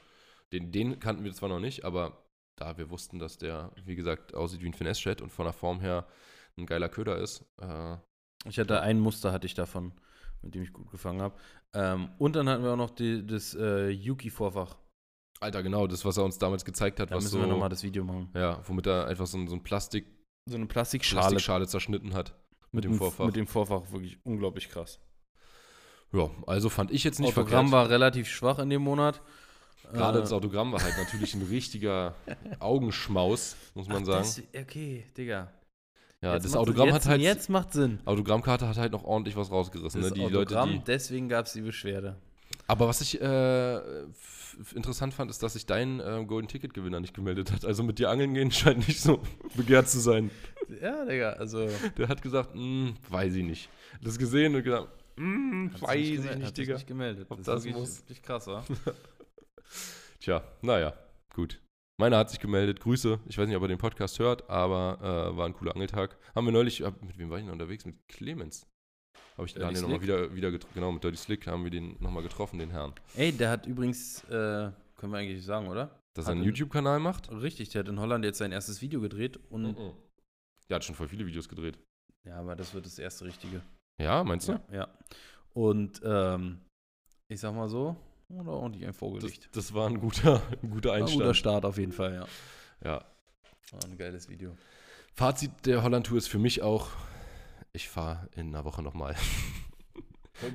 Den, 0.53 0.71
den 0.71 1.01
kannten 1.01 1.25
wir 1.25 1.33
zwar 1.33 1.49
noch 1.49 1.61
nicht, 1.61 1.85
aber 1.85 2.25
da 2.57 2.79
wir 2.79 2.91
wussten, 2.91 3.19
dass 3.19 3.37
der, 3.37 3.73
wie 3.85 3.97
gesagt, 3.97 4.35
aussieht 4.35 4.63
wie 4.63 4.67
ein 4.67 4.75
Finesse-Chat 4.75 5.21
und 5.21 5.31
von 5.31 5.45
der 5.45 5.53
Form 5.53 5.81
her 5.81 6.07
ein 6.59 6.67
geiler 6.67 6.89
Köder 6.89 7.19
ist. 7.19 7.45
Äh, 7.61 7.97
ich 8.47 8.59
hatte 8.59 8.81
ein 8.81 9.01
Muster, 9.01 9.33
hatte 9.33 9.47
ich 9.47 9.55
davon, 9.55 9.93
mit 10.43 10.55
dem 10.55 10.63
ich 10.63 10.73
gut 10.73 10.91
gefangen 10.91 11.21
habe. 11.21 11.35
Ähm, 11.75 12.11
und 12.19 12.37
dann 12.37 12.49
hatten 12.49 12.63
wir 12.65 12.73
auch 12.73 12.77
noch 12.77 12.91
die, 12.91 13.27
das 13.27 13.55
äh, 13.55 13.89
Yuki-Vorfach. 13.91 14.77
Alter, 15.41 15.63
genau, 15.63 15.87
das, 15.87 16.05
was 16.05 16.17
er 16.17 16.25
uns 16.25 16.39
damals 16.39 16.65
gezeigt 16.65 16.99
hat, 17.01 17.11
Da 17.11 17.17
was 17.17 17.25
müssen 17.25 17.35
so. 17.35 17.41
wir 17.41 17.47
nochmal 17.47 17.69
das 17.69 17.83
Video 17.83 18.05
machen. 18.05 18.31
ja, 18.35 18.61
womit 18.67 18.87
er 18.87 19.07
einfach 19.07 19.27
so, 19.27 19.37
ein- 19.37 19.49
so 19.49 19.55
ein 19.55 19.63
Plastik, 19.63 20.07
So 20.49 20.57
eine 20.57 20.67
Plastikschale 20.67 21.21
Plastikschale 21.29 21.67
zerschnitten 21.67 22.15
hat. 22.15 22.35
Mit, 22.73 22.85
dem 22.85 22.95
Vorfach. 22.95 23.27
Mit 23.27 23.37
dem 23.37 23.47
Vorfach 23.47 23.91
wirklich 23.93 24.19
unglaublich 24.25 24.69
krass. 24.71 24.99
ja, 26.13 26.31
also 26.47 26.69
fand 26.71 26.91
ich 26.91 27.05
jetzt 27.05 27.21
nicht 27.21 27.29
Autogramm 27.37 27.69
verkehrt. 27.69 27.73
war 27.73 27.91
relativ 27.91 28.29
schwach 28.29 28.59
in 28.59 28.71
dem 28.71 28.83
Monat. 28.83 29.21
Gerade 29.93 30.19
Äh, 30.19 30.23
das 30.23 30.33
Autogramm 30.33 30.73
war 30.73 30.83
halt 30.83 30.97
natürlich 30.97 31.35
ein 31.35 31.43
richtiger 31.43 32.15
Augenschmaus, 32.59 33.57
muss 33.75 33.89
man 33.89 34.03
ach, 34.03 34.07
sagen. 34.07 34.25
Das, 34.53 34.63
okay, 34.63 35.07
Digga. 35.17 35.53
Ja, 36.27 36.35
Jetzt 36.35 36.45
das 36.47 36.57
Autogramm 36.57 36.87
jetzt, 36.89 36.95
hat 36.95 37.07
halt. 37.07 37.21
Jetzt 37.23 37.49
macht 37.49 37.73
Sinn. 37.73 37.99
Autogrammkarte 38.05 38.69
hat 38.69 38.77
halt 38.77 38.93
noch 38.93 39.05
ordentlich 39.05 39.37
was 39.37 39.51
rausgerissen. 39.51 40.01
Das 40.01 40.11
Ne? 40.11 40.17
Die 40.17 40.23
Autogramm, 40.25 40.69
Leute, 40.71 40.79
die, 40.81 40.85
deswegen 40.85 41.29
gab 41.29 41.47
es 41.47 41.53
die 41.53 41.63
Beschwerde. 41.63 42.17
aber 42.67 42.89
was 42.89 43.01
ich 43.01 43.21
äh, 43.21 43.81
interessant 44.75 45.15
fand, 45.15 45.31
ist, 45.31 45.43
dass 45.43 45.53
sich 45.55 45.67
dein 45.67 46.01
äh, 46.01 46.25
Golden 46.27 46.49
Ticket 46.49 46.75
Gewinner 46.75 47.01
nicht 47.01 47.15
gemeldet 47.15 47.53
hat. 47.53 47.65
Also 47.65 47.83
mit 47.83 47.99
dir 47.99 48.11
angeln 48.11 48.35
gehen 48.35 48.51
scheint 48.53 48.87
nicht 48.89 49.01
so 49.01 49.21
begehrt 49.55 49.89
zu 49.89 50.01
sein. 50.01 50.31
Ja, 50.83 51.05
Digga, 51.05 51.31
also. 51.35 51.69
Der 51.97 52.09
hat 52.09 52.23
gesagt, 52.23 52.55
"Hm, 52.55 52.95
weiß 53.09 53.35
ich 53.35 53.45
nicht. 53.45 53.69
Das 54.03 54.19
gesehen 54.19 54.55
und 54.55 54.63
gesagt, 54.65 54.89
"Hm, 55.17 55.71
hat 55.75 55.83
weiß 55.83 55.97
ich 56.01 56.13
gemel- 56.17 56.29
hat 56.31 56.39
nicht, 56.39 56.47
sich 56.57 56.65
Digga. 56.65 56.75
nicht 56.75 56.87
gemeldet. 56.87 57.27
Ob 57.31 57.39
ist 57.39 57.47
das 57.49 57.65
wirklich, 57.65 57.81
muss. 57.81 57.99
wirklich 58.01 58.23
krass, 58.23 58.47
wa? 58.49 58.65
Tja, 60.21 60.43
naja, 60.63 60.93
gut. 61.35 61.61
Meiner 61.99 62.19
hat 62.19 62.29
sich 62.31 62.41
gemeldet. 62.41 62.81
Grüße. 62.81 63.21
Ich 63.27 63.39
weiß 63.39 63.47
nicht, 63.49 63.57
ob 63.57 63.63
er 63.63 63.69
den 63.69 63.79
Podcast 63.79 64.19
hört, 64.19 64.49
aber 64.51 64.99
äh, 65.33 65.37
war 65.37 65.47
ein 65.47 65.55
cooler 65.55 65.73
Angeltag. 65.75 66.19
Haben 66.35 66.47
wir 66.47 66.53
neulich, 66.53 66.83
hab, 66.83 67.03
mit 67.03 67.17
wem 67.19 67.31
war 67.31 67.39
ich 67.39 67.45
denn 67.45 67.53
unterwegs? 67.53 67.87
Mit 67.87 67.97
Clemens. 68.09 68.67
Habe 69.37 69.47
ich 69.47 69.55
den 69.55 69.61
Dirty 69.61 69.75
Daniel 69.75 69.83
nochmal 69.83 70.03
wieder, 70.03 70.35
wieder 70.35 70.51
getroffen. 70.51 70.75
Genau, 70.75 70.93
mit 70.93 71.03
Dirty 71.03 71.17
Slick 71.17 71.47
haben 71.47 71.65
wir 71.65 71.71
den 71.71 71.97
nochmal 72.01 72.23
getroffen, 72.23 72.59
den 72.59 72.71
Herrn. 72.71 72.93
Ey, 73.17 73.33
der 73.33 73.51
hat 73.51 73.67
übrigens, 73.67 74.23
äh, 74.25 74.71
können 74.97 75.13
wir 75.13 75.19
eigentlich 75.19 75.45
sagen, 75.45 75.69
oder? 75.69 75.99
Dass 76.15 76.27
Hat 76.27 76.33
er 76.33 76.33
einen 76.33 76.43
in- 76.43 76.49
YouTube-Kanal 76.49 77.01
macht? 77.01 77.31
Richtig, 77.31 77.71
der 77.71 77.81
hat 77.81 77.89
in 77.89 77.99
Holland 77.99 78.25
jetzt 78.25 78.39
sein 78.39 78.53
erstes 78.53 78.81
Video 78.83 79.01
gedreht 79.01 79.39
und. 79.51 79.79
Mhm. 79.79 79.93
Der 80.69 80.77
hat 80.77 80.85
schon 80.85 80.95
voll 80.97 81.09
viele 81.09 81.27
Videos 81.27 81.49
gedreht. 81.49 81.79
Ja, 82.25 82.41
aber 82.41 82.57
das 82.57 82.75
wird 82.75 82.85
das 82.87 82.99
erste 82.99 83.25
richtige. 83.25 83.63
Ja, 84.01 84.23
meinst 84.25 84.49
du? 84.49 84.53
Ja. 84.53 84.61
ja. 84.73 84.89
Und, 85.55 86.01
ähm, 86.05 86.59
ich 87.29 87.41
sag 87.41 87.55
mal 87.55 87.69
so, 87.69 87.97
oder 88.29 88.51
ordentlich 88.53 88.83
ein 88.85 88.89
Das, 88.89 88.97
Vorgelicht. 88.97 89.49
das 89.57 89.75
war 89.75 89.89
ein 89.89 90.01
guter, 90.01 90.43
ein 90.63 90.71
guter 90.71 90.91
War 90.91 90.97
ein 90.97 91.03
Einstand. 91.03 91.23
guter 91.23 91.35
Start 91.35 91.65
auf 91.65 91.79
jeden 91.79 91.93
Fall, 91.93 92.15
ja. 92.15 92.27
ja. 92.85 93.05
War 93.73 93.85
ein 93.85 93.97
geiles 93.97 94.29
Video. 94.29 94.57
Fazit 95.15 95.51
der 95.65 95.83
Holland-Tour 95.83 96.19
ist 96.19 96.29
für 96.29 96.39
mich 96.39 96.63
auch, 96.63 96.89
ich 97.73 97.89
fahre 97.89 98.29
in 98.37 98.49
einer 98.49 98.65
Woche 98.65 98.83
nochmal. 98.83 99.17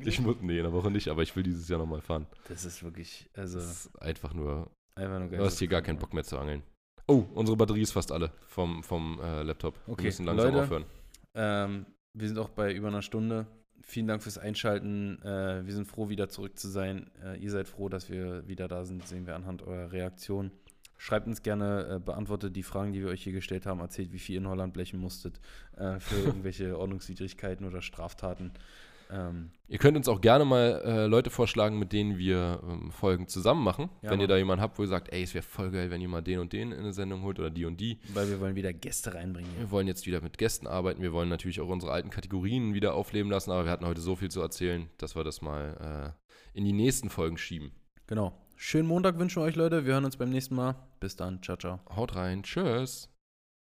Ich 0.03 0.19
muss, 0.19 0.35
nee, 0.41 0.59
in 0.59 0.65
einer 0.65 0.73
Woche 0.73 0.91
nicht, 0.91 1.07
aber 1.07 1.23
ich 1.23 1.35
will 1.35 1.41
dieses 1.41 1.67
Jahr 1.67 1.79
nochmal 1.79 2.01
fahren. 2.01 2.27
Das 2.47 2.65
ist 2.65 2.83
wirklich, 2.83 3.27
also, 3.33 3.57
Das 3.59 3.85
ist 3.87 4.01
einfach 4.01 4.33
nur 4.33 4.69
einfach 4.93 5.17
nur 5.19 5.29
geil. 5.29 5.39
Du 5.39 5.45
hast 5.45 5.57
hier 5.57 5.67
gar 5.67 5.81
keinen 5.81 5.97
Bock 5.97 6.13
mehr 6.13 6.23
zu 6.23 6.37
angeln. 6.37 6.61
Oh, 7.07 7.25
unsere 7.33 7.57
Batterie 7.57 7.81
ist 7.81 7.91
fast 7.91 8.11
alle 8.11 8.31
vom, 8.47 8.83
vom 8.83 9.19
äh, 9.19 9.41
Laptop. 9.41 9.75
Okay, 9.87 10.03
Wir 10.03 10.05
müssen 10.05 10.25
langsam 10.25 10.45
Leute. 10.53 10.63
aufhören. 10.63 10.85
Ähm, 11.33 11.85
wir 12.13 12.27
sind 12.27 12.37
auch 12.37 12.49
bei 12.49 12.71
über 12.73 12.89
einer 12.89 13.01
Stunde. 13.01 13.47
Vielen 13.83 14.07
Dank 14.07 14.23
fürs 14.23 14.37
Einschalten. 14.37 15.21
Äh, 15.23 15.65
wir 15.65 15.73
sind 15.73 15.85
froh, 15.85 16.09
wieder 16.09 16.29
zurück 16.29 16.57
zu 16.57 16.69
sein. 16.69 17.09
Äh, 17.23 17.37
ihr 17.39 17.51
seid 17.51 17.67
froh, 17.67 17.89
dass 17.89 18.09
wir 18.09 18.47
wieder 18.47 18.67
da 18.67 18.85
sind, 18.85 19.07
sehen 19.07 19.25
wir 19.25 19.35
anhand 19.35 19.63
eurer 19.63 19.91
Reaktion. 19.91 20.51
Schreibt 20.97 21.25
uns 21.25 21.41
gerne, 21.41 21.95
äh, 21.95 21.99
beantwortet 21.99 22.55
die 22.55 22.63
Fragen, 22.63 22.93
die 22.93 23.01
wir 23.01 23.09
euch 23.09 23.23
hier 23.23 23.33
gestellt 23.33 23.65
haben, 23.65 23.79
erzählt, 23.79 24.13
wie 24.13 24.19
viel 24.19 24.35
ihr 24.35 24.41
in 24.41 24.47
Holland 24.47 24.73
blechen 24.73 24.99
musstet 24.99 25.39
äh, 25.75 25.99
für 25.99 26.15
irgendwelche 26.25 26.77
Ordnungswidrigkeiten 26.77 27.65
oder 27.65 27.81
Straftaten. 27.81 28.51
Ähm, 29.11 29.51
Ihr 29.67 29.77
könnt 29.77 29.95
uns 29.95 30.07
auch 30.07 30.21
gerne 30.21 30.43
mal 30.45 30.81
äh, 30.85 31.05
Leute 31.05 31.29
vorschlagen, 31.29 31.79
mit 31.79 31.93
denen 31.93 32.17
wir 32.17 32.61
ähm, 32.63 32.91
Folgen 32.91 33.27
zusammen 33.27 33.63
machen. 33.63 33.89
Ja, 34.01 34.11
wenn 34.11 34.19
ihr 34.19 34.23
Mann. 34.23 34.29
da 34.29 34.37
jemanden 34.37 34.61
habt, 34.61 34.77
wo 34.77 34.83
ihr 34.83 34.87
sagt, 34.87 35.13
ey, 35.13 35.23
es 35.23 35.33
wäre 35.33 35.43
voll 35.43 35.71
geil, 35.71 35.89
wenn 35.89 36.01
ihr 36.01 36.09
mal 36.09 36.21
den 36.21 36.39
und 36.39 36.51
den 36.53 36.71
in 36.71 36.79
eine 36.79 36.93
Sendung 36.93 37.23
holt 37.23 37.39
oder 37.39 37.49
die 37.49 37.65
und 37.65 37.79
die. 37.79 37.99
weil 38.13 38.29
wir 38.29 38.39
wollen 38.39 38.55
wieder 38.55 38.73
Gäste 38.73 39.13
reinbringen. 39.13 39.49
Wir 39.57 39.71
wollen 39.71 39.87
jetzt 39.87 40.05
wieder 40.05 40.21
mit 40.21 40.37
Gästen 40.37 40.67
arbeiten. 40.67 41.01
Wir 41.01 41.13
wollen 41.13 41.29
natürlich 41.29 41.61
auch 41.61 41.69
unsere 41.69 41.91
alten 41.91 42.09
Kategorien 42.09 42.73
wieder 42.73 42.93
aufleben 42.93 43.31
lassen, 43.31 43.51
aber 43.51 43.65
wir 43.65 43.71
hatten 43.71 43.85
heute 43.85 44.01
so 44.01 44.15
viel 44.15 44.29
zu 44.29 44.41
erzählen, 44.41 44.89
dass 44.97 45.15
wir 45.15 45.23
das 45.23 45.41
mal 45.41 46.13
äh, 46.53 46.57
in 46.57 46.65
die 46.65 46.73
nächsten 46.73 47.09
Folgen 47.09 47.37
schieben. 47.37 47.71
Genau. 48.07 48.33
Schönen 48.57 48.87
Montag 48.87 49.17
wünschen 49.17 49.41
wir 49.41 49.45
euch, 49.45 49.55
Leute. 49.55 49.85
Wir 49.85 49.93
hören 49.93 50.05
uns 50.05 50.17
beim 50.17 50.29
nächsten 50.29 50.55
Mal. 50.55 50.75
Bis 50.99 51.15
dann. 51.15 51.41
Ciao, 51.41 51.57
ciao. 51.57 51.79
Haut 51.95 52.15
rein. 52.15 52.43
Tschüss. 52.43 53.09